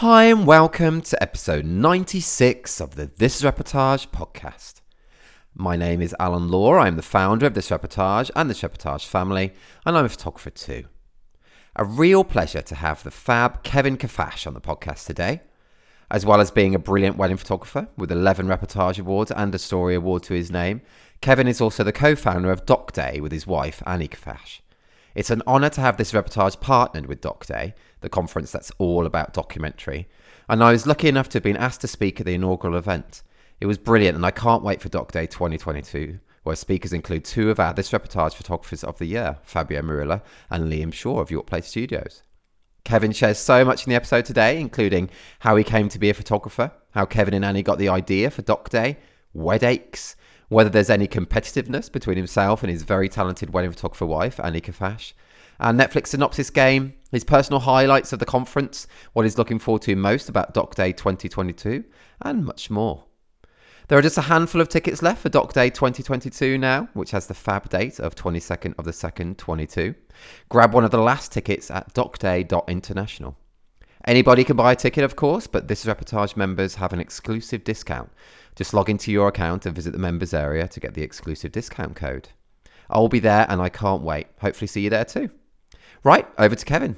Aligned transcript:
Hi, 0.00 0.24
and 0.24 0.46
welcome 0.46 1.02
to 1.02 1.22
episode 1.22 1.66
96 1.66 2.80
of 2.80 2.94
the 2.94 3.04
This 3.04 3.42
Reportage 3.42 4.08
podcast. 4.08 4.80
My 5.54 5.76
name 5.76 6.00
is 6.00 6.16
Alan 6.18 6.48
Law. 6.48 6.76
I'm 6.76 6.96
the 6.96 7.02
founder 7.02 7.44
of 7.44 7.52
This 7.52 7.68
Reportage 7.68 8.30
and 8.34 8.48
the 8.48 8.54
Reportage 8.54 9.04
family, 9.04 9.52
and 9.84 9.98
I'm 9.98 10.06
a 10.06 10.08
photographer 10.08 10.48
too. 10.48 10.84
A 11.76 11.84
real 11.84 12.24
pleasure 12.24 12.62
to 12.62 12.74
have 12.76 13.02
the 13.02 13.10
fab 13.10 13.62
Kevin 13.62 13.98
Kafash 13.98 14.46
on 14.46 14.54
the 14.54 14.60
podcast 14.62 15.04
today. 15.04 15.42
As 16.10 16.24
well 16.24 16.40
as 16.40 16.50
being 16.50 16.74
a 16.74 16.78
brilliant 16.78 17.18
wedding 17.18 17.36
photographer 17.36 17.88
with 17.98 18.10
11 18.10 18.46
Reportage 18.46 19.00
Awards 19.00 19.30
and 19.30 19.54
a 19.54 19.58
Story 19.58 19.94
Award 19.94 20.22
to 20.22 20.32
his 20.32 20.50
name, 20.50 20.80
Kevin 21.20 21.46
is 21.46 21.60
also 21.60 21.84
the 21.84 21.92
co 21.92 22.16
founder 22.16 22.50
of 22.50 22.64
Doc 22.64 22.92
Day 22.92 23.20
with 23.20 23.32
his 23.32 23.46
wife, 23.46 23.82
Annie 23.84 24.08
Kafash. 24.08 24.60
It's 25.14 25.30
an 25.30 25.42
honour 25.46 25.70
to 25.70 25.80
have 25.80 25.96
this 25.96 26.12
reportage 26.12 26.60
partnered 26.60 27.06
with 27.06 27.20
Doc 27.20 27.46
Day, 27.46 27.74
the 28.00 28.08
conference 28.08 28.52
that's 28.52 28.70
all 28.78 29.06
about 29.06 29.32
documentary, 29.32 30.08
and 30.48 30.62
I 30.62 30.72
was 30.72 30.86
lucky 30.86 31.08
enough 31.08 31.28
to 31.30 31.36
have 31.36 31.42
been 31.42 31.56
asked 31.56 31.80
to 31.82 31.88
speak 31.88 32.20
at 32.20 32.26
the 32.26 32.34
inaugural 32.34 32.76
event. 32.76 33.22
It 33.60 33.66
was 33.66 33.78
brilliant, 33.78 34.16
and 34.16 34.24
I 34.24 34.30
can't 34.30 34.62
wait 34.62 34.80
for 34.80 34.88
Doc 34.88 35.12
Day 35.12 35.26
2022, 35.26 36.18
where 36.44 36.56
speakers 36.56 36.92
include 36.92 37.24
two 37.24 37.50
of 37.50 37.60
our 37.60 37.74
This 37.74 37.90
Reportage 37.90 38.34
photographers 38.34 38.84
of 38.84 38.98
the 38.98 39.06
year, 39.06 39.38
Fabio 39.42 39.82
Mirulla 39.82 40.22
and 40.48 40.72
Liam 40.72 40.92
Shaw 40.92 41.20
of 41.20 41.30
York 41.30 41.46
Place 41.46 41.66
Studios. 41.66 42.22
Kevin 42.84 43.12
shares 43.12 43.38
so 43.38 43.64
much 43.64 43.86
in 43.86 43.90
the 43.90 43.96
episode 43.96 44.24
today, 44.24 44.58
including 44.58 45.10
how 45.40 45.56
he 45.56 45.64
came 45.64 45.88
to 45.88 45.98
be 45.98 46.10
a 46.10 46.14
photographer, 46.14 46.72
how 46.92 47.04
Kevin 47.04 47.34
and 47.34 47.44
Annie 47.44 47.62
got 47.62 47.78
the 47.78 47.88
idea 47.88 48.30
for 48.30 48.42
Doc 48.42 48.70
Day, 48.70 48.96
weadaches, 49.34 50.16
whether 50.50 50.68
there's 50.68 50.90
any 50.90 51.08
competitiveness 51.08 51.90
between 51.90 52.16
himself 52.16 52.62
and 52.62 52.70
his 52.70 52.82
very 52.82 53.08
talented 53.08 53.52
wedding 53.52 53.70
photographer 53.70 54.04
wife, 54.04 54.38
Annie 54.42 54.60
Kafash, 54.60 55.12
our 55.60 55.72
Netflix 55.72 56.08
synopsis 56.08 56.50
game, 56.50 56.94
his 57.12 57.24
personal 57.24 57.60
highlights 57.60 58.12
of 58.12 58.18
the 58.18 58.26
conference, 58.26 58.88
what 59.12 59.22
he's 59.24 59.38
looking 59.38 59.60
forward 59.60 59.82
to 59.82 59.94
most 59.94 60.28
about 60.28 60.52
Doc 60.52 60.74
Day 60.74 60.92
2022, 60.92 61.84
and 62.22 62.44
much 62.44 62.68
more. 62.68 63.04
There 63.86 63.98
are 63.98 64.02
just 64.02 64.18
a 64.18 64.22
handful 64.22 64.60
of 64.60 64.68
tickets 64.68 65.02
left 65.02 65.22
for 65.22 65.28
Doc 65.28 65.52
Day 65.52 65.70
2022 65.70 66.58
now, 66.58 66.88
which 66.94 67.12
has 67.12 67.28
the 67.28 67.34
fab 67.34 67.68
date 67.68 68.00
of 68.00 68.16
22nd 68.16 68.74
of 68.76 68.84
the 68.84 68.92
2nd, 68.92 69.36
22. 69.36 69.94
Grab 70.48 70.74
one 70.74 70.84
of 70.84 70.90
the 70.90 70.98
last 70.98 71.30
tickets 71.30 71.70
at 71.70 71.94
docday.international. 71.94 73.36
Anybody 74.06 74.44
can 74.44 74.56
buy 74.56 74.72
a 74.72 74.76
ticket, 74.76 75.04
of 75.04 75.14
course, 75.14 75.46
but 75.46 75.68
this 75.68 75.84
reportage 75.84 76.36
members 76.36 76.76
have 76.76 76.92
an 76.92 77.00
exclusive 77.00 77.64
discount. 77.64 78.10
Just 78.60 78.74
log 78.74 78.90
into 78.90 79.10
your 79.10 79.28
account 79.28 79.64
and 79.64 79.74
visit 79.74 79.92
the 79.92 79.98
members 79.98 80.34
area 80.34 80.68
to 80.68 80.80
get 80.80 80.92
the 80.92 81.00
exclusive 81.00 81.50
discount 81.50 81.96
code. 81.96 82.28
I'll 82.90 83.08
be 83.08 83.18
there 83.18 83.46
and 83.48 83.58
I 83.58 83.70
can't 83.70 84.02
wait. 84.02 84.26
Hopefully, 84.38 84.66
see 84.66 84.82
you 84.82 84.90
there 84.90 85.06
too. 85.06 85.30
Right, 86.04 86.26
over 86.36 86.54
to 86.54 86.64
Kevin. 86.66 86.94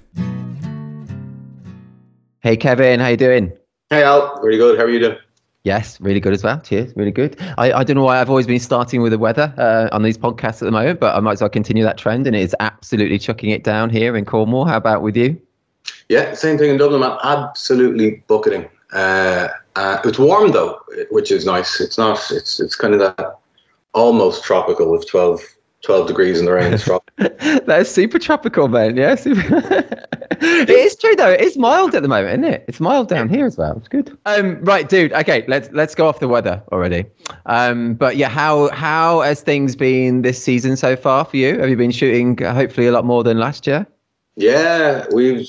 Hey, 2.41 2.57
Kevin, 2.57 2.99
how 2.99 3.07
you 3.07 3.17
doing? 3.17 3.53
Hey, 3.91 4.03
Al. 4.03 4.41
Really 4.43 4.59
good. 4.59 4.77
How 4.77 4.83
are 4.87 4.91
you 4.91 4.99
doing? 4.99 5.17
Yes, 5.63 6.01
really 6.01 6.19
good 6.19 6.33
as 6.33 6.43
well. 6.43 6.61
Cheers, 6.61 6.95
really 6.97 7.13
good. 7.13 7.41
I, 7.57 7.73
I 7.73 7.85
don't 7.85 7.95
know 7.95 8.03
why 8.03 8.21
I've 8.21 8.29
always 8.29 8.49
been 8.49 8.59
starting 8.59 9.01
with 9.01 9.13
the 9.13 9.19
weather 9.21 9.55
uh, 9.57 9.89
on 9.93 10.03
these 10.03 10.19
podcasts 10.19 10.63
at 10.63 10.65
the 10.65 10.73
moment, 10.73 10.99
but 10.99 11.15
I 11.15 11.21
might 11.21 11.35
as 11.35 11.43
well 11.43 11.49
continue 11.49 11.85
that 11.85 11.97
trend, 11.97 12.27
and 12.27 12.35
it 12.35 12.43
is 12.43 12.57
absolutely 12.59 13.21
chucking 13.21 13.51
it 13.51 13.63
down 13.63 13.89
here 13.89 14.17
in 14.17 14.25
Cornwall. 14.25 14.65
How 14.65 14.79
about 14.79 15.03
with 15.03 15.17
you? 15.17 15.41
Yeah, 16.09 16.35
same 16.35 16.59
thing 16.59 16.71
in 16.71 16.79
Dublin. 16.79 17.05
I'm 17.05 17.19
absolutely 17.23 18.25
bucketing. 18.27 18.69
Uh, 18.93 19.47
uh, 19.77 20.01
it's 20.05 20.19
warm 20.19 20.53
though, 20.53 20.81
which 21.11 21.31
is 21.31 21.47
nice. 21.47 21.81
It's 21.81 21.99
not. 21.99 22.31
It's 22.31 22.61
it's 22.61 22.77
kind 22.77 22.95
of 22.95 23.01
that 23.01 23.39
almost 23.95 24.45
tropical 24.45 24.91
with 24.91 25.07
12, 25.09 25.43
12 25.83 26.07
degrees 26.07 26.39
in 26.39 26.47
the 26.47 26.53
rain. 26.53 26.73
It's 26.73 26.85
that 27.17 27.81
is 27.81 27.91
super 27.91 28.19
tropical, 28.19 28.69
man. 28.69 28.97
Yeah, 28.97 29.15
super. 29.15 29.41
it 30.41 30.71
is 30.71 30.97
true 30.97 31.15
though. 31.17 31.31
It's 31.31 31.57
mild 31.57 31.95
at 31.95 32.03
the 32.03 32.09
moment, 32.09 32.41
isn't 32.41 32.55
it? 32.55 32.65
It's 32.69 32.81
mild 32.81 33.09
down 33.09 33.29
here 33.29 33.47
as 33.47 33.57
well. 33.57 33.77
It's 33.77 33.89
good. 33.89 34.17
Um, 34.27 34.63
right, 34.65 34.89
dude. 34.89 35.13
Okay, 35.13 35.45
let's 35.49 35.71
let's 35.73 35.95
go 35.95 36.07
off 36.07 36.21
the 36.21 36.29
weather 36.29 36.63
already. 36.73 37.05
Um, 37.47 37.95
but 37.95 38.17
yeah, 38.17 38.29
how 38.29 38.71
how 38.71 39.21
has 39.21 39.43
things 39.43 39.77
been 39.77 40.23
this 40.23 40.43
season 40.43 40.77
so 40.77 40.97
far 40.97 41.25
for 41.25 41.37
you? 41.37 41.59
Have 41.59 41.71
you 41.71 41.77
been 41.77 41.93
shooting 41.93 42.43
uh, 42.43 42.55
hopefully 42.55 42.87
a 42.87 42.93
lot 42.93 43.05
more 43.05 43.25
than 43.25 43.39
last 43.39 43.67
year? 43.67 43.87
Yeah, 44.37 45.07
we've 45.13 45.47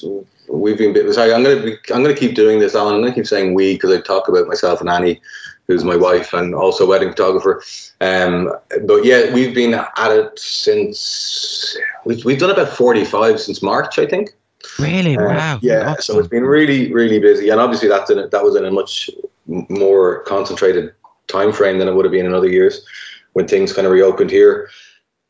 we've 0.60 0.78
been. 0.78 0.94
bit- 0.94 1.12
Sorry, 1.14 1.34
I'm 1.34 1.44
gonna 1.44 1.62
be, 1.62 1.78
I'm 1.94 2.04
gonna 2.04 2.16
keep 2.16 2.36
doing 2.36 2.60
this. 2.60 2.76
Alan. 2.76 2.96
I'm 2.96 3.02
gonna 3.02 3.14
keep 3.14 3.28
saying 3.28 3.54
we 3.54 3.74
because 3.74 3.92
I 3.92 4.02
talk 4.02 4.28
about 4.28 4.48
myself 4.48 4.82
and 4.82 4.90
Annie, 4.90 5.22
who's 5.68 5.84
my 5.84 5.96
wife 5.96 6.34
and 6.34 6.54
also 6.56 6.86
wedding 6.88 7.10
photographer. 7.10 7.64
Um, 8.02 8.54
but 8.86 9.06
yeah, 9.06 9.34
we've 9.34 9.56
been 9.56 9.74
at 9.74 10.12
it 10.12 10.38
since 10.40 11.78
we've 12.06 12.24
we've 12.26 12.40
done 12.40 12.52
about 12.52 12.70
45 12.70 13.40
since 13.40 13.62
March, 13.62 13.98
I 14.00 14.06
think. 14.06 14.32
Really? 14.80 15.18
Uh, 15.18 15.26
wow. 15.26 15.60
Yeah, 15.62 15.96
so 16.00 16.18
it's 16.20 16.28
been 16.28 16.46
really, 16.46 16.92
really 16.94 17.20
busy, 17.20 17.50
and 17.50 17.60
obviously 17.60 17.90
that's 17.90 18.10
in 18.10 18.20
a, 18.20 18.28
that 18.30 18.44
was 18.44 18.56
in 18.56 18.66
a 18.66 18.72
much 18.72 19.10
more 19.46 20.24
concentrated 20.24 20.94
time 21.28 21.52
frame 21.52 21.80
than 21.80 21.88
it 21.88 21.94
would 21.94 22.06
have 22.06 22.12
been 22.12 22.26
in 22.26 22.34
other 22.34 22.48
years 22.50 22.86
when 23.34 23.48
things 23.48 23.74
kind 23.74 23.86
of 23.86 23.94
reopened 23.94 24.30
here. 24.30 24.70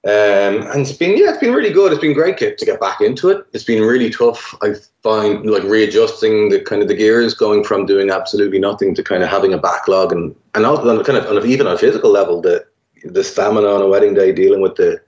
Um, 0.05 0.67
and 0.67 0.81
it's 0.81 0.91
been 0.91 1.17
yeah, 1.17 1.29
it's 1.29 1.37
been 1.37 1.53
really 1.53 1.71
good. 1.71 1.93
It's 1.93 2.01
been 2.01 2.13
great 2.13 2.37
to 2.39 2.53
to 2.53 2.65
get 2.65 2.81
back 2.81 2.99
into 2.99 3.29
it. 3.29 3.45
It's 3.53 3.63
been 3.63 3.81
really 3.83 4.09
tough. 4.09 4.53
I 4.61 4.73
find 5.01 5.49
like 5.49 5.63
readjusting 5.63 6.49
the 6.49 6.59
kind 6.59 6.81
of 6.81 6.89
the 6.89 6.93
gears, 6.95 7.33
going 7.33 7.63
from 7.63 7.85
doing 7.85 8.09
absolutely 8.09 8.59
nothing 8.59 8.93
to 8.95 9.03
kind 9.03 9.23
of 9.23 9.29
having 9.29 9.53
a 9.53 9.57
backlog, 9.57 10.11
and 10.11 10.35
and 10.55 10.65
also 10.65 10.89
on 10.89 11.01
kind 11.05 11.17
of 11.17 11.25
on 11.27 11.37
a, 11.37 11.45
even 11.45 11.67
on 11.67 11.75
a 11.75 11.77
physical 11.77 12.11
level, 12.11 12.41
the 12.41 12.65
the 13.05 13.23
stamina 13.23 13.65
on 13.67 13.81
a 13.81 13.87
wedding 13.87 14.13
day, 14.13 14.33
dealing 14.33 14.59
with 14.59 14.75
the 14.75 14.99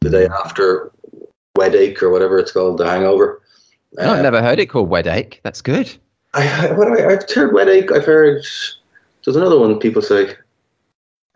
the 0.00 0.10
day 0.10 0.26
after 0.44 0.92
wedache 1.56 2.02
or 2.02 2.10
whatever 2.10 2.38
it's 2.38 2.52
called, 2.52 2.76
the 2.76 2.86
hangover. 2.86 3.40
No, 3.94 4.12
I've 4.12 4.18
Uh, 4.18 4.22
never 4.22 4.42
heard 4.42 4.58
it 4.58 4.66
called 4.66 4.90
wedache. 4.90 5.40
That's 5.42 5.62
good. 5.62 5.90
I, 6.34 6.70
what 6.72 6.88
have 6.88 6.98
I, 6.98 7.12
I've 7.14 7.30
heard 7.32 7.54
wedache. 7.54 7.90
I've 7.92 8.04
heard 8.04 8.44
there's 9.24 9.36
another 9.36 9.58
one 9.58 9.78
people 9.78 10.02
say. 10.02 10.34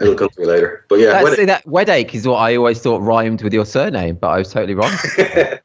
It'll 0.00 0.14
come 0.14 0.28
to 0.30 0.40
me 0.40 0.46
later. 0.46 0.84
But 0.88 1.00
yeah, 1.00 1.22
That's, 1.22 1.36
that 1.46 1.66
wedache 1.66 2.14
is 2.14 2.26
what 2.26 2.36
I 2.36 2.56
always 2.56 2.80
thought 2.80 3.00
rhymed 3.00 3.42
with 3.42 3.52
your 3.52 3.66
surname, 3.66 4.16
but 4.16 4.28
I 4.28 4.38
was 4.38 4.52
totally 4.52 4.74
wrong. 4.74 4.92
if 5.18 5.60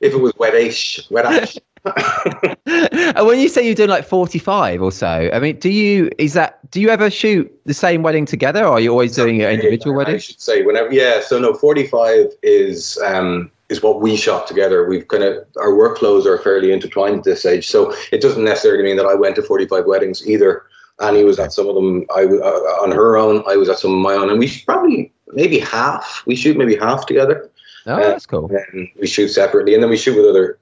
it 0.00 0.20
was 0.20 0.32
wetash, 0.32 1.08
wetash. 1.10 1.58
and 3.16 3.26
when 3.26 3.40
you 3.40 3.48
say 3.48 3.64
you're 3.64 3.74
doing 3.74 3.90
like 3.90 4.04
45 4.04 4.82
or 4.82 4.92
so, 4.92 5.30
I 5.32 5.38
mean, 5.40 5.58
do 5.58 5.70
you 5.70 6.10
is 6.18 6.34
that 6.34 6.70
do 6.70 6.80
you 6.80 6.90
ever 6.90 7.10
shoot 7.10 7.52
the 7.64 7.74
same 7.74 8.02
wedding 8.02 8.24
together, 8.24 8.64
or 8.64 8.72
are 8.74 8.80
you 8.80 8.90
always 8.90 9.16
doing 9.16 9.40
your 9.40 9.50
individual 9.50 9.98
I 10.00 10.18
should 10.18 10.40
say 10.40 10.62
whenever. 10.62 10.92
Yeah, 10.92 11.20
so 11.20 11.40
no, 11.40 11.54
45 11.54 12.32
is 12.42 12.98
um 13.04 13.50
is 13.68 13.82
what 13.82 14.00
we 14.00 14.16
shot 14.16 14.46
together. 14.46 14.86
We've 14.86 15.08
kind 15.08 15.24
of 15.24 15.38
our 15.56 15.70
workflows 15.70 16.24
are 16.24 16.38
fairly 16.38 16.70
intertwined 16.70 17.18
at 17.18 17.24
this 17.24 17.40
stage, 17.40 17.68
so 17.68 17.92
it 18.12 18.20
doesn't 18.20 18.44
necessarily 18.44 18.84
mean 18.84 18.96
that 18.98 19.06
I 19.06 19.14
went 19.14 19.34
to 19.36 19.42
45 19.42 19.84
weddings 19.86 20.26
either. 20.28 20.64
Annie 21.00 21.24
was 21.24 21.38
at 21.38 21.52
some 21.52 21.68
of 21.68 21.74
them. 21.74 22.06
I 22.14 22.24
uh, 22.24 22.82
on 22.82 22.92
her 22.92 23.16
own. 23.16 23.42
I 23.48 23.56
was 23.56 23.68
at 23.68 23.78
some 23.78 23.92
of 23.92 23.98
my 23.98 24.14
own, 24.14 24.30
and 24.30 24.38
we 24.38 24.52
probably 24.66 25.12
maybe 25.32 25.58
half. 25.58 26.22
We 26.26 26.36
shoot 26.36 26.56
maybe 26.56 26.76
half 26.76 27.06
together. 27.06 27.50
Oh, 27.86 27.96
that's 27.96 28.26
cool. 28.26 28.50
and 28.72 28.88
we 29.00 29.06
shoot 29.06 29.28
separately, 29.28 29.74
and 29.74 29.82
then 29.82 29.90
we 29.90 29.96
shoot 29.96 30.16
with 30.16 30.26
other 30.26 30.58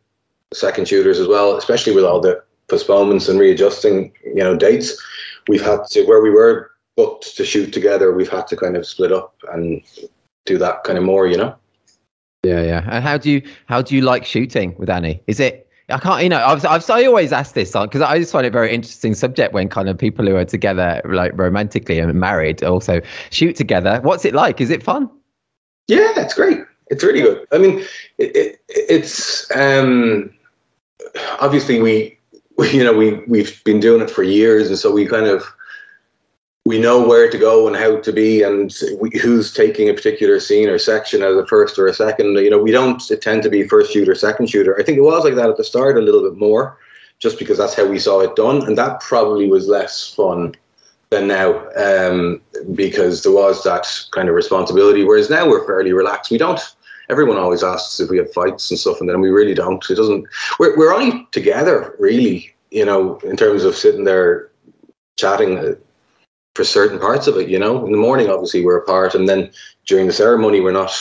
second 0.55 0.89
shooters 0.89 1.19
as 1.19 1.29
well. 1.29 1.57
Especially 1.57 1.95
with 1.95 2.05
all 2.05 2.21
the 2.21 2.43
postponements 2.69 3.29
and 3.29 3.39
readjusting, 3.39 4.13
you 4.25 4.37
know, 4.37 4.57
dates. 4.57 4.97
We've 5.49 5.65
had 5.65 5.85
to 5.91 6.05
where 6.05 6.23
we 6.23 6.31
were 6.31 6.71
booked 6.97 7.37
to 7.37 7.45
shoot 7.45 7.73
together. 7.73 8.13
We've 8.13 8.31
had 8.31 8.47
to 8.49 8.57
kind 8.57 8.77
of 8.77 8.87
split 8.87 9.13
up 9.13 9.35
and 9.53 9.83
do 10.47 10.59
that 10.59 10.85
kind 10.85 10.99
of 10.99 11.05
more, 11.05 11.27
you 11.27 11.37
know. 11.37 11.55
Yeah, 12.43 12.63
yeah. 12.63 12.89
And 12.91 13.05
how 13.05 13.19
do 13.19 13.31
you 13.31 13.43
how 13.67 13.83
do 13.83 13.95
you 13.95 14.03
like 14.03 14.25
shooting 14.25 14.75
with 14.79 14.89
Annie? 14.89 15.23
Is 15.27 15.41
it 15.41 15.69
I 15.91 15.99
can't, 15.99 16.23
you 16.23 16.29
know, 16.29 16.45
I've, 16.45 16.65
I've 16.65 16.89
I 16.91 17.05
always 17.05 17.33
ask 17.33 17.55
this 17.55 17.73
because 17.73 18.01
I 18.01 18.19
just 18.19 18.33
find 18.33 18.45
it 18.45 18.49
a 18.49 18.53
very 18.53 18.73
interesting 18.73 19.15
subject 19.15 19.53
when 19.53 19.69
kind 19.69 19.89
of 19.89 19.99
people 19.99 20.27
who 20.27 20.37
are 20.37 20.45
together 20.45 21.01
like 21.05 21.33
romantically 21.35 21.99
and 21.99 22.13
married 22.15 22.63
also 22.63 23.01
shoot 23.31 23.57
together. 23.57 24.01
What's 24.03 24.25
it 24.25 24.35
like? 24.35 24.61
Is 24.61 24.71
it 24.71 24.83
fun? 24.83 25.11
Yeah, 25.89 26.13
it's 26.17 26.35
great. 26.35 26.59
It's 26.91 27.05
really 27.05 27.21
good. 27.23 27.47
I 27.53 27.59
mean, 27.59 27.85
it, 28.19 28.37
it, 28.37 28.61
it's 28.69 29.51
um, 29.57 30.33
obviously 31.41 31.81
we, 31.81 32.19
we, 32.59 32.71
you 32.71 32.85
know, 32.85 32.93
we 32.93 33.15
we've 33.27 33.63
been 33.65 33.81
doing 33.81 34.03
it 34.03 34.11
for 34.11 34.23
years, 34.23 34.69
and 34.69 34.79
so 34.79 34.93
we 34.93 35.07
kind 35.07 35.27
of 35.27 35.45
we 36.67 36.79
know 36.79 37.07
where 37.07 37.31
to 37.31 37.39
go 37.39 37.67
and 37.67 37.77
how 37.77 37.99
to 38.01 38.13
be, 38.13 38.43
and 38.43 38.73
we, 39.01 39.11
who's 39.19 39.53
taking 39.53 39.89
a 39.89 39.95
particular 39.95 40.39
scene 40.41 40.69
or 40.69 40.79
section 40.79 41.23
as 41.23 41.37
a 41.37 41.47
first 41.47 41.79
or 41.79 41.87
a 41.87 41.95
second. 41.95 42.37
You 42.37 42.51
know, 42.51 42.63
we 42.63 42.71
don't 42.71 43.03
tend 43.21 43.43
to 43.45 43.51
be 43.51 43.67
first 43.67 43.93
shooter, 43.93 44.15
second 44.15 44.51
shooter. 44.51 44.79
I 44.79 44.83
think 44.83 44.99
it 44.99 45.03
was 45.03 45.25
like 45.25 45.35
that 45.37 45.49
at 45.49 45.57
the 45.57 45.65
start 45.65 45.97
a 45.97 46.01
little 46.01 46.23
bit 46.23 46.39
more, 46.39 46.79
just 47.19 47.39
because 47.39 47.59
that's 47.59 47.75
how 47.75 47.87
we 47.87 47.99
saw 47.99 48.21
it 48.21 48.37
done, 48.37 48.67
and 48.67 48.77
that 48.77 49.01
probably 49.01 49.49
was 49.49 49.69
less 49.69 50.13
fun 50.15 50.55
than 51.09 51.27
now 51.27 51.67
um, 51.77 52.41
because 52.75 53.23
there 53.23 53.33
was 53.33 53.65
that 53.65 53.87
kind 54.13 54.29
of 54.29 54.35
responsibility. 54.35 55.03
Whereas 55.03 55.31
now 55.31 55.49
we're 55.49 55.67
fairly 55.67 55.93
relaxed. 55.93 56.31
We 56.31 56.39
don't. 56.39 56.61
Everyone 57.09 57.39
always 57.39 57.65
asks 57.65 57.99
if 57.99 58.11
we 58.11 58.19
have 58.19 58.33
fights 58.33 58.71
and 58.71 58.79
stuff, 58.79 59.01
and 59.01 59.09
then 59.09 59.21
we 59.21 59.31
really 59.31 59.55
don't. 59.55 59.85
It 59.91 59.97
doesn't. 59.97 60.27
We're 60.59 60.77
we're 60.77 60.95
only 60.95 61.27
together 61.33 61.97
really, 61.99 62.55
you 62.71 62.85
know, 62.85 63.19
in 63.21 63.37
terms 63.37 63.65
of 63.65 63.75
sitting 63.75 64.05
there 64.05 64.51
chatting 65.17 65.59
uh, 65.59 65.75
for 66.61 66.65
certain 66.65 66.99
parts 66.99 67.27
of 67.27 67.39
it. 67.39 67.49
You 67.49 67.59
know, 67.59 67.87
in 67.87 67.91
the 67.91 67.99
morning 67.99 68.29
obviously 68.29 68.63
we're 68.63 68.77
apart, 68.77 69.15
and 69.15 69.27
then 69.27 69.51
during 69.87 70.07
the 70.07 70.13
ceremony 70.13 70.61
we're 70.61 70.73
not 70.73 70.93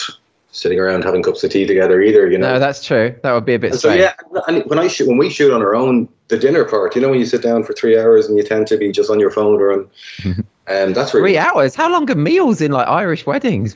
sitting 0.52 0.80
around 0.80 1.04
having 1.04 1.22
cups 1.22 1.44
of 1.44 1.52
tea 1.52 1.66
together 1.66 2.02
either. 2.02 2.32
You 2.32 2.38
know. 2.38 2.54
No, 2.54 2.60
that's 2.60 2.82
true. 2.86 3.14
That 3.24 3.34
would 3.34 3.44
be 3.44 3.56
a 3.56 3.60
bit. 3.60 3.72
And 3.72 3.80
so 3.80 3.90
strange. 3.90 4.00
yeah, 4.00 4.42
and 4.48 4.64
when 4.68 4.80
I 4.80 4.88
shoot, 4.88 5.10
when 5.10 5.18
we 5.18 5.30
shoot 5.30 5.54
on 5.54 5.62
our 5.62 5.76
own, 5.76 6.08
the 6.30 6.38
dinner 6.38 6.64
part, 6.64 6.96
you 6.96 7.02
know, 7.02 7.10
when 7.10 7.20
you 7.20 7.26
sit 7.26 7.42
down 7.42 7.66
for 7.66 7.74
three 7.74 8.00
hours 8.00 8.28
and 8.28 8.38
you 8.38 8.44
tend 8.44 8.68
to 8.68 8.78
be 8.78 8.90
just 8.90 9.10
on 9.10 9.20
your 9.20 9.32
phone 9.32 9.60
or 9.60 9.74
on, 9.74 9.90
and 10.24 10.38
um, 10.68 10.94
that's 10.94 11.14
really 11.14 11.32
Three 11.32 11.38
hours. 11.38 11.76
How 11.76 11.92
long 11.92 12.10
are 12.10 12.16
meals 12.16 12.62
in 12.62 12.72
like 12.72 12.88
Irish 12.88 13.26
weddings? 13.26 13.76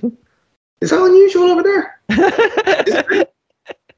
is 0.79 0.89
that 0.89 1.03
unusual 1.03 1.51
over 1.51 1.63
there? 1.63 3.27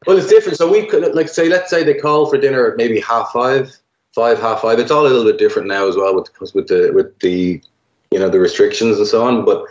Well, 0.06 0.20
it's 0.20 0.28
different. 0.28 0.60
So 0.60 0.72
we 0.72 0.86
could, 0.86 1.16
like, 1.16 1.30
say, 1.30 1.50
let's 1.50 1.72
say 1.72 1.84
they 1.84 1.96
call 1.96 2.30
for 2.30 2.38
dinner 2.38 2.70
at 2.70 2.78
maybe 2.78 3.00
half 3.00 3.32
five, 3.32 3.76
five, 4.14 4.40
half 4.40 4.62
five. 4.62 4.78
It's 4.78 4.92
all 4.92 5.02
a 5.02 5.10
little 5.10 5.24
bit 5.24 5.40
different 5.40 5.68
now 5.68 5.88
as 5.88 5.96
well 5.96 6.14
with 6.14 6.30
with 6.54 6.68
the 6.68 6.92
with 6.94 7.18
the 7.20 7.60
you 8.16 8.22
know 8.22 8.30
the 8.30 8.40
restrictions 8.40 8.98
and 8.98 9.06
so 9.06 9.26
on. 9.26 9.44
But 9.44 9.66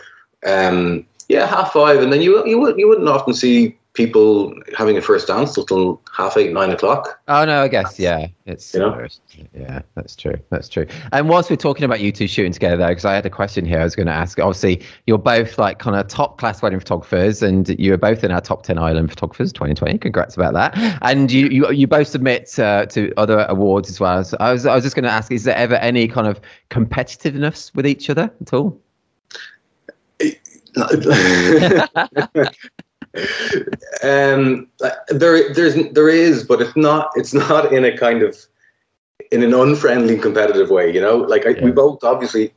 um, 0.45 1.03
yeah, 1.29 1.47
half 1.47 1.73
five, 1.73 1.99
and 2.03 2.13
then 2.13 2.21
you 2.21 2.45
you 2.45 2.59
would 2.59 2.77
you 2.77 2.87
wouldn't 2.87 3.09
often 3.09 3.33
see 3.33 3.75
people 3.95 4.53
having 4.77 4.97
a 4.97 5.01
first 5.01 5.27
dance 5.27 5.57
until 5.57 6.01
half 6.15 6.37
eight, 6.37 6.53
nine 6.53 6.69
o'clock. 6.69 7.19
Oh 7.27 7.45
no, 7.45 7.61
I 7.61 7.67
guess 7.67 7.97
yeah, 7.97 8.27
it's 8.45 8.73
You 8.73 8.81
know? 8.81 9.07
yeah, 9.53 9.81
that's 9.95 10.15
true, 10.15 10.35
that's 10.49 10.69
true. 10.69 10.85
And 11.11 11.29
whilst 11.29 11.49
we're 11.49 11.55
talking 11.55 11.85
about 11.85 12.01
you 12.01 12.11
two 12.11 12.27
shooting 12.27 12.51
together, 12.51 12.77
though, 12.77 12.89
because 12.89 13.05
I 13.05 13.15
had 13.15 13.25
a 13.25 13.29
question 13.29 13.65
here, 13.65 13.79
I 13.79 13.83
was 13.83 13.95
going 13.95 14.07
to 14.07 14.13
ask. 14.13 14.39
Obviously, 14.39 14.83
you're 15.07 15.17
both 15.17 15.57
like 15.57 15.79
kind 15.79 15.95
of 15.95 16.07
top 16.07 16.37
class 16.37 16.61
wedding 16.61 16.79
photographers, 16.79 17.41
and 17.41 17.69
you 17.79 17.93
are 17.93 17.97
both 17.97 18.23
in 18.23 18.31
our 18.31 18.41
top 18.41 18.63
ten 18.63 18.77
island 18.77 19.09
photographers 19.09 19.51
2020. 19.53 19.97
Congrats 19.97 20.35
about 20.35 20.53
that. 20.53 20.77
And 21.01 21.31
you 21.31 21.47
you, 21.47 21.71
you 21.71 21.87
both 21.87 22.07
submit 22.07 22.57
uh, 22.59 22.85
to 22.87 23.13
other 23.17 23.45
awards 23.49 23.89
as 23.89 23.99
well. 23.99 24.23
So 24.23 24.37
I 24.39 24.51
was 24.51 24.65
I 24.65 24.75
was 24.75 24.83
just 24.83 24.95
going 24.95 25.05
to 25.05 25.11
ask, 25.11 25.31
is 25.31 25.45
there 25.45 25.55
ever 25.55 25.75
any 25.75 26.07
kind 26.07 26.27
of 26.27 26.39
competitiveness 26.69 27.73
with 27.73 27.87
each 27.87 28.09
other 28.09 28.29
at 28.41 28.53
all? 28.53 28.79
um, 34.03 34.67
there, 35.09 35.53
there's, 35.53 35.75
there 35.91 36.09
is, 36.09 36.43
but 36.43 36.61
it's 36.61 36.75
not. 36.75 37.11
It's 37.15 37.33
not 37.33 37.71
in 37.71 37.85
a 37.85 37.97
kind 37.97 38.21
of 38.23 38.37
in 39.31 39.43
an 39.43 39.53
unfriendly, 39.53 40.17
competitive 40.17 40.69
way. 40.69 40.93
You 40.93 41.01
know, 41.01 41.17
like 41.17 41.45
I, 41.45 41.51
we 41.63 41.71
both 41.71 42.03
obviously, 42.03 42.53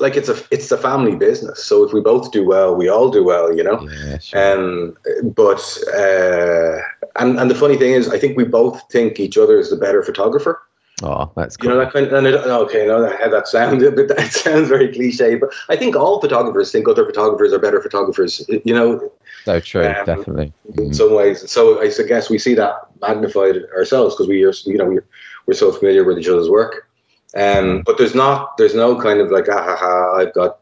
like 0.00 0.16
it's 0.16 0.28
a, 0.28 0.36
it's 0.50 0.70
a 0.72 0.78
family 0.78 1.16
business. 1.16 1.64
So 1.64 1.84
if 1.84 1.92
we 1.92 2.00
both 2.00 2.32
do 2.32 2.44
well, 2.44 2.74
we 2.74 2.88
all 2.88 3.10
do 3.10 3.24
well. 3.24 3.54
You 3.56 3.64
know. 3.64 3.88
Yeah, 3.88 4.18
sure. 4.18 4.58
Um, 4.58 4.96
but 5.34 5.78
uh, 5.94 6.78
and 7.16 7.38
and 7.38 7.50
the 7.50 7.56
funny 7.58 7.76
thing 7.76 7.92
is, 7.92 8.08
I 8.08 8.18
think 8.18 8.36
we 8.36 8.44
both 8.44 8.82
think 8.90 9.20
each 9.20 9.38
other 9.38 9.58
is 9.58 9.70
the 9.70 9.76
better 9.76 10.02
photographer. 10.02 10.60
Oh, 11.02 11.30
that's 11.36 11.56
You 11.62 11.68
know 11.68 11.78
that 11.78 11.92
kind 11.92 12.06
of. 12.06 12.24
It, 12.24 12.34
okay, 12.34 12.86
no, 12.86 13.02
that, 13.02 13.30
that 13.30 13.48
sounds 13.48 13.82
but 13.82 14.08
that 14.16 14.32
sounds 14.32 14.68
very 14.68 14.92
cliche. 14.92 15.36
But 15.36 15.50
I 15.68 15.76
think 15.76 15.96
all 15.96 16.20
photographers 16.20 16.70
think 16.72 16.88
other 16.88 17.04
photographers 17.04 17.52
are 17.52 17.58
better 17.58 17.80
photographers. 17.80 18.44
You 18.48 18.74
know, 18.74 19.12
so 19.44 19.60
true, 19.60 19.84
um, 19.86 20.06
definitely. 20.06 20.52
in 20.76 20.90
Mhm. 20.90 20.94
some 20.94 21.14
ways. 21.14 21.50
So 21.50 21.80
I 21.80 21.88
guess 22.06 22.30
we 22.30 22.38
see 22.38 22.54
that 22.54 22.74
magnified 23.00 23.56
ourselves 23.76 24.14
because 24.14 24.28
we 24.28 24.44
are, 24.44 24.52
you 24.64 24.78
know, 24.78 24.86
we're, 24.86 25.04
we're 25.46 25.54
so 25.54 25.72
familiar 25.72 26.04
with 26.04 26.18
each 26.18 26.28
other's 26.28 26.48
work. 26.48 26.88
Um, 27.36 27.82
but 27.84 27.96
there's 27.98 28.14
not, 28.14 28.56
there's 28.58 28.74
no 28.74 29.00
kind 29.00 29.18
of 29.20 29.30
like, 29.30 29.48
ah, 29.48 29.62
ha, 29.64 29.76
ha, 29.76 30.16
I've 30.16 30.34
got, 30.34 30.58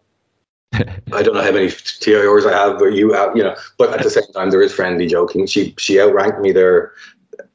I 0.72 1.22
don't 1.22 1.34
know 1.34 1.42
how 1.42 1.50
many 1.50 1.68
TIRs 1.68 2.46
I 2.46 2.52
have, 2.52 2.78
but 2.78 2.92
you 2.94 3.12
have, 3.12 3.36
you 3.36 3.42
know. 3.42 3.56
But 3.76 3.92
at 3.92 4.02
the 4.04 4.10
same 4.10 4.22
time, 4.34 4.50
there 4.50 4.62
is 4.62 4.72
friendly 4.72 5.08
joking. 5.08 5.46
She 5.46 5.74
she 5.78 6.00
outranked 6.00 6.40
me 6.40 6.52
there. 6.52 6.92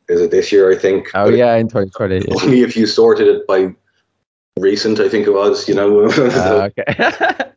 Is 0.09 0.21
it 0.21 0.31
this 0.31 0.51
year? 0.51 0.71
I 0.71 0.75
think. 0.75 1.09
Oh 1.13 1.25
But 1.25 1.37
yeah, 1.37 1.55
in 1.55 1.67
2020. 1.67 2.15
yeah. 2.27 2.43
Only 2.43 2.61
if 2.61 2.75
you 2.77 2.85
sorted 2.85 3.27
it 3.27 3.47
by 3.47 3.73
recent, 4.59 4.99
I 4.99 5.09
think 5.09 5.27
it 5.27 5.31
was. 5.33 5.67
You 5.67 5.75
know. 5.75 6.09
Ah, 6.13 6.69
okay. 6.79 7.51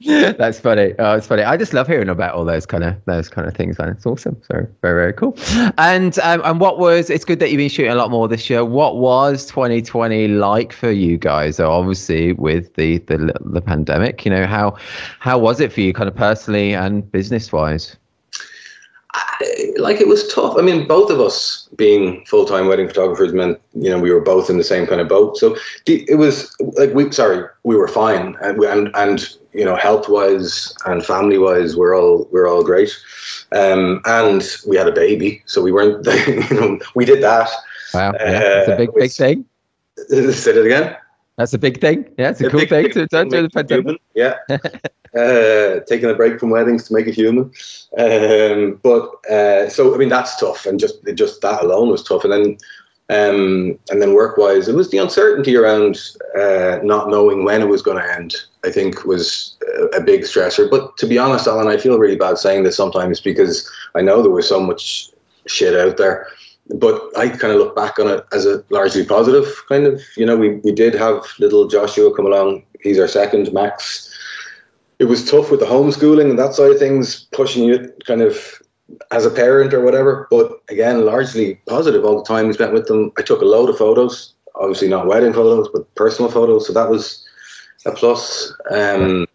That's 0.38 0.60
funny. 0.60 0.94
Oh, 0.98 1.14
it's 1.16 1.26
funny. 1.26 1.42
I 1.42 1.56
just 1.56 1.72
love 1.72 1.86
hearing 1.86 2.08
about 2.08 2.34
all 2.34 2.44
those 2.44 2.66
kind 2.66 2.84
of 2.84 2.94
those 3.06 3.28
kind 3.28 3.48
of 3.48 3.54
things, 3.54 3.78
man. 3.78 3.88
It's 3.88 4.06
awesome. 4.06 4.40
So 4.42 4.66
very 4.82 4.94
very 5.00 5.12
cool. 5.12 5.36
And 5.78 6.18
um, 6.20 6.40
and 6.44 6.60
what 6.60 6.78
was? 6.78 7.10
It's 7.10 7.24
good 7.24 7.40
that 7.40 7.50
you've 7.50 7.58
been 7.58 7.68
shooting 7.68 7.90
a 7.90 7.96
lot 7.96 8.10
more 8.10 8.28
this 8.28 8.48
year. 8.48 8.64
What 8.64 8.98
was 8.98 9.46
2020 9.46 10.28
like 10.28 10.72
for 10.72 10.90
you 10.90 11.18
guys? 11.18 11.56
So 11.56 11.70
obviously 11.70 12.32
with 12.34 12.74
the 12.74 12.98
the 12.98 13.32
the 13.40 13.60
pandemic, 13.60 14.24
you 14.24 14.30
know 14.30 14.46
how 14.46 14.76
how 15.18 15.38
was 15.38 15.60
it 15.60 15.72
for 15.72 15.80
you, 15.80 15.92
kind 15.92 16.08
of 16.08 16.14
personally 16.14 16.74
and 16.74 17.10
business 17.10 17.50
wise? 17.52 17.96
I- 19.18 19.72
like 19.78 20.00
it 20.00 20.08
was 20.08 20.26
tough. 20.34 20.54
I 20.58 20.62
mean, 20.62 20.86
both 20.86 21.10
of 21.10 21.20
us 21.20 21.68
being 21.76 22.24
full 22.26 22.44
time 22.44 22.66
wedding 22.68 22.88
photographers 22.88 23.32
meant 23.32 23.58
you 23.74 23.90
know 23.90 23.98
we 23.98 24.12
were 24.12 24.20
both 24.20 24.50
in 24.50 24.58
the 24.58 24.64
same 24.64 24.86
kind 24.86 25.00
of 25.00 25.08
boat. 25.08 25.36
So 25.36 25.56
it 25.86 26.18
was 26.18 26.54
like 26.80 26.92
we 26.94 27.10
sorry 27.12 27.44
we 27.64 27.76
were 27.76 27.88
fine 27.88 28.36
and 28.42 28.62
and 28.64 28.90
and 28.94 29.18
you 29.52 29.64
know 29.64 29.76
health 29.76 30.08
wise 30.08 30.74
and 30.86 31.04
family 31.04 31.38
wise 31.38 31.76
we're 31.76 31.96
all 31.98 32.28
we're 32.32 32.48
all 32.48 32.64
great. 32.64 32.90
Um, 33.52 34.00
and 34.04 34.42
we 34.66 34.76
had 34.76 34.88
a 34.88 34.92
baby, 34.92 35.42
so 35.46 35.62
we 35.62 35.72
weren't 35.72 36.04
you 36.50 36.60
know 36.60 36.78
we 36.94 37.04
did 37.04 37.22
that. 37.22 37.48
Wow, 37.94 38.12
yeah, 38.18 38.40
that's 38.40 38.68
a 38.68 38.74
Uh, 38.74 38.76
big 38.76 38.90
big 38.94 39.10
thing. 39.12 39.44
Say 40.32 40.50
it 40.52 40.66
again. 40.66 40.96
That's 41.36 41.54
a 41.54 41.58
big 41.58 41.80
thing. 41.80 42.04
Yeah, 42.18 42.30
it's 42.30 42.40
a 42.40 42.46
A 42.46 42.50
cool 42.50 42.60
big 42.60 42.68
thing 42.70 42.90
to 42.92 43.06
to 43.06 43.42
the 43.42 43.50
pandemic. 43.54 44.00
Yeah. 44.14 44.34
uh, 45.16 45.80
taking 45.86 46.10
a 46.10 46.14
break 46.14 46.38
from 46.38 46.50
weddings 46.50 46.84
to 46.84 46.94
make 46.94 47.06
it 47.06 47.14
human. 47.14 47.50
Um, 47.96 48.80
but 48.82 49.10
uh, 49.30 49.68
so 49.68 49.94
I 49.94 49.98
mean 49.98 50.08
that's 50.08 50.38
tough, 50.38 50.66
and 50.66 50.78
just 50.78 50.98
just 51.14 51.40
that 51.42 51.62
alone 51.62 51.90
was 51.90 52.02
tough. 52.02 52.24
And 52.24 52.32
then 52.32 52.58
um, 53.10 53.78
and 53.90 54.02
then 54.02 54.12
work 54.12 54.36
wise, 54.36 54.68
it 54.68 54.74
was 54.74 54.90
the 54.90 54.98
uncertainty 54.98 55.56
around 55.56 55.98
uh, 56.38 56.78
not 56.82 57.08
knowing 57.08 57.42
when 57.42 57.62
it 57.62 57.68
was 57.68 57.80
going 57.80 57.96
to 57.96 58.14
end. 58.14 58.34
I 58.64 58.70
think 58.70 59.04
was 59.04 59.56
a, 59.78 59.98
a 59.98 60.02
big 60.02 60.22
stressor. 60.22 60.70
But 60.70 60.96
to 60.98 61.06
be 61.06 61.16
honest, 61.16 61.46
Alan, 61.46 61.68
I 61.68 61.78
feel 61.78 61.98
really 61.98 62.16
bad 62.16 62.36
saying 62.36 62.64
this 62.64 62.76
sometimes 62.76 63.20
because 63.20 63.70
I 63.94 64.02
know 64.02 64.20
there 64.20 64.30
was 64.30 64.48
so 64.48 64.60
much 64.60 65.10
shit 65.46 65.74
out 65.74 65.96
there. 65.96 66.26
But 66.74 67.00
I 67.16 67.30
kind 67.30 67.54
of 67.54 67.60
look 67.60 67.74
back 67.74 67.98
on 67.98 68.08
it 68.08 68.26
as 68.32 68.44
a 68.44 68.62
largely 68.68 69.06
positive 69.06 69.46
kind 69.70 69.86
of. 69.86 70.02
You 70.18 70.26
know, 70.26 70.36
we, 70.36 70.56
we 70.56 70.72
did 70.72 70.94
have 70.94 71.24
little 71.38 71.66
Joshua 71.66 72.14
come 72.14 72.26
along. 72.26 72.62
He's 72.82 72.98
our 72.98 73.08
second, 73.08 73.50
Max. 73.54 74.14
It 74.98 75.04
was 75.04 75.28
tough 75.30 75.50
with 75.50 75.60
the 75.60 75.66
homeschooling 75.66 76.28
and 76.30 76.38
that 76.38 76.54
side 76.54 76.70
of 76.72 76.78
things, 76.78 77.26
pushing 77.32 77.64
you 77.64 77.92
kind 78.06 78.20
of 78.22 78.60
as 79.10 79.24
a 79.26 79.30
parent 79.30 79.72
or 79.74 79.80
whatever. 79.82 80.26
But 80.30 80.60
again, 80.68 81.04
largely 81.04 81.56
positive 81.66 82.04
all 82.04 82.18
the 82.18 82.24
time 82.24 82.46
we 82.48 82.54
spent 82.54 82.72
with 82.72 82.86
them. 82.86 83.12
I 83.18 83.22
took 83.22 83.40
a 83.42 83.44
load 83.44 83.68
of 83.70 83.78
photos, 83.78 84.34
obviously 84.56 84.88
not 84.88 85.06
wedding 85.06 85.32
photos, 85.32 85.68
but 85.72 85.92
personal 85.94 86.30
photos. 86.30 86.66
So 86.66 86.72
that 86.72 86.90
was 86.90 87.24
a 87.86 87.92
plus. 87.92 88.52
Um, 88.70 89.26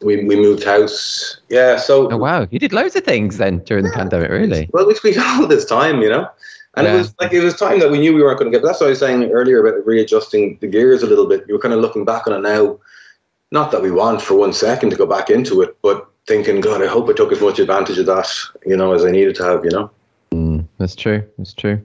we, 0.00 0.24
we 0.24 0.36
moved 0.36 0.64
house. 0.64 1.38
Yeah. 1.48 1.76
So 1.78 2.10
Oh 2.10 2.16
wow, 2.16 2.46
you 2.50 2.58
did 2.58 2.72
loads 2.72 2.96
of 2.96 3.04
things 3.04 3.36
then 3.38 3.58
during 3.64 3.84
the 3.84 3.90
pandemic, 3.92 4.30
really. 4.30 4.68
well, 4.72 4.86
we 4.86 4.94
squeezed 4.94 5.18
all 5.22 5.46
this 5.46 5.64
time, 5.64 6.00
you 6.02 6.08
know. 6.08 6.28
And 6.76 6.86
Yeah. 6.86 6.94
it 6.94 6.98
was 6.98 7.14
like 7.20 7.32
it 7.32 7.40
was 7.40 7.54
time 7.56 7.78
that 7.80 7.90
we 7.90 7.98
knew 8.00 8.14
we 8.14 8.22
weren't 8.22 8.38
going 8.38 8.50
to 8.50 8.56
get. 8.58 8.64
That's 8.64 8.80
what 8.80 8.86
I 8.88 8.90
was 8.90 8.98
saying 8.98 9.30
earlier 9.30 9.64
about 9.64 9.86
readjusting 9.86 10.58
the 10.60 10.66
gears 10.66 11.02
a 11.02 11.06
little 11.06 11.26
bit. 11.26 11.44
You 11.46 11.54
were 11.54 11.60
kind 11.60 11.72
of 11.74 11.80
looking 11.80 12.04
back 12.04 12.26
on 12.26 12.32
it 12.34 12.40
now. 12.40 12.78
Not 13.54 13.70
that 13.70 13.82
we 13.82 13.92
want 13.92 14.20
for 14.20 14.34
one 14.34 14.52
second 14.52 14.90
to 14.90 14.96
go 14.96 15.06
back 15.06 15.30
into 15.30 15.62
it, 15.62 15.76
but 15.80 16.10
thinking, 16.26 16.60
God, 16.60 16.82
I 16.82 16.88
hope 16.88 17.08
I 17.08 17.12
took 17.12 17.30
as 17.30 17.40
much 17.40 17.60
advantage 17.60 17.98
of 17.98 18.06
that, 18.06 18.28
you 18.66 18.76
know, 18.76 18.92
as 18.92 19.04
I 19.04 19.12
needed 19.12 19.36
to 19.36 19.44
have, 19.44 19.64
you 19.64 19.70
know. 19.70 19.90
Mm, 20.32 20.66
that's 20.78 20.96
true. 20.96 21.24
That's 21.38 21.54
true. 21.54 21.80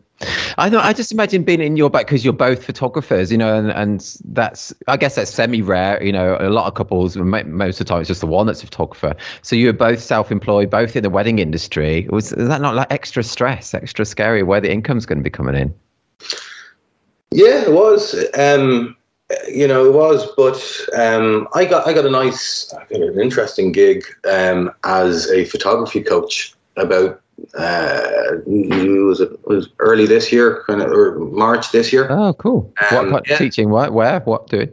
I 0.58 0.68
know. 0.68 0.80
I 0.80 0.94
just 0.94 1.12
imagine 1.12 1.44
being 1.44 1.62
in 1.62 1.78
your 1.78 1.92
back 1.92 2.08
because 2.08 2.26
you're 2.26 2.34
both 2.34 2.66
photographers, 2.66 3.32
you 3.32 3.38
know, 3.38 3.56
and, 3.56 3.70
and 3.70 4.18
that's 4.26 4.74
I 4.88 4.98
guess 4.98 5.14
that's 5.14 5.30
semi 5.32 5.62
rare. 5.62 6.04
You 6.04 6.12
know, 6.12 6.38
a 6.40 6.50
lot 6.50 6.66
of 6.66 6.74
couples, 6.74 7.16
most 7.16 7.80
of 7.80 7.86
the 7.86 7.94
time, 7.94 8.02
it's 8.02 8.08
just 8.08 8.22
the 8.22 8.28
one 8.28 8.48
that's 8.48 8.64
a 8.64 8.66
photographer. 8.66 9.16
So 9.44 9.56
you're 9.56 9.72
both 9.72 10.02
self-employed, 10.02 10.72
both 10.72 10.96
in 10.96 11.04
the 11.04 11.10
wedding 11.12 11.38
industry. 11.38 12.08
Was 12.10 12.34
is 12.34 12.48
that 12.48 12.62
not 12.62 12.74
like 12.74 12.92
extra 12.92 13.24
stress, 13.24 13.76
extra 13.76 14.06
scary, 14.06 14.42
where 14.42 14.60
the 14.60 14.72
income's 14.72 15.06
going 15.06 15.20
to 15.20 15.24
be 15.24 15.30
coming 15.30 15.56
in? 15.56 15.74
Yeah, 17.32 17.62
it 17.62 17.74
was. 17.74 18.16
Um, 18.38 18.98
you 19.48 19.68
know, 19.68 19.86
it 19.86 19.94
was. 19.94 20.28
But 20.36 20.62
um, 20.98 21.48
I 21.54 21.66
got 21.66 21.88
I 21.88 21.94
got 21.94 22.06
a 22.06 22.10
nice, 22.10 22.72
got 22.72 22.92
an 22.92 23.20
interesting 23.20 23.72
gig 23.72 24.04
um, 24.30 24.72
as 24.84 25.30
a 25.32 25.46
photography 25.46 26.02
coach 26.04 26.54
about. 26.78 27.22
Uh, 27.58 28.36
was 28.46 29.22
it 29.22 29.48
was 29.48 29.70
early 29.80 30.06
this 30.06 30.30
year, 30.30 30.64
kind 30.68 30.82
of, 30.82 30.92
or 30.92 31.18
March 31.20 31.72
this 31.72 31.94
year. 31.94 32.06
Oh, 32.12 32.34
cool. 32.34 32.74
Um, 32.92 33.12
what 33.12 33.28
yeah. 33.30 33.38
teaching? 33.38 33.70
What? 33.70 33.94
Where? 33.94 34.20
What 34.22 34.48
doing? 34.48 34.70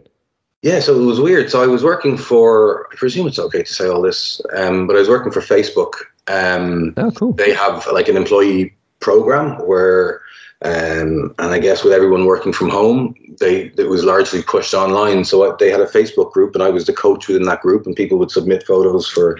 Yeah, 0.63 0.81
so 0.81 1.01
it 1.01 1.05
was 1.05 1.21
weird. 1.21 1.49
So 1.49 1.63
I 1.63 1.69
was 1.69 1.85
working 1.85 2.17
for, 2.17 2.89
I 2.93 2.97
presume 2.97 3.29
it's 3.29 3.39
okay 3.39 3.63
to 3.63 3.73
say 3.73 3.89
all 3.89 4.03
this, 4.03 4.41
um, 4.57 4.89
but 4.89 4.97
I 4.97 4.99
was 4.99 5.09
working 5.09 5.31
for 5.31 5.41
Facebook. 5.41 5.93
Um, 6.27 6.93
Oh, 6.97 7.13
cool. 7.13 7.35
they 7.35 7.55
have 7.55 7.87
like 7.93 8.09
an 8.09 8.17
employee 8.17 8.75
program 8.99 9.65
where, 9.65 10.23
um, 10.63 11.33
and 11.39 11.53
I 11.53 11.61
guess 11.61 11.85
with 11.85 11.93
everyone 11.93 12.25
working 12.27 12.53
from 12.53 12.69
home, 12.69 13.15
they 13.41 13.73
it 13.77 13.89
was 13.89 14.05
largely 14.05 14.43
pushed 14.43 14.75
online. 14.75 15.25
So 15.25 15.51
I- 15.51 15.57
they 15.59 15.71
had 15.71 15.81
a 15.81 15.87
Facebook 15.87 16.33
group, 16.33 16.55
and 16.55 16.63
I 16.63 16.71
was 16.71 16.87
the 16.87 16.93
coach 16.93 17.29
within 17.29 17.45
that 17.45 17.61
group, 17.63 17.87
and 17.87 17.95
people 17.97 18.19
would 18.19 18.31
submit 18.31 18.67
photos 18.67 19.09
for 19.09 19.39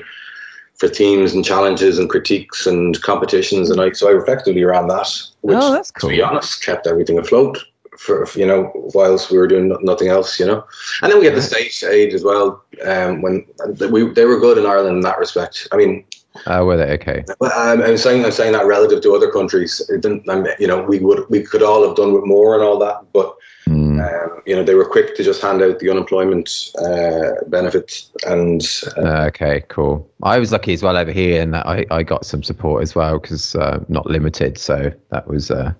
for 0.77 0.89
themes 0.89 1.33
and 1.33 1.43
challenges 1.45 1.99
and 1.99 2.11
critiques 2.11 2.67
and 2.67 3.01
competitions, 3.03 3.71
and 3.71 3.81
I 3.81 3.93
so 3.93 4.09
I 4.11 4.21
effectively 4.21 4.63
ran 4.65 4.89
that, 4.89 5.09
which, 5.41 5.57
Oh, 5.59 5.73
that's 5.73 5.91
to 6.01 6.09
be 6.09 6.21
honest, 6.23 6.63
kept 6.63 6.87
everything 6.87 7.19
afloat 7.19 7.59
for 7.99 8.27
you 8.35 8.47
know 8.47 8.71
whilst 8.95 9.31
we 9.31 9.39
were 9.39 9.47
doing 9.49 9.75
nothing 9.83 10.09
else, 10.09 10.39
you 10.39 10.45
know. 10.47 10.63
And 11.01 11.11
then 11.11 11.19
we 11.19 11.25
had 11.27 11.35
the 11.35 11.41
stage 11.43 11.83
aid 11.83 12.13
as 12.15 12.23
well. 12.23 12.63
Um, 12.85 13.23
when 13.23 13.45
we 13.91 14.09
they 14.11 14.27
were 14.27 14.39
good 14.39 14.59
in 14.59 14.67
Ireland 14.67 14.97
in 14.97 15.03
that 15.03 15.19
respect. 15.19 15.67
I 15.73 15.77
mean, 15.77 16.05
uh, 16.47 16.63
were 16.67 16.77
they 16.77 16.93
okay? 16.93 17.25
I'm, 17.41 17.81
I'm 17.81 17.97
saying 17.97 18.23
I'm 18.27 18.33
saying 18.33 18.53
that 18.53 18.67
relative 18.67 19.01
to 19.03 19.15
other 19.17 19.31
countries, 19.31 19.81
it 19.89 20.03
didn't, 20.03 20.29
I'm, 20.29 20.47
you 20.59 20.67
know, 20.67 20.83
we 20.83 20.99
would 20.99 21.25
we 21.31 21.43
could 21.43 21.63
all 21.63 21.87
have 21.87 21.97
done 21.97 22.13
with 22.13 22.25
more 22.25 22.55
and 22.55 22.63
all 22.63 22.79
that, 22.81 22.97
but 23.15 23.35
mm. 23.69 24.01
um, 24.01 24.43
you 24.47 24.55
know, 24.55 24.63
they 24.63 24.75
were 24.75 24.85
quick 24.85 25.17
to 25.17 25.25
just 25.25 25.43
hand 25.43 25.63
out 25.63 25.79
the 25.79 25.91
unemployment 25.91 26.73
uh, 26.83 27.45
benefits 27.49 28.11
and. 28.27 28.63
Uh, 28.97 29.25
okay, 29.27 29.63
cool. 29.69 30.09
I 30.23 30.39
was 30.39 30.53
lucky 30.53 30.73
as 30.73 30.83
well 30.83 30.97
over 30.97 31.13
here, 31.13 31.43
and 31.43 31.57
I 31.57 31.85
I 31.91 32.03
got 32.03 32.25
some 32.25 32.43
support 32.43 32.83
as 32.83 32.95
well 32.95 33.19
because 33.19 33.55
uh, 33.55 33.85
not 33.89 34.07
limited, 34.07 34.59
so 34.59 34.93
that 35.11 35.29
was. 35.29 35.51
Uh, 35.51 35.73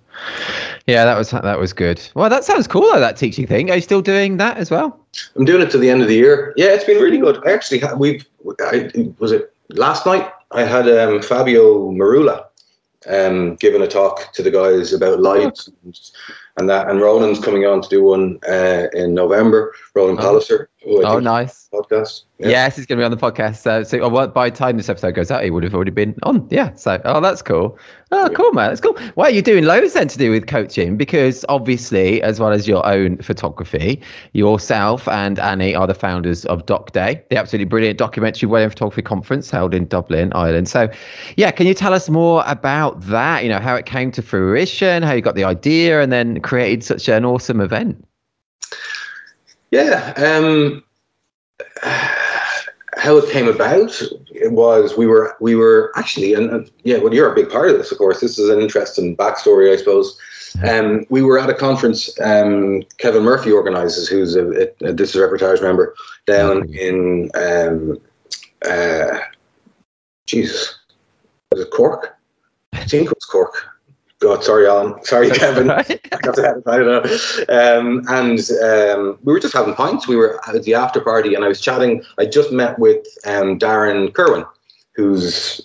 yeah, 0.87 1.05
that 1.05 1.17
was 1.17 1.31
that 1.31 1.59
was 1.59 1.73
good. 1.73 2.01
Well, 2.15 2.31
that 2.31 2.45
sounds 2.45 2.67
cool 2.67 2.83
though. 2.83 3.01
That 3.01 3.17
teaching 3.17 3.47
thing. 3.47 3.71
Are 3.71 3.77
you 3.77 3.83
still 3.83 4.03
doing 4.03 4.37
that 4.39 4.57
as 4.57 4.71
well? 4.71 4.99
I'm 5.37 5.45
doing 5.45 5.63
it 5.63 5.71
to 5.73 5.79
the 5.79 5.91
end 5.91 6.03
of 6.03 6.09
the 6.09 6.15
year. 6.15 6.55
Yeah, 6.57 6.69
it's 6.69 6.85
been 6.85 7.03
really 7.03 7.19
good. 7.19 7.47
I 7.47 7.53
actually 7.53 7.83
we've 7.97 8.25
I, 8.61 8.91
was 9.19 9.33
it 9.33 9.53
last 9.71 10.07
night 10.07 10.31
I 10.53 10.63
had 10.63 10.89
um, 10.89 11.23
Fabio 11.23 11.91
Mirulla 11.91 12.47
um, 13.09 13.57
giving 13.57 13.83
a 13.83 13.87
talk 13.87 14.33
to 14.33 14.43
the 14.43 14.51
guys 14.51 14.93
about 14.93 15.21
lights 15.21 15.69
and, 15.85 16.01
and, 16.57 16.69
that, 16.69 16.89
and 16.89 17.01
Roland's 17.01 17.41
coming 17.41 17.67
on 17.67 17.83
to 17.83 17.89
do 17.89 18.03
one 18.03 18.39
uh, 18.49 18.87
in 18.95 19.15
November. 19.15 19.75
Roland 19.97 20.19
oh. 20.19 20.23
Palliser. 20.23 20.69
Oh, 20.87 21.19
nice 21.19 21.69
podcast. 21.73 22.25
Yeah. 22.39 22.49
Yes, 22.49 22.77
he's 22.77 22.87
going 22.87 22.99
to 22.99 23.01
be 23.01 23.05
on 23.05 23.11
the 23.11 23.17
podcast. 23.17 23.57
So, 23.57 23.83
so 23.83 23.99
oh, 24.01 24.27
by 24.29 24.51
the 24.51 24.57
time 24.57 24.77
this 24.77 24.91
episode 24.91 25.15
goes 25.15 25.31
out, 25.31 25.43
he 25.43 25.51
would 25.51 25.65
have 25.65 25.75
already 25.75 25.91
been 25.91 26.15
on. 26.23 26.47
Yeah. 26.51 26.75
So, 26.75 27.01
oh, 27.07 27.21
that's 27.21 27.41
cool. 27.41 27.79
Oh, 28.13 28.31
cool, 28.35 28.53
man. 28.53 28.69
That's 28.69 28.81
cool. 28.83 28.97
Well, 29.17 29.31
you're 29.31 29.43
doing 29.43 29.65
loads 29.65 29.95
then 29.95 30.07
to 30.09 30.19
do 30.19 30.31
with 30.31 30.47
coaching 30.47 30.99
because 30.99 31.47
obviously, 31.49 32.23
as 32.23 32.39
well 32.39 32.53
as 32.53 32.69
your 32.69 32.87
own 32.87 33.17
photography, 33.19 34.01
yourself 34.33 35.09
and 35.09 35.39
Annie 35.39 35.75
are 35.75 35.87
the 35.87 35.95
founders 35.95 36.45
of 36.45 36.67
Doc 36.67 36.93
Day, 36.93 37.25
the 37.31 37.39
absolutely 37.39 37.65
brilliant 37.65 37.99
documentary 37.99 38.49
wedding 38.49 38.69
photography 38.69 39.03
conference 39.03 39.51
held 39.51 39.75
in 39.75 39.87
Dublin, 39.87 40.31
Ireland. 40.35 40.69
So, 40.69 40.89
yeah, 41.39 41.51
can 41.51 41.67
you 41.67 41.75
tell 41.75 41.95
us 41.95 42.11
more 42.11 42.45
about 42.47 43.01
that? 43.07 43.43
You 43.45 43.49
know, 43.49 43.61
how 43.61 43.75
it 43.75 43.87
came 43.87 44.13
to 44.13 44.23
fruition, 44.23 45.03
how 45.03 45.15
you 45.15 45.23
got 45.23 45.37
the 45.37 45.45
idea, 45.45 46.03
and 46.03 46.13
then 46.13 46.41
created 46.43 46.85
such 46.85 47.09
an 47.09 47.25
awesome 47.25 47.61
event? 47.63 48.05
Yeah. 49.71 50.13
Um, 50.17 50.83
how 52.97 53.19
it 53.19 53.31
came 53.31 53.47
about 53.47 54.03
it 54.31 54.53
was 54.53 54.97
we 54.97 55.07
were 55.07 55.37
we 55.41 55.55
were 55.55 55.93
actually 55.97 56.35
and, 56.35 56.51
and, 56.51 56.71
yeah 56.85 56.97
well 56.99 57.13
you're 57.13 57.31
a 57.31 57.35
big 57.35 57.51
part 57.51 57.71
of 57.71 57.77
this 57.77 57.93
of 57.93 57.99
course. 57.99 58.21
This 58.21 58.39
is 58.39 58.49
an 58.49 58.61
interesting 58.61 59.17
backstory 59.17 59.73
I 59.73 59.77
suppose. 59.77 60.19
Um, 60.67 61.05
we 61.11 61.23
were 61.23 61.39
at 61.39 61.51
a 61.51 61.55
conference 61.55 62.19
um, 62.21 62.83
Kevin 62.99 63.23
Murphy 63.23 63.53
organizes 63.53 64.09
who's 64.09 64.35
a, 64.35 64.47
a, 64.47 64.89
a 64.89 64.93
this 64.93 65.15
is 65.15 65.17
a 65.17 65.27
reportage 65.27 65.63
member 65.63 65.95
down 66.27 66.69
in 66.71 67.31
um, 67.35 67.99
uh, 68.69 69.19
Jesus 70.27 70.79
was 71.53 71.61
it 71.61 71.71
Cork? 71.71 72.17
I 72.73 72.85
think 72.85 73.07
it 73.07 73.15
was 73.15 73.25
Cork 73.25 73.76
God, 74.27 74.43
sorry, 74.43 74.67
Alan. 74.67 74.93
Sorry, 75.05 75.31
Kevin. 75.43 75.71
I 75.71 75.83
don't 75.83 76.67
know. 76.67 77.03
Um, 77.49 78.03
and 78.09 78.41
um, 78.65 79.19
we 79.23 79.33
were 79.33 79.39
just 79.39 79.55
having 79.55 79.75
pints. 79.75 80.09
We 80.09 80.17
were 80.17 80.41
at 80.49 80.61
the 80.65 80.75
after 80.75 81.01
party, 81.01 81.35
and 81.35 81.45
I 81.45 81.49
was 81.49 81.61
chatting. 81.61 82.03
I 82.19 82.27
just 82.27 82.51
met 82.51 82.77
with 82.81 83.07
um, 83.25 83.57
Darren 83.57 84.13
Kerwin, 84.13 84.45
who's 84.97 85.61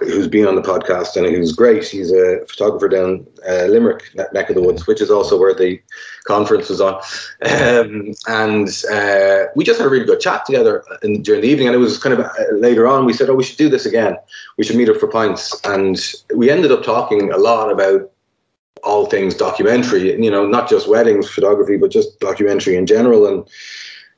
who's 0.00 0.26
been 0.26 0.46
on 0.46 0.56
the 0.56 0.62
podcast 0.62 1.16
and 1.16 1.24
who's 1.26 1.52
great. 1.52 1.86
He's 1.86 2.10
a 2.10 2.44
photographer 2.48 2.88
down 2.88 3.24
uh, 3.48 3.66
Limerick, 3.66 4.12
neck 4.32 4.50
of 4.50 4.56
the 4.56 4.62
woods, 4.62 4.88
which 4.88 5.00
is 5.00 5.10
also 5.10 5.38
where 5.38 5.54
the 5.54 5.80
conference 6.24 6.68
was 6.68 6.80
on. 6.80 6.94
Um, 7.62 8.12
and 8.26 8.68
uh, 8.92 9.44
we 9.54 9.64
just 9.64 9.78
had 9.78 9.86
a 9.86 9.90
really 9.90 10.04
good 10.04 10.20
chat 10.20 10.44
together 10.44 10.84
in, 11.02 11.22
during 11.22 11.42
the 11.42 11.48
evening. 11.48 11.68
And 11.68 11.76
it 11.76 11.78
was 11.78 11.98
kind 11.98 12.12
of 12.12 12.20
uh, 12.24 12.32
later 12.54 12.88
on, 12.88 13.06
we 13.06 13.12
said, 13.12 13.30
"Oh, 13.30 13.34
we 13.34 13.44
should 13.44 13.58
do 13.58 13.68
this 13.68 13.86
again. 13.86 14.16
We 14.58 14.64
should 14.64 14.76
meet 14.76 14.88
up 14.88 14.96
for 14.96 15.06
pints." 15.06 15.60
And 15.64 15.98
we 16.34 16.50
ended 16.50 16.72
up 16.72 16.82
talking 16.82 17.32
a 17.32 17.38
lot 17.38 17.70
about 17.70 18.10
all 18.82 19.06
things 19.06 19.36
documentary. 19.36 20.20
You 20.20 20.30
know, 20.30 20.44
not 20.46 20.68
just 20.68 20.88
weddings 20.88 21.30
photography, 21.30 21.76
but 21.76 21.92
just 21.92 22.18
documentary 22.18 22.74
in 22.74 22.86
general. 22.86 23.26
And 23.28 23.48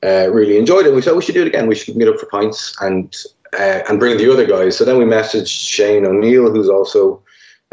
uh, 0.03 0.31
really 0.31 0.57
enjoyed 0.57 0.85
it. 0.85 0.93
We 0.93 1.01
said 1.01 1.15
we 1.15 1.21
should 1.21 1.35
do 1.35 1.41
it 1.41 1.47
again. 1.47 1.67
We 1.67 1.75
should 1.75 1.95
meet 1.95 2.07
up 2.07 2.19
for 2.19 2.27
pints 2.27 2.75
and 2.81 3.15
uh, 3.57 3.83
and 3.89 3.99
bring 3.99 4.17
the 4.17 4.31
other 4.31 4.45
guys. 4.45 4.77
So 4.77 4.85
then 4.85 4.97
we 4.97 5.05
messaged 5.05 5.47
Shane 5.47 6.05
O'Neill, 6.05 6.51
who's 6.51 6.69
also 6.69 7.21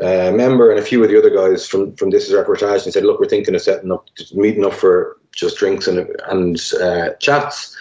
a 0.00 0.32
member, 0.32 0.70
and 0.70 0.78
a 0.78 0.84
few 0.84 1.02
of 1.02 1.10
the 1.10 1.18
other 1.18 1.30
guys 1.30 1.66
from 1.66 1.94
from 1.96 2.10
This 2.10 2.28
Is 2.28 2.34
Reportage, 2.34 2.84
and 2.84 2.92
said, 2.92 3.04
"Look, 3.04 3.20
we're 3.20 3.28
thinking 3.28 3.54
of 3.54 3.62
setting 3.62 3.92
up, 3.92 4.06
meeting 4.32 4.64
up 4.64 4.74
for 4.74 5.18
just 5.32 5.58
drinks 5.58 5.86
and 5.86 6.08
and 6.28 6.60
uh, 6.80 7.10
chats." 7.20 7.76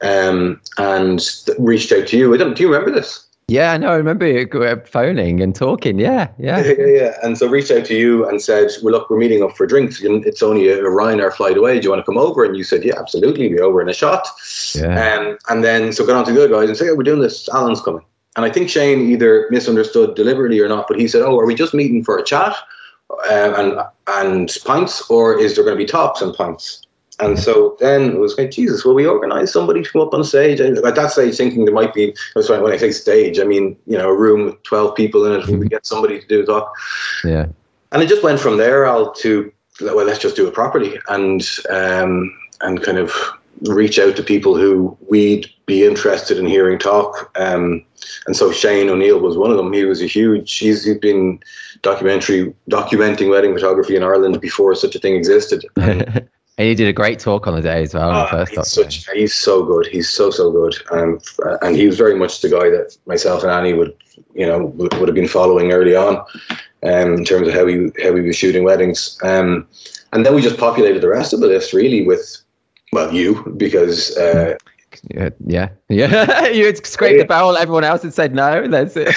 Um, 0.00 0.60
and 0.78 1.20
reached 1.60 1.92
out 1.92 2.08
to 2.08 2.18
you. 2.18 2.34
I 2.34 2.36
don't. 2.36 2.56
Do 2.56 2.62
you 2.64 2.72
remember 2.72 2.90
this? 2.90 3.28
Yeah, 3.48 3.76
no, 3.76 3.88
I 3.88 3.96
remember 3.96 4.26
you 4.26 4.48
phoning 4.86 5.40
and 5.40 5.54
talking. 5.54 5.98
Yeah, 5.98 6.28
yeah, 6.38 6.64
yeah, 6.64 6.86
yeah. 6.86 7.16
And 7.22 7.36
so 7.36 7.48
reached 7.48 7.70
out 7.70 7.84
to 7.86 7.94
you 7.94 8.26
and 8.26 8.40
said, 8.40 8.70
"Well, 8.82 8.92
look, 8.92 9.10
we're 9.10 9.18
meeting 9.18 9.42
up 9.42 9.56
for 9.56 9.66
drinks. 9.66 10.02
And 10.02 10.24
it's 10.24 10.42
only 10.42 10.68
a 10.68 10.78
Ryanair 10.78 11.32
flight 11.34 11.58
away. 11.58 11.78
Do 11.78 11.84
you 11.84 11.90
want 11.90 12.00
to 12.00 12.06
come 12.06 12.18
over?" 12.18 12.44
And 12.44 12.56
you 12.56 12.64
said, 12.64 12.84
"Yeah, 12.84 12.98
absolutely. 12.98 13.48
Be 13.48 13.60
over 13.60 13.82
in 13.82 13.88
a 13.88 13.92
shot." 13.92 14.26
Yeah. 14.74 15.16
Um, 15.16 15.38
and 15.48 15.62
then 15.62 15.92
so 15.92 16.06
got 16.06 16.16
on 16.16 16.24
to 16.26 16.32
the 16.32 16.44
other 16.44 16.54
guys 16.54 16.68
and 16.68 16.78
said, 16.78 16.86
"Yeah, 16.86 16.92
we're 16.92 17.02
doing 17.02 17.20
this. 17.20 17.48
Alan's 17.50 17.82
coming." 17.82 18.04
And 18.36 18.46
I 18.46 18.50
think 18.50 18.70
Shane 18.70 19.10
either 19.10 19.48
misunderstood 19.50 20.14
deliberately 20.14 20.58
or 20.60 20.68
not, 20.68 20.86
but 20.88 20.98
he 20.98 21.06
said, 21.06 21.22
"Oh, 21.22 21.38
are 21.38 21.46
we 21.46 21.54
just 21.54 21.74
meeting 21.74 22.02
for 22.02 22.16
a 22.16 22.24
chat 22.24 22.56
um, 23.30 23.54
and 23.54 23.80
and 24.06 24.56
pints, 24.64 25.02
or 25.10 25.38
is 25.38 25.56
there 25.56 25.64
going 25.64 25.76
to 25.76 25.84
be 25.84 25.86
tops 25.86 26.22
and 26.22 26.32
pints?" 26.34 26.82
And 27.20 27.38
so 27.38 27.76
then 27.78 28.12
it 28.12 28.18
was 28.18 28.36
like, 28.38 28.50
Jesus, 28.50 28.84
will 28.84 28.94
we 28.94 29.06
organise 29.06 29.52
somebody 29.52 29.82
to 29.82 29.88
come 29.88 30.02
up 30.02 30.14
on 30.14 30.24
stage? 30.24 30.60
And 30.60 30.78
at 30.78 30.94
that 30.94 31.12
stage, 31.12 31.36
thinking 31.36 31.64
there 31.64 31.74
might 31.74 31.94
be, 31.94 32.14
that's 32.34 32.48
why 32.48 32.58
when 32.58 32.72
I 32.72 32.76
say 32.76 32.90
stage, 32.90 33.38
I 33.38 33.44
mean, 33.44 33.76
you 33.86 33.98
know, 33.98 34.08
a 34.08 34.16
room 34.16 34.46
with 34.46 34.62
12 34.62 34.96
people 34.96 35.24
in 35.26 35.40
it, 35.40 35.46
we 35.58 35.68
get 35.68 35.86
somebody 35.86 36.20
to 36.20 36.26
do 36.26 36.42
a 36.42 36.46
talk. 36.46 36.74
Yeah. 37.24 37.46
And 37.92 38.02
it 38.02 38.08
just 38.08 38.22
went 38.22 38.40
from 38.40 38.56
there, 38.56 38.86
Al, 38.86 39.12
to, 39.14 39.52
well, 39.80 40.06
let's 40.06 40.18
just 40.18 40.36
do 40.36 40.48
it 40.48 40.54
properly 40.54 40.98
and, 41.08 41.46
um, 41.70 42.36
and 42.62 42.82
kind 42.82 42.98
of 42.98 43.12
reach 43.68 43.98
out 43.98 44.16
to 44.16 44.22
people 44.22 44.56
who 44.56 44.96
we'd 45.08 45.46
be 45.66 45.84
interested 45.84 46.38
in 46.38 46.46
hearing 46.46 46.78
talk. 46.78 47.30
Um, 47.36 47.84
and 48.26 48.34
so 48.34 48.50
Shane 48.50 48.88
O'Neill 48.88 49.20
was 49.20 49.36
one 49.36 49.50
of 49.50 49.58
them. 49.58 49.72
He 49.72 49.84
was 49.84 50.02
a 50.02 50.06
huge, 50.06 50.58
he's, 50.58 50.84
he's 50.84 50.98
been 50.98 51.38
documentary, 51.82 52.52
documenting 52.70 53.30
wedding 53.30 53.54
photography 53.54 53.94
in 53.94 54.02
Ireland 54.02 54.40
before 54.40 54.74
such 54.74 54.96
a 54.96 54.98
thing 54.98 55.14
existed. 55.14 55.64
And 56.62 56.68
he 56.68 56.76
did 56.76 56.86
a 56.86 56.92
great 56.92 57.18
talk 57.18 57.48
on 57.48 57.56
the 57.56 57.60
day 57.60 57.82
as 57.82 57.92
well. 57.92 58.10
Uh, 58.10 58.26
first 58.28 58.54
he's, 58.54 58.68
such, 58.68 59.10
he's 59.12 59.34
so 59.34 59.64
good. 59.64 59.84
He's 59.88 60.08
so 60.08 60.30
so 60.30 60.52
good, 60.52 60.76
um, 60.92 61.18
and 61.60 61.74
he 61.74 61.86
was 61.88 61.98
very 61.98 62.14
much 62.14 62.40
the 62.40 62.50
guy 62.50 62.70
that 62.70 62.96
myself 63.04 63.42
and 63.42 63.50
Annie 63.50 63.72
would, 63.72 63.92
you 64.32 64.46
know, 64.46 64.66
would, 64.66 64.94
would 64.94 65.08
have 65.08 65.14
been 65.16 65.26
following 65.26 65.72
early 65.72 65.96
on, 65.96 66.18
um, 66.84 67.14
in 67.14 67.24
terms 67.24 67.48
of 67.48 67.54
how 67.54 67.64
we 67.64 67.90
how 68.00 68.14
he 68.14 68.20
was 68.20 68.36
shooting 68.36 68.62
weddings. 68.62 69.18
Um, 69.24 69.66
and 70.12 70.24
then 70.24 70.36
we 70.36 70.40
just 70.40 70.56
populated 70.56 71.00
the 71.00 71.08
rest 71.08 71.32
of 71.32 71.40
the 71.40 71.48
list 71.48 71.72
really 71.72 72.06
with, 72.06 72.40
well, 72.92 73.12
you 73.12 73.42
because. 73.56 74.16
Uh, 74.16 74.56
yeah, 75.10 75.30
yeah, 75.44 75.68
yeah. 75.88 76.46
you 76.46 76.66
had 76.66 76.86
scraped 76.86 77.16
yeah. 77.16 77.22
the 77.22 77.26
barrel. 77.26 77.56
Everyone 77.56 77.82
else 77.82 78.04
had 78.04 78.14
said 78.14 78.36
no. 78.36 78.68
That's 78.68 78.96
it. 78.96 79.12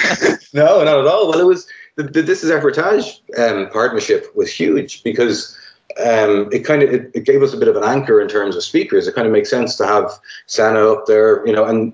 no, 0.52 0.82
not 0.82 0.98
at 0.98 1.06
all. 1.06 1.28
Well, 1.28 1.38
it 1.38 1.46
was 1.46 1.68
the, 1.94 2.02
the 2.02 2.22
This 2.22 2.42
Is 2.42 2.50
Reportage 2.50 3.20
um, 3.38 3.70
partnership 3.70 4.34
was 4.34 4.50
huge 4.50 5.04
because 5.04 5.56
um, 5.98 6.48
it 6.52 6.60
kind 6.60 6.82
of 6.82 6.92
it, 6.92 7.10
it, 7.14 7.24
gave 7.24 7.42
us 7.42 7.54
a 7.54 7.56
bit 7.56 7.68
of 7.68 7.76
an 7.76 7.84
anchor 7.84 8.20
in 8.20 8.28
terms 8.28 8.54
of 8.54 8.62
speakers. 8.62 9.06
It 9.06 9.14
kind 9.14 9.26
of 9.26 9.32
makes 9.32 9.48
sense 9.48 9.76
to 9.76 9.86
have 9.86 10.10
Sana 10.46 10.92
up 10.92 11.06
there, 11.06 11.46
you 11.46 11.54
know, 11.54 11.64
and 11.64 11.92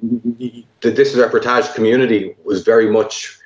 the 0.80 0.90
This 0.90 1.14
Is 1.14 1.16
Reportage 1.16 1.72
community 1.74 2.34
was 2.44 2.64
very 2.64 2.90
much 2.90 3.38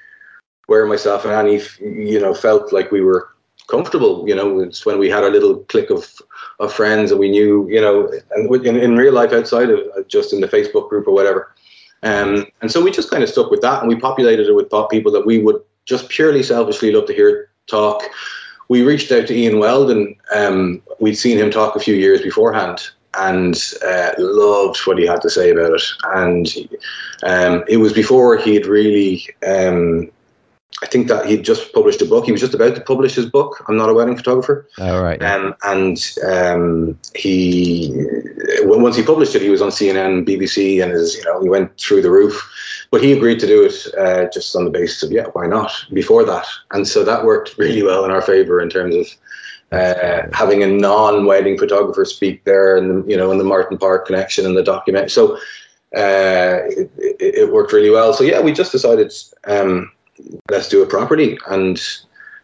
where 0.66 0.86
myself 0.86 1.24
and 1.24 1.34
Annie, 1.34 1.60
you 1.80 2.18
know, 2.18 2.32
felt 2.32 2.72
like 2.72 2.90
we 2.90 3.02
were 3.02 3.28
comfortable. 3.68 4.26
You 4.26 4.34
know, 4.34 4.60
it's 4.60 4.86
when 4.86 4.98
we 4.98 5.10
had 5.10 5.24
our 5.24 5.30
little 5.30 5.58
clique 5.64 5.90
of 5.90 6.10
of 6.58 6.72
friends 6.72 7.10
and 7.10 7.20
we 7.20 7.30
knew, 7.30 7.68
you 7.68 7.80
know, 7.80 8.10
and 8.30 8.66
in, 8.66 8.76
in 8.76 8.96
real 8.96 9.12
life 9.12 9.32
outside 9.32 9.68
of 9.68 9.80
uh, 9.96 10.02
just 10.08 10.32
in 10.32 10.40
the 10.40 10.48
Facebook 10.48 10.88
group 10.88 11.06
or 11.06 11.12
whatever. 11.12 11.54
Um, 12.02 12.46
and 12.62 12.70
so 12.70 12.82
we 12.82 12.90
just 12.90 13.10
kind 13.10 13.22
of 13.22 13.28
stuck 13.28 13.50
with 13.50 13.60
that 13.62 13.80
and 13.80 13.88
we 13.88 13.96
populated 13.96 14.46
it 14.46 14.54
with 14.54 14.70
people 14.90 15.12
that 15.12 15.26
we 15.26 15.38
would 15.38 15.60
just 15.84 16.08
purely 16.08 16.42
selfishly 16.42 16.92
love 16.92 17.06
to 17.06 17.14
hear 17.14 17.50
talk 17.66 18.02
we 18.68 18.82
reached 18.82 19.12
out 19.12 19.26
to 19.28 19.34
Ian 19.34 19.58
Weldon. 19.58 20.16
Um, 20.34 20.82
we'd 21.00 21.16
seen 21.16 21.38
him 21.38 21.50
talk 21.50 21.76
a 21.76 21.80
few 21.80 21.94
years 21.94 22.22
beforehand 22.22 22.90
and 23.18 23.74
uh, 23.86 24.12
loved 24.18 24.78
what 24.86 24.98
he 24.98 25.06
had 25.06 25.22
to 25.22 25.30
say 25.30 25.50
about 25.50 25.72
it. 25.72 25.82
And 26.14 26.48
um, 27.22 27.64
it 27.68 27.78
was 27.78 27.92
before 27.92 28.36
he 28.36 28.54
had 28.54 28.66
really 28.66 29.26
um, 29.46 30.10
I 30.82 30.86
think 30.86 31.08
that 31.08 31.24
he'd 31.24 31.42
just 31.42 31.72
published 31.72 32.02
a 32.02 32.04
book. 32.04 32.26
He 32.26 32.32
was 32.32 32.40
just 32.40 32.52
about 32.52 32.74
to 32.74 32.82
publish 32.82 33.14
his 33.14 33.24
book. 33.26 33.64
I'm 33.66 33.78
not 33.78 33.88
a 33.88 33.94
wedding 33.94 34.16
photographer. 34.16 34.68
Oh, 34.78 35.02
right. 35.02 35.22
Um, 35.22 35.54
and 35.62 35.98
um, 36.28 36.98
he, 37.14 37.94
once 38.62 38.94
he 38.94 39.02
published 39.02 39.34
it, 39.34 39.40
he 39.40 39.48
was 39.48 39.62
on 39.62 39.70
CNN, 39.70 40.28
BBC, 40.28 40.82
and 40.82 40.92
his, 40.92 41.16
you 41.16 41.24
know, 41.24 41.40
he 41.42 41.48
went 41.48 41.78
through 41.78 42.02
the 42.02 42.10
roof. 42.10 42.52
But 42.90 43.02
he 43.02 43.12
agreed 43.12 43.40
to 43.40 43.46
do 43.46 43.64
it 43.64 43.86
uh, 43.98 44.28
just 44.30 44.54
on 44.54 44.64
the 44.64 44.70
basis 44.70 45.02
of, 45.02 45.10
yeah, 45.10 45.26
why 45.32 45.46
not? 45.46 45.72
Before 45.92 46.24
that, 46.24 46.46
and 46.70 46.86
so 46.86 47.04
that 47.04 47.24
worked 47.24 47.56
really 47.58 47.82
well 47.82 48.04
in 48.04 48.10
our 48.10 48.22
favor 48.22 48.60
in 48.60 48.68
terms 48.68 48.94
of 48.94 49.06
uh, 49.72 50.22
having 50.32 50.62
a 50.62 50.66
non-wedding 50.68 51.58
photographer 51.58 52.04
speak 52.04 52.44
there, 52.44 52.76
and 52.76 53.08
you 53.10 53.16
know, 53.16 53.32
in 53.32 53.38
the 53.38 53.44
Martin 53.44 53.78
Parr 53.78 53.98
connection 53.98 54.46
and 54.46 54.56
the 54.56 54.62
document. 54.62 55.10
So 55.10 55.36
uh, 55.96 56.60
it, 56.68 56.90
it, 57.18 57.52
worked 57.52 57.72
really 57.72 57.90
well. 57.90 58.12
So 58.12 58.22
yeah, 58.22 58.40
we 58.40 58.52
just 58.52 58.70
decided 58.70 59.12
um, 59.46 59.90
let's 60.50 60.68
do 60.68 60.82
it 60.82 60.88
properly. 60.88 61.38
And 61.48 61.80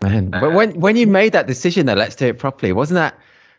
man, 0.02 0.31
but 0.31 0.45
uh, 0.45 0.50
when 0.50 0.79
when 0.81 0.97
you 0.97 1.07
made 1.07 1.33
that 1.33 1.47
decision, 1.47 1.87
that 1.87 1.99
let's 1.99 2.17
do 2.17 2.26
it 2.26 2.38
properly, 2.38 2.73
wasn't 2.73 2.97
that? 2.97 3.19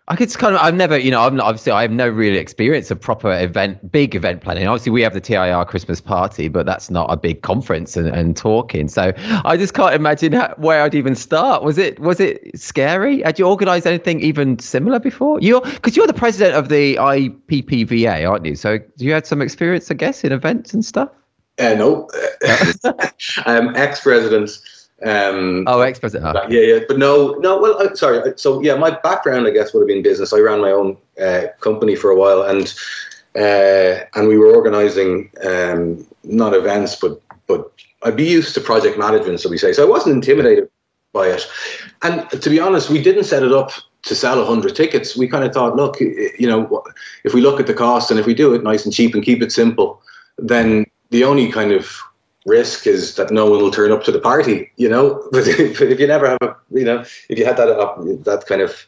I 0.10 0.17
could 0.17 0.27
just 0.27 0.38
kind 0.38 0.53
of, 0.53 0.62
I've 0.62 0.75
never, 0.75 0.98
you 0.98 1.12
know, 1.12 1.22
I'm 1.22 1.38
not, 1.38 1.46
obviously, 1.46 1.72
I 1.72 1.82
have 1.82 1.91
no 1.91 2.10
real 2.10 2.36
experience 2.36 2.91
of 2.91 3.00
proper 3.00 3.32
event, 3.39 3.89
big 3.89 4.15
event 4.15 4.41
planning. 4.41 4.67
Obviously, 4.67 4.91
we 4.91 5.01
have 5.01 5.13
the 5.13 5.22
TIR 5.22 5.63
Christmas 5.63 6.01
party, 6.01 6.50
but 6.50 6.65
that's 6.65 6.89
not 6.89 7.10
a 7.10 7.15
big 7.15 7.41
conference 7.41 7.96
and, 7.96 8.10
and 8.10 8.36
talking. 8.36 8.89
So 8.89 9.13
I 9.46 9.55
just 9.55 9.74
can't 9.74 9.96
imagine 9.96 10.34
how, 10.34 10.53
where 10.58 10.82
I'd 10.82 10.93
even 10.93 11.15
start. 11.15 11.63
Was 11.63 11.77
it, 11.77 12.00
was 12.00 12.20
it 12.20 12.60
scary? 12.60 13.22
Had 13.22 13.39
you 13.39 13.48
organized 13.48 13.88
anything 13.88 14.20
even 14.20 14.60
similar 14.60 15.00
before? 15.00 15.39
You're, 15.39 15.62
because 15.62 15.96
you're 15.96 16.08
the 16.08 16.13
president 16.13 16.53
of 16.58 16.67
the 16.67 16.96
IPPVA, 16.96 18.29
aren't 18.29 18.46
you? 18.46 18.58
So 18.58 18.79
you 18.98 19.13
had 19.13 19.25
some 19.25 19.41
experience, 19.41 19.89
I 19.89 19.93
guess, 19.93 20.25
in 20.25 20.34
events 20.34 20.74
and 20.74 20.84
stuff? 20.84 21.12
Uh, 21.60 21.75
no, 21.75 22.10
I'm 23.45 23.75
ex-president 23.75 24.60
um, 25.05 25.65
oh, 25.67 25.81
ex 25.81 26.00
president. 26.00 26.38
Yeah, 26.50 26.62
yeah, 26.62 26.79
but 26.88 26.98
no, 26.98 27.33
no. 27.39 27.60
Well, 27.60 27.77
I, 27.81 27.93
sorry. 27.93 28.33
So 28.38 28.62
yeah, 28.62 28.75
my 28.75 28.91
background, 28.91 29.48
I 29.48 29.51
guess, 29.51 29.74
would 29.74 29.81
have 29.81 29.88
been 29.88 30.01
business. 30.01 30.31
I 30.31 30.39
ran 30.39 30.62
my 30.62 30.72
own 30.72 30.98
uh, 31.22 31.48
company 31.60 31.95
for 31.95 32.10
a 32.10 32.15
while, 32.15 32.43
and 32.43 32.74
uh, 33.36 34.05
and 34.15 34.27
we 34.27 34.38
were 34.38 34.55
organising 34.55 35.29
um, 35.43 36.05
not 36.24 36.53
events, 36.53 36.95
but 36.95 37.22
but 37.48 37.69
I'd 38.03 38.15
be 38.15 38.25
used 38.25 38.53
to 38.55 38.62
project 38.62 38.98
management, 38.98 39.41
so 39.41 39.50
we 39.50 39.57
say. 39.57 39.74
So 39.74 39.86
I 39.86 39.89
wasn't 39.89 40.15
intimidated 40.15 40.69
by 41.12 41.27
it, 41.27 41.45
and 42.03 42.29
to 42.29 42.50
be 42.50 42.60
honest, 42.60 42.89
we 42.89 43.01
didn't 43.01 43.25
set 43.25 43.43
it 43.43 43.51
up 43.51 43.72
to 44.03 44.15
sell 44.15 44.45
hundred 44.45 44.75
tickets. 44.75 45.17
We 45.17 45.27
kind 45.27 45.43
of 45.43 45.53
thought, 45.53 45.75
look, 45.75 46.00
you 46.00 46.48
know, 46.48 46.83
if 47.25 47.33
we 47.33 47.41
look 47.41 47.60
at 47.60 47.67
the 47.67 47.74
cost 47.74 48.10
and 48.10 48.19
if 48.19 48.25
we 48.25 48.33
do 48.33 48.53
it 48.53 48.63
nice 48.63 48.86
and 48.86 48.93
cheap 48.93 49.15
and 49.15 49.24
keep 49.24 49.41
it 49.41 49.51
simple, 49.51 50.01
then 50.38 50.86
the 51.13 51.24
only 51.24 51.51
kind 51.51 51.72
of 51.72 52.01
risk 52.46 52.88
is 52.88 53.15
that 53.15 53.32
no 53.32 53.50
one 53.50 53.62
will 53.62 53.72
turn 53.72 53.91
up 53.91 54.03
to 54.03 54.12
the 54.12 54.20
party, 54.20 54.70
you 54.75 54.89
know. 54.89 55.25
But 55.32 55.48
if, 55.48 55.79
if 55.79 56.00
you 56.00 56.08
never 56.08 56.27
have 56.27 56.41
a, 56.41 56.55
you 56.72 56.84
know, 56.84 57.05
if 57.29 57.38
you 57.39 57.46
had 57.46 57.58
that 57.58 57.70
uh, 57.70 57.96
that 58.29 58.46
kind 58.48 58.62
of 58.62 58.86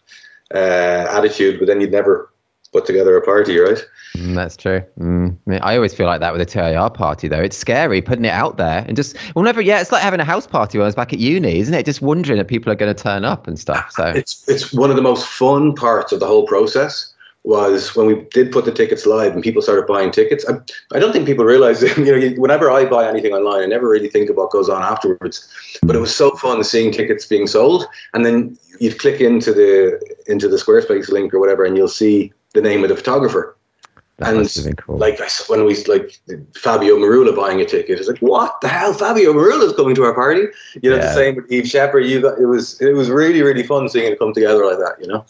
uh, 0.54 1.06
attitude, 1.18 1.60
but 1.60 1.68
then 1.68 1.80
you'd 1.80 1.92
never 1.92 2.32
put 2.74 2.86
together 2.86 3.16
a 3.16 3.22
party, 3.22 3.58
right? 3.58 3.82
Mm, 4.18 4.36
that's 4.36 4.58
true. 4.58 4.82
Mm. 5.00 5.38
I, 5.48 5.50
mean, 5.50 5.60
I, 5.62 5.76
always 5.76 5.94
feel 5.94 6.08
like 6.08 6.20
that 6.20 6.34
with 6.34 6.42
a 6.42 6.46
TIR 6.46 6.90
party, 6.90 7.30
though. 7.30 7.42
It's 7.42 7.56
scary 7.56 8.02
putting 8.02 8.26
it 8.26 8.34
out 8.34 8.58
there 8.58 8.84
and 8.86 8.98
just, 8.98 9.16
well, 9.34 9.46
never, 9.46 9.62
yeah, 9.62 9.80
it's 9.80 9.94
like 9.94 10.02
having 10.02 10.20
a 10.20 10.26
house 10.26 10.46
party 10.46 10.78
when 10.78 10.84
I 10.84 10.88
was 10.88 10.96
back 10.96 11.14
at 11.14 11.20
uni, 11.20 11.60
isn't 11.60 11.74
it? 11.74 11.86
Just 11.86 12.02
wondering 12.02 12.38
if 12.38 12.48
people 12.48 12.74
are 12.74 12.76
going 12.76 12.94
to 12.94 13.02
turn 13.02 13.24
up 13.24 13.48
and 13.48 13.58
stuff. 13.58 13.92
So 13.92 14.08
it's 14.08 14.48
it's 14.50 14.74
one 14.74 14.90
of 14.90 14.98
the 14.98 15.02
most 15.02 15.26
fun 15.26 15.74
parts 15.74 16.12
of 16.12 16.20
the 16.20 16.28
whole 16.28 16.46
process 16.46 17.14
was 17.46 17.96
when 17.96 18.08
we 18.08 18.26
did 18.32 18.52
put 18.52 18.66
the 18.66 18.72
tickets 18.72 19.06
live 19.06 19.34
and 19.34 19.44
people 19.44 19.62
started 19.62 19.86
buying 19.86 20.12
tickets. 20.12 20.46
I, 20.50 20.56
I 20.96 21.00
don't 21.00 21.14
think 21.14 21.28
people 21.28 21.46
realize, 21.46 21.82
you 21.98 22.06
know, 22.06 22.42
whenever 22.42 22.72
I 22.72 22.86
buy 22.86 23.08
anything 23.08 23.34
online, 23.34 23.62
I 23.62 23.66
never 23.68 23.88
really 23.88 24.10
think 24.10 24.30
of 24.30 24.38
what 24.38 24.52
goes 24.52 24.68
on 24.68 24.82
afterwards. 24.82 25.48
But 25.84 25.96
it 25.96 26.00
was 26.00 26.14
so 26.14 26.32
fun 26.38 26.64
seeing 26.64 26.92
tickets 26.92 27.26
being 27.26 27.48
sold, 27.48 27.86
and 28.14 28.26
then 28.26 28.58
you'd 28.80 29.00
click 29.00 29.22
into 29.22 29.54
the 29.54 30.02
into 30.28 30.48
the 30.48 30.58
Squarespace 30.58 31.10
link 31.10 31.34
or 31.34 31.40
whatever, 31.40 31.64
and 31.66 31.78
you'll 31.78 31.88
see 31.88 32.34
the 32.54 32.62
name 32.62 32.84
of 32.84 32.90
the 32.90 32.96
photographer. 32.96 33.56
That 34.18 34.34
and 34.34 34.78
cool. 34.78 34.98
like 34.98 35.20
when 35.48 35.66
we 35.66 35.76
like 35.86 36.18
Fabio 36.56 36.96
Mirulla 36.96 37.36
buying 37.36 37.60
a 37.60 37.66
ticket, 37.66 38.00
it's 38.00 38.08
like 38.08 38.20
what 38.20 38.60
the 38.62 38.70
hell? 38.70 38.94
Fabio 38.94 39.34
Mirulla 39.34 39.66
is 39.66 39.74
coming 39.74 39.94
to 39.96 40.04
our 40.06 40.14
party. 40.14 40.44
You 40.82 40.90
know, 40.90 40.96
yeah. 40.96 41.08
the 41.08 41.14
same 41.14 41.36
with 41.36 41.52
Eve 41.52 41.68
Shepard. 41.68 42.06
You 42.06 42.22
got 42.22 42.40
it 42.40 42.46
was 42.46 42.82
it 42.82 42.94
was 42.94 43.10
really 43.10 43.42
really 43.42 43.64
fun 43.64 43.90
seeing 43.90 44.12
it 44.12 44.18
come 44.18 44.34
together 44.34 44.66
like 44.66 44.78
that. 44.78 44.96
You 45.02 45.08
know. 45.08 45.26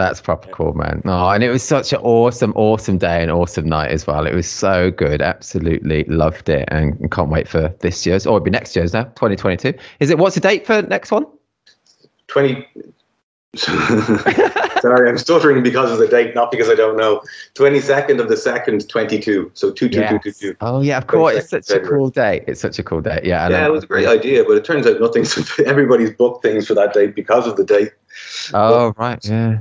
That's 0.00 0.22
proper 0.22 0.48
cool, 0.48 0.72
man. 0.72 1.02
Oh, 1.04 1.28
and 1.28 1.44
it 1.44 1.50
was 1.50 1.62
such 1.62 1.92
an 1.92 1.98
awesome, 1.98 2.54
awesome 2.56 2.96
day 2.96 3.20
and 3.20 3.30
awesome 3.30 3.68
night 3.68 3.90
as 3.90 4.06
well. 4.06 4.26
It 4.26 4.34
was 4.34 4.48
so 4.48 4.90
good. 4.90 5.20
Absolutely 5.20 6.04
loved 6.04 6.48
it 6.48 6.66
and 6.68 7.12
can't 7.12 7.28
wait 7.28 7.46
for 7.46 7.68
this 7.80 8.06
year's 8.06 8.26
or 8.26 8.36
it'll 8.36 8.40
be 8.40 8.50
next 8.50 8.74
year's 8.74 8.94
now, 8.94 9.02
2022. 9.02 9.74
Is 10.00 10.08
it 10.08 10.16
what's 10.16 10.36
the 10.36 10.40
date 10.40 10.66
for 10.66 10.80
next 10.80 11.10
one? 11.10 11.26
20. 12.28 12.66
Sorry, 13.56 15.10
I'm 15.10 15.18
stuttering 15.18 15.62
because 15.62 15.92
of 15.92 15.98
the 15.98 16.08
date, 16.08 16.34
not 16.34 16.50
because 16.50 16.70
I 16.70 16.74
don't 16.74 16.96
know. 16.96 17.20
22nd 17.56 18.20
of 18.20 18.30
the 18.30 18.36
2nd, 18.36 18.88
22. 18.88 19.50
So 19.52 19.70
2 19.70 19.88
2 19.90 20.08
2 20.08 20.18
2 20.20 20.32
2. 20.32 20.56
Oh, 20.62 20.80
yeah, 20.80 20.96
of 20.96 21.08
course. 21.08 21.36
It's 21.36 21.50
such 21.50 21.66
February. 21.66 21.86
a 21.86 21.90
cool 21.90 22.08
day. 22.08 22.44
It's 22.46 22.62
such 22.62 22.78
a 22.78 22.82
cool 22.82 23.02
day. 23.02 23.20
Yeah. 23.22 23.50
Yeah, 23.50 23.66
it 23.66 23.70
was 23.70 23.84
a 23.84 23.86
great 23.86 24.06
idea, 24.06 24.44
but 24.44 24.56
it 24.56 24.64
turns 24.64 24.86
out 24.86 24.98
nothing. 24.98 25.26
Everybody's 25.66 26.10
booked 26.10 26.42
things 26.42 26.66
for 26.66 26.72
that 26.72 26.94
date 26.94 27.14
because 27.14 27.46
of 27.46 27.56
the 27.56 27.64
date. 27.64 27.92
Oh, 28.54 28.92
but, 28.92 28.98
right. 28.98 29.24
Yeah 29.24 29.58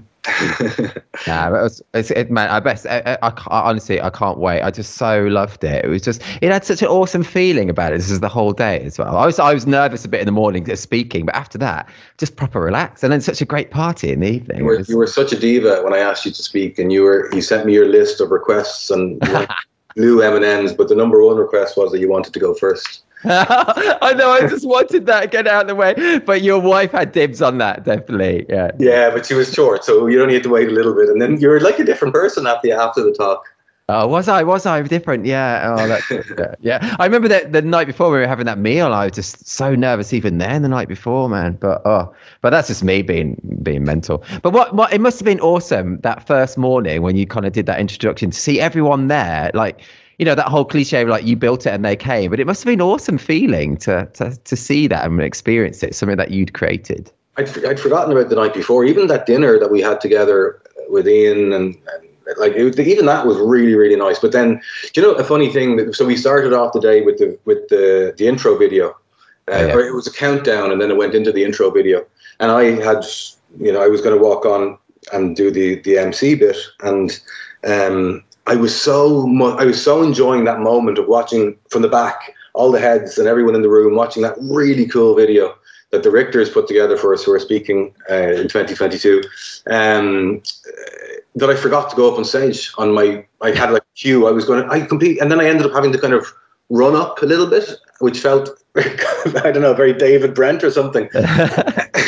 nah, 1.27 1.47
it 1.47 1.51
was, 1.51 1.81
it's, 1.93 2.11
it, 2.11 2.29
man, 2.29 2.49
I 2.49 2.59
best, 2.59 2.85
I, 2.85 3.17
I, 3.21 3.29
I, 3.29 3.33
honestly, 3.47 4.01
I 4.01 4.09
can't 4.09 4.37
wait. 4.37 4.61
I 4.61 4.71
just 4.71 4.95
so 4.95 5.23
loved 5.25 5.63
it. 5.63 5.85
It 5.85 5.87
was 5.87 6.01
just, 6.01 6.21
it 6.41 6.51
had 6.51 6.65
such 6.65 6.81
an 6.81 6.87
awesome 6.89 7.23
feeling 7.23 7.69
about 7.69 7.93
it. 7.93 7.97
This 7.97 8.09
is 8.09 8.19
the 8.19 8.29
whole 8.29 8.51
day 8.51 8.81
as 8.81 8.97
well. 8.97 9.15
I 9.15 9.25
was, 9.25 9.39
I 9.39 9.53
was 9.53 9.65
nervous 9.65 10.03
a 10.05 10.09
bit 10.09 10.19
in 10.19 10.25
the 10.25 10.31
morning 10.31 10.75
speaking, 10.75 11.25
but 11.25 11.35
after 11.35 11.57
that, 11.59 11.89
just 12.17 12.35
proper 12.35 12.59
relax. 12.59 13.03
And 13.03 13.13
then 13.13 13.21
such 13.21 13.41
a 13.41 13.45
great 13.45 13.71
party 13.71 14.11
in 14.11 14.19
the 14.19 14.29
evening. 14.29 14.59
You 14.59 14.65
were, 14.65 14.77
was, 14.77 14.89
you 14.89 14.97
were 14.97 15.07
such 15.07 15.31
a 15.31 15.39
diva 15.39 15.81
when 15.83 15.93
I 15.93 15.99
asked 15.99 16.25
you 16.25 16.31
to 16.31 16.43
speak, 16.43 16.79
and 16.79 16.91
you 16.91 17.03
were, 17.03 17.33
you 17.33 17.41
sent 17.41 17.65
me 17.65 17.73
your 17.73 17.87
list 17.87 18.19
of 18.19 18.31
requests 18.31 18.89
and 18.91 19.19
blue 19.95 20.21
M 20.21 20.35
and 20.35 20.45
M's, 20.45 20.73
but 20.73 20.89
the 20.89 20.95
number 20.95 21.23
one 21.23 21.37
request 21.37 21.77
was 21.77 21.91
that 21.91 21.99
you 21.99 22.09
wanted 22.09 22.33
to 22.33 22.39
go 22.39 22.53
first. 22.53 23.03
I 23.25 24.13
know. 24.17 24.31
I 24.31 24.47
just 24.47 24.65
wanted 24.65 25.05
that 25.07 25.31
get 25.31 25.47
out 25.47 25.63
of 25.63 25.67
the 25.67 25.75
way, 25.75 26.19
but 26.19 26.41
your 26.41 26.59
wife 26.59 26.91
had 26.91 27.11
dibs 27.11 27.41
on 27.41 27.57
that, 27.57 27.83
definitely. 27.83 28.45
Yeah. 28.47 28.71
Yeah, 28.79 29.09
but 29.09 29.25
she 29.25 29.33
was 29.33 29.53
short, 29.53 29.83
so 29.83 30.07
you 30.07 30.21
only 30.21 30.35
had 30.35 30.43
to 30.43 30.49
wait 30.49 30.69
a 30.69 30.71
little 30.71 30.95
bit, 30.95 31.09
and 31.09 31.21
then 31.21 31.39
you're 31.39 31.59
like 31.59 31.79
a 31.79 31.83
different 31.83 32.13
person 32.13 32.47
after 32.47 32.73
after 32.73 33.03
the 33.03 33.11
talk. 33.11 33.45
Oh, 33.91 34.05
was 34.05 34.27
I? 34.27 34.43
Was 34.43 34.67
I 34.67 34.83
different? 34.83 35.25
Yeah. 35.25 35.75
Oh, 35.75 35.87
that's 35.87 36.11
yeah. 36.37 36.53
yeah. 36.61 36.95
I 36.99 37.05
remember 37.05 37.27
that 37.27 37.53
the 37.53 37.63
night 37.63 37.87
before 37.87 38.11
we 38.11 38.19
were 38.19 38.27
having 38.27 38.45
that 38.45 38.59
meal, 38.59 38.93
I 38.93 39.05
was 39.05 39.15
just 39.15 39.47
so 39.47 39.73
nervous 39.73 40.13
even 40.13 40.37
then 40.37 40.61
the 40.61 40.69
night 40.69 40.87
before, 40.87 41.27
man. 41.27 41.53
But 41.53 41.81
oh, 41.85 42.13
but 42.41 42.51
that's 42.51 42.67
just 42.67 42.83
me 42.83 43.01
being 43.01 43.41
being 43.63 43.83
mental. 43.83 44.23
But 44.43 44.53
what 44.53 44.75
what 44.75 44.93
it 44.93 45.01
must 45.01 45.17
have 45.19 45.25
been 45.25 45.39
awesome 45.39 45.99
that 46.01 46.27
first 46.27 46.55
morning 46.55 47.01
when 47.01 47.15
you 47.15 47.25
kind 47.25 47.47
of 47.47 47.53
did 47.53 47.65
that 47.65 47.79
introduction 47.79 48.29
to 48.29 48.39
see 48.39 48.61
everyone 48.61 49.07
there, 49.07 49.49
like 49.55 49.81
you 50.19 50.25
know 50.25 50.35
that 50.35 50.47
whole 50.47 50.65
cliche 50.65 51.01
of 51.01 51.07
like 51.07 51.25
you 51.25 51.35
built 51.35 51.65
it 51.65 51.73
and 51.73 51.83
they 51.83 51.95
came 51.95 52.29
but 52.29 52.39
it 52.39 52.45
must 52.45 52.61
have 52.61 52.65
been 52.65 52.81
an 52.81 52.85
awesome 52.85 53.17
feeling 53.17 53.75
to 53.77 54.05
to, 54.13 54.35
to 54.43 54.55
see 54.55 54.85
that 54.85 55.05
and 55.05 55.21
experience 55.21 55.81
it 55.81 55.95
something 55.95 56.17
that 56.17 56.29
you'd 56.29 56.53
created 56.53 57.11
I'd, 57.37 57.65
I'd 57.65 57.79
forgotten 57.79 58.11
about 58.11 58.29
the 58.29 58.35
night 58.35 58.53
before 58.53 58.85
even 58.85 59.07
that 59.07 59.25
dinner 59.25 59.57
that 59.57 59.71
we 59.71 59.81
had 59.81 59.99
together 60.01 60.61
with 60.89 61.07
ian 61.07 61.53
and, 61.53 61.75
and 61.75 62.09
like 62.37 62.53
it, 62.53 62.79
even 62.79 63.05
that 63.07 63.25
was 63.25 63.37
really 63.37 63.73
really 63.73 63.95
nice 63.95 64.19
but 64.19 64.33
then 64.33 64.61
you 64.93 65.01
know 65.01 65.13
a 65.13 65.23
funny 65.23 65.51
thing 65.51 65.91
so 65.93 66.05
we 66.05 66.17
started 66.17 66.53
off 66.53 66.73
the 66.73 66.81
day 66.81 67.01
with 67.01 67.17
the 67.17 67.39
with 67.45 67.67
the 67.69 68.13
the 68.17 68.27
intro 68.27 68.57
video 68.57 68.89
uh, 69.47 69.53
oh, 69.53 69.65
yeah. 69.67 69.73
or 69.73 69.79
it 69.79 69.95
was 69.95 70.05
a 70.05 70.11
countdown 70.11 70.71
and 70.71 70.79
then 70.79 70.91
it 70.91 70.97
went 70.97 71.15
into 71.15 71.31
the 71.31 71.43
intro 71.43 71.71
video 71.71 72.05
and 72.39 72.51
i 72.51 72.63
had 72.83 73.03
you 73.57 73.71
know 73.71 73.81
i 73.81 73.87
was 73.87 74.01
going 74.01 74.15
to 74.15 74.21
walk 74.21 74.45
on 74.45 74.77
and 75.13 75.35
do 75.35 75.49
the 75.49 75.79
the 75.81 75.97
mc 75.97 76.35
bit 76.35 76.57
and 76.81 77.19
um 77.63 78.23
I 78.49 78.55
was 78.55 78.79
so 78.79 79.29
I 79.59 79.63
was 79.63 79.79
so 79.81 80.01
enjoying 80.01 80.43
that 80.45 80.59
moment 80.59 80.97
of 80.97 81.07
watching 81.07 81.55
from 81.69 81.83
the 81.83 81.87
back 81.87 82.33
all 82.55 82.71
the 82.71 82.79
heads 82.79 83.19
and 83.19 83.27
everyone 83.27 83.53
in 83.53 83.61
the 83.61 83.69
room 83.69 83.95
watching 83.95 84.23
that 84.23 84.35
really 84.41 84.87
cool 84.87 85.15
video 85.15 85.55
that 85.91 86.01
the 86.01 86.09
Richters 86.09 86.51
put 86.51 86.67
together 86.67 86.97
for 86.97 87.13
us 87.13 87.23
who 87.23 87.31
are 87.31 87.39
speaking 87.39 87.93
uh, 88.09 88.33
in 88.41 88.47
2022. 88.47 89.21
Um, 89.69 90.41
that 91.35 91.51
I 91.51 91.55
forgot 91.55 91.91
to 91.91 91.95
go 91.95 92.11
up 92.11 92.17
on 92.17 92.25
stage 92.25 92.71
on 92.79 92.91
my 92.91 93.23
I 93.39 93.51
had 93.51 93.71
like 93.71 93.83
a 93.83 93.95
cue 93.95 94.27
I 94.27 94.31
was 94.31 94.45
going 94.45 94.63
to 94.63 94.69
I 94.69 94.81
complete 94.81 95.21
and 95.21 95.31
then 95.31 95.39
I 95.39 95.45
ended 95.45 95.67
up 95.67 95.73
having 95.73 95.91
to 95.91 95.99
kind 95.99 96.15
of 96.15 96.25
run 96.69 96.95
up 96.95 97.21
a 97.21 97.25
little 97.25 97.47
bit 97.47 97.69
which 97.99 98.19
felt 98.19 98.49
I 98.75 99.51
don't 99.51 99.61
know 99.61 99.73
very 99.73 99.93
David 99.93 100.33
Brent 100.33 100.63
or 100.63 100.71
something 100.71 101.09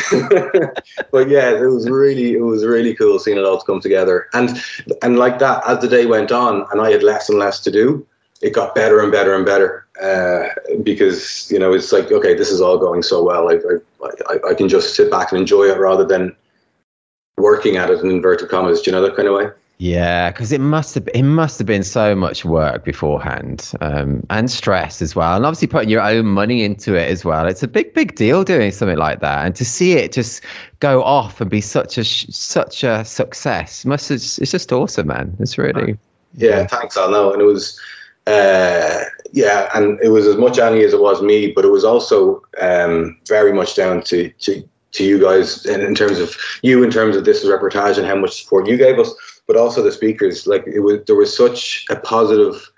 but 1.11 1.29
yeah, 1.29 1.51
it 1.51 1.67
was 1.67 1.89
really 1.89 2.33
it 2.33 2.41
was 2.41 2.65
really 2.65 2.93
cool 2.93 3.19
seeing 3.19 3.37
it 3.37 3.45
all 3.45 3.61
come 3.61 3.79
together. 3.79 4.27
And 4.33 4.61
and 5.01 5.17
like 5.17 5.39
that, 5.39 5.63
as 5.67 5.79
the 5.79 5.87
day 5.87 6.05
went 6.05 6.31
on, 6.31 6.65
and 6.71 6.81
I 6.81 6.91
had 6.91 7.03
less 7.03 7.29
and 7.29 7.39
less 7.39 7.59
to 7.61 7.71
do, 7.71 8.05
it 8.41 8.53
got 8.53 8.75
better 8.75 9.01
and 9.01 9.11
better 9.11 9.35
and 9.35 9.45
better. 9.45 9.85
Uh, 10.01 10.47
because 10.83 11.49
you 11.51 11.59
know 11.59 11.73
it's 11.73 11.91
like 11.91 12.11
okay, 12.11 12.33
this 12.33 12.51
is 12.51 12.59
all 12.59 12.77
going 12.77 13.03
so 13.03 13.23
well. 13.23 13.49
I, 13.49 13.59
I 14.29 14.49
I 14.49 14.53
can 14.53 14.67
just 14.67 14.95
sit 14.95 15.09
back 15.09 15.31
and 15.31 15.39
enjoy 15.39 15.65
it 15.65 15.79
rather 15.79 16.05
than 16.05 16.35
working 17.37 17.77
at 17.77 17.89
it 17.89 18.01
in 18.01 18.09
inverted 18.09 18.49
commas. 18.49 18.81
Do 18.81 18.91
you 18.91 18.95
know 18.95 19.03
that 19.03 19.15
kind 19.15 19.27
of 19.27 19.35
way? 19.35 19.47
Yeah, 19.81 20.29
because 20.29 20.51
it 20.51 20.61
must 20.61 20.93
have 20.93 21.09
it 21.11 21.23
must 21.23 21.57
have 21.57 21.65
been 21.65 21.81
so 21.81 22.13
much 22.13 22.45
work 22.45 22.85
beforehand, 22.85 23.71
um, 23.81 24.23
and 24.29 24.51
stress 24.51 25.01
as 25.01 25.15
well, 25.15 25.35
and 25.35 25.43
obviously 25.43 25.67
putting 25.67 25.89
your 25.89 26.03
own 26.03 26.27
money 26.27 26.63
into 26.63 26.93
it 26.93 27.09
as 27.09 27.25
well. 27.25 27.47
It's 27.47 27.63
a 27.63 27.67
big, 27.67 27.95
big 27.95 28.13
deal 28.13 28.43
doing 28.43 28.71
something 28.71 28.99
like 28.99 29.21
that, 29.21 29.43
and 29.43 29.55
to 29.55 29.65
see 29.65 29.93
it 29.93 30.11
just 30.11 30.43
go 30.81 31.01
off 31.01 31.41
and 31.41 31.49
be 31.49 31.61
such 31.61 31.97
a 31.97 32.03
such 32.03 32.83
a 32.83 33.03
success 33.03 33.83
must 33.83 34.09
have, 34.09 34.17
it's 34.17 34.51
just 34.51 34.71
awesome, 34.71 35.07
man. 35.07 35.35
It's 35.39 35.57
really 35.57 35.97
yeah. 36.35 36.49
yeah. 36.49 36.67
Thanks, 36.67 36.95
I 36.95 37.09
know, 37.09 37.33
and 37.33 37.41
it 37.41 37.45
was 37.45 37.75
uh, 38.27 39.03
yeah, 39.31 39.67
and 39.73 39.99
it 40.03 40.09
was 40.09 40.27
as 40.27 40.37
much 40.37 40.59
Annie 40.59 40.83
as 40.83 40.93
it 40.93 41.01
was 41.01 41.23
me, 41.23 41.53
but 41.53 41.65
it 41.65 41.71
was 41.71 41.83
also 41.83 42.43
um, 42.61 43.19
very 43.27 43.51
much 43.51 43.75
down 43.75 44.03
to 44.03 44.29
to 44.29 44.63
to 44.91 45.03
you 45.03 45.19
guys 45.19 45.65
and 45.65 45.81
in 45.81 45.95
terms 45.95 46.19
of 46.19 46.35
you 46.61 46.83
in 46.83 46.91
terms 46.91 47.15
of 47.15 47.25
this 47.25 47.43
reportage 47.45 47.97
and 47.97 48.05
how 48.05 48.15
much 48.15 48.43
support 48.43 48.67
you 48.67 48.77
gave 48.77 48.99
us, 48.99 49.11
but 49.47 49.57
also 49.57 49.81
the 49.81 49.91
speakers. 49.91 50.47
Like 50.47 50.65
it 50.67 50.79
was 50.79 50.99
there 51.07 51.15
was 51.15 51.35
such 51.35 51.85
a 51.89 51.95
positive 51.95 52.71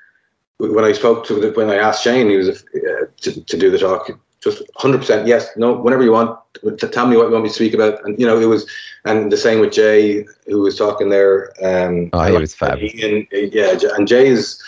when 0.57 0.85
I 0.85 0.93
spoke 0.93 1.25
to 1.27 1.39
the, 1.39 1.51
when 1.51 1.69
I 1.69 1.75
asked 1.75 2.03
Shane, 2.03 2.29
he 2.29 2.37
was 2.37 2.49
uh, 2.49 3.05
to, 3.21 3.43
to 3.43 3.57
do 3.57 3.69
the 3.69 3.77
talk. 3.77 4.09
Just 4.39 4.61
100% 4.79 5.25
yes, 5.25 5.47
no, 5.55 5.73
whenever 5.73 6.03
you 6.03 6.11
want, 6.11 6.37
to 6.77 6.87
tell 6.89 7.07
me 7.07 7.15
what 7.15 7.27
you 7.27 7.31
want 7.31 7.43
me 7.43 7.49
to 7.49 7.55
speak 7.55 7.73
about. 7.73 8.03
And 8.05 8.19
you 8.19 8.25
know, 8.25 8.37
it 8.39 8.45
was, 8.45 8.69
and 9.05 9.31
the 9.31 9.37
same 9.37 9.61
with 9.61 9.71
Jay, 9.71 10.25
who 10.47 10.61
was 10.61 10.77
talking 10.77 11.09
there. 11.09 11.53
Um, 11.63 12.09
oh, 12.11 12.23
he 12.25 12.37
was 12.37 12.53
fab. 12.53 12.79
And, 12.79 13.25
yeah, 13.31 13.77
and 13.95 14.07
Jay's 14.07 14.61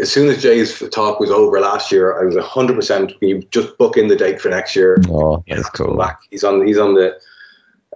as 0.00 0.10
soon 0.10 0.28
as 0.28 0.42
Jay's 0.42 0.82
talk 0.90 1.20
was 1.20 1.30
over 1.30 1.60
last 1.60 1.90
year, 1.90 2.18
I 2.20 2.24
was 2.24 2.36
hundred 2.36 2.76
percent. 2.76 3.12
You 3.20 3.42
just 3.50 3.76
book 3.78 3.96
in 3.96 4.08
the 4.08 4.16
date 4.16 4.40
for 4.40 4.48
next 4.48 4.76
year. 4.76 5.02
Oh, 5.08 5.42
that's 5.48 5.68
cool. 5.70 5.96
Back. 5.96 6.20
He's 6.30 6.44
on. 6.44 6.66
He's 6.66 6.78
on 6.78 6.94
the. 6.94 7.18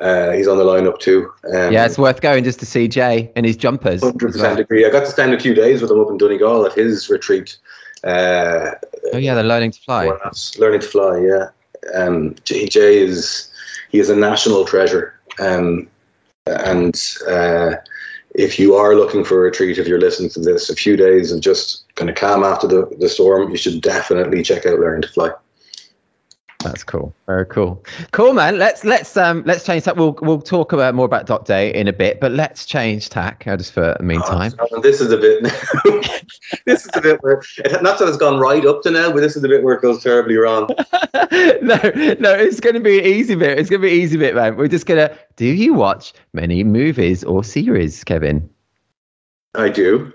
Uh, 0.00 0.33
he's 0.33 0.48
on 0.48 0.59
the 0.59 0.64
lineup 0.64 0.98
too. 0.98 1.31
Um, 1.52 1.72
yeah, 1.72 1.85
it's 1.85 1.98
worth 1.98 2.20
going 2.20 2.44
just 2.44 2.59
to 2.61 2.66
see 2.66 2.88
Jay 2.88 3.31
and 3.37 3.44
his 3.44 3.57
jumpers. 3.57 4.02
Hundred 4.02 4.33
percent 4.33 4.59
agree. 4.59 4.87
I 4.87 4.90
got 4.90 5.00
to 5.00 5.11
spend 5.11 5.35
a 5.35 5.40
few 5.40 5.55
days 5.55 5.83
with 5.83 5.90
him 5.90 6.00
up 6.00 6.11
in 6.11 6.16
Donegal 6.16 6.66
at 6.66 6.72
his 6.72 7.11
retreat. 7.11 7.59
Uh, 8.02 8.72
oh 9.12 9.18
yeah, 9.18 9.35
they're 9.35 9.44
learning 9.44 9.72
to 9.72 9.81
fly. 9.81 10.11
Learning 10.59 10.81
to 10.81 10.87
fly. 10.87 11.20
Yeah. 11.20 11.48
Um, 11.94 12.35
Jay, 12.44 12.66
Jay 12.66 12.98
is 12.98 13.50
he 13.90 13.98
is 13.98 14.09
a 14.09 14.16
national 14.16 14.64
treasure. 14.64 15.14
Um, 15.38 15.88
and 16.46 17.00
uh, 17.28 17.74
if 18.35 18.59
you 18.59 18.74
are 18.74 18.94
looking 18.94 19.24
for 19.24 19.38
a 19.38 19.40
retreat, 19.42 19.78
if 19.78 19.87
you're 19.87 20.00
listening 20.00 20.31
to 20.31 20.40
this, 20.40 20.70
a 20.70 20.74
few 20.74 20.96
days 20.96 21.31
of 21.31 21.40
just 21.40 21.85
kind 21.94 22.09
of 22.09 22.16
calm 22.16 22.42
after 22.42 22.66
the, 22.66 22.90
the 22.98 23.09
storm, 23.09 23.50
you 23.50 23.57
should 23.57 23.81
definitely 23.83 24.42
check 24.42 24.66
out 24.66 24.81
Learning 24.81 25.02
to 25.02 25.09
Fly. 25.09 25.31
That's 26.62 26.85
cool. 26.85 27.14
Very 27.27 27.46
cool. 27.46 27.83
Cool, 28.12 28.33
man. 28.33 28.59
Let's 28.59 28.85
let's 28.85 29.16
um 29.16 29.42
let's 29.46 29.64
change 29.64 29.85
that. 29.85 29.96
We'll 29.96 30.16
we'll 30.22 30.40
talk 30.40 30.72
about 30.72 30.94
more 30.94 31.07
about 31.07 31.27
Doc 31.27 31.44
Day 31.44 31.75
in 31.75 31.88
a 31.88 31.92
bit, 31.92 32.20
but 32.20 32.33
let's 32.33 32.66
change 32.66 33.09
tack 33.09 33.46
uh, 33.46 33.57
just 33.57 33.72
for 33.72 33.94
the 33.98 34.05
meantime. 34.05 34.53
Oh, 34.59 34.81
this 34.81 35.01
is 35.01 35.11
a 35.12 35.16
bit. 35.16 35.42
this 36.66 36.85
is 36.85 36.90
a 36.94 37.01
bit 37.01 37.22
where 37.22 37.42
it, 37.59 37.83
not 37.83 37.98
that 37.98 38.09
it's 38.09 38.16
gone 38.16 38.38
right 38.38 38.64
up 38.64 38.83
to 38.83 38.90
now, 38.90 39.12
but 39.12 39.20
this 39.20 39.37
is 39.37 39.42
the 39.42 39.48
bit 39.48 39.62
where 39.62 39.75
it 39.75 39.83
goes 39.83 40.03
terribly 40.03 40.37
wrong. 40.37 40.68
no, 41.62 41.79
no, 42.20 42.33
it's 42.33 42.61
going 42.61 42.75
to 42.75 42.81
be 42.81 42.98
an 42.98 43.07
easy 43.07 43.35
bit. 43.35 43.59
It's 43.59 43.68
going 43.68 43.83
to 43.83 43.88
be 43.88 43.94
an 43.94 44.01
easy 44.01 44.16
bit, 44.16 44.35
man. 44.35 44.57
We're 44.57 44.68
just 44.68 44.87
gonna. 44.87 45.16
Do 45.37 45.46
you 45.46 45.75
watch 45.75 46.12
many 46.33 46.64
movies 46.64 47.25
or 47.25 47.42
series, 47.42 48.05
Kevin? 48.05 48.48
I 49.55 49.68
do. 49.68 50.12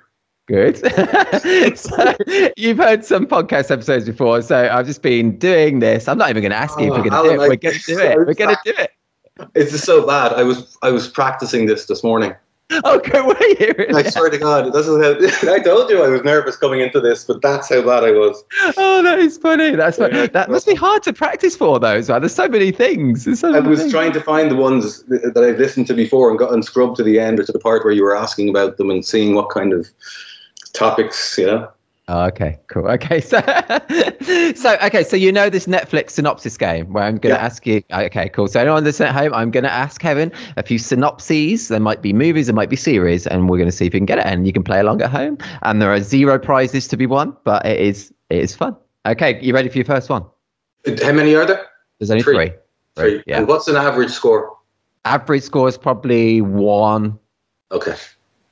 Good. 0.47 0.77
so 1.77 2.15
you've 2.55 2.77
heard 2.77 3.03
some 3.03 3.27
podcast 3.27 3.69
episodes 3.69 4.05
before, 4.05 4.41
so 4.41 4.69
I've 4.71 4.85
just 4.85 5.01
been 5.01 5.37
doing 5.37 5.79
this. 5.79 6.07
I'm 6.07 6.17
not 6.17 6.29
even 6.29 6.41
going 6.41 6.51
to 6.51 6.57
ask 6.57 6.79
you 6.79 6.85
if 6.85 6.91
we're 6.91 7.09
going 7.09 7.11
to 7.11 7.23
do 7.23 7.33
it. 7.33 7.37
We're 7.37 7.55
going 7.57 7.75
to 7.75 7.79
do 7.85 7.99
it. 7.99 8.17
We're 8.17 8.33
going 8.33 8.55
to 8.55 8.61
do 8.63 8.73
it. 8.77 8.91
It's 9.55 9.71
just 9.71 9.83
so 9.83 10.07
bad. 10.07 10.33
I 10.33 10.43
was 10.43 10.77
I 10.81 10.89
was 10.89 11.07
practicing 11.07 11.65
this 11.67 11.85
this 11.85 12.03
morning. 12.03 12.33
Oh, 12.83 12.99
good. 12.99 13.25
Were 13.25 13.65
you? 13.65 13.95
I 13.95 14.03
swear 14.03 14.29
to 14.29 14.37
God, 14.37 14.73
this 14.73 14.87
is 14.87 15.01
how, 15.01 15.53
I 15.53 15.59
told 15.59 15.89
you 15.89 16.03
I 16.03 16.09
was 16.09 16.21
nervous 16.23 16.57
coming 16.57 16.81
into 16.81 16.99
this, 16.99 17.23
but 17.23 17.41
that's 17.41 17.69
how 17.69 17.81
bad 17.81 18.03
I 18.03 18.11
was. 18.11 18.43
Oh, 18.75 19.01
that 19.03 19.19
is 19.19 19.37
funny. 19.37 19.73
That's 19.73 19.97
funny. 19.97 20.27
that 20.27 20.51
must 20.51 20.67
be 20.67 20.75
hard 20.75 21.01
to 21.03 21.13
practice 21.13 21.55
for, 21.55 21.79
though. 21.79 22.01
So 22.01 22.19
there's 22.19 22.35
so 22.35 22.49
many 22.49 22.71
things. 22.71 23.39
So 23.39 23.55
I 23.55 23.59
was 23.59 23.79
things. 23.79 23.93
trying 23.93 24.11
to 24.11 24.19
find 24.19 24.51
the 24.51 24.57
ones 24.57 25.03
that 25.03 25.37
I've 25.37 25.59
listened 25.59 25.87
to 25.87 25.93
before 25.93 26.29
and 26.29 26.37
gotten 26.37 26.61
scrubbed 26.61 26.97
to 26.97 27.03
the 27.03 27.21
end 27.21 27.39
or 27.39 27.43
to 27.45 27.53
the 27.53 27.59
part 27.59 27.85
where 27.85 27.93
you 27.93 28.03
were 28.03 28.17
asking 28.17 28.49
about 28.49 28.75
them 28.75 28.89
and 28.89 29.03
seeing 29.03 29.33
what 29.33 29.49
kind 29.49 29.71
of 29.71 29.87
topics, 30.69 31.37
you 31.37 31.45
know. 31.45 31.71
Oh, 32.09 32.25
okay, 32.25 32.57
cool. 32.67 32.87
Okay, 32.97 33.19
so 33.19 33.41
so 34.55 34.77
okay, 34.81 35.03
so 35.03 35.17
you 35.17 35.31
know 35.31 35.49
this 35.49 35.67
Netflix 35.67 36.11
synopsis 36.11 36.57
game 36.57 36.93
where 36.93 37.03
I'm 37.03 37.17
going 37.17 37.35
to 37.35 37.39
yeah. 37.39 37.45
ask 37.45 37.67
you. 37.67 37.83
Okay, 37.91 38.29
cool. 38.29 38.47
So 38.47 38.61
anyone 38.61 38.83
that's 38.85 39.01
at 39.01 39.13
home, 39.13 39.33
I'm 39.33 39.51
going 39.51 39.65
to 39.65 39.71
ask 39.71 39.99
Kevin 39.99 40.31
a 40.55 40.63
few 40.63 40.79
synopses. 40.79 41.67
There 41.67 41.81
might 41.81 42.01
be 42.01 42.13
movies, 42.13 42.47
there 42.47 42.55
might 42.55 42.69
be 42.69 42.77
series, 42.77 43.27
and 43.27 43.49
we're 43.49 43.57
going 43.57 43.69
to 43.69 43.75
see 43.75 43.85
if 43.85 43.93
you 43.93 43.99
can 43.99 44.05
get 44.05 44.19
it. 44.19 44.25
And 44.25 44.47
you 44.47 44.53
can 44.53 44.63
play 44.63 44.79
along 44.79 45.01
at 45.01 45.09
home. 45.09 45.37
And 45.63 45.81
there 45.81 45.91
are 45.91 46.01
zero 46.01 46.39
prizes 46.39 46.87
to 46.87 46.97
be 46.97 47.05
won, 47.05 47.35
but 47.43 47.65
it 47.65 47.79
is 47.79 48.13
it 48.29 48.39
is 48.39 48.55
fun. 48.55 48.75
Okay, 49.05 49.39
you 49.41 49.53
ready 49.53 49.67
for 49.67 49.77
your 49.77 49.85
first 49.85 50.09
one? 50.09 50.25
How 51.03 51.11
many 51.11 51.35
are 51.35 51.45
there? 51.45 51.65
There's 51.99 52.09
only 52.09 52.23
three. 52.23 52.35
Three. 52.35 52.51
three. 52.95 53.23
Yeah. 53.27 53.39
And 53.39 53.47
what's 53.47 53.67
an 53.67 53.75
average 53.75 54.11
score? 54.11 54.55
Average 55.03 55.43
score 55.43 55.67
is 55.67 55.77
probably 55.77 56.41
one. 56.41 57.19
Okay. 57.71 57.95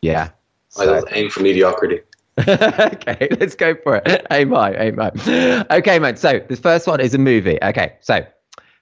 Yeah. 0.02 0.30
I 0.78 1.02
aim 1.12 1.30
for 1.30 1.42
mediocrity. 1.42 2.02
okay, 2.48 3.30
let's 3.40 3.56
go 3.56 3.76
for 3.76 4.02
it. 4.06 4.26
Aim 4.32 4.52
high, 4.52 4.74
aim 4.74 4.98
high. 4.98 5.66
Okay, 5.72 6.00
man. 6.00 6.18
So 6.18 6.40
this 6.50 6.60
first 6.60 6.86
one 6.86 7.00
is 7.00 7.14
a 7.14 7.18
movie. 7.18 7.58
Okay, 7.64 7.96
so 8.02 8.26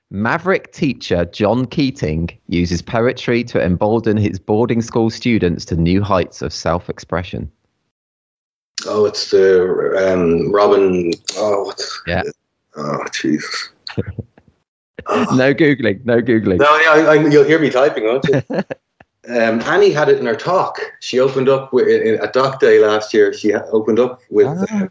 Maverick 0.09 0.71
teacher 0.73 1.25
John 1.25 1.65
Keating 1.65 2.29
uses 2.47 2.81
poetry 2.81 3.43
to 3.45 3.61
embolden 3.61 4.17
his 4.17 4.39
boarding 4.39 4.81
school 4.81 5.09
students 5.09 5.65
to 5.65 5.75
new 5.75 6.01
heights 6.01 6.41
of 6.41 6.53
self-expression. 6.53 7.51
Oh, 8.85 9.05
it's 9.05 9.31
the 9.31 10.13
um, 10.13 10.51
Robin. 10.51 11.13
Oh, 11.37 11.65
what's 11.65 12.01
yeah. 12.07 12.23
Oh, 12.75 12.99
jeez. 13.09 13.43
no 15.37 15.53
googling. 15.53 16.03
No 16.05 16.21
googling. 16.21 16.57
No, 16.57 16.77
yeah, 16.77 17.09
I, 17.09 17.15
I, 17.15 17.27
you'll 17.27 17.43
hear 17.43 17.59
me 17.59 17.69
typing, 17.69 18.05
won't 18.05 18.25
you? 18.27 18.41
Um, 19.29 19.61
Annie 19.61 19.91
had 19.91 20.09
it 20.09 20.19
in 20.19 20.25
her 20.25 20.35
talk. 20.35 20.79
She 20.99 21.19
opened 21.19 21.47
up 21.47 21.71
with, 21.71 21.87
in, 21.87 22.21
at 22.21 22.33
Doc 22.33 22.59
Day 22.59 22.79
last 22.79 23.13
year. 23.13 23.33
She 23.33 23.53
opened 23.53 23.99
up 23.99 24.19
with. 24.29 24.47
Ah. 24.47 24.83
Uh, 24.83 24.87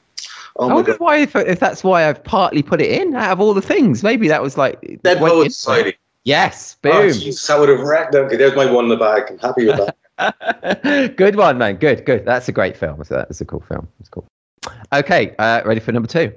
oh 0.57 0.71
I 0.71 0.75
wonder 0.75 0.92
God. 0.92 1.01
why 1.01 1.16
if, 1.18 1.37
if 1.37 1.61
that's 1.61 1.85
why 1.85 2.09
I've 2.09 2.23
partly 2.25 2.62
put 2.62 2.81
it 2.81 2.90
in 2.90 3.14
out 3.14 3.33
of 3.33 3.40
all 3.40 3.53
the 3.55 3.62
things. 3.62 4.03
Maybe 4.03 4.29
that 4.29 4.42
was 4.42 4.57
like 4.57 5.01
Dead 5.03 5.18
Poets 5.18 5.57
Society. 5.57 5.97
Yes, 6.25 6.77
oh, 6.85 6.90
boom. 6.90 6.97
Oh, 6.97 7.12
geez, 7.12 7.47
that 7.47 7.59
would 7.59 7.68
have 7.68 7.81
wrecked. 7.81 8.14
Okay, 8.14 8.37
there's 8.37 8.55
my 8.55 8.71
one 8.71 8.85
in 8.85 8.90
the 8.90 8.97
bag. 8.97 9.25
I'm 9.29 9.38
happy 9.38 9.66
with 9.66 9.77
that. 9.77 9.97
good 11.16 11.37
one, 11.37 11.59
man. 11.59 11.77
Good, 11.77 12.05
good. 12.05 12.25
That's 12.25 12.49
a 12.49 12.53
great 12.53 12.77
film. 12.77 13.03
That's 13.09 13.40
a 13.40 13.45
cool 13.45 13.64
film. 13.68 13.88
It's 14.01 14.09
cool. 14.09 14.27
Okay, 14.92 15.35
uh, 15.38 15.62
ready 15.64 15.81
for 15.81 15.92
number 15.92 16.09
two? 16.09 16.33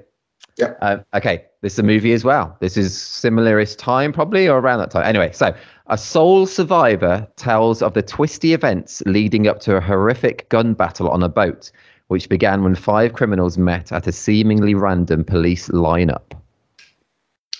Yeah. 0.58 0.74
Uh, 0.80 0.98
okay, 1.14 1.44
this 1.66 1.72
is 1.72 1.78
a 1.80 1.82
movie 1.82 2.12
as 2.12 2.22
well. 2.22 2.56
This 2.60 2.76
is 2.76 2.96
similarist 2.96 3.76
time, 3.76 4.12
probably, 4.12 4.48
or 4.48 4.60
around 4.60 4.78
that 4.78 4.92
time. 4.92 5.04
Anyway, 5.04 5.32
so 5.32 5.52
a 5.88 5.98
sole 5.98 6.46
survivor 6.46 7.26
tells 7.34 7.82
of 7.82 7.92
the 7.94 8.02
twisty 8.02 8.52
events 8.52 9.02
leading 9.04 9.48
up 9.48 9.58
to 9.62 9.74
a 9.74 9.80
horrific 9.80 10.48
gun 10.48 10.74
battle 10.74 11.08
on 11.08 11.24
a 11.24 11.28
boat, 11.28 11.72
which 12.06 12.28
began 12.28 12.62
when 12.62 12.76
five 12.76 13.14
criminals 13.14 13.58
met 13.58 13.90
at 13.90 14.06
a 14.06 14.12
seemingly 14.12 14.76
random 14.76 15.24
police 15.24 15.66
lineup. 15.70 16.40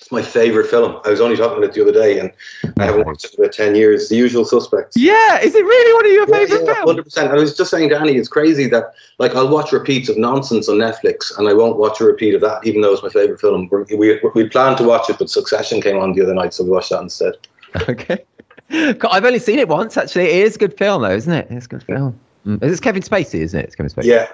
It's 0.06 0.12
my 0.12 0.22
favorite 0.22 0.68
film. 0.68 1.00
I 1.04 1.10
was 1.10 1.20
only 1.20 1.36
talking 1.36 1.58
about 1.58 1.70
it 1.70 1.74
the 1.74 1.82
other 1.82 1.92
day, 1.92 2.20
and 2.20 2.30
I 2.78 2.84
haven't 2.84 3.08
watched 3.08 3.24
it 3.24 3.32
for 3.34 3.42
about 3.42 3.52
ten 3.52 3.74
years. 3.74 4.08
The 4.08 4.14
Usual 4.14 4.44
Suspects. 4.44 4.96
Yeah, 4.96 5.40
is 5.40 5.52
it 5.52 5.64
really 5.64 5.94
one 5.94 6.06
of 6.06 6.12
your 6.12 6.28
yeah, 6.28 6.46
favorite 6.46 6.64
yeah, 6.64 6.74
films? 6.74 6.90
Hundred 6.90 7.02
percent. 7.02 7.32
I 7.32 7.34
was 7.34 7.56
just 7.56 7.72
saying, 7.72 7.88
Danny, 7.88 8.12
it's 8.12 8.28
crazy 8.28 8.68
that 8.68 8.92
like 9.18 9.34
I'll 9.34 9.48
watch 9.48 9.72
repeats 9.72 10.08
of 10.08 10.16
nonsense 10.16 10.68
on 10.68 10.76
Netflix, 10.76 11.36
and 11.36 11.48
I 11.48 11.54
won't 11.54 11.76
watch 11.76 12.00
a 12.00 12.04
repeat 12.04 12.36
of 12.36 12.40
that, 12.42 12.64
even 12.64 12.82
though 12.82 12.92
it's 12.92 13.02
my 13.02 13.08
favorite 13.08 13.40
film. 13.40 13.68
We 13.68 13.96
we, 13.96 14.20
we 14.32 14.48
planned 14.48 14.78
to 14.78 14.84
watch 14.84 15.10
it, 15.10 15.18
but 15.18 15.28
Succession 15.28 15.80
came 15.80 15.98
on 15.98 16.12
the 16.12 16.22
other 16.22 16.34
night, 16.34 16.54
so 16.54 16.62
we 16.62 16.70
watched 16.70 16.90
that 16.90 17.02
instead. 17.02 17.34
Okay. 17.88 18.24
I've 18.70 19.24
only 19.24 19.40
seen 19.40 19.58
it 19.58 19.68
once. 19.68 19.96
Actually, 19.96 20.26
it 20.26 20.46
is 20.46 20.54
a 20.54 20.58
good 20.58 20.78
film, 20.78 21.02
though, 21.02 21.10
isn't 21.10 21.32
it? 21.32 21.48
It's 21.50 21.66
a 21.66 21.68
good 21.68 21.82
film. 21.82 22.18
Mm. 22.46 22.62
It's 22.62 22.80
Kevin 22.80 23.02
Spacey, 23.02 23.40
isn't 23.40 23.58
it? 23.58 23.64
It's 23.64 23.74
Kevin 23.74 23.92
Spacey. 23.92 24.04
Yeah. 24.04 24.28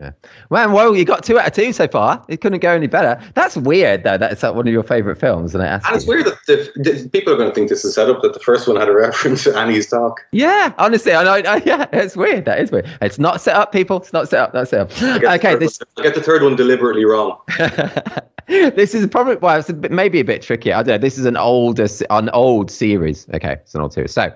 Yeah, 0.00 0.12
yeah. 0.50 0.66
Well, 0.66 0.96
you 0.96 1.04
got 1.04 1.24
two 1.24 1.38
out 1.38 1.46
of 1.46 1.52
two 1.52 1.72
so 1.72 1.86
far. 1.86 2.24
It 2.28 2.40
couldn't 2.40 2.60
go 2.60 2.70
any 2.70 2.86
better. 2.86 3.22
That's 3.34 3.56
weird, 3.56 4.04
though. 4.04 4.16
That's 4.16 4.42
like 4.42 4.54
one 4.54 4.66
of 4.66 4.72
your 4.72 4.82
favorite 4.82 5.18
films, 5.18 5.54
and, 5.54 5.62
and 5.62 5.82
it's 5.90 6.06
weird 6.06 6.26
that 6.26 6.38
the, 6.46 6.72
the, 6.76 7.08
people 7.10 7.32
are 7.32 7.36
going 7.36 7.48
to 7.48 7.54
think 7.54 7.68
this 7.68 7.84
is 7.84 7.94
set 7.94 8.08
up. 8.08 8.22
That 8.22 8.32
the 8.32 8.40
first 8.40 8.66
one 8.66 8.76
had 8.76 8.88
a 8.88 8.92
reference 8.94 9.44
to 9.44 9.56
Annie's 9.56 9.88
talk. 9.88 10.20
Yeah, 10.32 10.72
honestly, 10.78 11.12
I 11.12 11.24
know. 11.24 11.60
Yeah, 11.70 11.86
it's 11.92 12.16
weird. 12.16 12.46
That 12.46 12.60
is 12.60 12.70
weird. 12.70 12.88
It's 13.02 13.18
not 13.18 13.40
set 13.40 13.54
up, 13.54 13.70
people. 13.70 13.98
It's 13.98 14.12
not 14.12 14.28
set 14.28 14.40
up. 14.40 14.52
That's 14.52 14.70
set 14.70 14.80
up. 14.80 15.02
Okay, 15.02 15.56
this. 15.56 15.78
One, 15.78 15.88
I 15.98 16.08
get 16.08 16.14
the 16.14 16.22
third 16.22 16.42
one 16.42 16.56
deliberately 16.56 17.04
wrong. 17.04 17.38
this 18.46 18.94
is 18.94 19.06
probably 19.06 19.36
well, 19.36 19.58
it's 19.58 19.68
a 19.68 19.74
bit, 19.74 19.92
maybe 19.92 20.20
a 20.20 20.24
bit 20.24 20.42
tricky. 20.42 20.72
I 20.72 20.82
don't 20.82 20.94
know. 20.94 20.98
This 20.98 21.18
is 21.18 21.26
an 21.26 21.36
older, 21.36 21.86
an 22.08 22.30
old 22.30 22.70
series. 22.70 23.28
Okay, 23.34 23.52
it's 23.52 23.74
an 23.74 23.82
old 23.82 23.92
series. 23.92 24.12
So, 24.12 24.32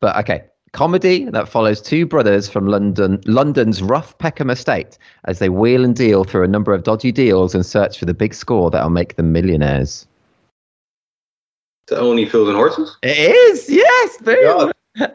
but 0.00 0.16
okay, 0.16 0.44
comedy 0.72 1.24
that 1.26 1.48
follows 1.48 1.80
two 1.80 2.06
brothers 2.06 2.48
from 2.48 2.66
London, 2.66 3.20
London's 3.26 3.82
rough 3.82 4.16
Peckham 4.18 4.50
estate, 4.50 4.98
as 5.24 5.38
they 5.38 5.48
wheel 5.48 5.84
and 5.84 5.94
deal 5.94 6.24
through 6.24 6.44
a 6.44 6.48
number 6.48 6.72
of 6.72 6.82
dodgy 6.82 7.12
deals 7.12 7.54
and 7.54 7.64
search 7.64 7.98
for 7.98 8.04
the 8.04 8.14
big 8.14 8.34
score 8.34 8.70
that'll 8.70 8.90
make 8.90 9.16
them 9.16 9.32
millionaires. 9.32 10.06
The 11.86 11.98
only 11.98 12.26
Fools 12.26 12.48
and 12.48 12.56
Horses. 12.56 12.96
It 13.02 13.34
is. 13.34 13.68
Yes, 13.68 14.18
oh 14.26 14.72
boom. 14.96 15.12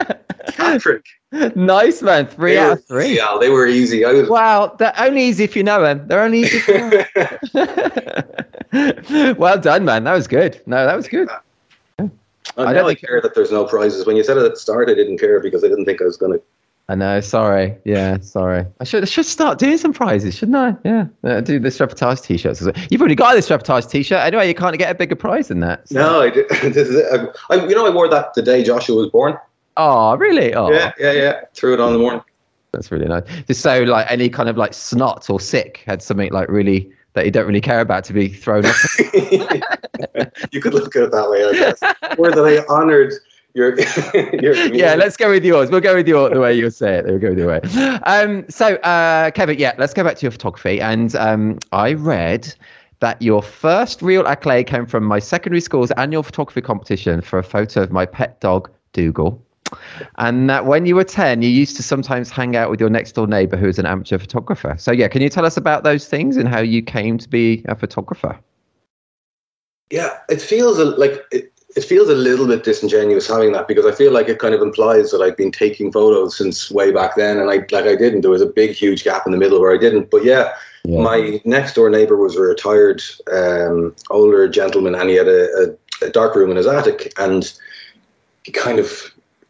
Patrick. 0.48 1.04
nice 1.56 2.02
man. 2.02 2.26
Three 2.26 2.52
they 2.52 2.58
out 2.58 2.72
of 2.78 2.84
three. 2.86 3.16
Yeah, 3.16 3.36
they 3.40 3.48
were 3.50 3.66
easy. 3.66 4.04
I 4.04 4.12
was... 4.12 4.28
Wow, 4.28 4.76
they're 4.78 4.94
only 4.98 5.22
easy 5.24 5.44
if 5.44 5.56
you 5.56 5.62
know 5.62 5.82
them. 5.82 6.06
They're 6.06 6.22
only 6.22 6.40
easy. 6.40 6.72
well 9.38 9.58
done, 9.58 9.84
man. 9.84 10.04
That 10.04 10.14
was 10.14 10.26
good. 10.26 10.60
No, 10.66 10.86
that 10.86 10.96
was 10.96 11.08
good. 11.08 11.28
I, 12.56 12.64
I 12.64 12.72
don't 12.72 12.86
think... 12.86 13.00
care 13.00 13.20
that 13.20 13.34
there's 13.34 13.52
no 13.52 13.64
prizes. 13.64 14.06
When 14.06 14.16
you 14.16 14.24
said 14.24 14.36
it 14.36 14.44
at 14.44 14.54
the 14.54 14.60
start, 14.60 14.88
I 14.88 14.94
didn't 14.94 15.18
care 15.18 15.40
because 15.40 15.64
I 15.64 15.68
didn't 15.68 15.84
think 15.84 16.00
I 16.00 16.04
was 16.04 16.16
going 16.16 16.32
to 16.32 16.42
I 16.90 16.94
know. 16.94 17.20
Sorry. 17.20 17.76
Yeah. 17.84 18.18
Sorry. 18.20 18.64
I 18.80 18.84
should. 18.84 19.02
I 19.02 19.06
should 19.06 19.26
start 19.26 19.58
doing 19.58 19.76
some 19.76 19.92
prizes, 19.92 20.34
shouldn't 20.34 20.56
I? 20.56 20.74
Yeah. 20.84 21.06
Uh, 21.22 21.42
do 21.42 21.58
this 21.58 21.78
reportage 21.78 22.22
t-shirts. 22.22 22.66
You've 22.88 23.02
already 23.02 23.14
got 23.14 23.34
this 23.34 23.50
reportage 23.50 23.90
t-shirt 23.90 24.20
anyway. 24.20 24.48
You 24.48 24.54
can't 24.54 24.76
get 24.78 24.90
a 24.90 24.94
bigger 24.94 25.14
prize 25.14 25.48
than 25.48 25.60
that. 25.60 25.86
So. 25.86 25.96
No, 25.96 26.22
I 26.22 26.30
did. 26.30 26.46
I, 27.50 27.66
you 27.66 27.74
know, 27.74 27.86
I 27.86 27.90
wore 27.90 28.08
that 28.08 28.32
the 28.32 28.40
day 28.40 28.64
Joshua 28.64 28.96
was 28.96 29.10
born. 29.10 29.36
Oh, 29.76 30.16
really? 30.16 30.54
Oh. 30.54 30.70
Yeah, 30.70 30.92
yeah, 30.98 31.12
yeah. 31.12 31.40
Threw 31.52 31.74
it 31.74 31.80
on 31.80 31.92
the 31.92 31.98
morning. 31.98 32.22
That's 32.72 32.90
really 32.90 33.06
nice. 33.06 33.24
Just 33.46 33.60
so 33.60 33.82
like 33.82 34.10
any 34.10 34.30
kind 34.30 34.48
of 34.48 34.56
like 34.56 34.72
snot 34.72 35.28
or 35.28 35.40
sick 35.40 35.82
had 35.86 36.02
something 36.02 36.32
like 36.32 36.48
really 36.48 36.90
that 37.18 37.24
you 37.24 37.32
don't 37.32 37.46
really 37.46 37.60
care 37.60 37.80
about 37.80 38.04
to 38.04 38.12
be 38.12 38.28
thrown 38.28 38.64
up. 38.64 38.76
you 40.52 40.60
could 40.60 40.72
look 40.72 40.94
at 40.94 41.02
it 41.02 41.10
that 41.10 41.28
way, 41.28 41.44
I 41.44 41.52
guess. 41.52 41.82
Or 42.16 42.30
that 42.30 42.44
I 42.44 42.64
honoured 42.72 43.12
your, 43.54 43.76
your 44.40 44.54
yeah, 44.72 44.94
let's 44.94 45.16
go 45.16 45.30
with 45.30 45.44
yours. 45.44 45.68
We'll 45.68 45.80
go 45.80 45.96
with 45.96 46.06
your 46.06 46.30
the 46.30 46.38
way 46.38 46.54
you'll 46.54 46.70
say 46.70 46.98
it. 46.98 47.06
We'll 47.06 47.18
go 47.18 47.30
with 47.30 47.38
your 47.38 47.48
way. 47.48 47.60
Um, 48.04 48.48
so, 48.48 48.76
uh, 48.76 49.32
Kevin, 49.32 49.58
yeah, 49.58 49.74
let's 49.78 49.92
go 49.92 50.04
back 50.04 50.16
to 50.18 50.22
your 50.22 50.30
photography. 50.30 50.80
And 50.80 51.16
um, 51.16 51.58
I 51.72 51.94
read 51.94 52.54
that 53.00 53.20
your 53.20 53.42
first 53.42 54.00
real 54.00 54.26
accolade 54.26 54.68
came 54.68 54.86
from 54.86 55.04
my 55.04 55.18
secondary 55.18 55.60
school's 55.60 55.90
annual 55.92 56.22
photography 56.22 56.60
competition 56.60 57.20
for 57.20 57.38
a 57.40 57.44
photo 57.44 57.82
of 57.82 57.90
my 57.90 58.06
pet 58.06 58.40
dog, 58.40 58.70
Dougal. 58.92 59.44
And 60.16 60.48
that 60.48 60.66
when 60.66 60.86
you 60.86 60.96
were 60.96 61.04
10, 61.04 61.42
you 61.42 61.48
used 61.48 61.76
to 61.76 61.82
sometimes 61.82 62.30
hang 62.30 62.56
out 62.56 62.70
with 62.70 62.80
your 62.80 62.90
next 62.90 63.12
door 63.12 63.26
neighbor 63.26 63.56
who 63.56 63.66
was 63.66 63.78
an 63.78 63.86
amateur 63.86 64.18
photographer. 64.18 64.74
So, 64.78 64.92
yeah, 64.92 65.08
can 65.08 65.22
you 65.22 65.28
tell 65.28 65.44
us 65.44 65.56
about 65.56 65.84
those 65.84 66.08
things 66.08 66.36
and 66.36 66.48
how 66.48 66.60
you 66.60 66.82
came 66.82 67.18
to 67.18 67.28
be 67.28 67.64
a 67.68 67.74
photographer? 67.74 68.38
Yeah, 69.90 70.18
it 70.28 70.40
feels 70.40 70.78
like 70.78 71.24
it, 71.32 71.52
it 71.76 71.84
feels 71.84 72.08
a 72.08 72.14
little 72.14 72.46
bit 72.46 72.64
disingenuous 72.64 73.28
having 73.28 73.52
that 73.52 73.68
because 73.68 73.86
I 73.86 73.92
feel 73.92 74.12
like 74.12 74.28
it 74.28 74.38
kind 74.38 74.54
of 74.54 74.60
implies 74.60 75.10
that 75.10 75.20
I've 75.20 75.36
been 75.36 75.52
taking 75.52 75.92
photos 75.92 76.36
since 76.36 76.70
way 76.70 76.90
back 76.90 77.16
then, 77.16 77.38
and 77.38 77.50
I 77.50 77.54
like 77.54 77.72
I 77.72 77.94
didn't. 77.94 78.22
There 78.22 78.30
was 78.30 78.42
a 78.42 78.46
big, 78.46 78.72
huge 78.72 79.04
gap 79.04 79.26
in 79.26 79.32
the 79.32 79.38
middle 79.38 79.60
where 79.60 79.72
I 79.72 79.78
didn't. 79.78 80.10
But 80.10 80.24
yeah, 80.24 80.54
yeah. 80.84 81.00
my 81.00 81.40
next 81.44 81.74
door 81.74 81.88
neighbor 81.88 82.16
was 82.16 82.36
a 82.36 82.40
retired 82.40 83.02
um, 83.32 83.94
older 84.10 84.48
gentleman, 84.48 84.94
and 84.94 85.08
he 85.08 85.16
had 85.16 85.28
a, 85.28 85.76
a, 86.02 86.06
a 86.06 86.10
dark 86.10 86.34
room 86.34 86.50
in 86.50 86.56
his 86.56 86.66
attic, 86.66 87.12
and 87.18 87.52
he 88.42 88.52
kind 88.52 88.78
of 88.78 88.90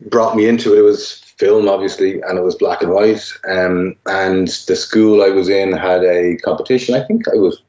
brought 0.06 0.36
me 0.36 0.46
into 0.46 0.74
it. 0.74 0.78
It 0.78 0.82
was 0.82 1.20
film, 1.38 1.68
obviously, 1.68 2.20
and 2.22 2.38
it 2.38 2.44
was 2.44 2.54
black 2.54 2.82
and 2.82 2.92
white. 2.92 3.32
Um, 3.48 3.96
and 4.06 4.48
the 4.66 4.76
school 4.76 5.22
I 5.22 5.28
was 5.28 5.48
in 5.48 5.72
had 5.72 6.04
a 6.04 6.36
competition. 6.38 6.94
I 6.94 7.04
think 7.04 7.28
I 7.28 7.36
was 7.36 7.62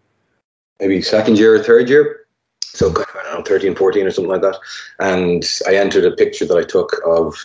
maybe 0.80 1.02
second 1.02 1.38
year 1.38 1.56
or 1.56 1.64
third 1.64 1.90
year. 1.90 2.26
So 2.62 2.92
kind 2.94 3.08
of, 3.10 3.16
I 3.16 3.24
don't 3.24 3.40
know, 3.40 3.44
13, 3.46 3.76
14 3.76 4.06
or 4.06 4.12
something 4.12 4.32
like 4.32 4.42
that. 4.42 4.58
And 5.00 5.44
I 5.68 5.76
entered 5.76 6.06
a 6.06 6.16
picture 6.16 6.46
that 6.46 6.58
I 6.58 6.64
took 6.64 7.02
of 7.06 7.36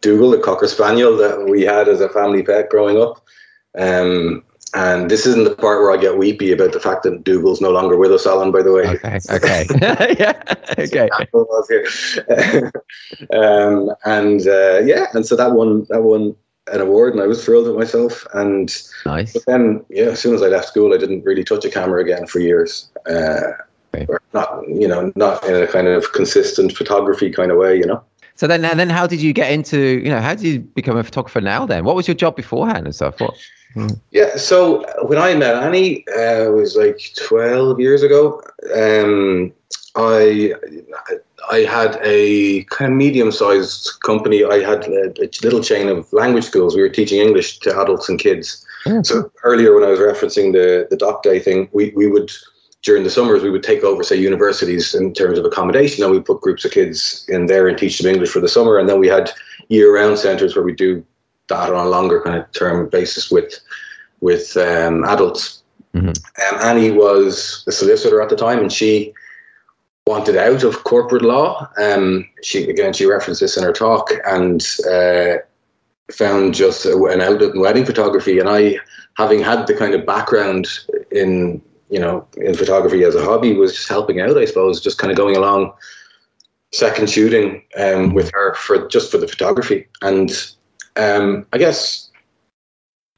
Dougal, 0.00 0.30
the 0.30 0.38
Cocker 0.38 0.66
Spaniel 0.66 1.16
that 1.16 1.46
we 1.48 1.62
had 1.62 1.88
as 1.88 2.00
a 2.00 2.08
family 2.08 2.42
pet 2.42 2.70
growing 2.70 3.00
up. 3.00 3.24
Um, 3.78 4.44
and 4.74 5.10
this 5.10 5.26
isn't 5.26 5.44
the 5.44 5.54
part 5.54 5.80
where 5.80 5.90
I 5.90 5.96
get 5.96 6.16
weepy 6.16 6.52
about 6.52 6.72
the 6.72 6.80
fact 6.80 7.02
that 7.02 7.24
Dougal's 7.24 7.60
no 7.60 7.70
longer 7.70 7.96
with 7.96 8.12
us, 8.12 8.26
Alan, 8.26 8.52
by 8.52 8.62
the 8.62 8.72
way. 8.72 8.86
Okay. 8.86 9.18
Okay. 9.30 9.66
yeah. 10.18 10.42
Okay. 10.78 11.08
um, 13.36 13.90
and 14.04 14.46
uh, 14.46 14.80
yeah, 14.80 15.06
and 15.12 15.26
so 15.26 15.36
that 15.36 15.52
won 15.52 15.86
that 15.90 16.02
won 16.02 16.34
an 16.72 16.80
award, 16.80 17.14
and 17.14 17.22
I 17.22 17.26
was 17.26 17.44
thrilled 17.44 17.66
with 17.66 17.76
myself. 17.76 18.26
And 18.34 18.74
nice. 19.06 19.32
But 19.32 19.42
then, 19.46 19.84
yeah, 19.88 20.06
as 20.06 20.20
soon 20.20 20.34
as 20.34 20.42
I 20.42 20.46
left 20.46 20.68
school, 20.68 20.94
I 20.94 20.98
didn't 20.98 21.24
really 21.24 21.44
touch 21.44 21.64
a 21.64 21.70
camera 21.70 22.00
again 22.00 22.26
for 22.26 22.38
years. 22.38 22.90
Uh, 23.06 23.40
okay. 23.94 24.06
Not, 24.32 24.68
you 24.68 24.86
know, 24.86 25.12
not 25.16 25.44
in 25.44 25.56
a 25.56 25.66
kind 25.66 25.88
of 25.88 26.12
consistent 26.12 26.76
photography 26.76 27.30
kind 27.30 27.50
of 27.50 27.58
way, 27.58 27.76
you 27.76 27.86
know. 27.86 28.02
So 28.36 28.46
then, 28.46 28.64
and 28.64 28.80
then, 28.80 28.88
how 28.88 29.06
did 29.06 29.20
you 29.20 29.32
get 29.32 29.50
into? 29.50 30.00
You 30.00 30.10
know, 30.10 30.20
how 30.20 30.34
did 30.34 30.44
you 30.44 30.60
become 30.60 30.96
a 30.96 31.04
photographer 31.04 31.40
now? 31.40 31.66
Then, 31.66 31.84
what 31.84 31.96
was 31.96 32.08
your 32.08 32.14
job 32.14 32.36
beforehand 32.36 32.86
and 32.86 32.94
stuff? 32.94 33.20
What? 33.20 33.34
Yeah, 34.10 34.36
so 34.36 34.84
when 35.06 35.18
I 35.18 35.34
met 35.34 35.54
Annie, 35.54 36.04
uh, 36.08 36.48
it 36.48 36.52
was 36.54 36.76
like 36.76 37.00
12 37.16 37.78
years 37.78 38.02
ago. 38.02 38.42
Um, 38.74 39.52
I 39.96 40.54
I 41.50 41.60
had 41.60 41.98
a 42.02 42.64
kind 42.64 42.92
of 42.92 42.96
medium-sized 42.96 44.00
company. 44.04 44.44
I 44.44 44.60
had 44.60 44.84
a, 44.84 45.12
a, 45.20 45.28
little 45.42 45.62
chain 45.62 45.88
of 45.88 46.12
language 46.12 46.44
schools. 46.44 46.76
We 46.76 46.82
were 46.82 46.88
teaching 46.88 47.20
English 47.20 47.58
to 47.60 47.80
adults 47.80 48.08
and 48.08 48.18
kids. 48.18 48.64
Mm. 48.84 49.04
So 49.04 49.30
earlier, 49.42 49.74
when 49.74 49.84
I 49.84 49.88
was 49.88 49.98
referencing 49.98 50.52
the 50.52 50.86
the 50.90 50.96
doc 50.96 51.22
day 51.22 51.38
thing, 51.40 51.68
we 51.72 51.92
we 51.96 52.06
would 52.06 52.30
during 52.82 53.04
the 53.04 53.10
summers 53.10 53.42
we 53.42 53.50
would 53.50 53.62
take 53.62 53.84
over 53.84 54.02
say 54.02 54.16
universities 54.16 54.94
in 54.94 55.12
terms 55.12 55.38
of 55.38 55.44
accommodation, 55.44 56.04
and 56.04 56.12
we 56.12 56.20
put 56.20 56.40
groups 56.40 56.64
of 56.64 56.70
kids 56.70 57.26
in 57.28 57.46
there 57.46 57.68
and 57.68 57.76
teach 57.76 57.98
them 57.98 58.10
English 58.10 58.30
for 58.30 58.40
the 58.40 58.48
summer. 58.48 58.78
And 58.78 58.88
then 58.88 59.00
we 59.00 59.08
had 59.08 59.30
year-round 59.68 60.18
centres 60.18 60.56
where 60.56 60.64
we 60.64 60.72
do 60.72 61.04
that 61.50 61.72
on 61.72 61.86
a 61.86 61.90
longer 61.90 62.22
kind 62.22 62.36
of 62.36 62.50
term 62.52 62.88
basis 62.88 63.30
with 63.30 63.60
with 64.20 64.56
um, 64.56 65.04
adults. 65.04 65.62
Mm-hmm. 65.94 66.08
Um, 66.08 66.62
Annie 66.62 66.90
was 66.90 67.64
a 67.66 67.72
solicitor 67.72 68.22
at 68.22 68.28
the 68.28 68.36
time, 68.36 68.60
and 68.60 68.72
she 68.72 69.12
wanted 70.06 70.36
out 70.36 70.64
of 70.64 70.84
corporate 70.84 71.22
law. 71.22 71.68
Um, 71.78 72.26
she 72.42 72.68
again 72.68 72.92
she 72.92 73.06
referenced 73.06 73.40
this 73.40 73.56
in 73.56 73.64
her 73.64 73.72
talk 73.72 74.10
and 74.26 74.66
uh, 74.90 75.36
found 76.12 76.54
just 76.54 76.86
an 76.86 77.20
outlet 77.20 77.54
in 77.54 77.60
wedding 77.60 77.84
photography. 77.84 78.38
And 78.38 78.48
I, 78.48 78.78
having 79.16 79.40
had 79.42 79.66
the 79.66 79.76
kind 79.76 79.94
of 79.94 80.06
background 80.06 80.66
in 81.10 81.60
you 81.90 82.00
know 82.00 82.26
in 82.36 82.54
photography 82.54 83.04
as 83.04 83.14
a 83.14 83.24
hobby, 83.24 83.54
was 83.54 83.74
just 83.74 83.88
helping 83.88 84.20
out. 84.20 84.38
I 84.38 84.44
suppose 84.44 84.80
just 84.80 84.98
kind 84.98 85.10
of 85.10 85.16
going 85.16 85.36
along 85.36 85.72
second 86.72 87.10
shooting 87.10 87.62
um, 87.78 88.14
with 88.14 88.30
her 88.32 88.54
for 88.54 88.86
just 88.88 89.10
for 89.10 89.18
the 89.18 89.26
photography 89.26 89.86
and 90.02 90.54
um, 91.00 91.46
I 91.52 91.58
guess 91.58 92.10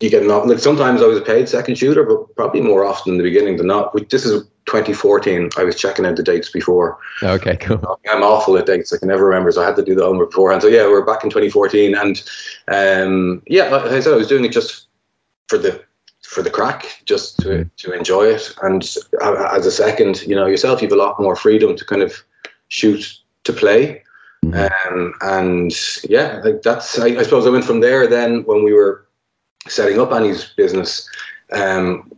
you 0.00 0.10
get 0.10 0.24
not 0.24 0.46
like 0.46 0.58
sometimes 0.58 1.00
I 1.00 1.06
was 1.06 1.18
a 1.18 1.22
paid 1.22 1.48
second 1.48 1.76
shooter, 1.76 2.04
but 2.04 2.34
probably 2.36 2.60
more 2.60 2.84
often 2.84 3.12
in 3.12 3.18
the 3.18 3.24
beginning 3.24 3.56
than 3.56 3.68
not. 3.68 3.92
This 4.10 4.24
is 4.24 4.42
2014. 4.66 5.50
I 5.56 5.64
was 5.64 5.76
checking 5.76 6.06
out 6.06 6.16
the 6.16 6.22
dates 6.22 6.50
before. 6.50 6.98
Okay, 7.22 7.56
cool. 7.56 7.98
I'm 8.10 8.22
awful 8.22 8.56
at 8.56 8.66
dates. 8.66 8.92
I 8.92 8.98
can 8.98 9.08
never 9.08 9.24
remember, 9.24 9.50
so 9.52 9.62
I 9.62 9.66
had 9.66 9.76
to 9.76 9.84
do 9.84 9.94
the 9.94 10.04
homework 10.04 10.30
beforehand. 10.30 10.62
So 10.62 10.68
yeah, 10.68 10.86
we're 10.86 11.04
back 11.04 11.24
in 11.24 11.30
2014, 11.30 11.94
and 11.94 12.22
um, 12.68 13.42
yeah, 13.46 13.68
like 13.68 13.84
I 13.84 14.00
said, 14.00 14.12
I 14.12 14.16
was 14.16 14.28
doing 14.28 14.44
it 14.44 14.52
just 14.52 14.86
for 15.48 15.58
the 15.58 15.82
for 16.22 16.42
the 16.42 16.50
crack, 16.50 16.86
just 17.04 17.38
to 17.40 17.48
mm. 17.48 17.70
to 17.78 17.92
enjoy 17.92 18.24
it. 18.24 18.54
And 18.62 18.82
as 19.22 19.66
a 19.66 19.70
second, 19.70 20.22
you 20.22 20.34
know, 20.34 20.46
yourself, 20.46 20.82
you've 20.82 20.92
a 20.92 20.96
lot 20.96 21.20
more 21.20 21.36
freedom 21.36 21.76
to 21.76 21.84
kind 21.84 22.02
of 22.02 22.14
shoot 22.68 23.18
to 23.44 23.52
play. 23.52 24.02
Mm-hmm. 24.44 24.94
Um, 24.94 25.14
and 25.20 25.72
yeah, 26.08 26.40
like 26.44 26.62
that's 26.62 26.98
I, 26.98 27.06
I, 27.06 27.22
suppose 27.22 27.46
I 27.46 27.50
went 27.50 27.64
from 27.64 27.80
there. 27.80 28.06
Then 28.06 28.42
when 28.44 28.64
we 28.64 28.72
were 28.72 29.06
setting 29.68 30.00
up 30.00 30.12
Annie's 30.12 30.52
business, 30.56 31.08
um, 31.52 32.10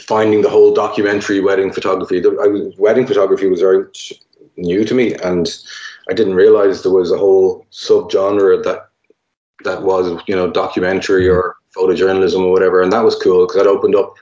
finding 0.00 0.42
the 0.42 0.50
whole 0.50 0.74
documentary 0.74 1.40
wedding 1.40 1.72
photography. 1.72 2.22
I 2.24 2.46
was, 2.46 2.76
wedding 2.76 3.06
photography 3.06 3.48
was 3.48 3.60
very 3.60 3.86
new 4.56 4.84
to 4.84 4.94
me, 4.94 5.14
and 5.14 5.48
I 6.10 6.14
didn't 6.14 6.34
realize 6.34 6.82
there 6.82 6.92
was 6.92 7.10
a 7.10 7.18
whole 7.18 7.66
subgenre 7.72 8.62
that 8.64 8.88
that 9.64 9.82
was 9.82 10.22
you 10.26 10.36
know 10.36 10.50
documentary 10.50 11.24
mm-hmm. 11.24 11.36
or 11.36 11.56
photojournalism 11.76 12.40
or 12.40 12.52
whatever, 12.52 12.82
and 12.82 12.92
that 12.92 13.04
was 13.04 13.16
cool 13.16 13.46
because 13.46 13.56
that 13.56 13.66
opened 13.66 13.96
up. 13.96 14.14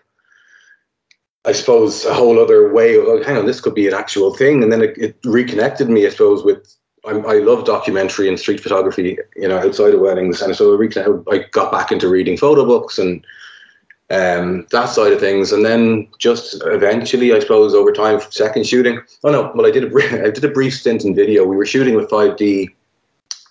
I 1.44 1.52
suppose 1.52 2.04
a 2.04 2.12
whole 2.12 2.40
other 2.40 2.72
way 2.72 2.96
of 2.96 3.04
like, 3.04 3.24
hang 3.24 3.36
on, 3.36 3.46
this 3.46 3.60
could 3.60 3.74
be 3.74 3.86
an 3.86 3.94
actual 3.94 4.34
thing, 4.34 4.62
and 4.62 4.72
then 4.72 4.82
it, 4.82 4.98
it 4.98 5.16
reconnected 5.24 5.88
me, 5.88 6.04
I 6.04 6.10
suppose, 6.10 6.44
with 6.44 6.76
I'm, 7.06 7.26
i 7.26 7.34
love 7.34 7.64
documentary 7.64 8.28
and 8.28 8.38
street 8.38 8.60
photography, 8.60 9.18
you 9.36 9.48
know, 9.48 9.58
outside 9.58 9.94
of 9.94 10.00
weddings. 10.00 10.42
And 10.42 10.54
so 10.56 10.80
I 11.30 11.38
got 11.52 11.72
back 11.72 11.92
into 11.92 12.08
reading 12.08 12.36
photo 12.36 12.64
books 12.64 12.98
and 12.98 13.24
um, 14.10 14.66
that 14.70 14.86
side 14.86 15.12
of 15.12 15.20
things. 15.20 15.52
And 15.52 15.64
then 15.64 16.08
just 16.18 16.62
eventually, 16.66 17.32
I 17.32 17.40
suppose, 17.40 17.74
over 17.74 17.92
time, 17.92 18.20
second 18.30 18.66
shooting. 18.66 19.00
Oh 19.24 19.30
no, 19.30 19.52
well, 19.54 19.66
I 19.66 19.70
did 19.70 19.92
a 19.92 20.24
I 20.26 20.30
did 20.30 20.44
a 20.44 20.48
brief 20.48 20.74
stint 20.74 21.04
in 21.04 21.14
video. 21.14 21.44
We 21.44 21.56
were 21.56 21.66
shooting 21.66 21.94
with 21.94 22.10
5D 22.10 22.68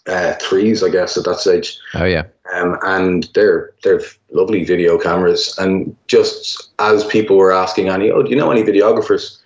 uh, 0.07 0.33
threes, 0.41 0.83
I 0.83 0.89
guess, 0.89 1.17
at 1.17 1.25
that 1.25 1.39
stage. 1.39 1.77
Oh 1.93 2.05
yeah. 2.05 2.23
Um, 2.53 2.77
and 2.83 3.27
they're 3.33 3.73
they're 3.83 4.01
lovely 4.31 4.63
video 4.63 4.97
cameras. 4.97 5.55
And 5.57 5.95
just 6.07 6.71
as 6.79 7.03
people 7.05 7.37
were 7.37 7.51
asking 7.51 7.89
Annie, 7.89 8.11
oh, 8.11 8.23
do 8.23 8.29
you 8.29 8.35
know 8.35 8.51
any 8.51 8.63
videographers? 8.63 9.39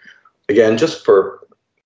Again, 0.49 0.77
just 0.77 1.05
for 1.05 1.38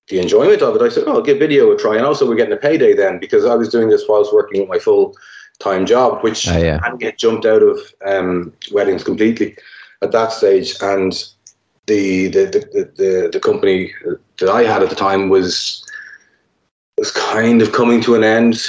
the 0.10 0.20
enjoyment 0.20 0.62
of 0.62 0.76
it, 0.76 0.82
I 0.82 0.90
said, 0.90 1.06
oh, 1.08 1.14
I'll 1.14 1.22
give 1.22 1.40
video 1.40 1.72
a 1.72 1.78
try. 1.78 1.96
And 1.96 2.06
also, 2.06 2.28
we're 2.28 2.36
getting 2.36 2.54
a 2.54 2.58
payday 2.58 2.94
then 2.94 3.20
because 3.20 3.46
I 3.46 3.56
was 3.56 3.70
doing 3.70 3.90
this 3.90 4.04
whilst 4.08 4.34
working 4.34 4.62
at 4.62 4.68
my 4.68 4.80
full 4.80 5.16
time 5.60 5.86
job, 5.86 6.24
which 6.24 6.48
oh, 6.50 6.58
yeah. 6.58 6.80
can 6.80 6.98
get 6.98 7.18
jumped 7.18 7.46
out 7.46 7.64
of 7.64 7.80
um, 8.06 8.54
weddings 8.72 9.04
completely 9.04 9.56
at 10.02 10.12
that 10.12 10.32
stage. 10.32 10.76
And 10.82 11.14
the, 11.86 12.28
the, 12.28 12.46
the, 12.46 12.92
the, 12.96 13.30
the 13.32 13.40
company 13.40 13.94
that 14.40 14.50
I 14.50 14.64
had 14.64 14.84
at 14.84 14.90
the 14.90 14.96
time 14.96 15.30
was 15.30 15.86
was 16.98 17.12
kind 17.12 17.62
of 17.62 17.72
coming 17.72 18.02
to 18.02 18.16
an 18.16 18.24
end. 18.24 18.62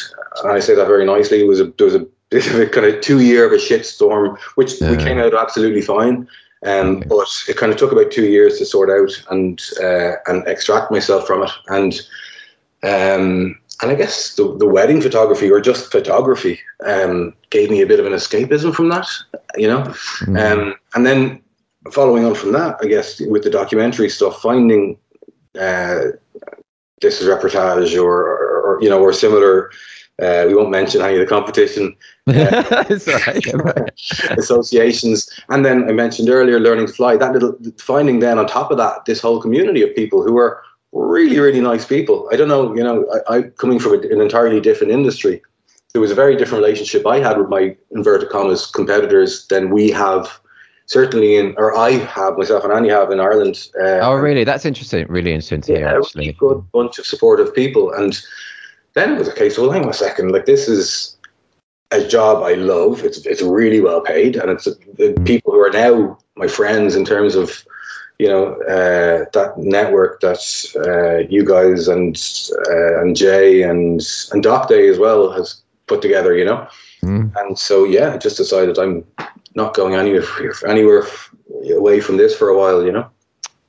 And 0.43 0.53
I 0.53 0.61
say 0.61 0.75
that 0.75 0.87
very 0.87 1.05
nicely. 1.05 1.41
It 1.41 1.49
was 1.49 1.61
a, 1.61 1.67
there 1.77 1.87
was 1.87 1.95
a 1.95 2.07
bit 2.31 2.47
of 2.47 2.59
a 2.59 2.67
kind 2.67 2.87
of 2.87 3.01
two 3.01 3.21
year 3.21 3.47
of 3.47 3.53
a 3.53 3.57
shitstorm, 3.57 4.39
which 4.55 4.81
yeah. 4.81 4.91
we 4.91 4.97
came 4.97 5.19
out 5.19 5.35
absolutely 5.35 5.83
fine. 5.83 6.29
Um, 6.65 6.97
okay. 6.97 7.09
But 7.09 7.29
it 7.49 7.57
kind 7.57 7.73
of 7.73 7.79
took 7.79 7.93
about 7.93 8.11
two 8.11 8.27
years 8.27 8.59
to 8.59 8.67
sort 8.67 8.91
out 8.91 9.13
and 9.31 9.61
uh, 9.83 10.13
and 10.27 10.47
extract 10.47 10.91
myself 10.91 11.27
from 11.27 11.43
it. 11.43 11.51
And 11.69 11.95
um, 12.83 13.59
and 13.83 13.91
I 13.91 13.95
guess 13.95 14.35
the, 14.37 14.57
the 14.57 14.67
wedding 14.67 15.01
photography 15.01 15.51
or 15.51 15.61
just 15.61 15.91
photography 15.91 16.61
um, 16.87 17.35
gave 17.51 17.71
me 17.71 17.83
a 17.83 17.87
bit 17.87 18.01
of 18.01 18.07
an 18.07 18.13
escapism 18.13 18.75
from 18.75 18.89
that, 18.91 19.07
you 19.57 19.67
know. 19.67 19.83
Mm. 20.23 20.53
Um, 20.53 20.75
and 20.95 21.05
then 21.05 21.43
following 21.93 22.25
on 22.25 22.35
from 22.35 22.53
that, 22.53 22.77
I 22.81 22.87
guess 22.87 23.21
with 23.21 23.43
the 23.43 23.51
documentary 23.51 24.09
stuff, 24.09 24.41
finding 24.41 24.97
uh, 25.61 25.99
this 27.01 27.21
is 27.21 27.29
reportage 27.29 28.01
or, 28.01 28.23
or, 28.23 28.63
or 28.63 28.83
you 28.83 28.89
know 28.89 29.01
or 29.01 29.13
similar. 29.13 29.71
Uh, 30.23 30.45
we 30.47 30.55
won't 30.55 30.71
mention 30.71 31.03
any 31.03 31.15
of 31.15 31.21
the 31.21 31.27
competition 31.27 31.95
right. 32.27 33.91
associations, 34.39 35.29
and 35.49 35.67
then 35.67 35.89
I 35.89 35.93
mentioned 35.93 36.29
earlier 36.29 36.61
learning 36.61 36.87
to 36.87 36.93
fly. 36.93 37.17
That 37.17 37.33
little 37.33 37.57
finding 37.79 38.21
then 38.21 38.39
on 38.39 38.47
top 38.47 38.71
of 38.71 38.77
that 38.79 39.05
this 39.07 39.21
whole 39.21 39.41
community 39.41 39.83
of 39.83 39.95
people 39.97 40.23
who 40.23 40.39
are 40.39 40.63
really 40.93 41.41
really 41.41 41.61
nice 41.61 41.85
people. 41.85 42.29
I 42.33 42.37
don't 42.37 42.47
know, 42.47 42.75
you 42.77 42.83
know, 42.83 43.05
I, 43.29 43.39
I 43.39 43.43
coming 43.43 43.81
from 43.81 43.95
an 43.95 44.21
entirely 44.21 44.61
different 44.61 44.93
industry. 44.93 45.43
There 45.93 46.01
was 46.01 46.13
a 46.13 46.17
very 46.17 46.37
different 46.37 46.63
relationship 46.63 47.07
I 47.07 47.19
had 47.19 47.37
with 47.37 47.49
my 47.49 47.77
inverted 47.91 48.29
commas 48.29 48.67
competitors 48.67 49.47
than 49.49 49.71
we 49.71 49.91
have 49.91 50.41
certainly 50.87 51.37
in, 51.37 51.55
or 51.57 51.77
I 51.77 51.93
have 51.93 52.37
myself 52.37 52.65
and 52.65 52.73
Annie 52.73 52.91
have 52.91 53.11
in 53.11 53.21
Ireland. 53.21 53.69
Uh, 53.81 54.01
oh, 54.03 54.15
really? 54.15 54.45
That's 54.45 54.65
interesting. 54.65 55.07
Really 55.09 55.33
interesting 55.33 55.63
to 55.63 55.73
hear, 55.73 55.81
yeah, 55.81 55.93
a 55.93 55.95
really 55.95 56.29
actually. 56.29 56.33
good 56.33 56.73
bunch 56.73 56.99
of 56.99 57.07
supportive 57.07 57.55
people. 57.55 57.93
And 57.93 58.19
then 58.95 59.13
it 59.13 59.19
was 59.19 59.29
a 59.29 59.35
case, 59.35 59.59
well, 59.59 59.71
hang 59.71 59.85
on 59.85 59.91
a 59.91 59.95
second, 59.95 60.33
like 60.33 60.47
this 60.47 60.69
is 60.69 61.17
a 61.91 62.07
job 62.07 62.43
I 62.43 62.55
love. 62.55 63.05
It's 63.05 63.25
it's 63.27 63.43
really 63.43 63.81
well 63.81 64.01
paid, 64.01 64.37
and 64.37 64.51
it's 64.51 64.65
the 64.65 65.21
people 65.25 65.53
who 65.53 65.61
are 65.61 65.71
now 65.71 66.19
my 66.37 66.49
friends 66.49 66.97
in 66.97 67.05
terms 67.05 67.35
of 67.35 67.65
you 68.19 68.29
know 68.29 68.55
uh, 68.63 69.27
that 69.33 69.55
network 69.57 70.21
that 70.21 70.43
uh, 70.87 71.29
you 71.31 71.45
guys 71.45 71.89
and 71.89 72.17
uh, 72.69 73.01
and 73.01 73.17
Jay 73.17 73.63
and 73.63 74.01
and 74.33 74.43
Doc 74.43 74.69
Day 74.69 74.89
as 74.89 74.99
well 74.99 75.31
has 75.33 75.63
put 75.87 76.03
together. 76.03 76.37
You 76.37 76.47
know, 76.47 76.69
Mm. 77.05 77.31
and 77.37 77.59
so 77.59 77.85
yeah, 77.85 78.15
I 78.15 78.17
just 78.17 78.39
decided 78.39 78.79
I'm 78.79 79.05
not 79.55 79.75
going 79.75 79.95
anywhere 79.95 80.25
anywhere 80.67 81.05
away 81.71 82.01
from 82.01 82.17
this 82.17 82.35
for 82.35 82.49
a 82.49 82.59
while. 82.59 82.85
You 82.85 82.93
know. 82.93 83.11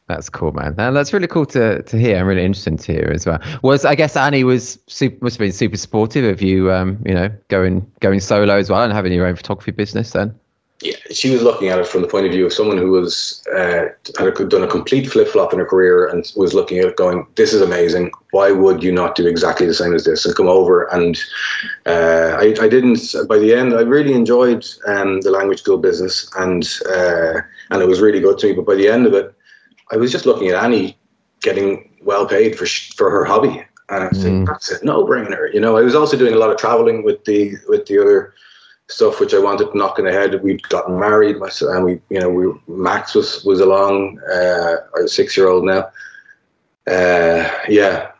That's 0.08 0.30
cool, 0.30 0.52
man. 0.52 0.76
And 0.78 0.96
that's 0.96 1.14
really 1.14 1.28
cool 1.28 1.48
to, 1.48 1.82
to 1.82 1.98
hear. 1.98 2.18
I'm 2.18 2.28
really 2.28 2.46
interested 2.46 2.78
to 2.78 2.92
hear 2.94 3.12
as 3.14 3.26
well. 3.26 3.40
Was 3.64 3.86
I 3.86 3.96
guess 3.96 4.16
Annie 4.16 4.44
was 4.44 4.78
super, 4.88 5.18
must 5.24 5.36
have 5.36 5.40
been 5.40 5.52
super 5.52 5.78
supportive 5.78 6.26
of 6.26 6.42
you, 6.44 6.72
um, 6.72 7.02
you 7.06 7.14
know, 7.14 7.30
going 7.48 7.90
going 8.02 8.20
solo 8.20 8.56
as 8.56 8.70
well 8.70 8.84
and 8.84 8.94
having 8.94 9.14
your 9.14 9.26
own 9.26 9.36
photography 9.36 9.72
business 9.72 10.12
then. 10.12 10.38
yeah, 10.82 10.96
she 11.12 11.32
was 11.32 11.42
looking 11.42 11.70
at 11.70 11.80
it 11.80 11.88
from 11.88 12.02
the 12.02 12.08
point 12.08 12.26
of 12.26 12.32
view 12.34 12.46
of 12.46 12.54
someone 12.54 12.78
who 12.78 12.92
was 12.92 13.44
uh, 13.56 13.86
had 14.20 14.50
done 14.50 14.62
a 14.62 14.68
complete 14.68 15.10
flip 15.10 15.28
flop 15.30 15.54
in 15.54 15.60
her 15.60 15.66
career 15.66 16.08
and 16.08 16.32
was 16.36 16.54
looking 16.54 16.78
at 16.78 16.86
it 16.86 16.98
going, 16.98 17.26
"This 17.36 17.54
is 17.54 17.62
amazing. 17.62 18.12
Why 18.32 18.52
would 18.52 18.84
you 18.84 18.92
not 18.92 19.16
do 19.16 19.26
exactly 19.26 19.66
the 19.66 19.74
same 19.74 19.96
as 19.96 20.04
this 20.04 20.26
and 20.26 20.36
come 20.36 20.48
over?" 20.48 20.84
And 20.94 21.18
uh, 21.86 22.38
I, 22.40 22.56
I 22.62 22.68
didn't. 22.68 23.16
By 23.28 23.40
the 23.40 23.56
end, 23.56 23.74
I 23.74 23.82
really 23.82 24.14
enjoyed 24.14 24.68
um, 24.86 25.22
the 25.22 25.32
language 25.32 25.60
school 25.60 25.78
business, 25.78 26.30
and 26.38 26.68
uh, 26.90 27.42
and 27.72 27.82
it 27.82 27.88
was 27.88 28.02
really 28.02 28.20
good 28.20 28.38
to 28.40 28.48
me. 28.48 28.54
But 28.54 28.66
by 28.66 28.76
the 28.76 28.90
end 28.90 29.08
of 29.08 29.14
it, 29.14 29.34
I 29.92 29.98
was 29.98 30.12
just 30.12 30.26
looking 30.26 30.48
at 30.50 30.64
Annie 30.64 30.98
getting 31.42 31.90
well 32.04 32.26
paid 32.26 32.58
for 32.58 32.66
sh- 32.66 32.94
for 32.96 33.10
her 33.10 33.24
hobby, 33.26 33.64
and 33.90 34.04
I 34.04 34.08
was 34.08 34.22
saying, 34.22 34.46
Mm. 34.46 34.48
"That's 34.48 34.84
no 34.84 35.06
brainer." 35.06 35.54
You 35.54 35.60
know, 35.60 35.78
I 35.78 35.82
was 35.82 35.96
also 35.96 36.18
doing 36.18 36.34
a 36.34 36.38
lot 36.38 36.52
of 36.52 36.58
traveling 36.58 37.04
with 37.04 37.24
the 37.26 37.56
with 37.68 37.86
the 37.86 38.00
other 38.00 38.34
stuff 38.88 39.20
which 39.20 39.34
I 39.34 39.40
wanted 39.40 39.72
to 39.72 39.78
knock 39.78 39.98
in 40.00 40.06
the 40.06 40.12
head. 40.12 40.44
We'd 40.44 40.62
gotten 40.70 41.00
married, 41.00 41.38
and 41.38 41.86
we, 41.86 42.00
you 42.10 42.20
know, 42.20 42.30
we 42.30 42.54
Max 42.68 43.16
was 43.16 43.44
was 43.44 43.60
along, 43.60 44.20
uh, 44.32 44.78
our 44.96 45.08
six 45.08 45.36
year 45.38 45.48
old 45.48 45.66
now. 45.66 45.90
Uh, 46.88 47.50
yeah, 47.68 48.12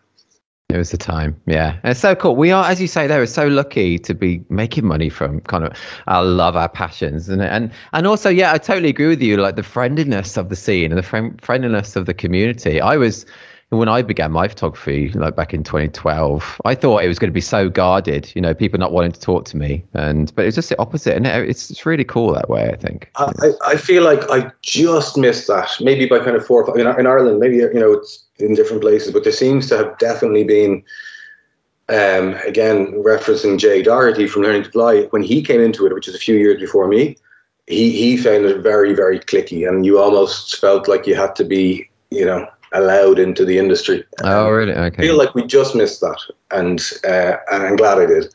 It 0.70 0.78
was 0.78 0.92
the 0.92 0.98
time, 0.98 1.40
yeah. 1.46 1.78
And 1.84 1.92
it's 1.92 2.00
so 2.00 2.16
cool. 2.16 2.36
We 2.36 2.52
are, 2.52 2.66
as 2.66 2.82
you 2.82 2.88
say, 2.88 3.08
there, 3.08 3.20
we're 3.20 3.28
so 3.28 3.48
lucky 3.48 4.00
to 4.00 4.14
be 4.14 4.44
making 4.50 4.86
money 4.86 5.10
from 5.10 5.40
kind 5.42 5.64
of 5.64 5.78
our 6.08 6.26
love, 6.26 6.56
our 6.56 6.68
passions, 6.68 7.30
and 7.30 7.42
and 7.42 7.72
and 7.94 8.08
also, 8.08 8.30
yeah, 8.30 8.52
I 8.52 8.58
totally 8.58 8.90
agree 8.90 9.08
with 9.08 9.22
you. 9.22 9.38
Like 9.38 9.56
the 9.56 9.64
friendliness 9.64 10.38
of 10.38 10.50
the 10.50 10.56
scene 10.56 10.92
and 10.92 10.98
the 10.98 11.04
friend, 11.04 11.40
friendliness 11.42 11.96
of 11.96 12.08
the 12.08 12.14
community. 12.14 12.82
I 12.82 12.98
was 12.98 13.26
when 13.70 13.90
I 13.90 14.02
began 14.02 14.32
my 14.32 14.48
photography, 14.48 15.10
like 15.10 15.36
back 15.36 15.54
in 15.54 15.64
2012, 15.64 16.62
I 16.66 16.76
thought 16.76 17.04
it 17.04 17.08
was 17.08 17.20
going 17.20 17.30
to 17.30 17.34
be 17.34 17.42
so 17.42 17.70
guarded, 17.70 18.32
you 18.36 18.42
know, 18.42 18.54
people 18.54 18.80
not 18.80 18.92
wanting 18.92 19.12
to 19.12 19.20
talk 19.20 19.46
to 19.46 19.58
me, 19.58 19.84
and 19.94 20.34
but 20.36 20.46
it's 20.46 20.56
just 20.56 20.70
the 20.70 20.80
opposite, 20.80 21.16
and 21.16 21.26
it? 21.26 21.50
it's 21.50 21.70
it's 21.70 21.86
really 21.86 22.04
cool 22.04 22.34
that 22.34 22.50
way. 22.50 22.70
I 22.70 22.76
think. 22.76 23.12
I, 23.16 23.52
I 23.66 23.78
feel 23.78 24.04
like 24.04 24.30
I 24.30 24.52
just 24.62 25.18
missed 25.18 25.48
that. 25.48 25.70
Maybe 25.80 26.06
by 26.06 26.20
kind 26.20 26.36
of 26.36 26.46
four 26.46 26.64
or 26.64 26.68
five, 26.68 26.76
in, 26.76 26.88
in 27.00 27.08
Ireland, 27.08 27.40
maybe 27.40 27.58
you 27.58 27.74
know 27.74 27.94
it's 27.94 28.25
in 28.40 28.54
different 28.54 28.82
places, 28.82 29.12
but 29.14 29.24
there 29.24 29.34
seems 29.34 29.68
to 29.70 29.78
have 29.78 29.98
definitely 29.98 30.44
been. 30.44 30.84
Um, 31.88 32.34
again, 32.48 32.94
referencing 32.94 33.60
Jay 33.60 33.84
Doherty 33.84 34.26
from 34.28 34.42
Learning 34.42 34.64
to 34.64 34.72
Fly, 34.72 35.04
when 35.12 35.22
he 35.22 35.44
came 35.44 35.62
into 35.62 35.86
it, 35.86 35.94
which 35.94 36.08
is 36.08 36.16
a 36.16 36.18
few 36.18 36.36
years 36.36 36.60
before 36.60 36.88
me, 36.88 37.16
he 37.68 37.92
he 37.92 38.18
found 38.18 38.46
it 38.46 38.62
very 38.62 38.94
very 38.96 39.20
clicky, 39.20 39.68
and 39.70 39.86
you 39.86 40.00
almost 40.00 40.58
felt 40.58 40.88
like 40.88 41.06
you 41.06 41.14
had 41.14 41.36
to 41.36 41.44
be, 41.44 41.88
you 42.10 42.26
know, 42.26 42.48
allowed 42.74 43.20
into 43.20 43.46
the 43.46 43.60
industry. 43.60 44.04
Oh, 44.24 44.50
really? 44.50 44.74
I 44.74 44.88
Okay. 44.88 45.04
feel 45.04 45.16
like 45.16 45.36
we 45.36 45.46
just 45.46 45.76
missed 45.76 46.02
that, 46.02 46.20
and 46.50 46.82
uh, 47.04 47.38
and 47.52 47.64
I'm 47.64 47.76
glad 47.76 48.00
I 48.00 48.08
did, 48.08 48.34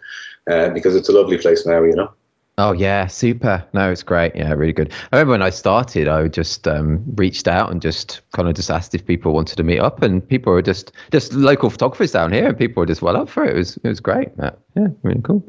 uh, 0.49 0.69
because 0.71 0.95
it's 0.95 1.09
a 1.09 1.13
lovely 1.13 1.37
place 1.39 1.67
now, 1.67 1.83
you 1.83 1.97
know. 1.97 2.13
Oh 2.63 2.73
yeah, 2.73 3.07
super. 3.07 3.65
No, 3.73 3.91
it's 3.91 4.03
great. 4.03 4.37
Yeah, 4.37 4.53
really 4.53 4.75
good. 4.75 4.93
I 5.13 5.17
remember 5.17 5.31
when 5.31 5.41
I 5.41 5.49
started, 5.49 6.09
I 6.09 6.29
just 6.29 6.69
um, 6.69 7.03
reached 7.15 7.49
out 7.49 7.71
and 7.71 7.81
just 7.81 8.21
kind 8.33 8.49
of 8.49 8.55
just 8.55 8.71
asked 8.71 8.95
if 8.95 9.07
people 9.07 9.33
wanted 9.33 9.57
to 9.57 9.63
meet 9.63 9.79
up, 9.79 10.03
and 10.03 10.27
people 10.29 10.53
were 10.53 10.61
just 10.61 10.93
just 11.11 11.33
local 11.33 11.71
photographers 11.71 12.13
down 12.13 12.33
here, 12.33 12.49
and 12.49 12.59
people 12.59 12.83
were 12.83 12.87
just 12.87 13.01
well 13.01 13.17
up 13.17 13.31
for 13.31 13.47
it. 13.47 13.55
It 13.55 13.57
was 13.57 13.77
it 13.79 13.89
was 13.89 13.99
great. 13.99 14.29
Yeah, 14.77 14.89
really 15.03 15.23
cool. 15.23 15.43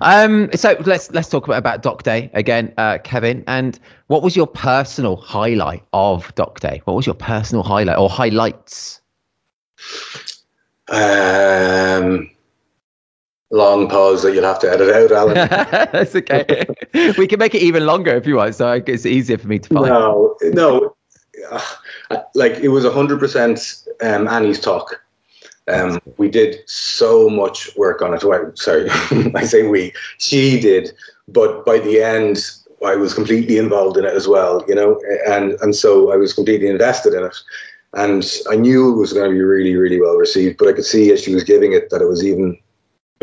Um, 0.00 0.50
so 0.52 0.76
let's 0.84 1.12
let's 1.12 1.28
talk 1.28 1.46
about, 1.46 1.58
about 1.58 1.82
Doc 1.82 2.02
Day 2.02 2.28
again, 2.34 2.74
uh, 2.76 2.98
Kevin. 3.04 3.44
And 3.46 3.78
what 4.08 4.24
was 4.24 4.34
your 4.34 4.48
personal 4.48 5.18
highlight 5.18 5.84
of 5.92 6.34
Doc 6.34 6.58
Day? 6.58 6.82
What 6.86 6.94
was 6.96 7.06
your 7.06 7.14
personal 7.14 7.62
highlight 7.62 7.98
or 7.98 8.10
highlights? 8.10 9.00
Um, 10.88 12.31
long 13.52 13.88
pause 13.88 14.22
that 14.22 14.34
you'll 14.34 14.44
have 14.44 14.58
to 14.60 14.70
edit 14.70 14.94
out, 14.94 15.12
Alan. 15.12 15.34
That's 15.92 16.16
okay. 16.16 16.64
we 17.16 17.26
can 17.26 17.38
make 17.38 17.54
it 17.54 17.62
even 17.62 17.86
longer 17.86 18.10
if 18.14 18.26
you 18.26 18.36
want, 18.36 18.54
so 18.56 18.72
it's 18.72 19.06
easier 19.06 19.38
for 19.38 19.46
me 19.46 19.58
to 19.60 19.68
find. 19.68 19.86
no, 19.86 20.36
no, 20.42 20.96
uh, 21.50 22.22
like 22.34 22.52
it 22.52 22.68
was 22.68 22.84
hundred 22.84 23.20
percent 23.20 23.84
um, 24.02 24.26
Annie's 24.26 24.60
talk. 24.60 25.00
Um, 25.68 26.00
we 26.16 26.28
did 26.28 26.58
so 26.66 27.30
much 27.30 27.70
work 27.76 28.02
on 28.02 28.14
it. 28.14 28.24
Well, 28.24 28.50
sorry, 28.56 28.88
I 29.34 29.44
say 29.44 29.68
we. 29.68 29.92
She 30.18 30.58
did, 30.58 30.92
but 31.28 31.64
by 31.64 31.78
the 31.78 32.02
end, 32.02 32.44
I 32.84 32.96
was 32.96 33.14
completely 33.14 33.58
involved 33.58 33.96
in 33.96 34.04
it 34.04 34.14
as 34.14 34.26
well. 34.26 34.64
You 34.66 34.74
know, 34.74 35.00
and 35.26 35.52
and 35.60 35.76
so 35.76 36.10
I 36.10 36.16
was 36.16 36.32
completely 36.32 36.68
invested 36.68 37.14
in 37.14 37.24
it. 37.24 37.36
And 37.94 38.24
I 38.50 38.56
knew 38.56 38.90
it 38.90 38.96
was 38.96 39.12
going 39.12 39.30
to 39.30 39.34
be 39.34 39.42
really, 39.42 39.76
really 39.76 40.00
well 40.00 40.16
received. 40.16 40.56
But 40.56 40.68
I 40.68 40.72
could 40.72 40.86
see 40.86 41.12
as 41.12 41.22
she 41.22 41.34
was 41.34 41.44
giving 41.44 41.74
it 41.74 41.90
that 41.90 42.00
it 42.00 42.08
was 42.08 42.24
even 42.24 42.58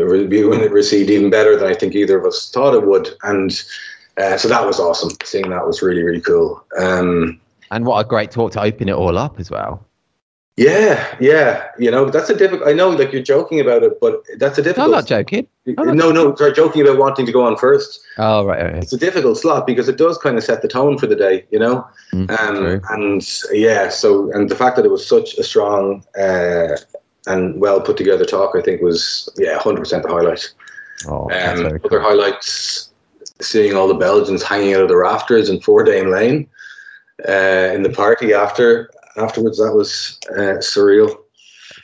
it 0.00 0.08
would 0.08 0.30
be 0.30 0.42
received 0.42 1.10
even 1.10 1.30
better 1.30 1.56
than 1.56 1.68
I 1.68 1.74
think 1.74 1.94
either 1.94 2.18
of 2.18 2.24
us 2.26 2.50
thought 2.50 2.74
it 2.74 2.86
would. 2.86 3.08
And 3.22 3.50
uh, 4.18 4.36
so 4.36 4.48
that 4.48 4.66
was 4.66 4.78
awesome. 4.80 5.10
Seeing 5.24 5.50
that 5.50 5.66
was 5.66 5.82
really, 5.82 6.02
really 6.02 6.20
cool. 6.20 6.64
Um, 6.78 7.40
And 7.70 7.86
what 7.86 8.04
a 8.04 8.08
great 8.08 8.30
talk 8.30 8.52
to 8.52 8.62
open 8.62 8.88
it 8.88 8.94
all 8.94 9.16
up 9.18 9.38
as 9.38 9.50
well. 9.50 9.84
yeah, 10.56 11.16
yeah. 11.20 11.68
You 11.78 11.90
know, 11.90 12.10
that's 12.10 12.28
a 12.28 12.36
difficult. 12.36 12.68
I 12.68 12.72
know, 12.74 12.90
like 12.90 13.12
you're 13.12 13.22
joking 13.22 13.60
about 13.60 13.82
it, 13.82 13.98
but 14.00 14.22
that's 14.38 14.58
a 14.58 14.62
No, 14.62 14.68
I'm 14.70 14.74
difficult. 14.74 14.90
not 14.90 15.06
joking. 15.06 15.46
I'm 15.78 15.86
not 15.86 15.96
no, 15.96 16.10
no, 16.12 16.34
sorry, 16.34 16.52
joking 16.52 16.82
about 16.82 16.98
wanting 16.98 17.24
to 17.26 17.32
go 17.32 17.46
on 17.46 17.56
first. 17.56 18.00
Oh, 18.18 18.44
right. 18.44 18.60
right, 18.62 18.72
right. 18.74 18.82
It's 18.82 18.92
a 18.92 18.98
difficult 18.98 19.38
slot 19.38 19.66
because 19.66 19.88
it 19.88 19.96
does 19.96 20.18
kind 20.18 20.36
of 20.36 20.42
set 20.44 20.60
the 20.60 20.68
tone 20.68 20.98
for 20.98 21.06
the 21.06 21.14
day, 21.16 21.46
you 21.50 21.58
know. 21.58 21.86
Mm, 22.12 22.28
Um, 22.40 22.80
and 22.90 23.22
yeah, 23.52 23.88
so 23.88 24.30
and 24.32 24.50
the 24.50 24.56
fact 24.56 24.76
that 24.76 24.84
it 24.84 24.90
was 24.90 25.06
such 25.06 25.38
a 25.38 25.44
strong 25.44 26.04
uh, 26.18 26.76
and 27.26 27.60
well 27.60 27.80
put 27.80 27.96
together 27.96 28.24
talk, 28.24 28.54
I 28.56 28.62
think 28.62 28.80
was 28.82 29.28
yeah, 29.36 29.58
hundred 29.58 29.80
percent 29.80 30.02
the 30.02 30.08
highlight. 30.10 30.52
Oh, 31.08 31.22
Um, 31.24 31.28
very 31.30 31.66
other 31.66 31.78
cool. 31.88 32.00
highlights: 32.00 32.90
seeing 33.40 33.74
all 33.76 33.88
the 33.88 33.94
Belgians 33.94 34.42
hanging 34.42 34.74
out 34.74 34.82
of 34.82 34.88
the 34.88 34.96
rafters 34.96 35.48
in 35.48 35.60
Four 35.60 35.84
Dame 35.84 36.10
Lane 36.10 36.48
uh, 37.28 37.72
in 37.74 37.82
the 37.82 37.90
party 37.90 38.32
after 38.34 38.90
afterwards. 39.16 39.58
That 39.58 39.74
was 39.74 40.18
uh, 40.30 40.58
surreal. 40.60 41.14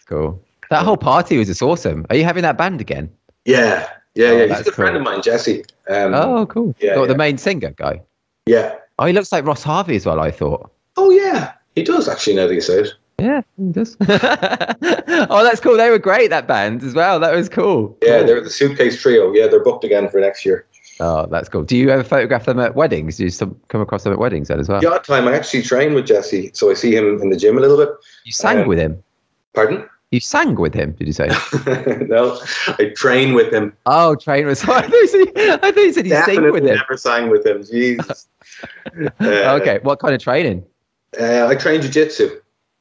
cool. 0.07 0.43
That 0.71 0.85
whole 0.85 0.97
party 0.97 1.39
was 1.39 1.47
just 1.49 1.63
awesome. 1.63 2.05
Are 2.11 2.17
you 2.17 2.25
having 2.25 2.43
that 2.43 2.59
band 2.59 2.81
again? 2.81 3.09
Yeah, 3.45 3.89
yeah, 4.17 4.29
Oh, 4.29 4.37
yeah. 4.37 4.41
He's 4.41 4.49
that's 4.49 4.61
a 4.63 4.65
good 4.65 4.75
friend 4.75 4.97
of 4.97 5.03
mine, 5.03 5.23
Jesse. 5.23 5.65
Um, 5.89 6.13
oh, 6.15 6.47
cool. 6.47 6.75
yeah, 6.81 6.95
Oh, 6.95 7.07
the 7.07 7.13
yeah. 7.13 7.17
main 7.17 7.39
singer 7.39 7.71
guy. 7.71 8.01
yeah. 8.47 8.75
Oh, 8.99 9.05
he 9.07 9.13
looks 9.13 9.31
like 9.31 9.45
Ross 9.45 9.63
Harvey 9.63 9.95
as 9.95 10.07
well, 10.07 10.19
I 10.21 10.31
thought. 10.31 10.71
Oh 10.97 11.11
yeah, 11.11 11.53
he 11.75 11.83
does 11.85 12.09
actually. 12.09 12.35
Now 12.37 12.47
that 12.49 12.55
you 12.55 12.61
say 12.63 12.81
it. 12.81 12.95
Yeah, 13.27 13.41
he 13.57 13.73
does. 13.73 13.97
oh, 14.01 15.43
that's 15.43 15.59
cool. 15.61 15.77
They 15.77 15.91
were 15.91 15.99
great, 15.99 16.31
that 16.31 16.47
band 16.47 16.83
as 16.85 16.95
well. 16.95 17.19
That 17.19 17.35
was 17.35 17.49
cool. 17.49 17.99
Yeah, 18.03 18.19
Cool. 18.19 18.27
they're 18.27 18.41
the 18.41 18.51
suitcase 18.51 19.01
trio. 19.03 19.33
Yeah, 19.33 19.49
they're 19.49 19.65
booked 19.65 19.83
again 19.85 20.09
for 20.09 20.21
next 20.21 20.45
year. 20.47 20.65
Oh, 21.01 21.27
that's 21.27 21.49
cool. 21.49 21.65
Do 21.65 21.77
you 21.77 21.91
ever 21.91 22.05
photograph 22.05 22.45
them 22.47 22.61
at 22.61 22.77
weddings? 22.77 23.17
Do 23.17 23.25
you 23.25 23.31
some, 23.31 23.61
come 23.69 23.81
across 23.81 24.05
them 24.05 24.13
at 24.13 24.19
weddings 24.21 24.47
then 24.49 24.61
as 24.61 24.69
well? 24.69 24.81
The 24.81 24.93
odd 24.93 25.03
time 25.05 25.27
I 25.27 25.35
actually 25.35 25.63
train 25.63 25.93
with 25.95 26.07
Jesse, 26.07 26.51
so 26.55 26.71
I 26.71 26.75
see 26.75 26.95
him 26.95 27.21
in 27.21 27.31
the 27.31 27.37
gym 27.37 27.59
a 27.59 27.61
little 27.61 27.77
bit. 27.77 27.89
You 28.25 28.33
sang 28.33 28.61
Um, 28.61 28.69
with 28.69 28.79
him. 28.79 29.03
Pardon? 29.55 29.89
You 30.13 30.21
sang 30.21 30.55
with 30.55 30.73
him, 30.73 30.93
did 30.93 31.09
you 31.09 31.13
say? 31.13 31.27
no, 32.09 32.41
I 32.79 32.93
train 32.97 33.35
with 33.35 33.53
him. 33.53 33.77
Oh, 33.87 34.15
train 34.15 34.47
with. 34.47 34.63
I 34.69 34.83
thought 34.83 34.91
you 34.93 35.09
said, 35.09 35.29
I 35.37 35.73
thought 35.73 35.77
you, 35.77 35.93
said 35.93 36.07
you 36.07 36.23
sing 36.23 36.43
with 36.53 36.65
him. 36.65 36.77
Never 36.77 36.97
sang 36.97 37.29
with 37.29 37.45
him. 37.45 37.65
Jesus. 37.65 38.29
uh, 39.21 39.59
okay, 39.61 39.81
what 39.83 39.99
kind 39.99 40.15
of 40.15 40.21
training? 40.23 40.65
Uh, 41.21 41.47
I 41.49 41.57
train 41.57 41.83
jiu-jitsu. 41.83 42.31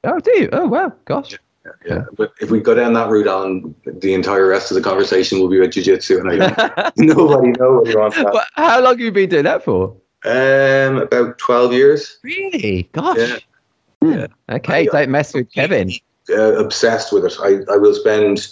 Oh, 0.05 0.19
do 0.19 0.31
you? 0.39 0.49
Oh, 0.51 0.67
wow, 0.67 0.93
gosh. 1.05 1.37
Yeah, 1.65 1.71
yeah, 1.87 2.05
but 2.15 2.31
if 2.41 2.51
we 2.51 2.59
go 2.59 2.75
down 2.75 2.93
that 2.93 3.09
route 3.09 3.27
on, 3.27 3.73
the 3.85 4.13
entire 4.13 4.47
rest 4.47 4.69
of 4.69 4.75
the 4.75 4.83
conversation 4.83 5.39
will 5.39 5.49
be 5.49 5.57
about 5.57 5.71
jiu-jitsu, 5.71 6.19
and 6.19 6.29
I 6.31 6.35
don't, 6.37 6.97
nobody 6.97 7.51
knows 7.59 7.87
what 7.87 7.97
wants 7.97 8.17
that. 8.17 8.29
But 8.31 8.45
how 8.53 8.79
long 8.81 8.93
have 8.93 8.99
you 8.99 9.11
been 9.11 9.29
doing 9.29 9.45
that 9.45 9.63
for? 9.65 9.95
Um, 10.25 10.97
about 10.97 11.37
twelve 11.39 11.73
years. 11.73 12.19
Really? 12.23 12.89
Gosh. 12.91 13.17
Yeah. 13.17 13.37
Hmm. 14.01 14.25
Okay, 14.53 14.81
I- 14.81 14.91
don't 14.91 15.09
mess 15.09 15.33
with 15.33 15.51
Kevin. 15.51 15.91
Uh, 16.29 16.53
obsessed 16.63 17.11
with 17.13 17.25
it. 17.25 17.33
I, 17.39 17.73
I 17.73 17.77
will 17.77 17.93
spend 17.93 18.47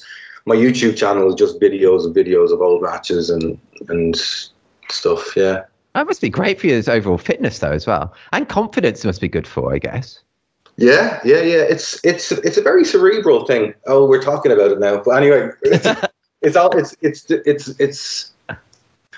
my 0.46 0.56
YouTube 0.56 0.96
channel 0.96 1.28
is 1.30 1.36
just 1.36 1.60
videos 1.60 2.06
and 2.06 2.16
videos 2.16 2.52
of 2.52 2.62
old 2.62 2.82
matches 2.84 3.30
and 3.30 3.60
and 3.90 4.16
stuff. 4.90 5.36
Yeah. 5.36 5.64
That 5.96 6.08
must 6.08 6.22
be 6.22 6.30
great 6.30 6.60
for 6.60 6.68
your 6.68 6.82
overall 6.90 7.20
fitness, 7.20 7.60
though, 7.60 7.72
as 7.72 7.86
well, 7.86 8.14
and 8.32 8.50
confidence 8.50 9.06
must 9.06 9.22
be 9.22 9.28
good 9.28 9.48
for, 9.48 9.74
I 9.74 9.78
guess. 9.78 10.20
Yeah, 10.78 11.20
yeah, 11.24 11.42
yeah. 11.42 11.64
It's 11.70 12.04
it's 12.04 12.32
it's 12.32 12.58
a 12.58 12.62
very 12.62 12.84
cerebral 12.84 13.46
thing. 13.46 13.74
Oh, 13.86 14.08
we're 14.08 14.22
talking 14.22 14.52
about 14.52 14.72
it 14.72 14.80
now. 14.80 15.02
But 15.04 15.12
anyway, 15.12 15.50
it's, 15.62 15.88
it's 16.42 16.56
all 16.56 16.76
it's 16.78 16.96
it's 17.02 17.30
it's 17.30 17.68
it's. 17.80 18.32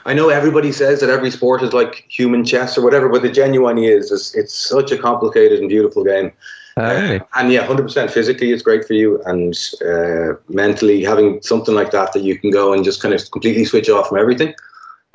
I 0.08 0.14
know 0.14 0.30
everybody 0.30 0.72
says 0.72 1.00
that 1.00 1.10
every 1.10 1.32
sport 1.32 1.64
is 1.64 1.74
like 1.74 2.06
human 2.10 2.46
chess 2.46 2.78
or 2.78 2.84
whatever, 2.84 3.10
but 3.10 3.24
the 3.24 3.32
genuine 3.32 3.78
is 3.78 4.12
is 4.12 4.36
it's 4.36 4.54
such 4.54 4.92
a 4.92 4.98
complicated 4.98 5.60
and 5.60 5.70
beautiful 5.70 6.04
game. 6.04 6.32
Really? 6.78 7.22
And 7.36 7.52
yeah, 7.52 7.66
hundred 7.66 7.84
percent 7.84 8.12
physically, 8.12 8.52
it's 8.52 8.62
great 8.62 8.86
for 8.86 8.94
you, 8.94 9.24
and 9.24 9.58
uh, 9.88 10.34
mentally 10.50 11.04
having 11.04 11.42
something 11.42 11.74
like 11.74 11.92
that 11.92 12.12
that 12.14 12.24
you 12.24 12.38
can 12.38 12.52
go 12.52 12.74
and 12.74 12.84
just 12.84 13.02
kind 13.02 13.14
of 13.14 13.32
completely 13.32 13.64
switch 13.64 13.90
off 13.90 14.10
from 14.10 14.20
everything 14.20 14.54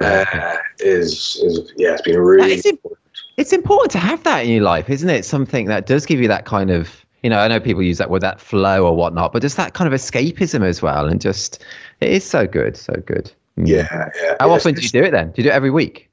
uh, 0.00 0.56
is 0.78 1.40
is 1.42 1.72
yeah, 1.76 1.92
it's 1.92 2.02
been 2.02 2.18
really. 2.18 2.48
That 2.48 2.58
is 2.58 2.66
im- 2.66 2.78
It's 3.36 3.52
important 3.52 3.90
to 3.92 3.98
have 3.98 4.22
that 4.24 4.44
in 4.44 4.50
your 4.50 4.62
life, 4.62 4.90
isn't 4.90 5.08
it? 5.08 5.24
Something 5.24 5.66
that 5.66 5.86
does 5.86 6.04
give 6.06 6.20
you 6.20 6.28
that 6.28 6.44
kind 6.44 6.70
of, 6.70 7.04
you 7.22 7.30
know, 7.30 7.38
I 7.38 7.48
know 7.48 7.60
people 7.60 7.82
use 7.82 7.98
that 7.98 8.10
word, 8.10 8.22
that 8.22 8.40
flow 8.40 8.84
or 8.84 8.94
whatnot, 8.94 9.32
but 9.32 9.42
just 9.42 9.56
that 9.56 9.74
kind 9.74 9.92
of 9.92 9.98
escapism 9.98 10.62
as 10.62 10.82
well, 10.82 11.06
and 11.06 11.20
just 11.20 11.62
it 12.00 12.10
is 12.10 12.24
so 12.24 12.46
good, 12.46 12.76
so 12.76 12.94
good. 13.06 13.30
Yeah, 13.56 14.10
yeah. 14.22 14.36
How 14.40 14.48
yeah, 14.48 14.54
often 14.54 14.74
do 14.74 14.82
you 14.82 14.88
do 14.88 15.02
it 15.02 15.10
then? 15.10 15.28
Do 15.32 15.34
you 15.38 15.44
do 15.44 15.50
it 15.50 15.54
every 15.54 15.70
week? 15.70 16.10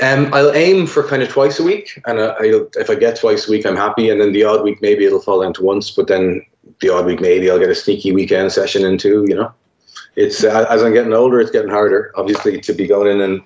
Um, 0.00 0.32
I'll 0.32 0.52
aim 0.52 0.86
for 0.86 1.06
kind 1.06 1.22
of 1.22 1.28
twice 1.28 1.60
a 1.60 1.62
week, 1.62 2.00
and 2.06 2.18
I, 2.18 2.28
I'll, 2.28 2.68
if 2.76 2.88
I 2.88 2.94
get 2.94 3.16
twice 3.16 3.46
a 3.46 3.50
week, 3.50 3.66
I'm 3.66 3.76
happy. 3.76 4.08
And 4.08 4.20
then 4.20 4.32
the 4.32 4.44
odd 4.44 4.62
week, 4.64 4.80
maybe 4.80 5.04
it'll 5.04 5.20
fall 5.20 5.42
down 5.42 5.52
to 5.54 5.62
once. 5.62 5.90
But 5.90 6.08
then 6.08 6.44
the 6.80 6.88
odd 6.88 7.06
week, 7.06 7.20
maybe 7.20 7.50
I'll 7.50 7.58
get 7.58 7.68
a 7.68 7.74
sneaky 7.74 8.12
weekend 8.12 8.52
session 8.52 8.84
in 8.84 8.96
too. 8.96 9.24
You 9.28 9.34
know, 9.34 9.52
it's 10.16 10.44
uh, 10.44 10.66
as 10.70 10.82
I'm 10.82 10.94
getting 10.94 11.12
older, 11.12 11.40
it's 11.40 11.50
getting 11.50 11.70
harder, 11.70 12.12
obviously, 12.16 12.60
to 12.60 12.72
be 12.72 12.86
going 12.86 13.08
in 13.08 13.20
and 13.20 13.42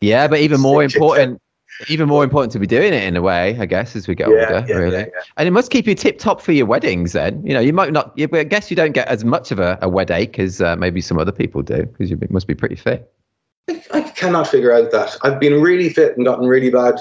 Yeah, 0.00 0.28
but 0.28 0.40
even 0.40 0.60
more 0.60 0.82
important, 0.82 1.40
even 1.88 2.08
more 2.08 2.24
important 2.24 2.52
to 2.52 2.58
be 2.58 2.66
doing 2.66 2.92
it 2.92 3.02
in 3.04 3.16
a 3.16 3.22
way, 3.22 3.56
I 3.58 3.66
guess, 3.66 3.96
as 3.96 4.08
we 4.08 4.14
get 4.14 4.28
yeah, 4.28 4.34
older, 4.34 4.66
yeah, 4.68 4.76
really. 4.76 4.98
yeah. 4.98 5.22
And 5.36 5.46
it 5.48 5.50
must 5.50 5.70
keep 5.70 5.86
you 5.86 5.94
tip 5.94 6.18
top 6.18 6.40
for 6.40 6.52
your 6.52 6.66
weddings. 6.66 7.12
Then 7.12 7.44
you 7.44 7.52
know 7.54 7.60
you 7.60 7.72
might 7.72 7.92
not. 7.92 8.18
I 8.18 8.44
guess 8.44 8.70
you 8.70 8.76
don't 8.76 8.92
get 8.92 9.08
as 9.08 9.24
much 9.24 9.50
of 9.50 9.58
a, 9.58 9.78
a 9.82 9.88
wed 9.88 10.10
ache 10.10 10.38
as 10.38 10.60
uh, 10.60 10.76
maybe 10.76 11.00
some 11.00 11.18
other 11.18 11.32
people 11.32 11.62
do 11.62 11.84
because 11.84 12.10
you 12.10 12.18
must 12.30 12.46
be 12.46 12.54
pretty 12.54 12.76
fit. 12.76 13.12
I, 13.68 13.82
I 13.92 14.00
cannot 14.02 14.48
figure 14.48 14.72
out 14.72 14.90
that. 14.92 15.16
I've 15.22 15.40
been 15.40 15.60
really 15.60 15.88
fit 15.88 16.16
and 16.16 16.24
gotten 16.24 16.46
really 16.46 16.70
bad 16.70 16.98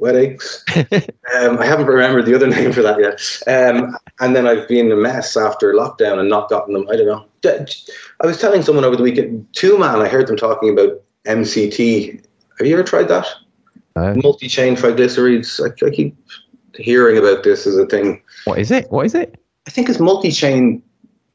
weadaches. 0.00 0.64
um, 0.76 1.58
I 1.58 1.66
haven't 1.66 1.86
remembered 1.86 2.26
the 2.26 2.34
other 2.34 2.46
name 2.50 2.72
for 2.72 2.82
that 2.82 2.98
yet. 3.00 3.20
Um, 3.46 3.96
and 4.20 4.34
then 4.34 4.46
I've 4.46 4.68
been 4.68 4.90
a 4.92 4.96
mess 4.96 5.36
after 5.36 5.72
lockdown 5.74 6.18
and 6.18 6.28
not 6.28 6.48
gotten 6.48 6.74
them. 6.74 6.86
I 6.90 6.96
don't 6.96 7.06
know. 7.06 7.24
I 8.20 8.26
was 8.26 8.40
telling 8.40 8.62
someone 8.62 8.84
over 8.84 8.96
the 8.96 9.02
weekend, 9.02 9.46
two 9.52 9.78
man. 9.78 10.00
I 10.00 10.08
heard 10.08 10.26
them 10.26 10.36
talking 10.36 10.70
about 10.70 11.00
MCT. 11.26 12.24
Have 12.58 12.66
you 12.66 12.74
ever 12.74 12.82
tried 12.82 13.08
that? 13.08 13.26
No. 13.96 14.14
Multi-chain 14.14 14.76
triglycerides. 14.76 15.60
I, 15.60 15.86
I 15.86 15.90
keep 15.90 16.16
hearing 16.76 17.18
about 17.18 17.42
this 17.42 17.66
as 17.66 17.76
a 17.76 17.86
thing. 17.86 18.22
What 18.44 18.58
is 18.58 18.70
it? 18.70 18.90
What 18.90 19.06
is 19.06 19.14
it? 19.14 19.40
I 19.66 19.70
think 19.70 19.88
it's 19.88 20.00
multi-chain 20.00 20.82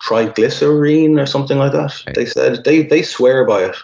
triglycerine 0.01 1.21
or 1.21 1.25
something 1.25 1.57
like 1.57 1.71
that. 1.71 1.93
They 2.15 2.25
said 2.25 2.63
they 2.63 2.83
they 2.83 3.01
swear 3.01 3.45
by 3.45 3.63
it. 3.63 3.75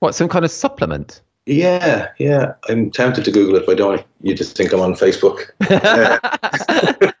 What 0.00 0.14
some 0.14 0.28
kind 0.28 0.44
of 0.44 0.50
supplement? 0.50 1.20
Yeah, 1.46 2.08
yeah. 2.18 2.52
I'm 2.68 2.90
tempted 2.90 3.24
to 3.24 3.32
Google 3.32 3.56
it, 3.56 3.66
but 3.66 3.72
I 3.72 3.74
don't. 3.76 4.04
You 4.22 4.34
just 4.34 4.56
think 4.56 4.72
I'm 4.72 4.80
on 4.80 4.94
Facebook. 4.94 5.50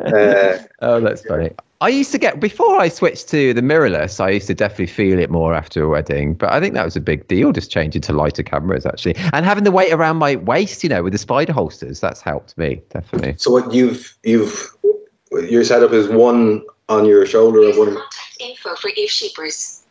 Uh, 0.00 0.58
oh, 0.82 1.00
that's 1.00 1.24
funny. 1.24 1.50
I 1.82 1.88
used 1.88 2.10
to 2.12 2.18
get 2.18 2.40
before 2.40 2.78
I 2.80 2.88
switched 2.88 3.28
to 3.28 3.52
the 3.52 3.60
mirrorless. 3.60 4.18
I 4.18 4.30
used 4.30 4.46
to 4.46 4.54
definitely 4.54 4.86
feel 4.86 5.18
it 5.18 5.30
more 5.30 5.52
after 5.54 5.82
a 5.84 5.88
wedding, 5.88 6.32
but 6.34 6.50
I 6.50 6.58
think 6.58 6.72
that 6.74 6.84
was 6.84 6.96
a 6.96 7.00
big 7.00 7.28
deal. 7.28 7.52
Just 7.52 7.70
changing 7.70 8.00
to 8.02 8.12
lighter 8.14 8.42
cameras 8.42 8.86
actually, 8.86 9.14
and 9.34 9.44
having 9.44 9.64
the 9.64 9.70
weight 9.70 9.92
around 9.92 10.16
my 10.16 10.36
waist, 10.36 10.82
you 10.82 10.88
know, 10.88 11.02
with 11.02 11.12
the 11.12 11.18
spider 11.18 11.52
holsters. 11.52 12.00
That's 12.00 12.22
helped 12.22 12.56
me 12.56 12.80
definitely. 12.90 13.34
so 13.38 13.50
what 13.50 13.72
you've 13.74 14.16
you've 14.22 14.74
your 15.48 15.64
setup 15.64 15.92
is 15.92 16.08
one 16.08 16.64
on 16.88 17.04
your 17.04 17.26
shoulder 17.26 17.62
and 17.68 17.76
one. 17.78 17.98
Info 18.40 18.74
for 18.76 18.90
Eve 18.96 19.10
Shippers. 19.10 19.82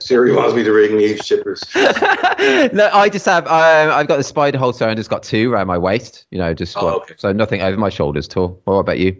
Siri 0.00 0.34
wants 0.34 0.54
me 0.56 0.62
to 0.64 0.72
ring 0.72 1.00
Eve 1.00 1.18
shippers. 1.24 1.62
no, 1.76 2.90
I 2.92 3.08
just 3.12 3.24
have. 3.26 3.46
Um, 3.46 3.90
I've 3.92 4.08
got 4.08 4.16
the 4.16 4.24
spider 4.24 4.58
holster 4.58 4.86
and 4.88 4.96
just 4.96 5.08
got 5.10 5.22
two 5.22 5.52
around 5.52 5.68
my 5.68 5.78
waist. 5.78 6.26
You 6.30 6.38
know, 6.38 6.52
just 6.52 6.76
Oh, 6.76 6.80
got- 6.80 7.02
okay. 7.02 7.14
so 7.16 7.32
nothing 7.32 7.62
over 7.62 7.76
my 7.76 7.88
shoulders 7.90 8.28
at 8.28 8.36
all. 8.36 8.60
What 8.64 8.74
about 8.74 8.98
you? 8.98 9.16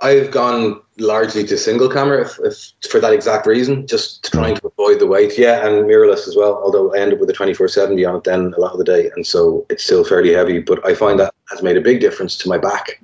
I've 0.00 0.30
gone 0.32 0.80
largely 0.98 1.44
to 1.44 1.56
single 1.56 1.88
camera 1.88 2.22
if, 2.22 2.38
if, 2.42 2.90
for 2.90 2.98
that 3.00 3.12
exact 3.12 3.46
reason, 3.46 3.86
just 3.86 4.30
trying 4.32 4.56
to 4.56 4.66
avoid 4.66 4.98
the 4.98 5.06
weight. 5.06 5.38
Yeah, 5.38 5.64
and 5.66 5.86
mirrorless 5.86 6.26
as 6.26 6.34
well. 6.36 6.54
Although 6.64 6.92
I 6.94 6.98
end 6.98 7.12
up 7.12 7.20
with 7.20 7.30
a 7.30 7.32
twenty 7.32 7.54
four 7.54 7.68
seventy 7.68 8.04
on 8.04 8.16
it 8.16 8.24
then 8.24 8.52
a 8.56 8.60
lot 8.60 8.72
of 8.72 8.78
the 8.78 8.84
day, 8.84 9.10
and 9.14 9.24
so 9.26 9.64
it's 9.70 9.84
still 9.84 10.04
fairly 10.04 10.32
heavy. 10.32 10.58
But 10.58 10.84
I 10.84 10.94
find 10.94 11.20
that 11.20 11.32
has 11.50 11.62
made 11.62 11.76
a 11.76 11.80
big 11.80 12.00
difference 12.00 12.36
to 12.38 12.48
my 12.48 12.58
back 12.58 13.00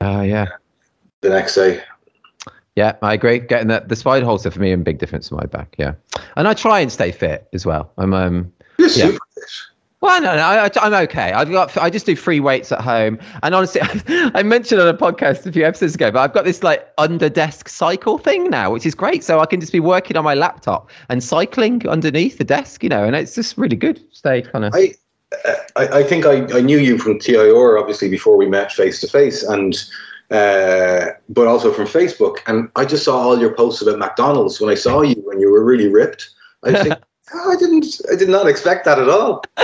Oh 0.00 0.22
yeah, 0.22 0.46
the 1.20 1.28
next 1.28 1.54
day. 1.54 1.82
yeah, 2.74 2.96
I 3.02 3.14
agree. 3.14 3.38
Getting 3.38 3.68
that 3.68 3.88
the 3.88 3.94
spider 3.96 4.24
holster 4.26 4.50
for 4.50 4.58
me 4.60 4.72
a 4.72 4.76
big 4.76 4.98
difference 4.98 5.28
to 5.28 5.34
my 5.34 5.46
back. 5.46 5.76
Yeah, 5.78 5.94
and 6.36 6.48
I 6.48 6.54
try 6.54 6.80
and 6.80 6.90
stay 6.90 7.12
fit 7.12 7.48
as 7.52 7.64
well. 7.64 7.92
I'm 7.98 8.12
um. 8.14 8.52
You're 8.78 8.88
Yeah. 8.88 9.06
super 9.08 9.18
fit. 9.34 9.44
Well, 10.00 10.22
no, 10.22 10.34
no, 10.34 10.42
I, 10.42 10.70
I'm 10.76 10.94
okay. 11.04 11.32
I've 11.32 11.50
got, 11.50 11.76
I 11.76 11.90
just 11.90 12.06
do 12.06 12.16
free 12.16 12.40
weights 12.40 12.72
at 12.72 12.80
home, 12.80 13.18
and 13.42 13.54
honestly, 13.54 13.82
I 14.08 14.42
mentioned 14.42 14.80
on 14.80 14.88
a 14.88 14.96
podcast 14.96 15.44
a 15.44 15.52
few 15.52 15.64
episodes 15.64 15.94
ago, 15.94 16.10
but 16.10 16.20
I've 16.20 16.32
got 16.32 16.46
this 16.46 16.62
like 16.62 16.90
under 16.96 17.28
desk 17.28 17.68
cycle 17.68 18.16
thing 18.16 18.48
now, 18.48 18.70
which 18.72 18.86
is 18.86 18.94
great. 18.94 19.22
So 19.22 19.40
I 19.40 19.46
can 19.46 19.60
just 19.60 19.72
be 19.72 19.80
working 19.80 20.16
on 20.16 20.24
my 20.24 20.32
laptop 20.32 20.90
and 21.10 21.22
cycling 21.22 21.86
underneath 21.86 22.38
the 22.38 22.44
desk, 22.44 22.82
you 22.82 22.88
know, 22.88 23.04
and 23.04 23.14
it's 23.14 23.34
just 23.34 23.58
really 23.58 23.76
good. 23.76 24.02
Stay 24.10 24.40
kind 24.40 24.64
of. 24.64 24.74
I, 24.74 24.94
I, 25.76 25.88
I 25.98 26.02
think 26.02 26.24
I, 26.24 26.46
I 26.56 26.62
knew 26.62 26.78
you 26.78 26.96
from 26.96 27.18
TIR 27.18 27.76
obviously 27.76 28.08
before 28.08 28.38
we 28.38 28.46
met 28.46 28.72
face 28.72 29.02
to 29.02 29.06
face, 29.06 29.42
and 29.42 29.76
uh, 30.30 31.08
but 31.28 31.46
also 31.46 31.74
from 31.74 31.86
Facebook. 31.86 32.38
And 32.46 32.70
I 32.74 32.86
just 32.86 33.04
saw 33.04 33.18
all 33.18 33.38
your 33.38 33.54
posts 33.54 33.82
about 33.82 33.98
McDonald's 33.98 34.62
when 34.62 34.70
I 34.70 34.76
saw 34.76 35.02
you 35.02 35.20
when 35.26 35.40
you 35.40 35.50
were 35.50 35.62
really 35.62 35.88
ripped. 35.88 36.30
I 36.64 36.72
think 36.82 36.94
oh, 37.34 37.52
I 37.52 37.56
didn't, 37.56 38.00
I 38.12 38.16
did 38.16 38.28
not 38.28 38.46
expect 38.48 38.84
that 38.86 38.98
at 38.98 39.08
all. 39.08 39.42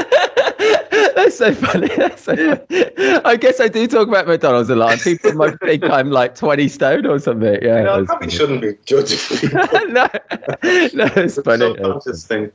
That's 1.16 1.38
so 1.38 1.54
funny. 1.54 1.88
That's 1.96 2.22
so 2.22 2.36
funny. 2.36 3.20
I 3.24 3.36
guess 3.36 3.60
I 3.60 3.68
do 3.68 3.86
talk 3.86 4.08
about 4.08 4.26
McDonald's 4.26 4.70
a 4.70 4.76
lot. 4.76 4.98
People 5.00 5.32
might 5.34 5.58
think 5.64 5.82
I'm 5.84 6.10
like 6.10 6.34
20 6.34 6.68
stone 6.68 7.06
or 7.06 7.18
something. 7.18 7.58
Yeah. 7.62 7.78
You 7.78 7.84
know, 7.84 8.02
I 8.02 8.04
probably 8.04 8.28
funny. 8.28 8.30
shouldn't 8.30 8.60
be 8.62 8.72
judging 8.84 9.18
people. 9.38 9.58
no, 9.88 10.06
no, 10.06 10.08
it's 10.62 10.94
It's 10.94 11.42
funny. 11.42 11.66
subconscious 11.74 12.26
thing. 12.26 12.52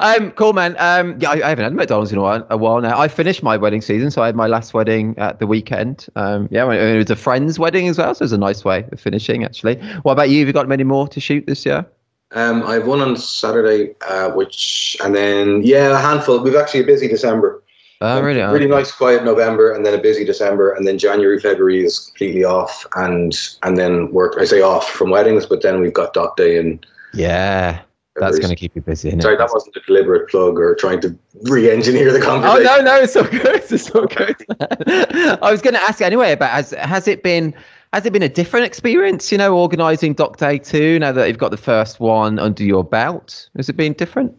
um, 0.00 0.32
cool, 0.32 0.52
man. 0.52 0.74
Um, 0.78 1.16
yeah, 1.20 1.30
I, 1.30 1.34
I 1.34 1.48
haven't 1.50 1.64
had 1.64 1.74
McDonald's 1.74 2.10
in 2.12 2.18
a 2.18 2.22
while, 2.22 2.44
a 2.50 2.56
while 2.56 2.80
now. 2.80 2.98
I 2.98 3.06
finished 3.08 3.42
my 3.42 3.56
wedding 3.56 3.80
season, 3.80 4.10
so 4.10 4.22
I 4.22 4.26
had 4.26 4.34
my 4.36 4.46
last 4.48 4.74
wedding 4.74 5.16
at 5.18 5.38
the 5.38 5.46
weekend. 5.46 6.06
Um, 6.16 6.48
yeah, 6.50 6.68
it 6.72 6.96
was 6.98 7.10
a 7.10 7.16
friend's 7.16 7.58
wedding 7.58 7.86
as 7.88 7.98
well, 7.98 8.14
so 8.14 8.22
it 8.22 8.24
was 8.24 8.32
a 8.32 8.38
nice 8.38 8.64
way 8.64 8.84
of 8.90 8.98
finishing. 9.00 9.44
Actually, 9.44 9.76
what 10.02 10.12
about 10.12 10.30
you? 10.30 10.40
Have 10.40 10.48
you 10.48 10.52
got 10.52 10.66
many 10.68 10.82
more 10.84 11.06
to 11.08 11.20
shoot 11.20 11.46
this 11.46 11.64
year? 11.64 11.86
Um, 12.34 12.62
I 12.62 12.74
have 12.74 12.86
one 12.86 13.00
on 13.00 13.16
Saturday, 13.16 13.94
uh, 14.08 14.30
which, 14.30 14.96
and 15.04 15.14
then 15.14 15.62
yeah, 15.62 15.98
a 15.98 16.00
handful. 16.00 16.42
We've 16.42 16.56
actually 16.56 16.80
a 16.80 16.84
busy 16.84 17.08
December. 17.08 17.62
Oh, 18.00 18.20
really? 18.20 18.42
Oh, 18.42 18.52
really 18.52 18.66
nice, 18.66 18.90
quiet 18.90 19.24
November, 19.24 19.72
and 19.72 19.86
then 19.86 19.94
a 19.94 20.02
busy 20.02 20.24
December, 20.24 20.72
and 20.72 20.86
then 20.86 20.98
January, 20.98 21.38
February 21.38 21.84
is 21.84 21.98
completely 21.98 22.44
off, 22.44 22.84
and 22.96 23.32
and 23.62 23.76
then 23.76 24.10
work. 24.12 24.34
I 24.38 24.44
say 24.44 24.60
off 24.60 24.88
from 24.88 25.10
weddings, 25.10 25.46
but 25.46 25.62
then 25.62 25.80
we've 25.80 25.94
got 25.94 26.14
Doc 26.14 26.36
Day 26.36 26.58
and. 26.58 26.84
Yeah, 27.14 27.82
that's 28.16 28.38
going 28.38 28.50
to 28.50 28.56
keep 28.56 28.74
you 28.74 28.82
busy. 28.82 29.10
Sorry, 29.20 29.34
it? 29.34 29.38
that 29.38 29.50
wasn't 29.52 29.76
a 29.76 29.80
deliberate 29.86 30.28
plug 30.28 30.58
or 30.58 30.74
trying 30.74 31.00
to 31.00 31.16
re-engineer 31.42 32.12
the 32.12 32.24
Oh 32.26 32.62
no, 32.62 32.80
no, 32.80 32.96
it's 33.00 33.16
all 33.16 33.24
good. 33.24 33.62
It's 33.72 33.90
all 33.90 34.06
good. 34.06 34.36
I 35.42 35.50
was 35.50 35.62
going 35.62 35.74
to 35.74 35.80
ask 35.80 36.02
anyway 36.02 36.32
about 36.32 36.50
has 36.50 36.72
has 36.72 37.08
it 37.08 37.22
been 37.22 37.54
has 37.92 38.06
it 38.06 38.12
been 38.12 38.22
a 38.22 38.28
different 38.28 38.66
experience? 38.66 39.30
You 39.30 39.38
know, 39.38 39.56
organising 39.56 40.14
Doc 40.14 40.38
Day 40.38 40.58
two 40.58 40.98
now 40.98 41.12
that 41.12 41.28
you've 41.28 41.38
got 41.38 41.50
the 41.50 41.56
first 41.56 42.00
one 42.00 42.38
under 42.38 42.64
your 42.64 42.84
belt. 42.84 43.48
Has 43.56 43.68
it 43.68 43.76
been 43.76 43.92
different? 43.92 44.34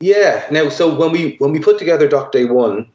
Yeah. 0.00 0.44
Now, 0.50 0.68
so 0.68 0.94
when 0.94 1.12
we 1.12 1.36
when 1.38 1.52
we 1.52 1.60
put 1.60 1.78
together 1.78 2.08
Doc 2.08 2.32
Day 2.32 2.44
One, 2.44 2.90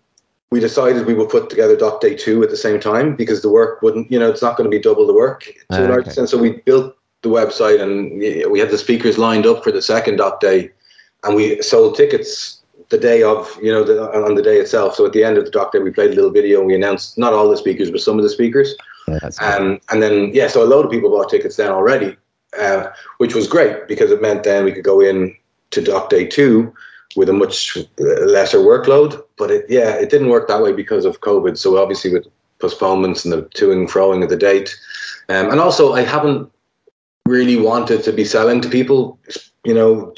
we 0.52 0.60
decided 0.60 1.06
we 1.06 1.14
would 1.14 1.30
put 1.30 1.50
together 1.50 1.78
Doc 1.78 2.02
Day 2.02 2.16
2 2.16 2.44
at 2.44 2.50
the 2.50 2.58
same 2.58 2.80
time 2.80 3.16
because 3.16 3.42
the 3.42 3.50
work 3.50 3.82
wouldn't, 3.82 4.12
you 4.12 4.20
know, 4.20 4.30
it's 4.30 4.42
not 4.42 4.58
going 4.58 4.70
to 4.70 4.76
be 4.76 4.82
double 4.82 5.08
the 5.08 5.14
work 5.14 5.44
to 5.44 5.54
Ah, 5.72 5.86
a 5.86 5.88
large 5.88 6.08
extent. 6.08 6.30
So 6.30 6.38
we 6.38 6.62
built 6.66 6.96
the 7.22 7.30
website 7.30 7.82
and 7.82 8.20
we 8.52 8.60
had 8.60 8.70
the 8.70 8.78
speakers 8.78 9.18
lined 9.18 9.46
up 9.46 9.64
for 9.64 9.72
the 9.72 9.82
second 9.82 10.18
Doc 10.18 10.42
Day 10.42 10.72
and 11.24 11.36
we 11.36 11.62
sold 11.62 11.96
tickets 11.96 12.62
the 12.90 12.98
day 12.98 13.24
of, 13.24 13.58
you 13.62 13.72
know, 13.72 13.86
the, 13.86 14.04
on 14.14 14.36
the 14.36 14.42
day 14.42 14.58
itself. 14.58 14.96
So 14.96 15.06
at 15.06 15.14
the 15.14 15.24
end 15.24 15.38
of 15.38 15.46
the 15.46 15.52
Doc 15.52 15.72
Day, 15.72 15.80
we 15.80 15.92
played 15.92 16.12
a 16.12 16.16
little 16.16 16.32
video 16.32 16.60
and 16.60 16.68
we 16.68 16.76
announced 16.76 17.18
not 17.18 17.32
all 17.32 17.50
the 17.50 17.56
speakers, 17.56 17.90
but 17.90 18.02
some 18.02 18.18
of 18.18 18.24
the 18.24 18.30
speakers. 18.30 18.76
Um, 19.42 19.80
and 19.90 20.02
then, 20.02 20.32
yeah, 20.34 20.48
so 20.48 20.64
a 20.64 20.66
load 20.66 20.86
of 20.86 20.92
people 20.92 21.10
bought 21.10 21.30
tickets 21.30 21.56
then 21.56 21.72
already, 21.72 22.16
uh, 22.60 22.88
which 23.18 23.36
was 23.36 23.48
great 23.48 23.88
because 23.88 24.12
it 24.12 24.22
meant 24.22 24.44
then 24.44 24.66
we 24.66 24.72
could 24.72 24.84
go 24.84 25.02
in 25.02 25.36
to 25.72 25.82
Doc 25.82 26.10
Day 26.10 26.26
2 26.26 26.74
with 27.16 27.30
a 27.30 27.34
much 27.34 27.78
lesser 27.98 28.60
workload. 28.60 29.22
But 29.38 29.52
it, 29.52 29.66
yeah, 29.70 29.96
it 29.96 30.10
didn't 30.10 30.30
work 30.30 30.48
that 30.48 30.62
way 30.62 30.72
because 30.72 31.06
of 31.06 31.22
COVID. 31.22 31.58
So 31.58 31.78
obviously 31.78 32.14
with 32.14 32.28
postponements 32.60 33.26
and 33.26 33.34
the 33.34 33.42
to 33.56 33.72
and 33.72 33.90
froing 33.90 34.24
of 34.24 34.30
the 34.30 34.38
date. 34.38 34.74
Um, 35.30 35.50
and 35.50 35.60
also, 35.60 35.94
I 35.94 36.02
haven't 36.02 36.50
really 37.26 37.58
wanted 37.58 38.04
to 38.04 38.14
be 38.14 38.24
selling 38.24 38.62
to 38.62 38.70
people, 38.70 39.20
you 39.64 39.74
know. 39.74 40.14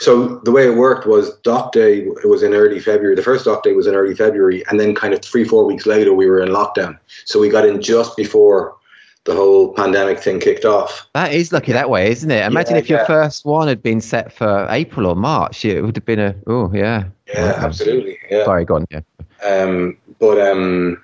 So 0.00 0.36
the 0.44 0.52
way 0.52 0.66
it 0.66 0.76
worked 0.76 1.06
was 1.06 1.36
Doc 1.38 1.72
Day 1.72 2.00
it 2.00 2.28
was 2.28 2.42
in 2.42 2.54
early 2.54 2.80
February. 2.80 3.14
The 3.14 3.22
first 3.22 3.44
Doc 3.44 3.62
Day 3.62 3.72
was 3.72 3.86
in 3.86 3.94
early 3.94 4.14
February, 4.14 4.64
and 4.68 4.80
then 4.80 4.94
kind 4.94 5.12
of 5.14 5.22
three, 5.22 5.44
four 5.44 5.64
weeks 5.64 5.86
later, 5.86 6.14
we 6.14 6.26
were 6.26 6.40
in 6.40 6.50
lockdown. 6.50 6.98
So 7.24 7.40
we 7.40 7.48
got 7.48 7.66
in 7.66 7.80
just 7.80 8.16
before 8.16 8.76
the 9.24 9.34
whole 9.34 9.74
pandemic 9.74 10.20
thing 10.20 10.38
kicked 10.40 10.64
off. 10.64 11.06
That 11.14 11.32
is 11.32 11.52
lucky 11.52 11.72
that 11.72 11.90
way, 11.90 12.10
isn't 12.12 12.30
it? 12.30 12.44
Imagine 12.44 12.76
Yeah, 12.76 12.80
if 12.80 12.88
your 12.88 13.00
yeah. 13.00 13.06
first 13.06 13.44
one 13.44 13.68
had 13.68 13.82
been 13.82 14.00
set 14.00 14.32
for 14.32 14.66
April 14.70 15.06
or 15.06 15.16
March. 15.16 15.64
It 15.64 15.82
would 15.82 15.96
have 15.96 16.04
been 16.04 16.20
a 16.20 16.34
oh 16.46 16.70
yeah. 16.72 17.04
Yeah, 17.26 17.54
absolutely. 17.58 18.18
Yeah. 18.30 18.44
Sorry, 18.44 18.64
go 18.64 18.76
on. 18.76 18.86
Yeah. 18.90 19.00
Um, 19.44 19.96
but 20.20 20.40
um, 20.40 21.02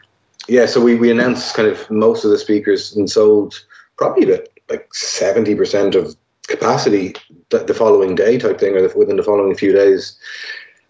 yeah, 0.48 0.66
so 0.66 0.80
we, 0.80 0.94
we 0.94 1.10
announced 1.10 1.54
kind 1.54 1.68
of 1.68 1.90
most 1.90 2.24
of 2.24 2.30
the 2.30 2.38
speakers 2.38 2.96
and 2.96 3.10
sold 3.10 3.60
probably 3.96 4.32
about 4.32 4.48
like 4.70 4.94
seventy 4.94 5.54
percent 5.54 5.94
of 5.96 6.16
capacity 6.46 7.14
the, 7.60 7.74
following 7.74 8.14
day 8.14 8.38
type 8.38 8.58
thing, 8.58 8.74
or 8.74 8.86
the, 8.86 8.98
within 8.98 9.16
the 9.16 9.22
following 9.22 9.54
few 9.54 9.72
days. 9.72 10.18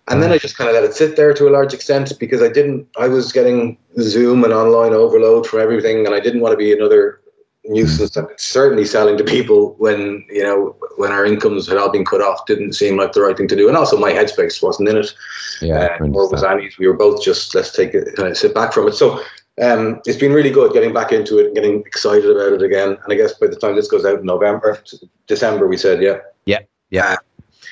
And 0.08 0.22
then 0.22 0.32
I 0.32 0.38
just 0.38 0.56
kind 0.56 0.68
of 0.68 0.74
let 0.74 0.84
it 0.84 0.94
sit 0.94 1.16
there 1.16 1.32
to 1.34 1.48
a 1.48 1.50
large 1.50 1.72
extent 1.72 2.12
because 2.18 2.42
I 2.42 2.48
didn't. 2.48 2.88
I 2.98 3.08
was 3.08 3.32
getting 3.32 3.78
Zoom 4.00 4.42
and 4.42 4.52
online 4.52 4.92
overload 4.92 5.46
from 5.46 5.60
everything, 5.60 6.04
and 6.06 6.14
I 6.14 6.20
didn't 6.20 6.40
want 6.40 6.52
to 6.52 6.56
be 6.56 6.72
another 6.72 7.20
nuisance. 7.64 8.16
And 8.16 8.26
certainly 8.36 8.84
selling 8.84 9.16
to 9.18 9.24
people 9.24 9.74
when 9.78 10.24
you 10.28 10.42
know 10.42 10.74
when 10.96 11.12
our 11.12 11.24
incomes 11.24 11.68
had 11.68 11.76
all 11.76 11.90
been 11.90 12.04
cut 12.04 12.20
off 12.20 12.44
didn't 12.46 12.72
seem 12.72 12.96
like 12.96 13.12
the 13.12 13.22
right 13.22 13.36
thing 13.36 13.48
to 13.48 13.56
do. 13.56 13.68
And 13.68 13.76
also 13.76 13.96
my 13.96 14.12
headspace 14.12 14.62
wasn't 14.62 14.88
in 14.88 14.96
it 14.96 15.14
Yeah. 15.60 15.96
Uh, 16.00 16.06
or 16.06 16.28
was. 16.28 16.42
Annie's. 16.42 16.78
We 16.78 16.88
were 16.88 16.96
both 16.96 17.22
just 17.22 17.54
let's 17.54 17.72
take 17.72 17.94
it, 17.94 18.16
kind 18.16 18.28
of 18.28 18.36
sit 18.36 18.54
back 18.54 18.72
from 18.72 18.88
it. 18.88 18.94
So 18.94 19.22
um, 19.60 20.00
it's 20.06 20.18
been 20.18 20.32
really 20.32 20.50
good 20.50 20.72
getting 20.72 20.94
back 20.94 21.12
into 21.12 21.38
it 21.38 21.46
and 21.46 21.54
getting 21.54 21.80
excited 21.80 22.30
about 22.30 22.52
it 22.52 22.62
again. 22.62 22.96
And 23.02 23.12
I 23.12 23.14
guess 23.14 23.34
by 23.34 23.48
the 23.48 23.56
time 23.56 23.76
this 23.76 23.88
goes 23.88 24.04
out 24.04 24.20
in 24.20 24.26
November, 24.26 24.82
December, 25.26 25.68
we 25.68 25.76
said, 25.76 26.02
yeah, 26.02 26.18
Yeah, 26.46 26.60
yeah. 26.90 27.12
uh, 27.12 27.16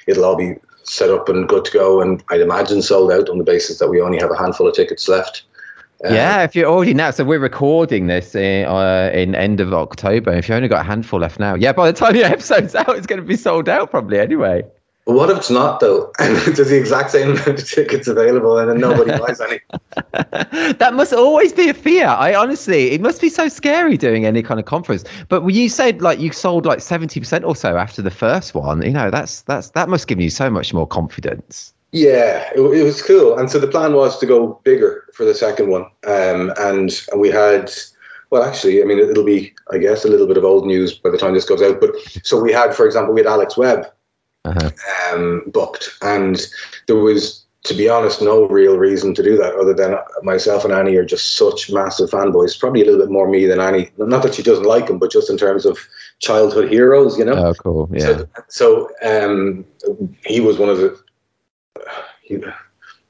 it'll 0.07 0.25
all 0.25 0.37
be 0.37 0.57
set 0.85 1.11
up 1.11 1.29
and 1.29 1.49
good 1.49 1.64
to 1.66 1.73
go. 1.73 2.01
And 2.01 2.23
I'd 2.31 2.41
imagine 2.41 2.83
sold 2.83 3.12
out 3.12 3.29
on 3.29 3.39
the 3.39 3.45
basis 3.45 3.79
that 3.79 3.89
we 3.89 4.01
only 4.01 4.18
have 4.18 4.31
a 4.31 4.37
handful 4.37 4.66
of 4.66 4.75
tickets 4.75 5.09
left. 5.09 5.45
Uh, 6.05 6.14
yeah, 6.14 6.43
if 6.43 6.57
you're 6.57 6.71
already 6.71 6.95
now, 6.95 7.11
so 7.11 7.25
we're 7.25 7.39
recording 7.39 8.07
this 8.07 8.35
in, 8.35 8.64
uh, 8.64 9.11
in 9.12 9.35
end 9.35 9.61
of 9.61 9.75
October. 9.75 10.33
If 10.33 10.49
you 10.49 10.55
only 10.55 10.68
got 10.68 10.81
a 10.81 10.85
handful 10.85 11.21
left 11.21 11.39
now, 11.39 11.55
yeah, 11.55 11.73
by 11.73 11.91
the 11.91 11.99
time 11.99 12.16
your 12.16 12.25
episode's 12.37 12.75
out, 12.75 12.97
it's 12.97 13.07
going 13.07 13.21
to 13.21 13.27
be 13.27 13.37
sold 13.37 13.68
out 13.68 13.91
probably 13.91 14.18
anyway. 14.18 14.62
But 15.11 15.16
what 15.16 15.30
if 15.30 15.38
it's 15.38 15.50
not 15.50 15.80
though? 15.80 16.12
And 16.20 16.36
there's 16.36 16.68
the 16.68 16.78
exact 16.78 17.11
same 17.11 17.32
amount 17.32 17.48
of 17.48 17.68
tickets 17.68 18.06
available, 18.06 18.56
and 18.58 18.70
then 18.70 18.78
nobody 18.78 19.18
buys 19.18 19.40
any. 19.40 19.58
that 20.74 20.92
must 20.94 21.12
always 21.12 21.52
be 21.52 21.68
a 21.68 21.74
fear. 21.74 22.06
I 22.06 22.32
honestly, 22.32 22.92
it 22.92 23.00
must 23.00 23.20
be 23.20 23.28
so 23.28 23.48
scary 23.48 23.96
doing 23.96 24.24
any 24.24 24.40
kind 24.40 24.61
of 24.61 24.66
conference. 24.66 25.02
But 25.28 25.42
when 25.42 25.56
you 25.56 25.68
said 25.68 26.00
like 26.00 26.20
you 26.20 26.30
sold 26.30 26.64
like 26.64 26.80
seventy 26.80 27.18
percent 27.18 27.44
or 27.44 27.56
so 27.56 27.76
after 27.76 28.02
the 28.02 28.11
first 28.12 28.54
one, 28.54 28.82
you 28.82 28.92
know, 28.92 29.11
that's 29.11 29.42
that's 29.42 29.70
that 29.70 29.88
must 29.88 30.06
give 30.06 30.20
you 30.20 30.30
so 30.30 30.48
much 30.48 30.72
more 30.72 30.86
confidence. 30.86 31.74
Yeah, 31.90 32.48
it, 32.54 32.61
it 32.61 32.84
was 32.84 33.02
cool. 33.02 33.36
And 33.36 33.50
so 33.50 33.58
the 33.58 33.66
plan 33.66 33.94
was 33.94 34.16
to 34.20 34.26
go 34.26 34.61
bigger 34.62 35.06
for 35.12 35.24
the 35.24 35.34
second 35.34 35.70
one. 35.70 35.86
Um, 36.06 36.52
and, 36.56 36.88
and 37.11 37.20
we 37.20 37.30
had, 37.30 37.72
well, 38.30 38.44
actually, 38.44 38.80
I 38.80 38.84
mean, 38.84 39.00
it'll 39.00 39.24
be, 39.24 39.52
I 39.72 39.78
guess, 39.78 40.04
a 40.04 40.08
little 40.08 40.28
bit 40.28 40.36
of 40.36 40.44
old 40.44 40.66
news 40.68 40.96
by 40.96 41.11
the 41.11 41.18
time 41.18 41.34
this 41.34 41.48
goes 41.48 41.62
out. 41.62 41.80
But 41.80 41.96
so 42.22 42.40
we 42.40 42.52
had, 42.52 42.76
for 42.76 42.86
example, 42.86 43.12
we 43.12 43.22
had 43.22 43.26
Alex 43.26 43.56
Webb 43.56 43.86
Uh-huh. 44.45 44.70
um, 45.12 45.43
booked. 45.49 45.91
And 46.03 46.41
there 46.86 46.97
was, 46.97 47.45
to 47.64 47.74
be 47.74 47.88
honest, 47.88 48.22
no 48.22 48.47
real 48.49 48.78
reason 48.78 49.14
to 49.14 49.22
do 49.22 49.36
that 49.36 49.55
other 49.55 49.74
than 49.74 49.97
myself 50.22 50.64
and 50.64 50.72
Annie 50.72 50.97
are 50.97 51.05
just 51.05 51.36
such 51.36 51.70
massive 51.70 52.11
fanboys. 52.11 52.59
Probably 52.59 52.80
a 52.82 52.84
little 52.86 53.01
bit 53.01 53.11
more 53.12 53.28
me 53.28 53.45
than 53.47 53.61
Annie. 53.61 53.91
Not 53.99 54.22
that 54.22 54.34
she 54.34 54.43
doesn't 54.43 54.64
like 54.64 54.88
him, 54.88 54.99
but 54.99 55.11
just 55.12 55.28
in 55.30 55.36
terms 55.36 55.66
of 55.66 55.78
childhood 56.20 56.70
heroes, 56.70 57.18
you 57.18 57.24
know? 57.24 57.34
Oh, 57.34 57.55
cool. 57.55 57.88
Yeah. 57.93 58.22
So, 58.49 58.88
so 59.03 59.26
um, 59.26 59.64
he 60.24 60.41
was 60.41 60.59
one 60.59 60.70
of 60.70 60.78
the. 60.78 60.99
He, 62.22 62.36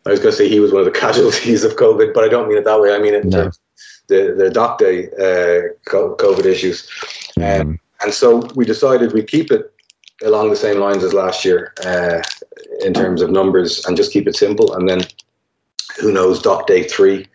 I 0.06 0.10
was 0.10 0.18
going 0.18 0.32
to 0.32 0.36
say 0.36 0.48
he 0.48 0.60
was 0.60 0.72
one 0.72 0.80
of 0.80 0.86
the 0.92 0.98
casualties 1.06 1.62
of 1.62 1.76
COVID, 1.76 2.12
but 2.14 2.24
I 2.24 2.28
don't 2.28 2.48
mean 2.48 2.58
it 2.58 2.64
that 2.64 2.80
way. 2.80 2.92
I 2.94 2.98
mean 2.98 3.14
it 3.14 3.24
in 3.24 3.30
No. 3.30 3.42
terms 3.44 3.56
of 3.56 3.62
the 4.08 4.34
the 4.36 4.50
doc 4.50 4.78
day 4.78 5.06
uh, 5.12 5.68
COVID 5.88 6.44
issues. 6.44 6.88
Um, 7.36 7.42
Mm. 7.44 7.78
and 8.02 8.12
so 8.12 8.42
we 8.56 8.64
decided 8.64 9.12
we'd 9.12 9.28
keep 9.28 9.50
it 9.52 9.72
along 10.22 10.50
the 10.50 10.56
same 10.56 10.78
lines 10.78 11.02
as 11.02 11.14
last 11.14 11.44
year 11.44 11.72
uh, 11.84 12.22
in 12.84 12.92
terms 12.94 13.22
of 13.22 13.30
numbers 13.30 13.84
and 13.86 13.96
just 13.96 14.12
keep 14.12 14.26
it 14.26 14.36
simple. 14.36 14.74
And 14.74 14.88
then 14.88 15.02
who 16.00 16.12
knows, 16.12 16.40
Doc 16.40 16.66
Day 16.66 16.84
three. 16.84 17.26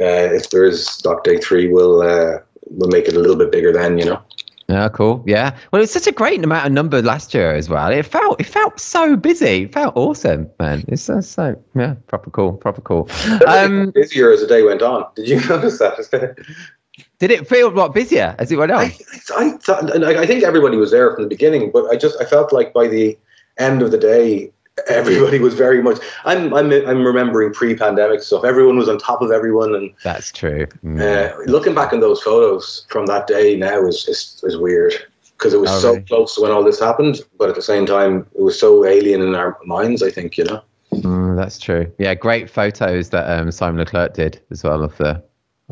Uh, 0.00 0.32
if 0.34 0.50
there 0.50 0.64
is 0.64 0.96
Doc 0.98 1.24
Day 1.24 1.38
three, 1.38 1.68
we'll 1.68 2.02
uh, 2.02 2.38
we'll 2.66 2.90
make 2.90 3.06
it 3.06 3.16
a 3.16 3.20
little 3.20 3.36
bit 3.36 3.52
bigger 3.52 3.72
then. 3.72 3.98
You 3.98 4.06
know. 4.06 4.22
Yeah, 4.68 4.88
cool. 4.88 5.22
Yeah. 5.26 5.54
Well, 5.72 5.82
it's 5.82 5.92
such 5.92 6.06
a 6.06 6.12
great 6.12 6.42
amount 6.42 6.66
of 6.66 6.72
number 6.72 7.02
last 7.02 7.34
year 7.34 7.54
as 7.54 7.68
well. 7.68 7.90
It 7.92 8.06
felt 8.06 8.40
it 8.40 8.46
felt 8.46 8.80
so 8.80 9.14
busy. 9.14 9.64
It 9.64 9.74
felt 9.74 9.94
awesome, 9.96 10.50
man. 10.58 10.84
It's 10.88 11.02
so, 11.02 11.20
so 11.20 11.62
yeah, 11.76 11.94
proper 12.06 12.30
cool, 12.30 12.54
proper 12.54 12.80
cool. 12.80 13.08
Um, 13.46 13.90
busier 13.90 14.32
as 14.32 14.40
the 14.40 14.46
day 14.46 14.62
went 14.62 14.82
on. 14.82 15.04
Did 15.16 15.28
you 15.28 15.36
notice 15.48 15.78
that? 15.78 16.36
did 17.26 17.30
it 17.40 17.48
feel 17.48 17.68
a 17.68 17.70
lot 17.70 17.94
busier 17.94 18.36
as 18.38 18.52
it 18.52 18.56
went 18.56 18.70
on? 18.70 18.82
I, 18.82 18.96
I 19.38 19.50
thought, 19.56 20.04
I 20.04 20.26
think 20.26 20.44
everybody 20.44 20.76
was 20.76 20.90
there 20.90 21.10
from 21.14 21.22
the 21.22 21.28
beginning, 21.30 21.70
but 21.72 21.86
I 21.86 21.96
just 21.96 22.20
I 22.20 22.26
felt 22.26 22.52
like 22.52 22.74
by 22.74 22.86
the 22.86 23.16
end 23.56 23.80
of 23.80 23.90
the 23.92 23.96
day, 23.96 24.52
everybody 24.88 25.38
was 25.38 25.54
very 25.54 25.82
much. 25.82 25.98
I'm 26.26 26.52
I'm 26.52 26.70
I'm 26.70 27.02
remembering 27.02 27.54
pre-pandemic 27.54 28.22
stuff. 28.22 28.44
Everyone 28.44 28.76
was 28.76 28.90
on 28.90 28.98
top 28.98 29.22
of 29.22 29.30
everyone, 29.30 29.74
and 29.74 29.90
That's 30.02 30.30
true. 30.32 30.66
Mm. 30.84 31.00
uh, 31.00 31.34
looking 31.50 31.74
back 31.74 31.94
on 31.94 32.00
those 32.00 32.20
photos 32.20 32.84
from 32.90 33.06
that 33.06 33.26
day 33.26 33.56
now 33.56 33.86
is 33.86 34.06
is, 34.06 34.42
is 34.44 34.58
weird 34.58 34.92
because 35.38 35.54
it 35.54 35.60
was 35.60 35.70
Oh, 35.70 35.78
so 35.78 35.90
really? 35.92 36.02
close 36.02 36.34
to 36.34 36.42
when 36.42 36.50
all 36.50 36.62
this 36.62 36.78
happened, 36.78 37.22
but 37.38 37.48
at 37.48 37.54
the 37.54 37.62
same 37.62 37.86
time, 37.86 38.26
it 38.34 38.42
was 38.42 38.60
so 38.60 38.84
alien 38.84 39.22
in 39.22 39.34
our 39.34 39.56
minds. 39.64 40.02
I 40.02 40.10
think 40.10 40.36
you 40.36 40.44
know. 40.44 40.60
Mm, 40.92 41.36
that's 41.36 41.58
true. 41.58 41.90
Yeah, 41.98 42.14
great 42.14 42.50
photos 42.50 43.08
that 43.10 43.24
um, 43.30 43.50
Simon 43.50 43.78
Leclerc 43.78 44.12
did 44.12 44.42
as 44.50 44.62
well 44.62 44.82
of 44.84 44.94
the. 44.98 45.22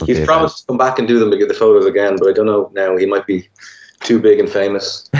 Of 0.00 0.08
He's 0.08 0.24
promised 0.24 0.60
to 0.60 0.66
come 0.66 0.78
back 0.78 0.98
and 0.98 1.06
do 1.06 1.18
them 1.18 1.30
to 1.30 1.36
get 1.36 1.48
the 1.48 1.54
photos 1.54 1.84
again, 1.86 2.16
but 2.18 2.28
I 2.28 2.32
don't 2.32 2.46
know 2.46 2.70
now. 2.74 2.96
He 2.96 3.06
might 3.06 3.26
be 3.26 3.48
too 4.00 4.18
big 4.18 4.38
and 4.40 4.48
famous. 4.48 5.10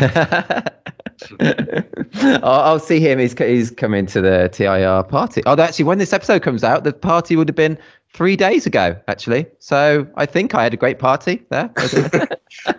I'll, 2.21 2.45
I'll 2.45 2.79
see 2.79 3.01
him. 3.01 3.19
He's 3.19 3.37
he's 3.39 3.71
coming 3.71 4.07
to 4.07 4.21
the 4.21 4.49
TIR 4.53 5.03
party. 5.05 5.43
Oh, 5.47 5.59
actually, 5.61 5.85
when 5.85 5.99
this 5.99 6.13
episode 6.13 6.43
comes 6.43 6.65
out, 6.65 6.85
the 6.85 6.93
party 6.93 7.37
would 7.37 7.49
have 7.49 7.57
been 7.57 7.79
three 8.13 8.37
days 8.37 8.67
ago. 8.67 8.97
Actually, 9.09 9.47
so 9.59 10.07
I 10.17 10.27
think 10.27 10.55
I 10.55 10.63
had 10.63 10.75
a 10.75 10.77
great 10.77 10.99
party 10.99 11.45
there. 11.51 11.71
I, 11.77 12.27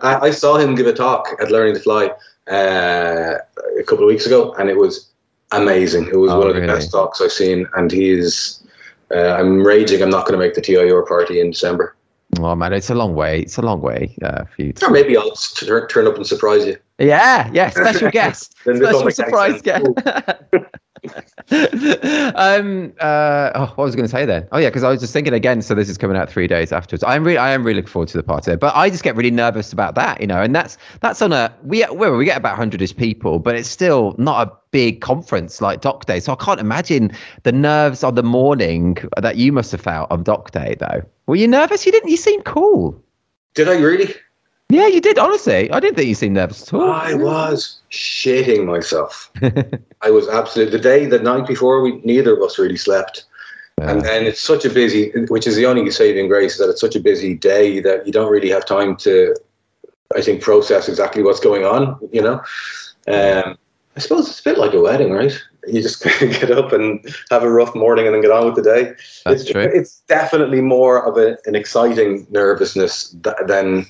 I 0.22 0.30
saw 0.30 0.56
him 0.56 0.74
give 0.74 0.86
a 0.86 0.92
talk 0.92 1.28
at 1.40 1.50
Learning 1.50 1.74
to 1.74 1.80
Fly 1.80 2.10
uh, 2.50 3.36
a 3.78 3.82
couple 3.84 4.04
of 4.04 4.08
weeks 4.08 4.26
ago, 4.26 4.52
and 4.54 4.68
it 4.68 4.76
was 4.76 5.10
amazing. 5.52 6.08
It 6.08 6.16
was 6.16 6.32
Oh, 6.32 6.38
one 6.40 6.48
of 6.48 6.56
the 6.56 6.66
best 6.66 6.90
talks 6.90 7.20
I've 7.20 7.32
seen, 7.32 7.66
and 7.76 7.90
he's. 7.90 8.60
Uh, 9.10 9.34
I'm 9.34 9.64
raging. 9.64 10.02
I'm 10.02 10.10
not 10.10 10.26
going 10.26 10.38
to 10.38 10.44
make 10.44 10.54
the 10.54 10.60
TIR 10.60 11.02
party 11.02 11.40
in 11.40 11.50
December, 11.50 11.96
oh 12.38 12.54
man, 12.54 12.72
it's 12.72 12.90
a 12.90 12.94
long 12.94 13.14
way. 13.14 13.40
It's 13.40 13.58
a 13.58 13.62
long 13.62 13.80
way 13.80 14.16
uh, 14.22 14.44
for 14.44 14.62
you. 14.62 14.72
To... 14.72 14.86
or 14.86 14.90
maybe 14.90 15.16
I'll 15.16 15.30
s- 15.32 15.52
turn, 15.54 16.06
up 16.06 16.16
and 16.16 16.26
surprise 16.26 16.66
you. 16.66 16.76
Yeah, 16.98 17.50
yeah, 17.52 17.70
special 17.70 18.10
guest, 18.12 18.54
Then 18.64 18.78
this 18.78 18.94
all 18.94 19.00
special 19.00 19.24
surprise 19.24 19.62
guest. 19.62 19.86
um, 22.34 22.92
uh, 23.00 23.50
oh, 23.54 23.72
what 23.74 23.84
was 23.84 23.94
I 23.94 23.96
going 23.96 24.08
to 24.08 24.08
say 24.08 24.24
then? 24.24 24.48
Oh 24.52 24.58
yeah, 24.58 24.68
because 24.68 24.82
I 24.82 24.90
was 24.90 25.00
just 25.00 25.12
thinking 25.12 25.32
again. 25.32 25.62
So 25.62 25.74
this 25.74 25.88
is 25.88 25.98
coming 25.98 26.16
out 26.16 26.30
three 26.30 26.46
days 26.46 26.72
afterwards. 26.72 27.04
I'm 27.04 27.24
really, 27.24 27.38
I 27.38 27.50
am 27.52 27.64
really 27.64 27.76
looking 27.76 27.90
forward 27.90 28.08
to 28.10 28.16
the 28.16 28.22
party, 28.22 28.56
but 28.56 28.74
I 28.74 28.90
just 28.90 29.02
get 29.02 29.16
really 29.16 29.30
nervous 29.30 29.72
about 29.72 29.94
that, 29.94 30.20
you 30.20 30.26
know. 30.26 30.40
And 30.40 30.54
that's 30.54 30.78
that's 31.00 31.20
on 31.22 31.32
a 31.32 31.54
we 31.62 31.84
we 31.90 32.24
get 32.24 32.36
about 32.36 32.56
hundred-ish 32.56 32.96
people, 32.96 33.38
but 33.38 33.54
it's 33.54 33.68
still 33.68 34.14
not 34.18 34.48
a 34.48 34.52
big 34.70 35.00
conference 35.00 35.60
like 35.60 35.80
Doc 35.80 36.06
Day. 36.06 36.20
So 36.20 36.32
I 36.32 36.36
can't 36.36 36.60
imagine 36.60 37.12
the 37.44 37.52
nerves 37.52 38.02
on 38.02 38.14
the 38.14 38.22
morning 38.22 38.96
that 39.16 39.36
you 39.36 39.52
must 39.52 39.70
have 39.72 39.80
felt 39.80 40.10
on 40.10 40.22
Doc 40.22 40.50
Day, 40.50 40.76
though. 40.78 41.02
Were 41.26 41.36
you 41.36 41.48
nervous? 41.48 41.86
You 41.86 41.92
didn't. 41.92 42.10
You 42.10 42.16
seemed 42.16 42.44
cool. 42.44 43.00
Did 43.54 43.68
I 43.68 43.76
really? 43.76 44.14
Yeah, 44.74 44.88
you 44.88 45.00
did. 45.00 45.18
Honestly, 45.18 45.70
I 45.70 45.78
didn't 45.78 45.94
think 45.94 46.08
you 46.08 46.16
seemed 46.16 46.34
nervous 46.34 46.66
at 46.66 46.74
all. 46.74 46.90
I 46.90 47.14
was 47.14 47.78
shitting 47.92 48.66
myself. 48.66 49.30
I 50.02 50.10
was 50.10 50.28
absolutely 50.28 50.76
the 50.76 50.82
day, 50.82 51.06
the 51.06 51.20
night 51.20 51.46
before, 51.46 51.80
we 51.80 52.00
neither 52.02 52.34
of 52.34 52.42
us 52.42 52.58
really 52.58 52.76
slept. 52.76 53.24
And 53.78 54.02
then 54.02 54.24
it's 54.24 54.40
such 54.40 54.64
a 54.64 54.70
busy, 54.70 55.12
which 55.28 55.46
is 55.46 55.54
the 55.54 55.66
only 55.66 55.88
saving 55.92 56.26
grace, 56.26 56.54
is 56.54 56.58
that 56.58 56.70
it's 56.70 56.80
such 56.80 56.96
a 56.96 57.00
busy 57.00 57.34
day 57.34 57.78
that 57.80 58.04
you 58.04 58.12
don't 58.12 58.32
really 58.32 58.48
have 58.50 58.66
time 58.66 58.96
to, 58.98 59.36
I 60.16 60.22
think, 60.22 60.42
process 60.42 60.88
exactly 60.88 61.22
what's 61.22 61.40
going 61.40 61.64
on. 61.64 61.96
You 62.12 62.22
know, 62.22 62.34
um, 63.06 63.56
I 63.96 64.00
suppose 64.00 64.28
it's 64.28 64.40
a 64.40 64.44
bit 64.44 64.58
like 64.58 64.74
a 64.74 64.80
wedding, 64.80 65.12
right? 65.12 65.36
You 65.68 65.82
just 65.82 66.02
get 66.20 66.50
up 66.50 66.72
and 66.72 67.04
have 67.30 67.44
a 67.44 67.50
rough 67.50 67.76
morning 67.76 68.06
and 68.06 68.14
then 68.14 68.22
get 68.22 68.32
on 68.32 68.46
with 68.46 68.56
the 68.56 68.62
day. 68.62 68.94
That's 69.24 69.42
it's, 69.42 69.50
true. 69.50 69.62
It's 69.62 70.00
definitely 70.08 70.62
more 70.62 71.06
of 71.06 71.16
a, 71.16 71.36
an 71.46 71.54
exciting 71.54 72.26
nervousness 72.30 73.14
th- 73.22 73.36
than 73.46 73.86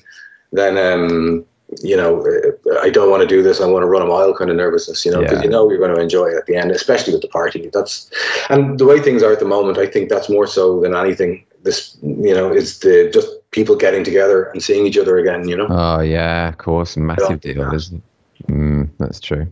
than 0.55 0.77
um, 0.77 1.45
you 1.81 1.95
know. 1.97 2.25
uh, 2.25 2.79
I 2.81 2.89
don't 2.89 3.09
want 3.09 3.21
to 3.21 3.27
do 3.27 3.41
this. 3.43 3.59
I 3.61 3.65
want 3.67 3.83
to 3.83 3.87
run 3.87 4.01
a 4.01 4.05
mile 4.05 4.33
kind 4.33 4.49
of 4.49 4.55
nervousness. 4.55 5.05
You 5.05 5.11
know, 5.11 5.21
because 5.21 5.39
Yeah. 5.39 5.43
you 5.45 5.49
know 5.49 5.69
you're 5.69 5.79
going 5.79 5.95
to 5.95 6.01
enjoy 6.01 6.27
it 6.27 6.35
at 6.37 6.45
the 6.45 6.55
end, 6.55 6.71
especially 6.71 7.13
with 7.13 7.21
the 7.21 7.27
party. 7.29 7.69
That's 7.73 8.09
and 8.49 8.79
the 8.79 8.85
way 8.85 8.99
things 8.99 9.21
are 9.23 9.31
at 9.31 9.39
the 9.39 9.45
moment. 9.45 9.77
I 9.77 9.87
think 9.87 10.09
that's 10.09 10.29
more 10.29 10.47
so 10.47 10.79
than 10.81 10.95
anything. 10.95 11.45
This 11.63 11.97
you 12.01 12.33
know 12.33 12.51
is 12.51 12.79
the 12.79 13.09
just 13.13 13.27
people 13.51 13.75
getting 13.75 14.03
together 14.03 14.43
and 14.53 14.61
seeing 14.61 14.85
each 14.85 14.97
other 14.97 15.17
again. 15.17 15.47
You 15.47 15.57
know. 15.57 15.67
Oh 15.69 16.01
yeah, 16.01 16.49
of 16.49 16.57
course, 16.57 16.95
massive 16.97 17.43
Yeah. 17.43 17.53
deal, 17.53 17.73
isn't 17.73 17.97
it? 17.97 18.03
Mm, 18.43 18.89
that's 18.99 19.19
true. 19.19 19.47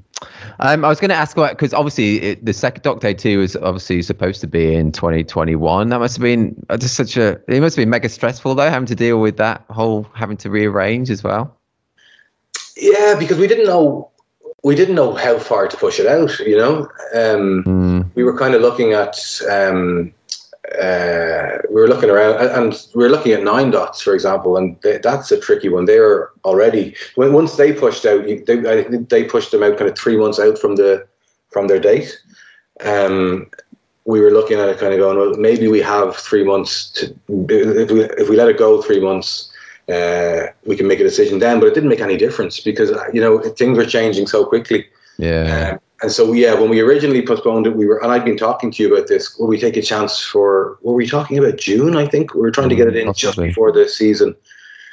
Um, 0.59 0.85
I 0.85 0.87
was 0.89 0.99
going 0.99 1.09
to 1.09 1.15
ask 1.15 1.35
about 1.35 1.51
because 1.51 1.73
obviously 1.73 2.21
it, 2.21 2.45
the 2.45 2.53
second 2.53 2.83
Doc 2.83 2.99
Day 2.99 3.13
Two 3.13 3.39
was 3.39 3.55
obviously 3.57 4.01
supposed 4.01 4.41
to 4.41 4.47
be 4.47 4.75
in 4.75 4.91
2021. 4.91 5.89
That 5.89 5.99
must 5.99 6.17
have 6.17 6.21
been 6.21 6.55
uh, 6.69 6.77
just 6.77 6.95
such 6.95 7.17
a. 7.17 7.41
It 7.47 7.61
must 7.61 7.75
have 7.75 7.81
been 7.81 7.89
mega 7.89 8.09
stressful 8.09 8.55
though, 8.55 8.69
having 8.69 8.85
to 8.87 8.95
deal 8.95 9.19
with 9.19 9.37
that 9.37 9.63
whole 9.69 10.07
having 10.13 10.37
to 10.37 10.49
rearrange 10.49 11.09
as 11.09 11.23
well. 11.23 11.57
Yeah, 12.77 13.15
because 13.17 13.37
we 13.37 13.47
didn't 13.47 13.65
know 13.65 14.09
we 14.63 14.75
didn't 14.75 14.95
know 14.95 15.13
how 15.13 15.37
far 15.39 15.67
to 15.67 15.77
push 15.77 15.99
it 15.99 16.07
out. 16.07 16.37
You 16.39 16.57
know, 16.57 16.77
um, 17.13 17.63
Mm, 17.65 18.09
we 18.15 18.23
were 18.23 18.37
kind 18.37 18.53
of 18.55 18.61
looking 18.61 18.93
at 18.93 19.17
um, 19.49 20.13
uh, 20.81 21.57
we 21.69 21.81
were 21.81 21.87
looking 21.87 22.09
around 22.09 22.35
and 22.41 22.73
we 22.95 23.03
were 23.03 23.09
looking 23.09 23.31
at 23.33 23.43
nine 23.43 23.71
dots, 23.71 24.01
for 24.01 24.13
example, 24.13 24.57
and 24.57 24.81
th- 24.81 25.01
that's 25.01 25.31
a 25.31 25.39
tricky 25.39 25.69
one. 25.69 25.85
They 25.85 25.97
are 25.97 26.31
already 26.45 26.95
when 27.15 27.33
once 27.33 27.55
they 27.55 27.73
pushed 27.73 28.05
out, 28.05 28.27
you- 28.27 28.43
they, 28.45 28.59
I 28.79 28.83
think 28.83 29.09
they 29.09 29.23
pushed 29.23 29.51
them 29.51 29.63
out 29.63 29.77
kind 29.77 29.89
of 29.89 29.97
three 29.97 30.17
months 30.17 30.39
out 30.39 30.57
from 30.57 30.75
the 30.75 31.05
from 31.51 31.67
their 31.67 31.79
date. 31.79 32.17
Um, 32.83 33.49
we 34.05 34.19
were 34.19 34.31
looking 34.31 34.59
at 34.59 34.67
it, 34.67 34.79
kind 34.79 34.93
of 34.93 34.99
going, 34.99 35.17
well, 35.17 35.33
maybe 35.37 35.67
we 35.67 35.79
have 35.81 36.15
three 36.15 36.43
months 36.43 36.89
to 36.91 37.15
if 37.49 37.91
we 37.91 38.03
if 38.03 38.29
we 38.29 38.35
let 38.35 38.49
it 38.49 38.57
go 38.57 38.81
three 38.81 38.99
months. 38.99 39.49
Uh, 39.89 40.47
we 40.65 40.77
can 40.77 40.87
make 40.87 41.01
a 41.01 41.03
decision 41.03 41.39
then, 41.39 41.59
but 41.59 41.67
it 41.67 41.73
didn't 41.73 41.89
make 41.89 41.99
any 41.99 42.15
difference 42.15 42.59
because 42.61 42.89
you 43.13 43.19
know 43.19 43.39
things 43.39 43.77
were 43.77 43.85
changing 43.85 44.25
so 44.27 44.45
quickly. 44.45 44.85
yeah. 45.17 45.71
Um, 45.73 45.79
and 46.03 46.11
so, 46.11 46.33
yeah, 46.33 46.53
when 46.53 46.69
we 46.69 46.81
originally 46.81 47.25
postponed 47.25 47.65
it, 47.65 47.77
we 47.77 47.85
were, 47.85 48.03
and 48.03 48.11
I've 48.11 48.25
been 48.25 48.35
talking 48.35 48.71
to 48.71 48.83
you 48.83 48.93
about 48.93 49.07
this. 49.07 49.37
Will 49.39 49.47
we 49.47 49.57
take 49.57 49.77
a 49.77 49.81
chance 49.81 50.19
for? 50.19 50.77
Were 50.81 50.93
we 50.93 51.07
talking 51.07 51.37
about 51.37 51.57
June? 51.57 51.95
I 51.95 52.05
think 52.05 52.33
we 52.35 52.41
were 52.41 52.51
trying 52.51 52.67
to 52.67 52.75
get 52.75 52.89
it 52.89 52.97
in 52.97 53.13
just 53.13 53.37
before 53.37 53.71
the 53.71 53.87
season. 53.87 54.35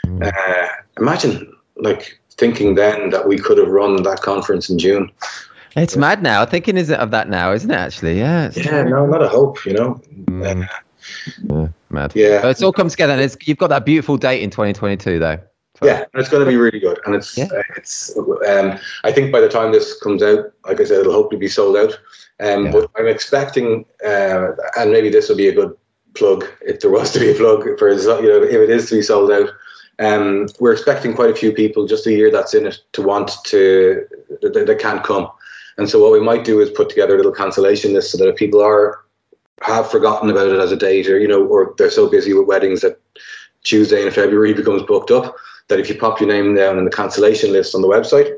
Mm. 0.06 0.32
Uh, 0.32 0.68
imagine, 0.98 1.52
like, 1.74 2.20
thinking 2.38 2.76
then 2.76 3.10
that 3.10 3.26
we 3.26 3.38
could 3.38 3.58
have 3.58 3.66
run 3.66 4.00
that 4.04 4.22
conference 4.22 4.70
in 4.70 4.78
June. 4.78 5.10
It's 5.76 5.96
mad 5.96 6.22
now. 6.22 6.46
Thinking 6.46 6.76
is 6.76 6.92
of 6.92 7.10
that 7.10 7.28
now, 7.28 7.52
isn't 7.52 7.70
it? 7.70 7.74
Actually, 7.74 8.16
yeah. 8.16 8.46
It's 8.46 8.56
Yeah, 8.58 8.84
no, 8.84 9.04
not 9.04 9.20
a 9.20 9.28
hope, 9.28 9.66
you 9.66 9.72
know. 9.72 10.00
Mm. 10.26 10.62
Uh, 10.62 10.66
yeah, 11.42 11.68
mad. 11.90 12.12
yeah, 12.14 12.40
But 12.40 12.50
it's 12.52 12.62
all 12.62 12.72
come 12.72 12.88
together. 12.88 13.14
And 13.14 13.22
it's, 13.22 13.36
you've 13.48 13.58
got 13.58 13.68
that 13.70 13.84
beautiful 13.84 14.16
date 14.16 14.42
in 14.42 14.50
2022 14.50 15.18
though. 15.18 15.40
Yeah, 15.82 16.04
and 16.12 16.20
it's 16.20 16.28
going 16.28 16.44
to 16.44 16.50
be 16.50 16.56
really 16.56 16.80
good. 16.80 16.98
And 17.06 17.14
it's, 17.14 17.36
Yeah. 17.36 17.48
uh, 17.52 17.62
it's. 17.76 18.16
Um, 18.16 18.78
I 19.04 19.12
think 19.12 19.32
by 19.32 19.40
the 19.40 19.48
time 19.48 19.72
this 19.72 19.98
comes 20.00 20.22
out, 20.22 20.52
like 20.66 20.80
I 20.80 20.84
said, 20.84 21.00
it'll 21.00 21.12
hopefully 21.12 21.38
be 21.40 21.48
sold 21.48 21.76
out. 21.76 21.98
Um, 22.40 22.66
Yeah. 22.66 22.72
But 22.72 22.90
I'm 22.96 23.06
expecting, 23.06 23.84
uh, 24.04 24.52
and 24.78 24.92
maybe 24.92 25.08
this 25.10 25.28
will 25.28 25.36
be 25.36 25.48
a 25.48 25.54
good 25.54 25.76
plug 26.14 26.44
if 26.62 26.80
there 26.80 26.90
was 26.90 27.12
to 27.12 27.20
be 27.20 27.30
a 27.30 27.34
plug 27.34 27.62
for 27.78 27.88
you 27.90 28.28
know 28.28 28.42
if 28.42 28.52
it 28.52 28.70
is 28.70 28.88
to 28.88 28.96
be 28.96 29.02
sold 29.02 29.30
out. 29.30 29.50
Um, 29.98 30.46
we're 30.60 30.72
expecting 30.72 31.14
quite 31.14 31.30
a 31.30 31.34
few 31.36 31.52
people 31.52 31.86
just 31.86 32.06
a 32.06 32.12
year 32.12 32.30
that's 32.30 32.54
in 32.54 32.66
it 32.66 32.78
to 32.92 33.02
want 33.02 33.32
to 33.44 34.06
that, 34.40 34.54
that 34.66 34.78
can't 34.78 35.04
come, 35.04 35.30
and 35.76 35.88
so 35.88 36.00
what 36.02 36.12
we 36.12 36.20
might 36.20 36.44
do 36.44 36.60
is 36.60 36.70
put 36.70 36.88
together 36.88 37.14
a 37.14 37.16
little 37.18 37.32
cancellation 37.32 37.92
list 37.92 38.10
so 38.10 38.18
that 38.18 38.28
if 38.28 38.36
people 38.36 38.62
are 38.62 39.04
have 39.62 39.90
forgotten 39.90 40.30
about 40.30 40.48
it 40.48 40.58
as 40.58 40.72
a 40.72 40.76
date 40.76 41.06
or 41.06 41.18
you 41.18 41.28
know 41.28 41.44
or 41.44 41.74
they're 41.76 41.90
so 41.90 42.08
busy 42.08 42.32
with 42.32 42.48
weddings 42.48 42.80
that 42.80 42.98
Tuesday 43.62 44.04
in 44.06 44.10
February 44.10 44.54
becomes 44.54 44.82
booked 44.84 45.10
up 45.10 45.36
that 45.70 45.80
if 45.80 45.88
you 45.88 45.94
pop 45.96 46.20
your 46.20 46.28
name 46.28 46.54
down 46.54 46.78
in 46.78 46.84
the 46.84 46.90
cancellation 46.90 47.50
list 47.52 47.74
on 47.74 47.80
the 47.82 47.88
website, 47.88 48.30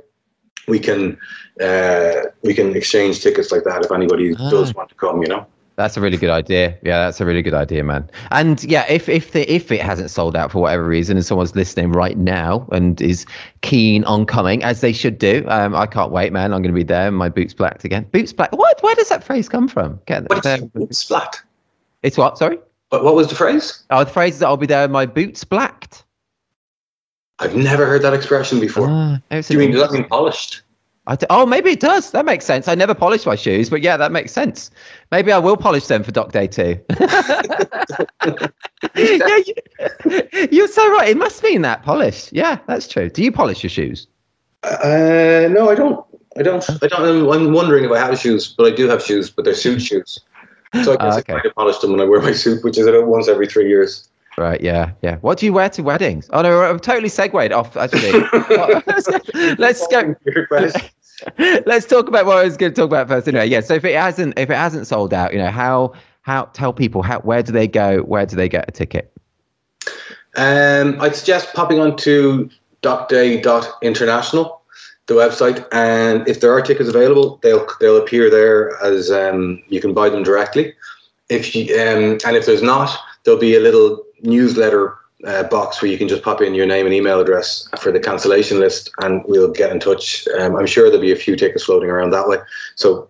we 0.68 0.78
can 0.78 1.18
uh, 1.60 2.22
we 2.42 2.54
can 2.54 2.74
exchange 2.76 3.20
tickets 3.20 3.50
like 3.52 3.64
that 3.64 3.84
if 3.84 3.90
anybody 3.92 4.34
Ah. 4.38 4.50
does 4.50 4.72
want 4.74 4.88
to 4.90 4.94
come. 4.94 5.20
You 5.22 5.28
know. 5.28 5.46
That's 5.76 5.96
a 5.96 6.02
really 6.02 6.18
good 6.18 6.30
idea. 6.30 6.76
Yeah, 6.82 6.98
that's 7.06 7.20
a 7.20 7.24
really 7.24 7.40
good 7.40 7.54
idea, 7.54 7.82
man. 7.82 8.08
And 8.30 8.62
yeah, 8.64 8.84
if 8.90 9.08
if 9.08 9.32
the 9.32 9.50
if 9.52 9.72
it 9.72 9.80
hasn't 9.80 10.10
sold 10.10 10.36
out 10.36 10.52
for 10.52 10.60
whatever 10.60 10.84
reason, 10.86 11.16
and 11.16 11.24
someone's 11.26 11.56
listening 11.56 11.92
right 11.92 12.16
now 12.18 12.68
and 12.72 13.00
is 13.00 13.24
keen 13.62 14.04
on 14.04 14.26
coming, 14.26 14.62
as 14.62 14.82
they 14.82 14.92
should 14.92 15.18
do, 15.18 15.44
um, 15.48 15.74
I 15.74 15.86
can't 15.86 16.12
wait, 16.12 16.30
man. 16.32 16.52
I'm 16.52 16.60
going 16.62 16.74
to 16.74 16.78
be 16.78 16.84
there. 16.84 17.10
My 17.10 17.28
boots 17.30 17.54
blacked 17.54 17.84
again. 17.84 18.06
Boots 18.12 18.32
black. 18.34 18.52
What? 18.52 18.82
Where 18.82 18.94
does 18.94 19.08
that 19.08 19.24
phrase 19.24 19.48
come 19.48 19.66
from? 19.66 19.98
Get 20.06 20.28
What 20.28 20.42
there. 20.42 20.58
it's 20.74 21.02
flat? 21.02 21.40
It's 22.02 22.18
what? 22.18 22.36
Sorry. 22.38 22.58
But 22.90 23.02
what 23.02 23.14
was 23.14 23.28
the 23.28 23.34
phrase? 23.34 23.82
Oh, 23.90 24.04
the 24.04 24.10
phrase 24.10 24.34
is 24.34 24.40
that 24.40 24.46
I'll 24.48 24.58
be 24.58 24.66
there. 24.66 24.86
My 24.88 25.06
boots 25.06 25.42
blacked. 25.42 26.04
I've 27.38 27.56
never 27.56 27.86
heard 27.86 28.02
that 28.02 28.14
expression 28.14 28.60
before. 28.60 28.86
Ah, 28.88 29.18
it's 29.30 29.48
Do 29.48 29.54
you 29.54 29.60
mean 29.60 29.72
does 29.72 29.82
that 29.82 29.92
mean 29.92 30.04
polished? 30.08 30.62
Oh, 31.30 31.44
maybe 31.44 31.70
it 31.70 31.80
does. 31.80 32.12
That 32.12 32.24
makes 32.24 32.44
sense. 32.44 32.68
I 32.68 32.76
never 32.76 32.94
polish 32.94 33.26
my 33.26 33.34
shoes, 33.34 33.68
but 33.68 33.82
yeah, 33.82 33.96
that 33.96 34.12
makes 34.12 34.30
sense. 34.30 34.70
Maybe 35.10 35.32
I 35.32 35.38
will 35.38 35.56
polish 35.56 35.86
them 35.88 36.04
for 36.04 36.12
Doc 36.12 36.30
Day 36.30 36.46
too. 36.46 36.78
yeah, 38.94 39.38
you, 39.46 39.54
you're 40.52 40.68
so 40.68 40.88
right. 40.92 41.08
It 41.08 41.16
must 41.16 41.42
mean 41.42 41.62
that 41.62 41.82
polish. 41.82 42.32
Yeah, 42.32 42.58
that's 42.68 42.86
true. 42.86 43.08
Do 43.10 43.24
you 43.24 43.32
polish 43.32 43.64
your 43.64 43.70
shoes? 43.70 44.06
Uh, 44.62 45.48
no, 45.50 45.70
I 45.70 45.74
don't. 45.74 46.04
I 46.38 46.42
don't. 46.42 46.64
I 46.82 46.86
don't. 46.86 47.02
I'm, 47.02 47.28
I'm 47.28 47.52
wondering 47.52 47.84
if 47.84 47.90
I 47.90 47.98
have 47.98 48.16
shoes, 48.18 48.54
but 48.56 48.72
I 48.72 48.74
do 48.74 48.88
have 48.88 49.02
shoes, 49.02 49.28
but 49.28 49.44
they're 49.44 49.54
suit 49.54 49.82
shoes. 49.82 50.20
So 50.84 50.92
I 50.92 50.96
Ah, 51.00 51.04
guess 51.10 51.18
okay. 51.18 51.32
I 51.32 51.36
kind 51.36 51.46
of 51.46 51.54
polish 51.56 51.78
them 51.78 51.90
when 51.90 52.00
I 52.00 52.04
wear 52.04 52.22
my 52.22 52.32
suit, 52.32 52.62
which 52.62 52.78
is 52.78 52.86
about 52.86 53.08
once 53.08 53.26
every 53.28 53.48
three 53.48 53.68
years. 53.68 54.08
Right. 54.42 54.60
Yeah. 54.60 54.90
Yeah. 55.02 55.18
What 55.18 55.38
do 55.38 55.46
you 55.46 55.52
wear 55.52 55.68
to 55.68 55.82
weddings? 55.82 56.28
Oh 56.32 56.42
no, 56.42 56.62
I'm 56.62 56.80
totally 56.80 57.08
segued 57.08 57.52
off. 57.52 57.76
Actually, 57.76 58.10
let's 59.58 59.86
go. 59.86 60.16
Let's 61.38 61.86
talk 61.86 62.08
about 62.08 62.26
what 62.26 62.38
I 62.38 62.42
was 62.42 62.56
going 62.56 62.72
to 62.72 62.80
talk 62.80 62.90
about 62.90 63.06
first. 63.06 63.28
Anyway, 63.28 63.46
yeah. 63.46 63.60
So 63.60 63.74
if 63.74 63.84
it 63.84 63.94
hasn't, 63.94 64.36
if 64.36 64.50
it 64.50 64.56
hasn't 64.56 64.88
sold 64.88 65.14
out, 65.14 65.32
you 65.32 65.38
know, 65.38 65.52
how 65.52 65.92
how 66.22 66.46
tell 66.46 66.72
people 66.72 67.00
how 67.02 67.20
where 67.20 67.44
do 67.44 67.52
they 67.52 67.68
go? 67.68 68.00
Where 68.00 68.26
do 68.26 68.34
they 68.34 68.48
get 68.48 68.68
a 68.68 68.72
ticket? 68.72 69.16
Um, 70.34 71.00
I'd 71.00 71.14
suggest 71.14 71.54
popping 71.54 71.78
on 71.78 71.96
to 71.98 72.50
docday.international, 72.82 74.62
the 75.06 75.14
website, 75.14 75.64
and 75.70 76.26
if 76.26 76.40
there 76.40 76.52
are 76.52 76.60
tickets 76.60 76.88
available, 76.88 77.38
they'll 77.44 77.68
they'll 77.78 77.98
appear 77.98 78.28
there 78.28 78.76
as 78.82 79.08
um, 79.12 79.62
you 79.68 79.80
can 79.80 79.94
buy 79.94 80.08
them 80.08 80.24
directly. 80.24 80.74
If 81.28 81.54
you 81.54 81.72
um, 81.76 82.18
and 82.26 82.36
if 82.36 82.46
there's 82.46 82.62
not, 82.62 82.90
there'll 83.22 83.38
be 83.38 83.54
a 83.54 83.60
little 83.60 84.02
newsletter 84.22 84.96
uh, 85.26 85.44
box 85.44 85.80
where 85.80 85.90
you 85.90 85.98
can 85.98 86.08
just 86.08 86.22
pop 86.22 86.40
in 86.42 86.54
your 86.54 86.66
name 86.66 86.86
and 86.86 86.94
email 86.94 87.20
address 87.20 87.68
for 87.78 87.92
the 87.92 88.00
cancellation 88.00 88.58
list, 88.58 88.90
and 89.00 89.22
we'll 89.26 89.52
get 89.52 89.70
in 89.70 89.78
touch. 89.78 90.26
Um, 90.38 90.56
I'm 90.56 90.66
sure 90.66 90.86
there'll 90.86 91.00
be 91.00 91.12
a 91.12 91.16
few 91.16 91.36
tickets 91.36 91.64
floating 91.64 91.90
around 91.90 92.10
that 92.10 92.26
way. 92.28 92.38
So 92.74 93.08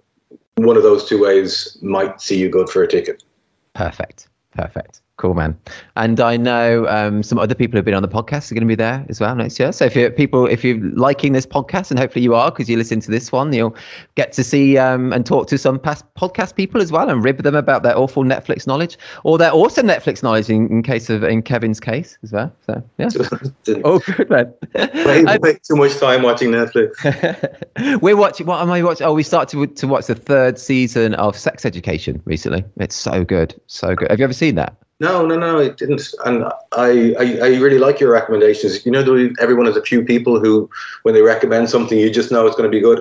one 0.57 0.77
of 0.77 0.83
those 0.83 1.09
two 1.09 1.23
ways 1.23 1.79
might 1.81 2.21
see 2.21 2.39
you 2.39 2.51
good 2.51 2.69
for 2.69 2.83
a 2.83 2.89
ticket. 2.89 3.23
Perfect. 3.75 4.29
Perfect. 4.51 5.01
Cool, 5.23 5.35
man. 5.35 5.57
And 5.95 6.19
I 6.19 6.37
know 6.37 6.85
um, 6.89 7.23
some 7.23 7.39
other 7.39 7.55
people 7.55 7.79
who've 7.79 7.85
been 7.85 7.95
on 7.95 8.03
the 8.03 8.09
podcast 8.09 8.51
are 8.51 8.57
going 8.57 8.67
to 8.67 8.69
be 8.69 8.75
there 8.75 9.07
as 9.09 9.21
well 9.21 9.37
next 9.37 9.57
year. 9.61 9.71
So 9.71 9.85
if 9.85 9.95
you're 9.95 10.11
people, 10.11 10.49
if 10.49 10.65
you're 10.65 10.81
liking 10.97 11.33
this 11.33 11.47
podcast, 11.47 11.93
and 11.93 12.01
hopefully 12.01 12.25
you 12.25 12.35
are, 12.35 12.51
because 12.51 12.69
you 12.69 12.77
listen 12.77 12.99
to 12.99 13.11
this 13.13 13.31
one, 13.31 13.53
you'll 13.53 13.77
get 14.17 14.33
to 14.33 14.43
see 14.43 14.79
um, 14.79 15.13
and 15.13 15.25
talk 15.25 15.47
to 15.47 15.59
some 15.59 15.79
past 15.79 16.05
podcast 16.15 16.57
people 16.57 16.83
as 16.83 16.91
well, 16.91 17.09
and 17.09 17.23
rib 17.23 17.41
them 17.45 17.55
about 17.55 17.85
their 17.85 17.97
awful 17.97 18.25
Netflix 18.25 18.67
knowledge 18.67 18.99
or 19.23 19.39
their 19.39 19.53
awesome 19.55 19.87
Netflix 19.87 20.25
knowledge 20.25 20.51
in, 20.51 20.67
in 20.73 20.83
case 20.83 21.09
of 21.09 21.23
in 21.23 21.41
Kevin's 21.41 21.79
case 21.79 22.19
as 22.25 22.33
well. 22.33 22.53
So 22.67 22.83
yeah. 22.99 23.09
Oh, 23.85 24.01
good 24.01 24.29
man. 24.29 24.53
way, 24.75 25.25
And- 25.25 25.41
too 25.63 25.77
much 25.77 25.97
time 26.01 26.23
watching 26.23 26.51
Netflix. 26.51 28.01
We're 28.03 28.17
watching. 28.17 28.49
What 28.49 28.61
am 28.61 28.73
I 28.73 28.83
watching? 28.83 29.07
Oh, 29.07 29.13
we 29.15 29.23
started 29.23 29.57
to, 29.57 29.73
to 29.73 29.87
watch 29.87 30.07
the 30.07 30.17
third 30.17 30.59
season 30.59 31.15
of 31.15 31.39
Sex 31.39 31.65
Education 31.65 32.21
recently. 32.25 32.65
It's 32.79 32.97
so 32.97 33.23
good, 33.23 33.55
so 33.69 33.95
good. 33.95 34.11
Have 34.11 34.19
you 34.19 34.25
ever 34.25 34.33
seen 34.33 34.57
that? 34.57 34.77
No, 35.03 35.27
no, 35.27 35.37
no, 35.37 35.59
it 35.59 35.79
didn't. 35.79 36.15
And 36.25 36.45
I, 36.71 37.13
I, 37.19 37.39
I 37.43 37.49
really 37.57 37.81
like 37.81 37.99
your 37.99 38.13
recommendations. 38.13 38.87
You 38.87 38.93
know, 38.93 39.01
everyone 39.41 39.67
has 39.67 39.77
a 39.77 39.83
few 39.83 40.05
people 40.05 40.39
who, 40.39 40.71
when 41.03 41.13
they 41.13 41.23
recommend 41.23 41.69
something, 41.69 41.99
you 41.99 42.09
just 42.09 42.31
know 42.31 42.47
it's 42.47 42.55
going 42.55 42.71
to 42.71 42.75
be 42.75 42.81
good. 42.81 43.01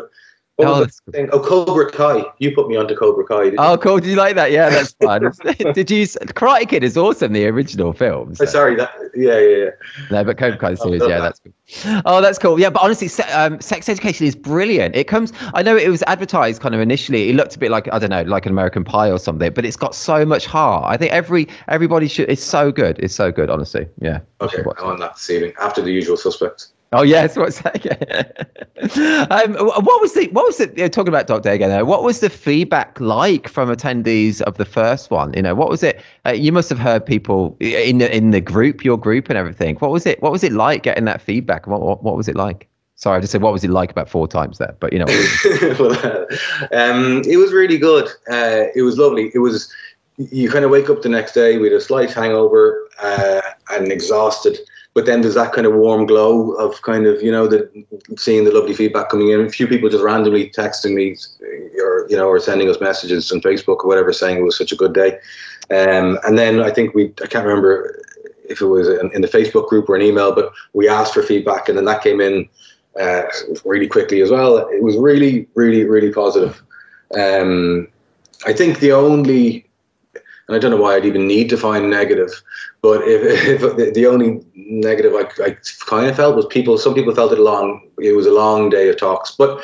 What 0.62 0.68
Oh, 0.78 0.80
was 0.82 1.02
the 1.08 1.12
thing? 1.12 1.30
Oh, 1.32 1.40
Cobra 1.40 1.90
Kai. 1.92 2.24
You 2.38 2.54
put 2.54 2.68
me 2.68 2.76
onto 2.76 2.96
Cobra 2.96 3.26
Kai. 3.26 3.52
Oh, 3.58 3.78
cool. 3.78 3.98
Did 4.00 4.10
you 4.12 4.16
like 4.16 4.36
that? 4.36 4.52
Yeah, 4.52 4.70
that's 4.70 4.94
fun. 5.02 5.24
Did 5.74 5.90
you? 5.90 6.06
Karate 6.06 6.70
Kid 6.70 6.84
is 6.84 6.96
awesome. 6.98 7.34
The 7.34 7.48
original 7.48 7.94
film. 7.94 8.34
Oh, 8.40 8.46
sorry. 8.46 8.76
That, 8.76 8.94
yeah, 9.16 9.40
yeah, 9.40 9.58
yeah. 9.58 9.70
No, 10.12 10.24
but 10.24 10.38
Cobra 10.38 10.58
Kai 10.58 10.72
Oh, 10.74 10.76
series, 10.76 11.02
yeah, 11.02 11.20
that. 11.20 11.22
that's 11.22 11.40
good. 11.40 12.02
Oh, 12.06 12.22
that's 12.22 12.38
cool. 12.38 12.60
Yeah, 12.60 12.70
but 12.70 12.84
honestly, 12.84 13.08
se- 13.08 13.32
um, 13.32 13.60
sex 13.60 13.90
education 13.90 14.28
is 14.28 14.36
brilliant. 14.36 14.96
It 14.96 15.06
comes. 15.08 15.34
I 15.54 15.64
know 15.64 15.76
it 15.76 15.90
was 15.90 16.04
advertised 16.04 16.62
kind 16.62 16.76
of 16.76 16.82
initially. 16.82 17.30
It 17.30 17.36
looked 17.36 17.56
a 17.56 17.60
bit 17.60 17.72
like 17.72 17.92
I 17.92 17.98
don't 17.98 18.10
know, 18.12 18.22
like 18.24 18.46
an 18.46 18.52
American 18.52 18.84
Pie 18.84 19.10
or 19.10 19.18
something, 19.20 19.52
but 19.54 19.66
it's 19.66 19.78
got 19.78 19.96
so 19.96 20.26
much 20.26 20.46
heart. 20.46 20.84
I 20.88 20.98
think 20.98 21.12
every 21.12 21.48
everybody 21.70 22.08
should. 22.08 22.30
It's 22.30 22.44
so 22.44 22.72
good. 22.72 23.00
It's 23.00 23.16
so 23.16 23.32
good. 23.32 23.50
Honestly, 23.50 23.88
yeah. 24.00 24.20
Okay, 24.42 24.62
I'm 24.78 24.86
on 24.86 25.00
that 25.00 25.16
this 25.16 25.30
evening 25.30 25.54
after 25.62 25.82
the 25.82 25.92
usual 25.92 26.18
suspects. 26.18 26.74
Oh 26.94 27.04
yes, 27.04 27.38
what's 27.38 27.62
that? 27.62 28.48
Um, 29.32 29.54
what 29.54 30.02
was 30.02 30.14
the 30.14 30.28
what 30.30 30.46
was 30.46 30.60
it? 30.60 30.76
Talking 30.92 31.08
about 31.08 31.28
Doc 31.28 31.44
Day 31.44 31.56
again, 31.56 31.70
though, 31.70 31.86
what 31.86 32.04
was 32.04 32.20
the 32.20 32.30
feedback 32.30 33.00
like 33.00 33.48
from 33.48 33.70
attendees 33.70 34.42
of 34.42 34.58
the 34.58 34.66
first 34.66 35.10
one? 35.12 35.32
You 35.34 35.42
know, 35.42 35.56
what 35.56 35.70
was 35.70 35.84
it? 35.84 36.02
Uh, 36.26 36.32
you 36.32 36.52
must 36.52 36.68
have 36.70 36.80
heard 36.80 37.06
people 37.06 37.56
in 37.60 38.00
the 38.00 38.14
in 38.14 38.32
the 38.32 38.42
group, 38.42 38.84
your 38.84 38.98
group, 38.98 39.30
and 39.30 39.38
everything. 39.38 39.76
What 39.78 39.92
was 39.92 40.06
it? 40.06 40.22
What 40.22 40.32
was 40.32 40.44
it 40.44 40.52
like 40.52 40.84
getting 40.84 41.06
that 41.06 41.22
feedback? 41.22 41.68
What 41.68 41.82
what, 41.82 42.04
what 42.04 42.18
was 42.18 42.28
it 42.28 42.36
like? 42.36 42.68
Sorry, 42.96 43.18
I 43.18 43.22
just 43.22 43.32
said 43.32 43.42
what 43.42 43.54
was 43.54 43.64
it 43.64 43.70
like 43.70 43.90
about 43.90 44.10
four 44.10 44.28
times 44.28 44.58
there, 44.58 44.76
but 44.80 44.92
you 44.92 45.00
know, 45.00 45.06
uh, 45.56 46.26
um, 46.76 47.22
it 47.26 47.38
was 47.38 47.54
really 47.54 47.78
good. 47.78 48.10
Uh, 48.30 48.66
it 48.76 48.82
was 48.82 48.98
lovely. 48.98 49.32
It 49.34 49.40
was. 49.40 49.72
You 50.18 50.52
kind 50.52 50.66
of 50.66 50.72
wake 50.72 50.90
up 50.90 51.02
the 51.02 51.10
next 51.10 51.34
day 51.34 51.58
with 51.58 51.72
a 51.72 51.80
slight 51.80 52.12
hangover 52.12 52.88
uh, 53.02 53.42
and 53.72 53.92
exhausted, 53.92 54.58
but 54.94 55.06
then 55.06 55.22
there's 55.22 55.36
that 55.36 55.54
kind 55.54 55.66
of 55.66 55.74
warm 55.74 56.06
glow 56.06 56.52
of 56.54 56.82
kind 56.82 57.06
of 57.06 57.22
you 57.22 57.32
know 57.32 57.48
the 57.48 57.70
seeing 58.18 58.44
the 58.44 58.52
lovely 58.52 58.74
feedback 58.74 59.10
coming 59.10 59.30
in. 59.30 59.42
A 59.42 59.50
few 59.50 59.68
people 59.68 59.90
just 59.90 60.04
randomly 60.04 60.50
texting 60.50 60.94
me, 60.94 61.16
or 61.82 62.08
you 62.10 62.18
know, 62.18 62.28
or 62.28 62.40
sending 62.40 62.70
us 62.70 62.82
messages 62.82 63.32
on 63.32 63.42
Facebook 63.42 63.84
or 63.84 63.88
whatever, 63.88 64.12
saying 64.14 64.38
it 64.38 64.44
was 64.44 64.58
such 64.58 64.72
a 64.72 64.76
good 64.76 64.94
day. 64.94 65.20
Um, 65.70 66.20
and 66.26 66.38
then 66.38 66.62
I 66.62 66.72
think 66.72 66.94
we 66.94 67.14
I 67.24 67.28
can't 67.28 67.46
remember 67.46 68.04
if 68.50 68.62
it 68.62 68.66
was 68.66 68.88
in, 68.88 69.10
in 69.14 69.22
the 69.22 69.28
Facebook 69.28 69.70
group 69.70 69.90
or 69.90 69.96
an 69.96 70.02
email, 70.02 70.36
but 70.36 70.52
we 70.74 70.90
asked 70.90 71.14
for 71.14 71.24
feedback, 71.24 71.70
and 71.70 71.78
then 71.78 71.86
that 71.86 72.04
came 72.04 72.20
in 72.20 72.48
uh, 73.00 73.24
really 73.64 73.88
quickly 73.88 74.22
as 74.22 74.30
well. 74.30 74.58
It 74.58 74.84
was 74.84 74.98
really, 74.98 75.48
really, 75.56 75.86
really 75.86 76.12
positive. 76.12 76.62
Um, 77.18 77.88
I 78.46 78.54
think 78.54 78.80
the 78.80 78.92
only, 78.92 79.66
and 80.52 80.58
I 80.58 80.60
don't 80.60 80.72
know 80.72 80.82
why 80.84 80.96
I'd 80.96 81.06
even 81.06 81.28
need 81.28 81.50
to 81.52 81.58
find 81.58 81.90
negative, 81.90 82.30
but 82.82 83.04
if, 83.06 83.64
if 83.80 83.94
the, 83.94 84.06
only 84.06 84.42
negative 84.54 85.14
I, 85.14 85.22
I 85.42 85.56
kind 85.86 86.08
of 86.08 86.18
felt 86.18 86.36
was 86.36 86.46
people. 86.48 86.78
Some 86.78 86.94
people 86.94 87.16
felt 87.16 87.32
it 87.32 87.40
long. 87.40 87.90
It 88.00 88.12
was 88.18 88.26
a 88.26 88.34
long 88.34 88.70
day 88.70 88.90
of 88.90 88.98
talks, 88.98 89.32
but 89.32 89.64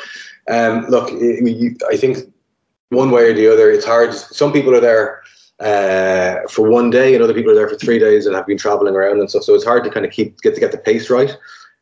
um, 0.50 0.86
look, 0.86 1.10
it, 1.12 1.82
I 1.90 1.98
think 1.98 2.32
one 2.88 3.10
way 3.10 3.24
or 3.30 3.34
the 3.34 3.52
other, 3.52 3.70
it's 3.70 3.84
hard. 3.84 4.14
Some 4.14 4.50
people 4.50 4.74
are 4.74 4.80
there 4.80 5.20
uh, 5.60 6.48
for 6.48 6.70
one 6.70 6.88
day, 6.88 7.14
and 7.14 7.22
other 7.22 7.34
people 7.34 7.52
are 7.52 7.54
there 7.54 7.68
for 7.68 7.76
three 7.76 7.98
days 7.98 8.24
and 8.24 8.34
have 8.34 8.46
been 8.46 8.56
traveling 8.56 8.96
around 8.96 9.20
and 9.20 9.28
stuff. 9.28 9.42
So 9.42 9.54
it's 9.54 9.66
hard 9.66 9.84
to 9.84 9.90
kind 9.90 10.06
of 10.06 10.12
keep 10.12 10.40
get 10.40 10.54
to 10.54 10.60
get 10.60 10.72
the 10.72 10.78
pace 10.78 11.10
right. 11.10 11.36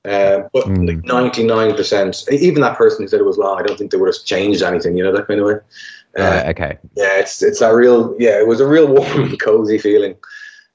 Uh, 0.05 0.49
but 0.53 0.67
Mm. 0.67 0.89
like 0.89 1.05
ninety 1.05 1.45
nine 1.45 1.77
percent, 1.77 2.25
even 2.33 2.61
that 2.63 2.77
person 2.77 3.05
who 3.05 3.09
said 3.09 3.21
it 3.21 3.25
was 3.25 3.39
long, 3.39 3.61
I 3.61 3.63
don't 3.63 3.79
think 3.79 3.93
they 3.93 3.99
would 3.99 4.13
have 4.13 4.25
changed 4.25 4.63
anything. 4.63 4.97
You 4.97 5.05
know 5.05 5.13
that 5.13 5.29
kind 5.29 5.39
of 5.39 5.47
way. 5.47 5.55
Uh, 6.19 6.23
Right, 6.23 6.47
okay, 6.49 6.79
yeah, 6.97 7.19
it's 7.19 7.43
it's 7.43 7.61
a 7.61 7.75
real 7.75 8.15
yeah. 8.19 8.39
It 8.39 8.47
was 8.47 8.61
a 8.61 8.67
real 8.67 8.87
warm, 8.93 9.23
and 9.25 9.41
cozy 9.41 9.79
feeling. 9.79 10.15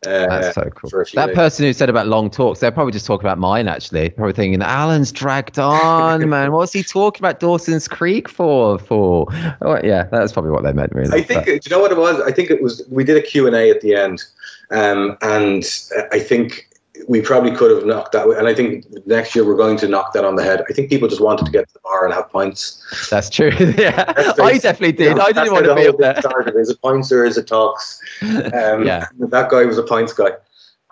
Uh, 0.04 0.26
that's 0.40 0.56
so 0.56 0.64
cool. 0.76 0.90
for 0.90 1.02
a 1.02 1.06
few 1.06 1.16
That 1.16 1.28
days. 1.28 1.36
person 1.36 1.64
who 1.64 1.74
said 1.74 1.88
about 1.88 2.08
long 2.08 2.32
talks, 2.32 2.60
they're 2.60 2.72
probably 2.72 2.92
just 2.92 3.06
talking 3.06 3.24
about 3.24 3.38
mine. 3.38 3.68
Actually, 3.68 4.10
probably 4.10 4.34
thinking 4.34 4.60
Alan's 4.62 5.12
dragged 5.12 5.60
on, 5.60 6.28
man. 6.28 6.52
What's 6.54 6.74
he 6.74 6.82
talking 6.82 7.22
about 7.22 7.40
Dawson's 7.40 7.88
Creek 7.88 8.28
for? 8.28 8.80
For 8.80 9.28
oh, 9.62 9.80
yeah, 9.84 10.06
that's 10.12 10.32
probably 10.34 10.50
what 10.52 10.64
they 10.64 10.74
meant, 10.74 10.92
really. 10.96 11.20
I 11.20 11.24
think. 11.24 11.46
but- 11.46 11.46
Do 11.46 11.60
you 11.70 11.70
know 11.76 11.80
what 11.80 11.92
it 11.92 12.00
was? 12.00 12.20
I 12.22 12.32
think 12.32 12.50
it 12.50 12.64
was. 12.64 12.84
We 12.90 13.04
did 13.04 13.16
a 13.16 13.22
Q 13.22 13.46
and 13.46 13.56
A 13.56 13.70
at 13.70 13.82
the 13.82 13.94
end, 13.94 14.24
um, 14.72 15.18
and 15.22 15.64
I 16.12 16.18
think 16.20 16.68
we 17.08 17.22
probably 17.22 17.52
could 17.56 17.72
have 17.72 17.86
knocked 17.86 18.12
that. 18.14 18.28
And 18.28 18.48
I 18.48 18.54
think 18.54 18.86
next 19.06 19.36
year 19.36 19.46
we're 19.46 19.56
going 19.56 19.78
to 19.78 19.88
knock 19.88 20.14
that 20.14 20.26
on 20.26 20.36
the 20.36 20.44
head. 20.44 20.64
I 20.70 20.74
think 20.74 20.90
people 20.90 21.08
just 21.08 21.22
wanted 21.22 21.46
to 21.46 21.52
get 21.52 21.68
to 21.68 21.74
the 21.74 21.80
bar 21.80 22.06
and 22.06 22.14
have 22.14 22.30
pints. 22.30 22.84
That's 23.10 23.30
true. 23.30 23.52
yeah, 23.78 24.12
That's 24.14 24.40
I 24.40 24.58
definitely 24.58 24.94
did. 24.94 25.20
I 25.20 25.32
didn't 25.32 25.54
want 25.54 25.66
to 25.66 25.76
be 25.76 25.88
up 25.88 25.98
there. 25.98 26.16
Started. 26.20 26.56
Is 26.56 26.70
it 26.70 26.82
pints 26.82 27.12
or 27.12 27.26
is 27.26 27.38
it 27.38 27.48
talks? 27.48 28.00
Um, 28.22 28.86
Yeah. 28.86 29.08
that 29.20 29.50
guy 29.50 29.66
was 29.66 29.78
a 29.78 29.84
pints 29.84 30.14
guy. 30.14 30.32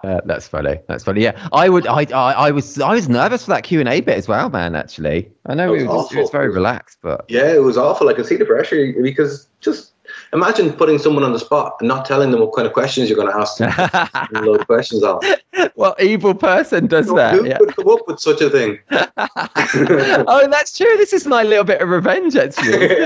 Uh, 0.04 0.22
that's 0.26 0.48
funny. 0.48 0.80
That's 0.88 1.04
funny. 1.04 1.22
Yeah, 1.22 1.48
I 1.52 1.68
would. 1.68 1.86
I, 1.86 2.04
I. 2.14 2.34
I 2.48 2.52
was. 2.52 2.80
I 2.80 2.94
was 2.94 3.10
nervous 3.10 3.44
for 3.44 3.52
that 3.52 3.64
Q 3.64 3.82
and 3.82 3.90
A 3.90 4.00
bit 4.00 4.18
as 4.18 4.30
well, 4.30 4.50
man. 4.50 4.74
Actually, 4.74 5.30
I 5.48 5.56
know 5.56 5.74
it 5.74 5.80
was 5.80 5.88
was, 5.88 6.14
it 6.14 6.20
was 6.22 6.30
very 6.30 6.48
relaxed, 6.50 7.00
but 7.02 7.26
Yeah, 7.28 7.52
it 7.52 7.62
was 7.64 7.78
awful. 7.78 8.08
I 8.08 8.14
could 8.14 8.26
see 8.26 8.38
the 8.38 8.46
pressure 8.46 8.94
because 9.02 9.50
just 9.60 9.92
imagine 10.34 10.72
putting 10.74 10.98
someone 10.98 11.24
on 11.24 11.34
the 11.34 11.40
spot 11.40 11.76
and 11.80 11.88
not 11.88 12.06
telling 12.06 12.32
them 12.32 12.40
what 12.42 12.54
kind 12.56 12.68
of 12.68 12.74
questions 12.74 13.10
you're 13.10 13.18
going 13.18 13.32
to 13.32 13.38
ask 13.38 13.58
them. 13.58 14.50
of 14.60 14.66
questions 14.68 15.04
on. 15.04 15.20
what 15.76 16.02
evil 16.02 16.34
person 16.34 16.88
does 16.88 17.08
that? 17.14 17.34
who 17.36 17.48
Yeah. 17.48 17.58
could 17.58 17.76
come 17.76 17.90
up 17.90 18.08
with 18.08 18.20
such 18.20 18.42
a 18.42 18.50
thing? 18.50 18.80
oh, 18.90 20.48
that's 20.50 20.78
true. 20.78 20.96
This 20.98 21.14
is 21.14 21.26
my 21.28 21.44
little 21.44 21.64
bit 21.64 21.82
of 21.82 21.90
revenge, 21.90 22.36
actually. 22.36 22.98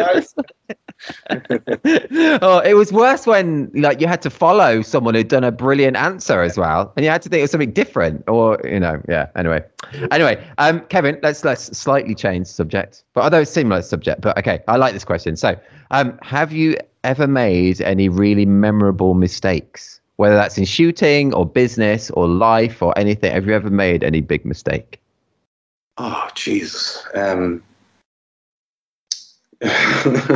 oh, 2.42 2.60
it 2.60 2.76
was 2.76 2.92
worse 2.92 3.26
when 3.26 3.72
like 3.74 4.00
you 4.00 4.08
had 4.08 4.22
to 4.22 4.30
follow 4.30 4.82
someone 4.82 5.16
who'd 5.16 5.28
done 5.28 5.44
a 5.44 5.52
brilliant 5.52 5.98
answer 5.98 6.42
as 6.42 6.58
well, 6.58 6.94
and 6.96 7.04
you 7.04 7.12
had 7.12 7.22
to 7.24 7.30
think 7.30 7.44
of 7.44 7.50
something 7.50 7.72
different, 7.72 8.24
or 8.28 8.60
you 8.64 8.80
know, 8.80 9.02
yeah. 9.10 9.28
Anyway, 9.36 9.64
anyway, 10.12 10.44
um, 10.58 10.80
Kevin, 10.88 11.20
let's 11.24 11.44
let's 11.44 11.76
slightly 11.78 12.16
change 12.16 12.48
subject, 12.48 13.04
but 13.14 13.24
although 13.24 13.42
it's 13.42 13.52
similar 13.52 13.82
subject, 13.82 14.22
but 14.22 14.38
okay, 14.38 14.60
I 14.68 14.78
like 14.78 14.94
this 14.94 15.04
question. 15.06 15.36
So, 15.36 15.56
um, 15.94 16.18
have 16.24 16.52
you 16.52 16.76
ever 17.04 17.28
made 17.28 17.80
any 17.82 18.10
really 18.10 18.48
memorable 18.48 19.14
mistakes, 19.14 20.02
whether 20.16 20.34
that's 20.34 20.58
in 20.58 20.66
shooting 20.66 21.34
or 21.36 21.46
business 21.46 22.10
or 22.12 22.28
life 22.28 22.82
or 22.82 22.98
anything? 22.98 23.32
Have 23.32 23.46
you 23.46 23.54
ever 23.54 23.70
made 23.70 24.04
any 24.04 24.20
big 24.20 24.44
mistake? 24.44 25.00
Oh, 26.00 26.28
Jesus. 26.34 27.06
Um, 27.14 27.64
the 29.62 30.34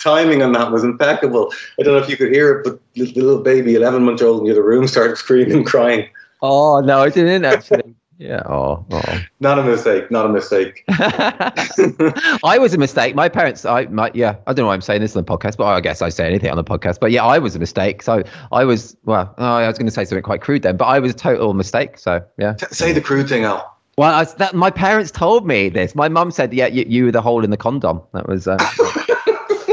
timing 0.00 0.42
on 0.42 0.52
that 0.52 0.70
was 0.70 0.84
impeccable. 0.84 1.50
I 1.80 1.82
don't 1.82 1.94
know 1.94 2.02
if 2.02 2.10
you 2.10 2.18
could 2.18 2.30
hear 2.30 2.58
it, 2.58 2.64
but 2.64 2.78
the 2.92 3.06
little 3.14 3.42
baby, 3.42 3.76
11 3.76 4.02
month 4.02 4.20
old 4.20 4.40
in 4.40 4.44
the 4.46 4.52
other 4.52 4.62
room, 4.62 4.86
started 4.86 5.16
screaming, 5.16 5.64
crying. 5.64 6.06
Oh 6.42 6.80
no, 6.80 7.00
I 7.00 7.08
didn't 7.08 7.46
actually. 7.46 7.94
Yeah. 8.18 8.42
Oh. 8.46 8.84
oh. 8.90 9.20
Not 9.40 9.58
a 9.58 9.62
mistake, 9.62 10.10
not 10.10 10.26
a 10.26 10.28
mistake. 10.28 10.84
I 10.88 12.56
was 12.58 12.72
a 12.72 12.78
mistake. 12.78 13.14
My 13.14 13.28
parents, 13.28 13.64
I, 13.64 13.84
my, 13.86 14.10
yeah, 14.14 14.36
I 14.46 14.52
don't 14.52 14.64
know 14.64 14.68
why 14.68 14.74
I'm 14.74 14.80
saying 14.80 15.02
this 15.02 15.14
on 15.14 15.24
the 15.24 15.30
podcast, 15.30 15.56
but 15.56 15.66
I 15.66 15.80
guess 15.80 16.00
I 16.00 16.08
say 16.08 16.26
anything 16.26 16.50
on 16.50 16.56
the 16.56 16.64
podcast. 16.64 16.98
But 17.00 17.10
yeah, 17.10 17.24
I 17.24 17.38
was 17.38 17.54
a 17.54 17.58
mistake. 17.58 18.02
So 18.02 18.22
I 18.52 18.64
was, 18.64 18.96
well, 19.04 19.34
oh, 19.36 19.44
I 19.44 19.68
was 19.68 19.76
going 19.78 19.86
to 19.86 19.92
say 19.92 20.04
something 20.04 20.22
quite 20.22 20.40
crude 20.40 20.62
then, 20.62 20.76
but 20.76 20.86
I 20.86 20.98
was 20.98 21.12
a 21.12 21.16
total 21.16 21.52
mistake. 21.52 21.98
So 21.98 22.24
yeah. 22.38 22.54
T- 22.54 22.66
Say 22.70 22.92
the 22.92 23.00
crude 23.00 23.28
thing, 23.28 23.44
out. 23.44 23.76
Well, 23.98 24.14
I, 24.14 24.24
that 24.24 24.54
my 24.54 24.70
parents 24.70 25.10
told 25.10 25.46
me 25.46 25.70
this. 25.70 25.94
My 25.94 26.08
mum 26.08 26.30
said, 26.30 26.52
"Yeah, 26.52 26.66
you, 26.66 26.84
you 26.86 27.06
were 27.06 27.12
the 27.12 27.22
hole 27.22 27.42
in 27.42 27.50
the 27.50 27.56
condom." 27.56 28.02
That 28.12 28.28
was, 28.28 28.46
um, 28.46 28.58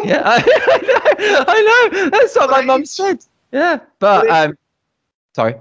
yeah, 0.06 0.22
I, 0.26 0.40
know, 0.40 1.44
I 1.46 1.90
know. 1.92 2.10
That's 2.10 2.34
what 2.38 2.50
my 2.50 2.62
mum 2.62 2.86
said. 2.86 3.20
Yeah, 3.52 3.80
but 4.00 4.30
um, 4.30 4.58
sorry, 5.36 5.56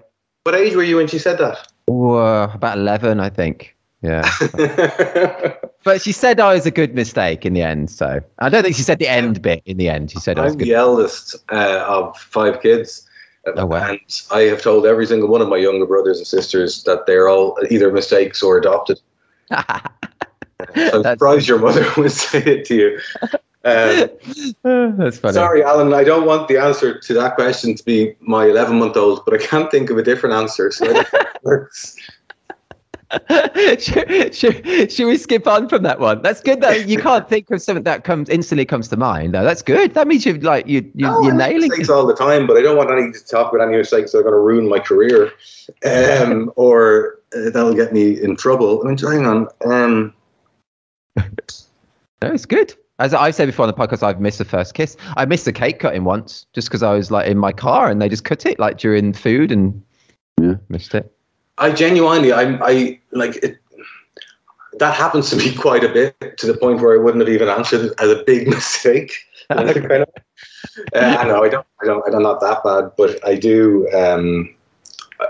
What 0.44 0.54
age 0.54 0.76
were 0.76 0.84
you 0.84 0.96
when 0.96 1.08
she 1.08 1.18
said 1.18 1.38
that? 1.38 1.71
Uh, 1.88 2.50
about 2.54 2.78
eleven, 2.78 3.20
I 3.20 3.30
think. 3.30 3.76
Yeah. 4.02 4.28
But 5.84 6.00
she 6.00 6.12
said 6.12 6.38
I 6.38 6.54
was 6.54 6.64
a 6.64 6.70
good 6.70 6.94
mistake 6.94 7.44
in 7.44 7.54
the 7.54 7.62
end. 7.62 7.90
So 7.90 8.20
I 8.38 8.48
don't 8.48 8.62
think 8.62 8.76
she 8.76 8.82
said 8.82 8.98
the 8.98 9.08
end 9.08 9.42
bit 9.42 9.62
in 9.64 9.78
the 9.78 9.88
end. 9.88 10.10
She 10.10 10.20
said 10.20 10.38
I 10.38 10.44
was 10.44 10.52
I'm 10.52 10.58
good. 10.58 10.68
the 10.68 10.74
eldest 10.74 11.36
uh, 11.50 11.84
of 11.86 12.16
five 12.16 12.62
kids. 12.62 13.08
Oh, 13.56 13.66
wow. 13.66 13.90
And 13.90 14.00
I 14.30 14.42
have 14.42 14.62
told 14.62 14.86
every 14.86 15.06
single 15.06 15.28
one 15.28 15.40
of 15.42 15.48
my 15.48 15.56
younger 15.56 15.86
brothers 15.86 16.18
and 16.18 16.26
sisters 16.26 16.84
that 16.84 17.06
they're 17.06 17.28
all 17.28 17.58
either 17.70 17.90
mistakes 17.90 18.42
or 18.42 18.58
adopted. 18.58 19.00
So 20.76 20.98
I'm 20.98 21.02
surprised 21.02 21.48
your 21.48 21.58
mother 21.58 21.84
would 21.96 22.12
say 22.12 22.38
it 22.38 22.64
to 22.66 22.74
you. 22.76 23.00
Um, 23.64 24.10
That's 24.98 25.18
funny. 25.18 25.34
sorry, 25.34 25.62
Alan, 25.62 25.94
I 25.94 26.04
don't 26.04 26.26
want 26.26 26.48
the 26.48 26.58
answer 26.58 26.98
to 26.98 27.14
that 27.14 27.36
question 27.36 27.74
to 27.74 27.84
be 27.84 28.14
my 28.20 28.46
11 28.46 28.78
month 28.78 28.96
old, 28.96 29.24
but 29.24 29.34
I 29.34 29.38
can't 29.38 29.70
think 29.70 29.90
of 29.90 29.98
a 29.98 30.02
different 30.02 30.34
answer. 30.34 30.70
So 30.72 30.88
I 30.88 30.92
don't 30.92 31.08
think 31.08 31.24
it 31.24 31.42
works. 31.44 31.96
should, 33.78 34.34
should, 34.34 34.90
should 34.90 35.06
we 35.06 35.18
skip 35.18 35.46
on 35.46 35.68
from 35.68 35.82
that 35.82 36.00
one? 36.00 36.22
That's 36.22 36.40
good 36.40 36.62
that 36.62 36.88
you 36.88 36.98
can't 36.98 37.28
think 37.28 37.50
of 37.50 37.60
something 37.60 37.84
that 37.84 38.04
comes 38.04 38.28
instantly 38.30 38.64
comes 38.64 38.88
to 38.88 38.96
mind. 38.96 39.34
though. 39.34 39.44
That's 39.44 39.60
good. 39.62 39.92
That 39.94 40.08
means 40.08 40.24
you 40.24 40.34
like 40.38 40.66
you 40.66 40.90
you 40.94 41.06
No, 41.06 41.20
you're 41.20 41.34
nailing 41.34 41.68
mistakes 41.68 41.90
it. 41.90 41.92
all 41.92 42.06
the 42.06 42.14
time, 42.14 42.46
but 42.46 42.56
I 42.56 42.62
don't 42.62 42.76
want 42.76 42.90
any 42.90 43.12
to 43.12 43.24
talk 43.26 43.52
about 43.52 43.68
any 43.68 43.76
mistakes 43.76 44.12
that 44.12 44.18
are 44.18 44.22
going 44.22 44.32
to 44.32 44.38
ruin 44.38 44.66
my 44.66 44.78
career 44.78 45.30
um, 45.84 46.50
or 46.56 47.18
uh, 47.36 47.50
that'll 47.50 47.74
get 47.74 47.92
me 47.92 48.22
in 48.22 48.34
trouble. 48.34 48.80
I 48.82 48.88
mean, 48.88 48.96
hang 48.96 49.26
on. 49.26 49.48
Um, 49.66 50.14
No, 51.16 52.28
it's 52.32 52.46
good. 52.46 52.74
As 52.98 53.14
I've 53.14 53.34
said 53.34 53.46
before 53.46 53.66
on 53.66 53.68
the 53.68 53.74
podcast, 53.74 54.02
I've 54.02 54.20
missed 54.20 54.38
the 54.38 54.44
first 54.44 54.74
kiss. 54.74 54.96
I 55.16 55.24
missed 55.24 55.44
the 55.44 55.52
cake 55.52 55.80
cutting 55.80 56.04
once 56.04 56.46
just 56.52 56.68
because 56.68 56.82
I 56.82 56.92
was 56.92 57.10
like 57.10 57.26
in 57.26 57.38
my 57.38 57.52
car 57.52 57.90
and 57.90 58.00
they 58.00 58.08
just 58.08 58.24
cut 58.24 58.44
it 58.46 58.58
like 58.58 58.78
during 58.78 59.12
food 59.12 59.50
and 59.50 59.82
yeah, 60.40 60.54
missed 60.68 60.94
it. 60.94 61.12
I 61.58 61.72
genuinely, 61.72 62.32
I, 62.32 62.58
I 62.62 63.00
like 63.12 63.36
it. 63.36 63.58
that 64.78 64.94
happens 64.94 65.30
to 65.30 65.36
me 65.36 65.54
quite 65.56 65.84
a 65.84 65.88
bit 65.88 66.38
to 66.38 66.46
the 66.46 66.56
point 66.56 66.80
where 66.80 66.98
I 66.98 67.02
wouldn't 67.02 67.22
have 67.26 67.32
even 67.32 67.48
answered 67.48 67.86
it 67.86 67.92
as 67.98 68.10
a 68.10 68.22
big 68.24 68.48
mistake. 68.56 69.14
kind 69.50 69.70
of, 69.70 69.76
uh, 69.84 70.98
I 70.98 71.24
know 71.24 71.42
I 71.42 71.48
don't, 71.48 71.66
I 71.82 71.86
don't, 71.86 72.14
I'm 72.14 72.22
not 72.22 72.40
that 72.40 72.62
bad, 72.62 72.92
but 72.96 73.26
I 73.26 73.34
do, 73.34 73.88
um, 73.92 74.54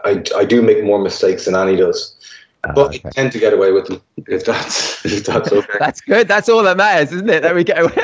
I, 0.05 0.23
I 0.37 0.45
do 0.45 0.63
make 0.63 0.83
more 0.85 1.01
mistakes 1.01 1.45
than 1.45 1.55
Annie 1.55 1.77
does. 1.77 2.17
Oh, 2.65 2.73
but 2.75 2.95
okay. 2.95 3.11
Tend 3.11 3.33
to 3.33 3.39
get 3.39 3.53
away 3.53 3.73
with 3.73 3.87
them 3.87 4.01
if 4.29 4.45
that's 4.45 5.05
if 5.05 5.25
that's 5.25 5.51
okay. 5.51 5.73
That's 5.79 6.01
good. 6.01 6.29
That's 6.29 6.49
all 6.49 6.63
that 6.63 6.77
matters, 6.77 7.13
isn't 7.13 7.29
it? 7.29 7.43
There 7.43 7.55
we 7.55 7.65
go. 7.65 7.91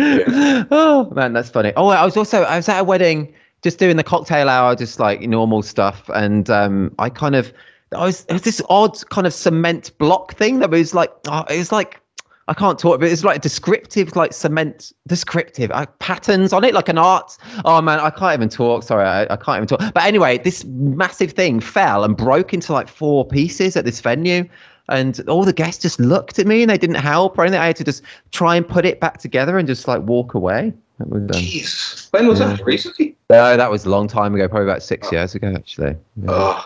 Oh 0.00 1.10
man, 1.12 1.32
that's 1.32 1.50
funny. 1.50 1.72
Oh, 1.76 1.88
I 1.88 2.04
was 2.04 2.16
also 2.16 2.42
I 2.42 2.54
was 2.54 2.68
at 2.68 2.78
a 2.78 2.84
wedding, 2.84 3.34
just 3.62 3.80
doing 3.80 3.96
the 3.96 4.04
cocktail 4.04 4.48
hour, 4.48 4.76
just 4.76 5.00
like 5.00 5.22
normal 5.22 5.60
stuff, 5.62 6.08
and 6.14 6.48
um, 6.50 6.94
I 7.00 7.10
kind 7.10 7.34
of 7.34 7.52
I 7.92 8.04
was 8.04 8.24
it 8.26 8.32
was 8.34 8.42
this 8.42 8.62
odd 8.68 8.96
kind 9.10 9.26
of 9.26 9.34
cement 9.34 9.90
block 9.98 10.34
thing 10.34 10.60
that 10.60 10.70
was 10.70 10.94
like 10.94 11.10
oh, 11.26 11.44
it 11.50 11.58
was 11.58 11.72
like 11.72 12.00
I 12.48 12.54
can't 12.54 12.78
talk, 12.78 12.98
but 12.98 13.08
it's 13.10 13.22
like 13.24 13.42
descriptive, 13.42 14.16
like 14.16 14.32
cement 14.32 14.92
descriptive 15.06 15.70
uh, 15.70 15.84
patterns 15.98 16.52
on 16.52 16.64
it, 16.64 16.72
like 16.72 16.88
an 16.88 16.96
art. 16.98 17.36
Oh 17.64 17.80
man, 17.82 18.00
I 18.00 18.10
can't 18.10 18.32
even 18.34 18.48
talk. 18.48 18.82
Sorry, 18.82 19.04
I, 19.04 19.22
I 19.24 19.36
can't 19.36 19.58
even 19.58 19.66
talk. 19.66 19.80
But 19.92 20.02
anyway, 20.04 20.38
this 20.38 20.64
massive 20.64 21.32
thing 21.32 21.60
fell 21.60 22.04
and 22.04 22.16
broke 22.16 22.54
into 22.54 22.72
like 22.72 22.88
four 22.88 23.26
pieces 23.26 23.76
at 23.76 23.84
this 23.84 24.00
venue. 24.00 24.48
And 24.90 25.20
all 25.28 25.44
the 25.44 25.52
guests 25.52 25.82
just 25.82 26.00
looked 26.00 26.38
at 26.38 26.46
me 26.46 26.62
and 26.62 26.70
they 26.70 26.78
didn't 26.78 26.96
help 26.96 27.36
or 27.36 27.42
anything. 27.42 27.60
I 27.60 27.66
had 27.66 27.76
to 27.76 27.84
just 27.84 28.02
try 28.32 28.56
and 28.56 28.66
put 28.66 28.86
it 28.86 29.00
back 29.00 29.18
together 29.18 29.58
and 29.58 29.68
just 29.68 29.86
like 29.86 30.00
walk 30.00 30.32
away. 30.32 30.72
That 30.98 31.10
was, 31.10 31.20
um, 31.20 31.28
Jeez, 31.28 32.10
when 32.12 32.26
was 32.26 32.38
that? 32.38 32.64
Recently? 32.64 33.14
no, 33.28 33.56
that 33.58 33.70
was 33.70 33.84
a 33.84 33.90
long 33.90 34.08
time 34.08 34.34
ago, 34.34 34.48
probably 34.48 34.66
about 34.66 34.82
six 34.82 35.12
years 35.12 35.34
ago, 35.34 35.52
actually. 35.54 35.94
Yeah. 36.16 36.28
Oh, 36.30 36.64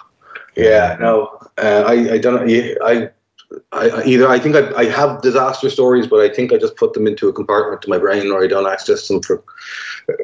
yeah. 0.56 0.96
No, 1.00 1.36
uh, 1.58 1.82
I 1.86 2.12
I 2.12 2.18
don't. 2.18 2.48
yeah, 2.48 2.74
I. 2.84 3.10
I, 3.72 3.88
I- 3.90 4.04
either 4.04 4.28
I 4.28 4.38
think 4.38 4.56
I, 4.56 4.72
I 4.74 4.84
have 4.86 5.22
disaster 5.22 5.68
stories, 5.70 6.06
but 6.06 6.20
I 6.20 6.28
think 6.32 6.52
I 6.52 6.58
just 6.58 6.76
put 6.76 6.92
them 6.94 7.06
into 7.06 7.28
a 7.28 7.32
compartment 7.32 7.82
to 7.82 7.88
my 7.90 7.98
brain, 7.98 8.30
or 8.30 8.42
I 8.42 8.46
don't 8.46 8.66
access 8.66 9.08
them 9.08 9.20
for 9.22 9.42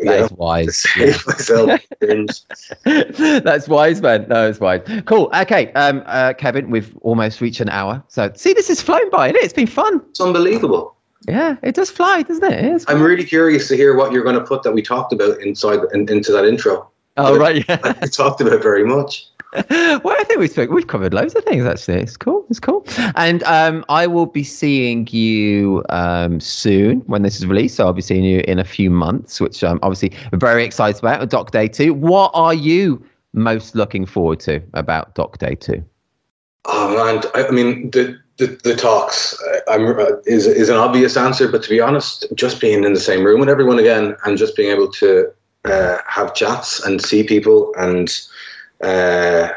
That 0.04 0.20
is 0.20 0.28
to 0.28 0.34
wise. 0.34 0.86
myself. 1.26 1.80
That's 3.44 3.68
wise, 3.68 4.02
man. 4.02 4.26
No, 4.28 4.48
it's 4.48 4.60
wise. 4.60 4.82
Cool. 5.06 5.30
Okay, 5.34 5.72
um, 5.72 6.02
uh, 6.06 6.32
Kevin, 6.34 6.70
we've 6.70 6.96
almost 7.02 7.40
reached 7.40 7.60
an 7.60 7.68
hour. 7.68 8.02
So, 8.08 8.30
see, 8.34 8.52
this 8.52 8.68
has 8.68 8.80
flown 8.80 9.08
by, 9.10 9.28
isn't 9.28 9.36
it? 9.36 9.44
It's 9.44 9.52
been 9.52 9.66
fun. 9.66 10.02
It's 10.10 10.20
unbelievable. 10.20 10.94
Yeah, 11.26 11.56
it 11.62 11.74
does 11.74 11.90
fly, 11.90 12.22
doesn't 12.22 12.44
it? 12.44 12.64
It's 12.64 12.84
I'm 12.88 13.02
really 13.02 13.24
curious 13.24 13.68
to 13.68 13.76
hear 13.76 13.94
what 13.96 14.12
you're 14.12 14.22
going 14.24 14.38
to 14.38 14.44
put 14.44 14.62
that 14.62 14.72
we 14.72 14.80
talked 14.82 15.12
about 15.12 15.40
inside 15.42 15.80
in, 15.92 16.10
into 16.10 16.32
that 16.32 16.44
intro. 16.44 16.88
oh, 17.16 17.36
right. 17.38 17.68
Yeah. 17.68 17.78
I 18.00 18.06
talked 18.06 18.40
about 18.40 18.62
very 18.62 18.84
much. 18.84 19.26
well, 19.70 20.16
I 20.18 20.24
think 20.24 20.40
we 20.40 20.48
spoke, 20.48 20.70
we've 20.70 20.86
covered 20.86 21.14
loads 21.14 21.34
of 21.34 21.42
things 21.44 21.64
actually. 21.64 22.02
It's 22.02 22.18
cool. 22.18 22.44
It's 22.50 22.60
cool. 22.60 22.84
And 23.16 23.42
um, 23.44 23.84
I 23.88 24.06
will 24.06 24.26
be 24.26 24.44
seeing 24.44 25.06
you 25.06 25.82
um, 25.88 26.38
soon 26.38 27.00
when 27.06 27.22
this 27.22 27.36
is 27.36 27.46
released. 27.46 27.76
So 27.76 27.86
I'll 27.86 27.94
be 27.94 28.02
seeing 28.02 28.24
you 28.24 28.40
in 28.46 28.58
a 28.58 28.64
few 28.64 28.90
months, 28.90 29.40
which 29.40 29.64
I'm 29.64 29.78
obviously 29.82 30.12
very 30.32 30.64
excited 30.64 30.98
about. 30.98 31.26
Doc 31.30 31.50
Day 31.50 31.66
Two. 31.66 31.94
What 31.94 32.30
are 32.34 32.52
you 32.52 33.02
most 33.32 33.74
looking 33.74 34.04
forward 34.04 34.40
to 34.40 34.62
about 34.74 35.14
Doc 35.14 35.38
Day 35.38 35.54
Two? 35.54 35.82
Oh 36.66 36.94
man, 36.94 37.24
I, 37.34 37.48
I 37.48 37.50
mean 37.50 37.90
the 37.90 38.18
the, 38.36 38.46
the 38.62 38.76
talks 38.76 39.34
uh, 39.42 39.60
I'm, 39.68 39.98
uh, 39.98 40.16
is 40.26 40.46
is 40.46 40.68
an 40.68 40.76
obvious 40.76 41.16
answer, 41.16 41.48
but 41.48 41.62
to 41.62 41.70
be 41.70 41.80
honest, 41.80 42.26
just 42.34 42.60
being 42.60 42.84
in 42.84 42.92
the 42.92 43.00
same 43.00 43.24
room 43.24 43.40
with 43.40 43.48
everyone 43.48 43.78
again 43.78 44.14
and 44.24 44.36
just 44.36 44.56
being 44.56 44.70
able 44.70 44.90
to 44.92 45.32
uh, 45.64 45.96
have 46.06 46.34
chats 46.34 46.84
and 46.84 47.02
see 47.02 47.22
people 47.22 47.72
and 47.78 48.28
uh, 48.82 49.48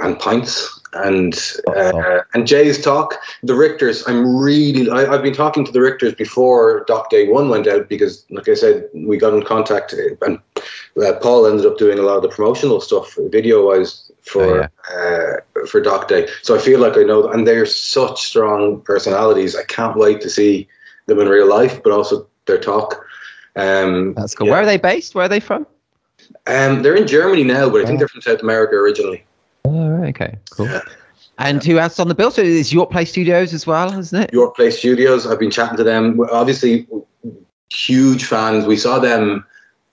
and 0.00 0.18
pints 0.18 0.80
and 0.94 1.38
uh, 1.68 2.20
and 2.34 2.46
Jay's 2.46 2.82
talk, 2.82 3.14
the 3.42 3.52
Richters. 3.52 4.02
I'm 4.06 4.36
really 4.36 4.90
I, 4.90 5.12
I've 5.12 5.22
been 5.22 5.34
talking 5.34 5.64
to 5.64 5.72
the 5.72 5.80
Richters 5.80 6.16
before 6.16 6.84
Doc 6.86 7.10
Day 7.10 7.28
One 7.28 7.48
went 7.48 7.66
out 7.66 7.88
because, 7.88 8.24
like 8.30 8.48
I 8.48 8.54
said, 8.54 8.88
we 8.94 9.16
got 9.16 9.34
in 9.34 9.42
contact 9.42 9.92
and 9.92 10.38
uh, 11.02 11.12
Paul 11.20 11.46
ended 11.46 11.66
up 11.66 11.78
doing 11.78 11.98
a 11.98 12.02
lot 12.02 12.16
of 12.16 12.22
the 12.22 12.28
promotional 12.28 12.80
stuff, 12.80 13.16
video 13.30 13.68
wise, 13.68 14.10
for 14.22 14.62
uh, 14.62 15.66
for 15.66 15.80
Doc 15.80 16.08
Day. 16.08 16.28
So 16.42 16.56
I 16.56 16.60
feel 16.60 16.80
like 16.80 16.96
I 16.96 17.02
know, 17.02 17.28
and 17.28 17.46
they're 17.46 17.66
such 17.66 18.22
strong 18.22 18.80
personalities. 18.82 19.56
I 19.56 19.64
can't 19.64 19.96
wait 19.96 20.20
to 20.22 20.30
see 20.30 20.68
them 21.06 21.20
in 21.20 21.28
real 21.28 21.48
life, 21.48 21.82
but 21.82 21.92
also 21.92 22.26
their 22.46 22.58
talk. 22.58 23.04
Um, 23.56 24.14
That's 24.14 24.34
cool. 24.34 24.46
yeah. 24.46 24.52
Where 24.52 24.62
are 24.62 24.66
they 24.66 24.78
based? 24.78 25.14
Where 25.14 25.26
are 25.26 25.28
they 25.28 25.40
from? 25.40 25.66
Um, 26.46 26.82
they're 26.82 26.96
in 26.96 27.06
Germany 27.06 27.44
now, 27.44 27.68
but 27.70 27.82
I 27.82 27.86
think 27.86 27.98
they're 27.98 28.08
from 28.08 28.22
South 28.22 28.42
America 28.42 28.74
originally. 28.76 29.24
Oh, 29.64 29.88
right, 29.88 30.08
okay, 30.10 30.38
cool. 30.50 30.66
Yeah. 30.66 30.80
And 31.38 31.64
who 31.64 31.78
else 31.78 31.98
on 31.98 32.08
the 32.08 32.14
bill? 32.14 32.30
So 32.30 32.42
it's 32.42 32.72
York 32.72 32.90
Place 32.90 33.10
Studios 33.10 33.52
as 33.52 33.66
well, 33.66 33.98
isn't 33.98 34.22
it? 34.22 34.32
York 34.32 34.54
Place 34.54 34.78
Studios. 34.78 35.26
I've 35.26 35.40
been 35.40 35.50
chatting 35.50 35.76
to 35.78 35.84
them. 35.84 36.16
We're 36.16 36.30
Obviously, 36.30 36.86
huge 37.70 38.24
fans. 38.24 38.66
We 38.66 38.76
saw 38.76 38.98
them. 38.98 39.44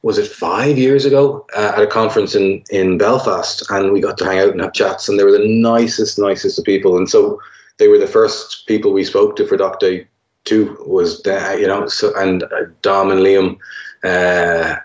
Was 0.03 0.17
it 0.17 0.27
five 0.27 0.79
years 0.79 1.05
ago 1.05 1.45
uh, 1.55 1.73
at 1.75 1.83
a 1.83 1.87
conference 1.87 2.35
in 2.35 2.63
in 2.71 2.97
Belfast, 2.97 3.63
and 3.69 3.91
we 3.91 4.01
got 4.01 4.17
to 4.17 4.25
hang 4.25 4.39
out 4.39 4.49
and 4.49 4.61
have 4.61 4.73
chats. 4.73 5.07
And 5.07 5.17
they 5.17 5.23
were 5.23 5.31
the 5.31 5.47
nicest, 5.47 6.17
nicest 6.17 6.57
of 6.57 6.65
people. 6.65 6.97
And 6.97 7.09
so 7.09 7.39
they 7.77 7.87
were 7.87 7.99
the 7.99 8.07
first 8.07 8.65
people 8.67 8.93
we 8.93 9.03
spoke 9.03 9.35
to 9.35 9.47
for 9.47 9.57
Doc 9.57 9.79
Day 9.79 10.07
Two. 10.43 10.75
Was 10.87 11.21
that 11.23 11.59
you 11.59 11.67
know? 11.67 11.87
So 11.87 12.13
and 12.17 12.43
uh, 12.43 12.65
Dom 12.81 13.11
and 13.11 13.21
Liam 13.21 13.57
uh, 14.03 14.75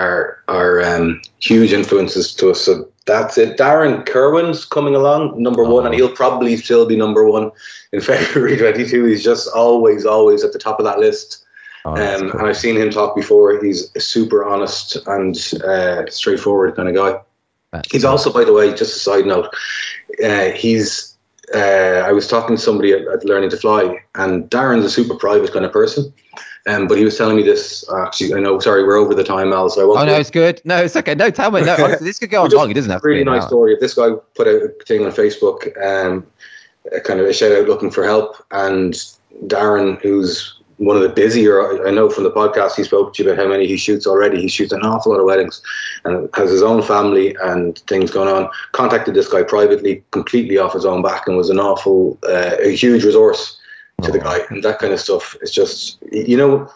are 0.00 0.42
are 0.48 0.82
um, 0.82 1.20
huge 1.40 1.72
influences 1.72 2.34
to 2.34 2.50
us. 2.50 2.60
So 2.60 2.88
that's 3.06 3.38
it. 3.38 3.56
Darren 3.58 4.04
Kerwin's 4.04 4.64
coming 4.64 4.94
along, 4.94 5.40
number 5.42 5.64
one, 5.64 5.86
and 5.86 5.94
he'll 5.94 6.14
probably 6.22 6.56
still 6.56 6.86
be 6.86 6.96
number 6.96 7.24
one 7.26 7.50
in 7.92 8.00
February 8.10 8.56
22. 8.56 9.04
He's 9.04 9.22
just 9.24 9.48
always, 9.54 10.04
always 10.04 10.42
at 10.44 10.52
the 10.52 10.58
top 10.58 10.78
of 10.80 10.84
that 10.84 10.98
list. 10.98 11.44
Oh, 11.84 11.90
Um, 11.92 12.30
cool. 12.30 12.40
and 12.40 12.48
I've 12.48 12.56
seen 12.56 12.76
him 12.76 12.90
talk 12.90 13.14
before. 13.14 13.62
He's 13.62 13.94
a 13.94 14.00
super 14.00 14.44
honest 14.44 14.96
and 15.06 15.36
uh, 15.64 16.06
straightforward 16.10 16.74
kind 16.76 16.88
of 16.88 16.94
guy. 16.96 17.20
That's 17.72 17.92
He's 17.92 18.02
cool. 18.02 18.10
also, 18.12 18.32
by 18.32 18.44
the 18.44 18.52
way, 18.52 18.70
just 18.74 18.96
a 18.96 18.98
side 18.98 19.26
note, 19.26 19.48
uh, 20.24 20.50
he's. 20.50 21.12
Uh, 21.54 22.02
I 22.04 22.10
was 22.10 22.26
talking 22.26 22.56
to 22.56 22.62
somebody 22.62 22.90
at, 22.92 23.02
at 23.06 23.24
Learning 23.24 23.50
to 23.50 23.56
Fly, 23.56 23.82
and 24.16 24.50
Darren's 24.50 24.84
a 24.84 24.90
super 24.90 25.14
private 25.14 25.52
kind 25.52 25.64
of 25.64 25.70
person. 25.72 26.12
Um, 26.66 26.88
but 26.88 26.98
he 26.98 27.04
was 27.04 27.16
telling 27.16 27.36
me 27.36 27.42
this. 27.42 27.84
Actually, 27.90 28.34
I 28.34 28.40
know. 28.40 28.58
Sorry, 28.58 28.82
we're 28.82 28.96
over 28.96 29.14
the 29.14 29.22
time, 29.22 29.52
Al. 29.52 29.70
So 29.70 29.82
I 29.82 29.84
won't. 29.84 30.00
Oh 30.00 30.04
no, 30.04 30.18
it's 30.18 30.30
good. 30.30 30.60
No, 30.64 30.78
it's 30.78 30.96
okay. 30.96 31.14
No, 31.14 31.30
tell 31.30 31.50
me. 31.50 31.62
No, 31.62 31.76
honestly, 31.80 32.06
this 32.06 32.18
could 32.18 32.30
go 32.30 32.42
on 32.42 32.50
long. 32.50 32.70
It 32.70 32.74
doesn't 32.74 32.90
have 32.90 33.02
to 33.02 33.08
really 33.08 33.20
be 33.20 33.30
nice 33.30 33.46
story. 33.46 33.76
This 33.80 33.94
guy 33.94 34.10
put 34.34 34.48
a 34.48 34.72
thing 34.84 35.04
on 35.04 35.12
Facebook, 35.12 35.66
um, 35.84 36.26
kind 37.04 37.20
of 37.20 37.26
a 37.26 37.32
shout 37.32 37.52
out 37.52 37.68
looking 37.68 37.90
for 37.90 38.04
help, 38.04 38.36
and 38.50 38.94
Darren, 39.46 40.00
who's 40.00 40.56
one 40.78 40.96
of 40.96 41.02
the 41.02 41.08
busier, 41.08 41.86
I 41.86 41.90
know 41.90 42.10
from 42.10 42.24
the 42.24 42.30
podcast 42.30 42.76
he 42.76 42.84
spoke 42.84 43.14
to 43.14 43.22
you 43.22 43.30
about 43.30 43.42
how 43.42 43.48
many 43.48 43.66
he 43.66 43.78
shoots 43.78 44.06
already. 44.06 44.42
He 44.42 44.48
shoots 44.48 44.72
an 44.72 44.82
awful 44.82 45.12
lot 45.12 45.20
of 45.20 45.26
weddings, 45.26 45.62
and 46.04 46.28
has 46.34 46.50
his 46.50 46.62
own 46.62 46.82
family 46.82 47.34
and 47.42 47.78
things 47.86 48.10
going 48.10 48.28
on. 48.28 48.50
Contacted 48.72 49.14
this 49.14 49.28
guy 49.28 49.42
privately, 49.42 50.04
completely 50.10 50.58
off 50.58 50.74
his 50.74 50.84
own 50.84 51.00
back, 51.00 51.26
and 51.26 51.36
was 51.36 51.48
an 51.48 51.60
awful, 51.60 52.18
uh, 52.28 52.56
a 52.60 52.74
huge 52.74 53.04
resource 53.04 53.58
to 54.02 54.12
the 54.12 54.20
Oh. 54.20 54.22
guy. 54.24 54.40
And 54.50 54.62
that 54.62 54.78
kind 54.78 54.92
of 54.92 55.00
stuff 55.00 55.36
is 55.42 55.50
just, 55.50 55.98
you 56.12 56.36
know, 56.36 56.68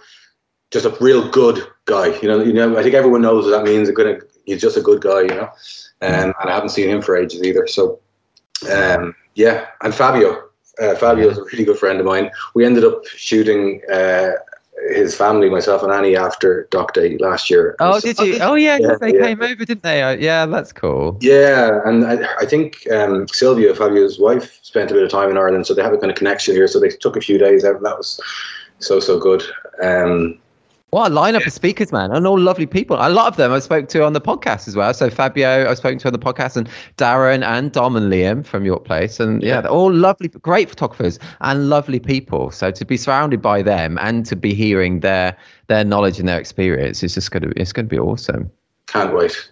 just 0.70 0.86
a 0.86 0.96
real 1.00 1.28
good 1.30 1.66
guy. 1.84 2.18
You 2.20 2.28
know, 2.28 2.42
you 2.42 2.52
know. 2.52 2.76
I 2.78 2.82
think 2.82 2.94
everyone 2.94 3.22
knows 3.22 3.44
what 3.44 3.50
that 3.50 3.64
means. 3.64 3.88
A 3.88 3.92
good, 3.92 4.22
he's 4.44 4.60
just 4.60 4.76
a 4.76 4.82
good 4.82 5.00
guy. 5.00 5.22
You 5.22 5.28
know, 5.28 5.48
um, 6.02 6.34
and 6.40 6.50
I 6.50 6.52
haven't 6.52 6.70
seen 6.70 6.88
him 6.88 7.02
for 7.02 7.16
ages 7.16 7.42
either. 7.42 7.66
So, 7.66 8.00
um, 8.70 9.14
yeah. 9.34 9.66
And 9.82 9.94
Fabio, 9.94 10.48
uh, 10.80 10.94
Fabio 10.94 11.28
is 11.30 11.38
a 11.38 11.44
really 11.44 11.64
good 11.64 11.78
friend 11.78 12.00
of 12.00 12.06
mine. 12.06 12.30
We 12.54 12.64
ended 12.64 12.84
up 12.84 13.04
shooting 13.06 13.82
uh, 13.92 14.30
his 14.90 15.14
family, 15.14 15.48
myself 15.50 15.82
and 15.82 15.92
Annie, 15.92 16.16
after 16.16 16.66
Doc 16.70 16.94
Day 16.94 17.16
last 17.18 17.50
year. 17.50 17.76
Oh, 17.80 17.98
So- 17.98 18.08
did 18.12 18.18
you? 18.18 18.38
Oh, 18.40 18.54
yeah, 18.54 18.78
'cause 18.78 18.88
Yeah, 18.88 18.96
they 19.00 19.14
yeah. 19.18 19.26
came 19.26 19.42
over, 19.42 19.64
didn't 19.64 19.82
they? 19.82 20.02
Uh, 20.02 20.12
yeah, 20.12 20.46
that's 20.46 20.72
cool. 20.72 21.16
Yeah, 21.20 21.80
and 21.84 22.04
I, 22.04 22.26
I 22.38 22.46
think 22.46 22.86
um, 22.90 23.28
Sylvia, 23.28 23.74
Fabio's 23.74 24.18
wife, 24.18 24.58
spent 24.62 24.90
a 24.90 24.94
bit 24.94 25.02
of 25.02 25.10
time 25.10 25.30
in 25.30 25.36
Ireland, 25.36 25.66
so 25.66 25.74
they 25.74 25.82
have 25.82 25.92
a 25.92 25.98
kind 25.98 26.10
of 26.10 26.16
connection 26.16 26.54
here. 26.54 26.66
So 26.66 26.80
they 26.80 26.88
took 26.88 27.16
a 27.16 27.20
few 27.20 27.38
days 27.38 27.64
out, 27.64 27.76
and 27.76 27.84
that 27.84 27.96
was 27.98 28.20
so 28.78 28.98
so 29.00 29.18
good. 29.18 29.42
Um, 29.82 30.38
What 30.90 31.12
a 31.12 31.14
lineup 31.14 31.46
of 31.46 31.52
speakers, 31.52 31.92
man, 31.92 32.10
and 32.10 32.26
all 32.26 32.38
lovely 32.38 32.66
people. 32.66 32.96
A 32.98 33.08
lot 33.08 33.28
of 33.28 33.36
them 33.36 33.52
I 33.52 33.60
spoke 33.60 33.88
to 33.90 34.04
on 34.04 34.12
the 34.12 34.20
podcast 34.20 34.66
as 34.66 34.74
well. 34.74 34.92
So 34.92 35.08
Fabio, 35.08 35.70
I 35.70 35.74
spoke 35.74 36.00
to 36.00 36.08
on 36.08 36.12
the 36.12 36.18
podcast, 36.18 36.56
and 36.56 36.68
Darren 36.96 37.44
and 37.44 37.70
Dom 37.70 37.94
and 37.94 38.12
Liam 38.12 38.44
from 38.44 38.64
York 38.64 38.84
Place, 38.84 39.20
and 39.20 39.40
yeah, 39.40 39.60
they're 39.60 39.70
all 39.70 39.92
lovely, 39.92 40.26
great 40.28 40.68
photographers 40.68 41.20
and 41.42 41.68
lovely 41.68 42.00
people. 42.00 42.50
So 42.50 42.72
to 42.72 42.84
be 42.84 42.96
surrounded 42.96 43.40
by 43.40 43.62
them 43.62 43.98
and 44.00 44.26
to 44.26 44.34
be 44.34 44.52
hearing 44.52 44.98
their 44.98 45.36
their 45.68 45.84
knowledge 45.84 46.18
and 46.18 46.28
their 46.28 46.40
experience 46.40 47.04
is 47.04 47.14
just 47.14 47.30
gonna 47.30 47.52
it's 47.56 47.72
gonna 47.72 47.86
be 47.86 47.98
awesome. 47.98 48.50
can't 48.88 49.14
wait. 49.14 49.50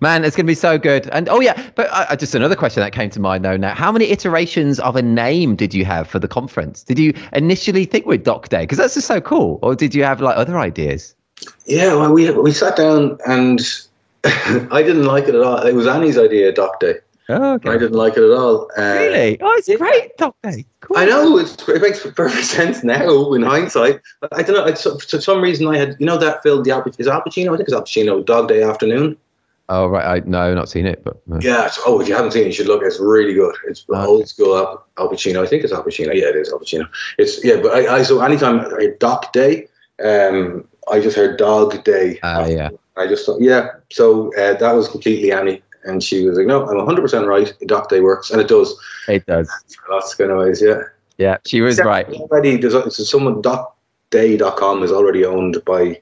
Man, 0.00 0.24
it's 0.24 0.36
going 0.36 0.46
to 0.46 0.50
be 0.50 0.54
so 0.54 0.78
good. 0.78 1.08
And 1.08 1.28
oh 1.28 1.40
yeah, 1.40 1.70
but 1.74 1.88
uh, 1.90 2.14
just 2.16 2.34
another 2.34 2.56
question 2.56 2.80
that 2.82 2.92
came 2.92 3.10
to 3.10 3.20
mind 3.20 3.44
though. 3.44 3.56
Now, 3.56 3.74
how 3.74 3.90
many 3.92 4.06
iterations 4.06 4.78
of 4.80 4.96
a 4.96 5.02
name 5.02 5.56
did 5.56 5.74
you 5.74 5.84
have 5.84 6.08
for 6.08 6.18
the 6.18 6.28
conference? 6.28 6.82
Did 6.82 6.98
you 6.98 7.12
initially 7.32 7.84
think 7.84 8.06
with 8.06 8.24
Doc 8.24 8.48
Day 8.48 8.60
because 8.62 8.78
that's 8.78 8.94
just 8.94 9.06
so 9.06 9.20
cool, 9.20 9.58
or 9.62 9.74
did 9.74 9.94
you 9.94 10.04
have 10.04 10.20
like 10.20 10.36
other 10.36 10.58
ideas? 10.58 11.14
Yeah, 11.66 11.94
well, 11.94 12.12
we 12.12 12.30
we 12.30 12.52
sat 12.52 12.76
down 12.76 13.18
and 13.26 13.60
I 14.24 14.82
didn't 14.82 15.04
like 15.04 15.24
it 15.24 15.34
at 15.34 15.42
all. 15.42 15.58
It 15.58 15.74
was 15.74 15.86
Annie's 15.86 16.18
idea, 16.18 16.52
Doc 16.52 16.80
Day. 16.80 16.94
Oh, 17.28 17.54
okay. 17.54 17.70
I 17.70 17.72
didn't 17.72 17.96
like 17.96 18.16
it 18.16 18.22
at 18.22 18.30
all. 18.30 18.70
Uh, 18.78 18.82
Really? 18.82 19.40
Oh, 19.40 19.52
it's 19.58 19.68
yeah. 19.68 19.76
great, 19.76 20.16
Dog 20.16 20.34
Day. 20.44 20.64
Cool. 20.80 20.96
I 20.96 21.06
know 21.06 21.38
it's, 21.38 21.56
it 21.68 21.82
makes 21.82 22.06
perfect 22.12 22.44
sense 22.56 22.84
now 22.84 23.32
in 23.32 23.42
hindsight. 23.42 24.00
But 24.20 24.36
I 24.36 24.42
don't 24.42 24.54
know. 24.54 24.64
It's, 24.64 24.84
for 24.84 25.20
some 25.20 25.40
reason, 25.42 25.66
I 25.66 25.76
had 25.76 25.96
you 25.98 26.06
know 26.06 26.18
that 26.18 26.42
film, 26.44 26.62
the 26.62 26.70
Al, 26.70 26.84
is 26.98 27.08
Al 27.08 27.22
Pacino? 27.22 27.52
I 27.52 27.56
think 27.56 27.68
it's 27.68 27.72
Al 27.72 27.82
Pacino, 27.82 28.24
Dog 28.24 28.46
Day 28.48 28.62
Afternoon. 28.62 29.16
Oh, 29.68 29.88
right. 29.88 30.04
I 30.22 30.22
no, 30.26 30.54
not 30.54 30.68
seen 30.68 30.86
it, 30.86 31.02
but 31.04 31.20
uh, 31.32 31.38
Yeah. 31.40 31.68
Oh, 31.86 32.00
if 32.00 32.08
you 32.08 32.14
haven't 32.14 32.32
seen 32.32 32.42
it, 32.44 32.46
you 32.46 32.52
should 32.52 32.68
look. 32.68 32.82
It's 32.84 33.00
really 33.00 33.34
good. 33.34 33.54
It's 33.66 33.84
Okay. 33.88 34.00
old 34.06 34.28
school 34.28 34.56
Al, 34.56 34.86
Al 34.98 35.08
Pacino. 35.10 35.42
I 35.42 35.46
think 35.46 35.64
it's 35.64 35.72
Al 35.72 35.82
Pacino. 35.82 36.14
Yeah, 36.14 36.28
it 36.28 36.36
is 36.36 36.52
Al 36.52 36.60
Pacino. 36.60 36.88
It's 37.18 37.44
yeah. 37.44 37.56
But 37.60 37.72
I, 37.74 37.96
I 37.96 38.02
so 38.02 38.20
anytime 38.20 38.60
I 38.60 38.64
heard 38.64 38.98
Doc 39.00 39.32
Day, 39.32 39.66
um, 40.04 40.68
I 40.90 41.00
just 41.00 41.16
heard 41.16 41.36
Dog 41.36 41.82
Day. 41.84 42.18
Ah, 42.22 42.46
yeah. 42.46 42.68
I 42.96 43.06
just 43.06 43.26
thought, 43.26 43.40
yeah. 43.40 43.70
So 43.90 44.32
uh, 44.36 44.54
that 44.54 44.72
was 44.72 44.88
completely 44.88 45.32
Annie, 45.32 45.62
and 45.84 46.02
she 46.02 46.24
was 46.26 46.38
like, 46.38 46.46
"No, 46.46 46.66
I'm 46.66 46.76
100 46.76 47.02
percent 47.02 47.26
right. 47.26 47.52
Doc 47.66 47.88
Day 47.88 48.00
works, 48.00 48.30
and 48.30 48.40
it 48.40 48.48
does." 48.48 48.78
it 49.08 49.26
does. 49.26 49.50
That's 49.90 50.14
kind 50.14 50.30
of 50.30 50.38
ways, 50.38 50.62
yeah. 50.62 50.80
Yeah, 51.18 51.38
she 51.44 51.60
was 51.60 51.74
Except 51.78 51.86
right. 51.86 52.06
Already, 52.08 52.56
there's 52.56 52.72
so 52.74 52.88
someone 52.88 53.42
docday.com 53.42 54.82
is 54.82 54.92
already 54.92 55.24
owned 55.24 55.62
by, 55.64 56.00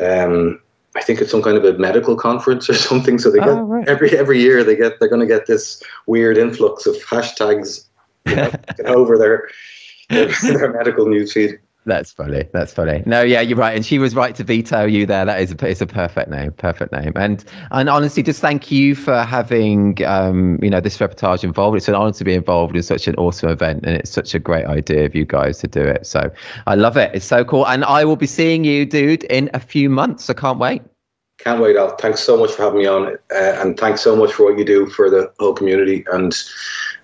um, 0.00 0.60
I 0.94 1.02
think 1.02 1.20
it's 1.20 1.30
some 1.30 1.42
kind 1.42 1.56
of 1.56 1.64
a 1.64 1.72
medical 1.78 2.16
conference 2.16 2.68
or 2.68 2.74
something. 2.88 3.18
So 3.18 3.30
they 3.30 3.38
get 3.38 3.48
Oh, 3.48 3.62
right. 3.62 3.88
every 3.88 4.16
every 4.16 4.40
year 4.40 4.62
they 4.64 4.76
get 4.76 4.98
they're 5.00 5.08
going 5.08 5.20
to 5.20 5.26
get 5.26 5.46
this 5.46 5.82
weird 6.06 6.36
influx 6.38 6.86
of 6.86 6.96
hashtags 6.96 7.86
you 8.26 8.36
know, 8.36 8.50
over 8.84 9.18
their 9.18 9.48
their, 10.10 10.28
their 10.42 10.72
medical 10.72 11.06
newsfeed. 11.06 11.58
That's 11.84 12.12
funny. 12.12 12.44
That's 12.52 12.72
funny. 12.72 13.02
No, 13.06 13.22
yeah, 13.22 13.40
you're 13.40 13.58
right, 13.58 13.74
and 13.74 13.84
she 13.84 13.98
was 13.98 14.14
right 14.14 14.34
to 14.36 14.44
veto 14.44 14.84
you 14.84 15.04
there. 15.04 15.24
That 15.24 15.40
is 15.40 15.50
a 15.52 15.68
it's 15.68 15.80
a 15.80 15.86
perfect 15.86 16.30
name, 16.30 16.52
perfect 16.52 16.92
name. 16.92 17.12
And 17.16 17.44
and 17.72 17.88
honestly, 17.88 18.22
just 18.22 18.40
thank 18.40 18.70
you 18.70 18.94
for 18.94 19.22
having 19.24 19.98
um 20.04 20.60
you 20.62 20.70
know 20.70 20.80
this 20.80 20.98
reportage 20.98 21.42
involved. 21.42 21.76
It's 21.76 21.88
an 21.88 21.96
honor 21.96 22.12
to 22.12 22.24
be 22.24 22.34
involved 22.34 22.76
in 22.76 22.84
such 22.84 23.08
an 23.08 23.16
awesome 23.16 23.48
event, 23.48 23.84
and 23.84 23.96
it's 23.96 24.10
such 24.10 24.32
a 24.32 24.38
great 24.38 24.66
idea 24.66 25.04
of 25.04 25.16
you 25.16 25.24
guys 25.24 25.58
to 25.58 25.66
do 25.66 25.80
it. 25.80 26.06
So 26.06 26.30
I 26.68 26.76
love 26.76 26.96
it. 26.96 27.10
It's 27.14 27.26
so 27.26 27.44
cool, 27.44 27.66
and 27.66 27.84
I 27.84 28.04
will 28.04 28.16
be 28.16 28.28
seeing 28.28 28.62
you, 28.62 28.86
dude, 28.86 29.24
in 29.24 29.50
a 29.52 29.60
few 29.60 29.90
months. 29.90 30.30
I 30.30 30.34
can't 30.34 30.60
wait. 30.60 30.82
Can't 31.38 31.60
wait, 31.60 31.74
Al. 31.74 31.96
Thanks 31.96 32.20
so 32.20 32.36
much 32.36 32.52
for 32.52 32.62
having 32.62 32.78
me 32.78 32.86
on, 32.86 33.16
uh, 33.34 33.58
and 33.58 33.76
thanks 33.76 34.02
so 34.02 34.14
much 34.14 34.32
for 34.32 34.44
what 34.44 34.56
you 34.56 34.64
do 34.64 34.86
for 34.86 35.10
the 35.10 35.32
whole 35.40 35.54
community 35.54 36.04
and 36.12 36.32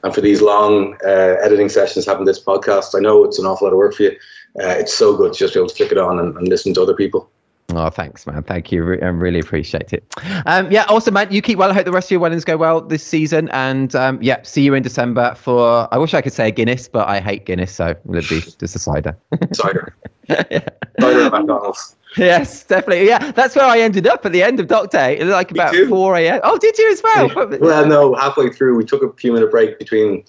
and 0.04 0.14
for 0.14 0.20
these 0.20 0.40
long 0.40 0.96
uh, 1.04 1.36
editing 1.42 1.68
sessions, 1.68 2.06
having 2.06 2.24
this 2.24 2.38
podcast. 2.38 2.94
I 2.94 3.00
know 3.00 3.24
it's 3.24 3.40
an 3.40 3.46
awful 3.46 3.66
lot 3.66 3.72
of 3.72 3.78
work 3.78 3.94
for 3.94 4.04
you. 4.04 4.16
Uh, 4.60 4.68
it's 4.68 4.92
so 4.92 5.16
good 5.16 5.32
to 5.32 5.38
just 5.38 5.54
be 5.54 5.60
able 5.60 5.68
to 5.68 5.74
click 5.74 5.92
it 5.92 5.98
on 5.98 6.18
and, 6.18 6.36
and 6.36 6.48
listen 6.48 6.74
to 6.74 6.82
other 6.82 6.94
people. 6.94 7.30
Oh, 7.74 7.90
thanks, 7.90 8.26
man. 8.26 8.42
Thank 8.44 8.72
you. 8.72 8.94
I 8.94 9.06
really 9.08 9.40
appreciate 9.40 9.92
it. 9.92 10.14
Um, 10.46 10.70
yeah, 10.72 10.84
also, 10.84 11.10
man, 11.10 11.30
you 11.30 11.42
keep 11.42 11.58
well. 11.58 11.70
I 11.70 11.74
hope 11.74 11.84
the 11.84 11.92
rest 11.92 12.06
of 12.06 12.12
your 12.12 12.20
weddings 12.20 12.42
go 12.44 12.56
well 12.56 12.80
this 12.80 13.04
season. 13.04 13.50
And 13.50 13.94
um, 13.94 14.18
yeah, 14.22 14.42
see 14.42 14.62
you 14.62 14.72
in 14.72 14.82
December 14.82 15.34
for, 15.34 15.86
I 15.92 15.98
wish 15.98 16.14
I 16.14 16.22
could 16.22 16.32
say 16.32 16.50
Guinness, 16.50 16.88
but 16.88 17.06
I 17.06 17.20
hate 17.20 17.44
Guinness. 17.44 17.74
So 17.74 17.90
it'll 17.90 18.14
be 18.14 18.40
just 18.40 18.62
a 18.62 18.78
cider. 18.78 19.16
Cider, 19.52 19.94
cider 20.28 21.20
at 21.26 21.32
McDonald's. 21.32 21.94
yes, 22.16 22.64
definitely. 22.64 23.06
Yeah, 23.06 23.32
that's 23.32 23.54
where 23.54 23.66
I 23.66 23.80
ended 23.80 24.06
up 24.06 24.24
at 24.24 24.32
the 24.32 24.42
end 24.42 24.60
of 24.60 24.66
Doc 24.66 24.90
Day. 24.90 25.18
It 25.18 25.24
was 25.24 25.32
like 25.32 25.50
about 25.50 25.72
too. 25.72 25.88
4 25.88 26.16
a.m. 26.16 26.40
Oh, 26.44 26.56
did 26.56 26.78
you 26.78 26.90
as 26.90 27.02
well? 27.02 27.48
Well, 27.60 27.86
no, 27.86 28.14
halfway 28.14 28.48
through, 28.48 28.78
we 28.78 28.84
took 28.86 29.02
a 29.02 29.12
few 29.16 29.32
minute 29.32 29.50
break 29.50 29.78
between 29.78 30.24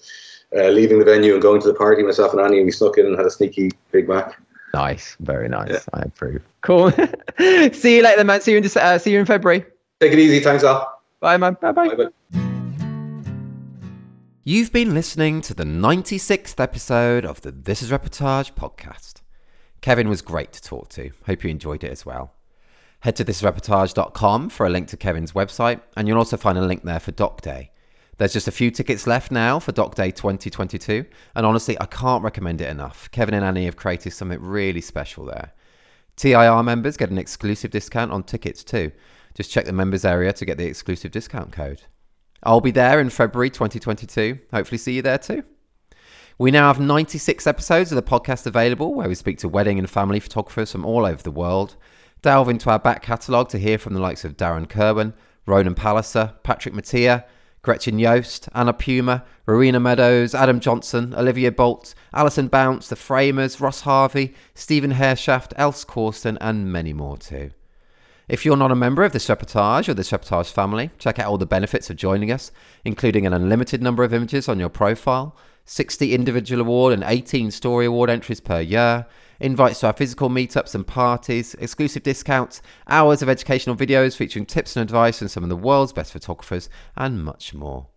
uh, 0.56 0.68
leaving 0.68 0.98
the 0.98 1.04
venue 1.04 1.32
and 1.34 1.42
going 1.42 1.60
to 1.60 1.68
the 1.68 1.74
party. 1.74 2.02
Myself 2.02 2.32
and 2.32 2.40
Annie, 2.40 2.58
and 2.58 2.66
we 2.66 2.72
snuck 2.72 2.98
in 2.98 3.06
and 3.06 3.16
had 3.16 3.26
a 3.26 3.30
sneaky 3.30 3.70
Big 3.92 4.08
Mac. 4.08 4.40
Nice. 4.74 5.16
Very 5.20 5.48
nice. 5.48 5.70
Yeah. 5.70 5.80
I 5.94 6.02
approve. 6.02 6.42
Cool. 6.62 6.90
see 7.72 7.96
you 7.96 8.02
later, 8.02 8.24
man. 8.24 8.40
See 8.40 8.52
you 8.52 8.58
in, 8.58 8.64
Dece- 8.64 8.80
uh, 8.80 8.98
see 8.98 9.12
you 9.12 9.18
in 9.18 9.26
February. 9.26 9.64
Take 10.00 10.12
it 10.12 10.18
easy. 10.18 10.40
Thanks, 10.40 10.64
Al. 10.64 11.00
Bye, 11.20 11.36
man. 11.36 11.56
Bye-bye. 11.60 11.94
Bye-bye. 11.94 12.40
You've 14.42 14.72
been 14.72 14.94
listening 14.94 15.42
to 15.42 15.54
the 15.54 15.64
96th 15.64 16.58
episode 16.58 17.24
of 17.24 17.40
the 17.42 17.50
This 17.52 17.82
Is 17.82 17.90
Reportage 17.90 18.54
podcast. 18.54 19.22
Kevin 19.80 20.08
was 20.08 20.22
great 20.22 20.52
to 20.52 20.62
talk 20.62 20.88
to. 20.90 21.10
Hope 21.26 21.44
you 21.44 21.50
enjoyed 21.50 21.84
it 21.84 21.92
as 21.92 22.06
well. 22.06 22.32
Head 23.00 23.16
to 23.16 23.24
thisisreportage.com 23.24 24.50
for 24.50 24.66
a 24.66 24.70
link 24.70 24.88
to 24.88 24.96
Kevin's 24.96 25.32
website, 25.32 25.80
and 25.96 26.06
you'll 26.06 26.18
also 26.18 26.36
find 26.36 26.58
a 26.58 26.62
link 26.62 26.84
there 26.84 27.00
for 27.00 27.12
Doc 27.12 27.40
Day. 27.40 27.70
There's 28.20 28.34
just 28.34 28.48
a 28.48 28.52
few 28.52 28.70
tickets 28.70 29.06
left 29.06 29.30
now 29.30 29.58
for 29.58 29.72
Doc 29.72 29.94
Day 29.94 30.10
2022, 30.10 31.06
and 31.34 31.46
honestly, 31.46 31.80
I 31.80 31.86
can't 31.86 32.22
recommend 32.22 32.60
it 32.60 32.68
enough. 32.68 33.10
Kevin 33.12 33.32
and 33.32 33.42
Annie 33.42 33.64
have 33.64 33.76
created 33.76 34.10
something 34.10 34.42
really 34.42 34.82
special 34.82 35.24
there. 35.24 35.54
TIR 36.16 36.62
members 36.62 36.98
get 36.98 37.08
an 37.08 37.16
exclusive 37.16 37.70
discount 37.70 38.12
on 38.12 38.22
tickets 38.24 38.62
too. 38.62 38.92
Just 39.32 39.50
check 39.50 39.64
the 39.64 39.72
members 39.72 40.04
area 40.04 40.34
to 40.34 40.44
get 40.44 40.58
the 40.58 40.66
exclusive 40.66 41.12
discount 41.12 41.50
code. 41.50 41.84
I'll 42.42 42.60
be 42.60 42.70
there 42.70 43.00
in 43.00 43.08
February 43.08 43.48
2022. 43.48 44.38
Hopefully, 44.52 44.76
see 44.76 44.96
you 44.96 45.00
there 45.00 45.16
too. 45.16 45.42
We 46.36 46.50
now 46.50 46.66
have 46.66 46.78
96 46.78 47.46
episodes 47.46 47.90
of 47.90 47.96
the 47.96 48.02
podcast 48.02 48.44
available 48.44 48.92
where 48.92 49.08
we 49.08 49.14
speak 49.14 49.38
to 49.38 49.48
wedding 49.48 49.78
and 49.78 49.88
family 49.88 50.20
photographers 50.20 50.72
from 50.72 50.84
all 50.84 51.06
over 51.06 51.22
the 51.22 51.30
world. 51.30 51.76
Delve 52.20 52.50
into 52.50 52.68
our 52.68 52.78
back 52.78 53.00
catalogue 53.00 53.48
to 53.48 53.58
hear 53.58 53.78
from 53.78 53.94
the 53.94 54.00
likes 54.00 54.26
of 54.26 54.36
Darren 54.36 54.68
Kerwin, 54.68 55.14
Ronan 55.46 55.74
Palliser, 55.74 56.34
Patrick 56.42 56.74
Mattia, 56.74 57.24
Gretchen 57.62 57.98
Yost, 57.98 58.48
Anna 58.54 58.72
Puma, 58.72 59.24
Rowena 59.46 59.80
Meadows, 59.80 60.34
Adam 60.34 60.60
Johnson, 60.60 61.14
Olivia 61.14 61.52
Bolt, 61.52 61.94
Alison 62.14 62.48
Bounce, 62.48 62.88
The 62.88 62.96
Framers, 62.96 63.60
Ross 63.60 63.82
Harvey, 63.82 64.34
Stephen 64.54 64.94
Hareshaft, 64.94 65.52
Else 65.56 65.84
Corsten, 65.84 66.38
and 66.40 66.72
many 66.72 66.92
more 66.92 67.18
too. 67.18 67.50
If 68.28 68.44
you're 68.44 68.56
not 68.56 68.70
a 68.70 68.76
member 68.76 69.02
of 69.02 69.12
this 69.12 69.26
reportage 69.26 69.88
or 69.88 69.94
this 69.94 70.10
reportage 70.10 70.52
family, 70.52 70.90
check 70.98 71.18
out 71.18 71.26
all 71.26 71.36
the 71.36 71.46
benefits 71.46 71.90
of 71.90 71.96
joining 71.96 72.30
us, 72.30 72.52
including 72.84 73.26
an 73.26 73.32
unlimited 73.32 73.82
number 73.82 74.04
of 74.04 74.14
images 74.14 74.48
on 74.48 74.60
your 74.60 74.68
profile, 74.68 75.36
60 75.64 76.14
individual 76.14 76.60
award 76.60 76.94
and 76.94 77.02
18 77.04 77.50
story 77.50 77.86
award 77.86 78.08
entries 78.08 78.40
per 78.40 78.60
year, 78.60 79.06
invites 79.40 79.80
to 79.80 79.88
our 79.88 79.92
physical 79.92 80.28
meetups 80.28 80.74
and 80.74 80.86
parties, 80.86 81.54
exclusive 81.54 82.02
discounts, 82.02 82.62
hours 82.86 83.22
of 83.22 83.28
educational 83.28 83.74
videos 83.74 84.16
featuring 84.16 84.46
tips 84.46 84.76
and 84.76 84.82
advice 84.82 85.18
from 85.18 85.28
some 85.28 85.42
of 85.42 85.48
the 85.48 85.56
world's 85.56 85.92
best 85.92 86.12
photographers, 86.12 86.68
and 86.96 87.24
much 87.24 87.54
more. 87.54 87.88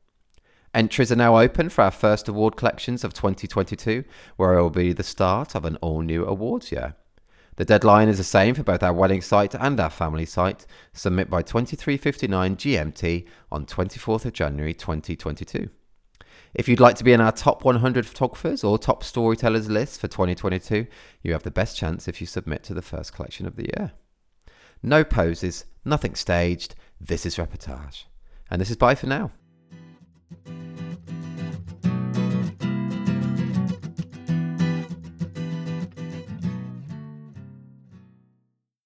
Entries 0.73 1.11
are 1.11 1.15
now 1.15 1.37
open 1.37 1.69
for 1.69 1.83
our 1.83 1.91
first 1.91 2.27
award 2.27 2.55
collections 2.55 3.03
of 3.03 3.13
2022, 3.13 4.03
where 4.37 4.53
it 4.53 4.61
will 4.61 4.71
be 4.71 4.91
the 4.93 5.03
start 5.03 5.53
of 5.53 5.65
an 5.65 5.75
all 5.77 6.01
new 6.01 6.25
awards 6.25 6.71
year. 6.71 6.95
The 7.57 7.65
deadline 7.65 8.09
is 8.09 8.17
the 8.17 8.23
same 8.23 8.55
for 8.55 8.63
both 8.63 8.81
our 8.81 8.93
wedding 8.93 9.21
site 9.21 9.53
and 9.53 9.79
our 9.79 9.91
family 9.91 10.25
site. 10.25 10.65
Submit 10.91 11.29
by 11.29 11.43
23:59 11.43 12.55
GMT 12.55 13.27
on 13.51 13.67
24th 13.67 14.25
of 14.25 14.33
January 14.33 14.73
2022. 14.73 15.69
If 16.53 16.67
you'd 16.67 16.79
like 16.79 16.95
to 16.97 17.03
be 17.03 17.13
in 17.13 17.21
our 17.21 17.31
top 17.31 17.63
100 17.63 18.05
photographers 18.05 18.63
or 18.63 18.77
top 18.77 19.03
storytellers 19.03 19.69
list 19.69 19.99
for 19.99 20.07
2022, 20.07 20.85
you 21.23 21.33
have 21.33 21.43
the 21.43 21.51
best 21.51 21.75
chance 21.75 22.07
if 22.07 22.21
you 22.21 22.27
submit 22.27 22.63
to 22.63 22.73
the 22.75 22.81
first 22.81 23.13
collection 23.13 23.47
of 23.47 23.55
the 23.55 23.69
year. 23.75 23.93
No 24.83 25.03
poses, 25.03 25.65
nothing 25.83 26.13
staged. 26.13 26.75
This 27.01 27.25
is 27.25 27.37
reportage. 27.37 28.03
And 28.51 28.61
this 28.61 28.69
is 28.69 28.77
bye 28.77 28.95
for 28.95 29.07
now. 29.07 29.31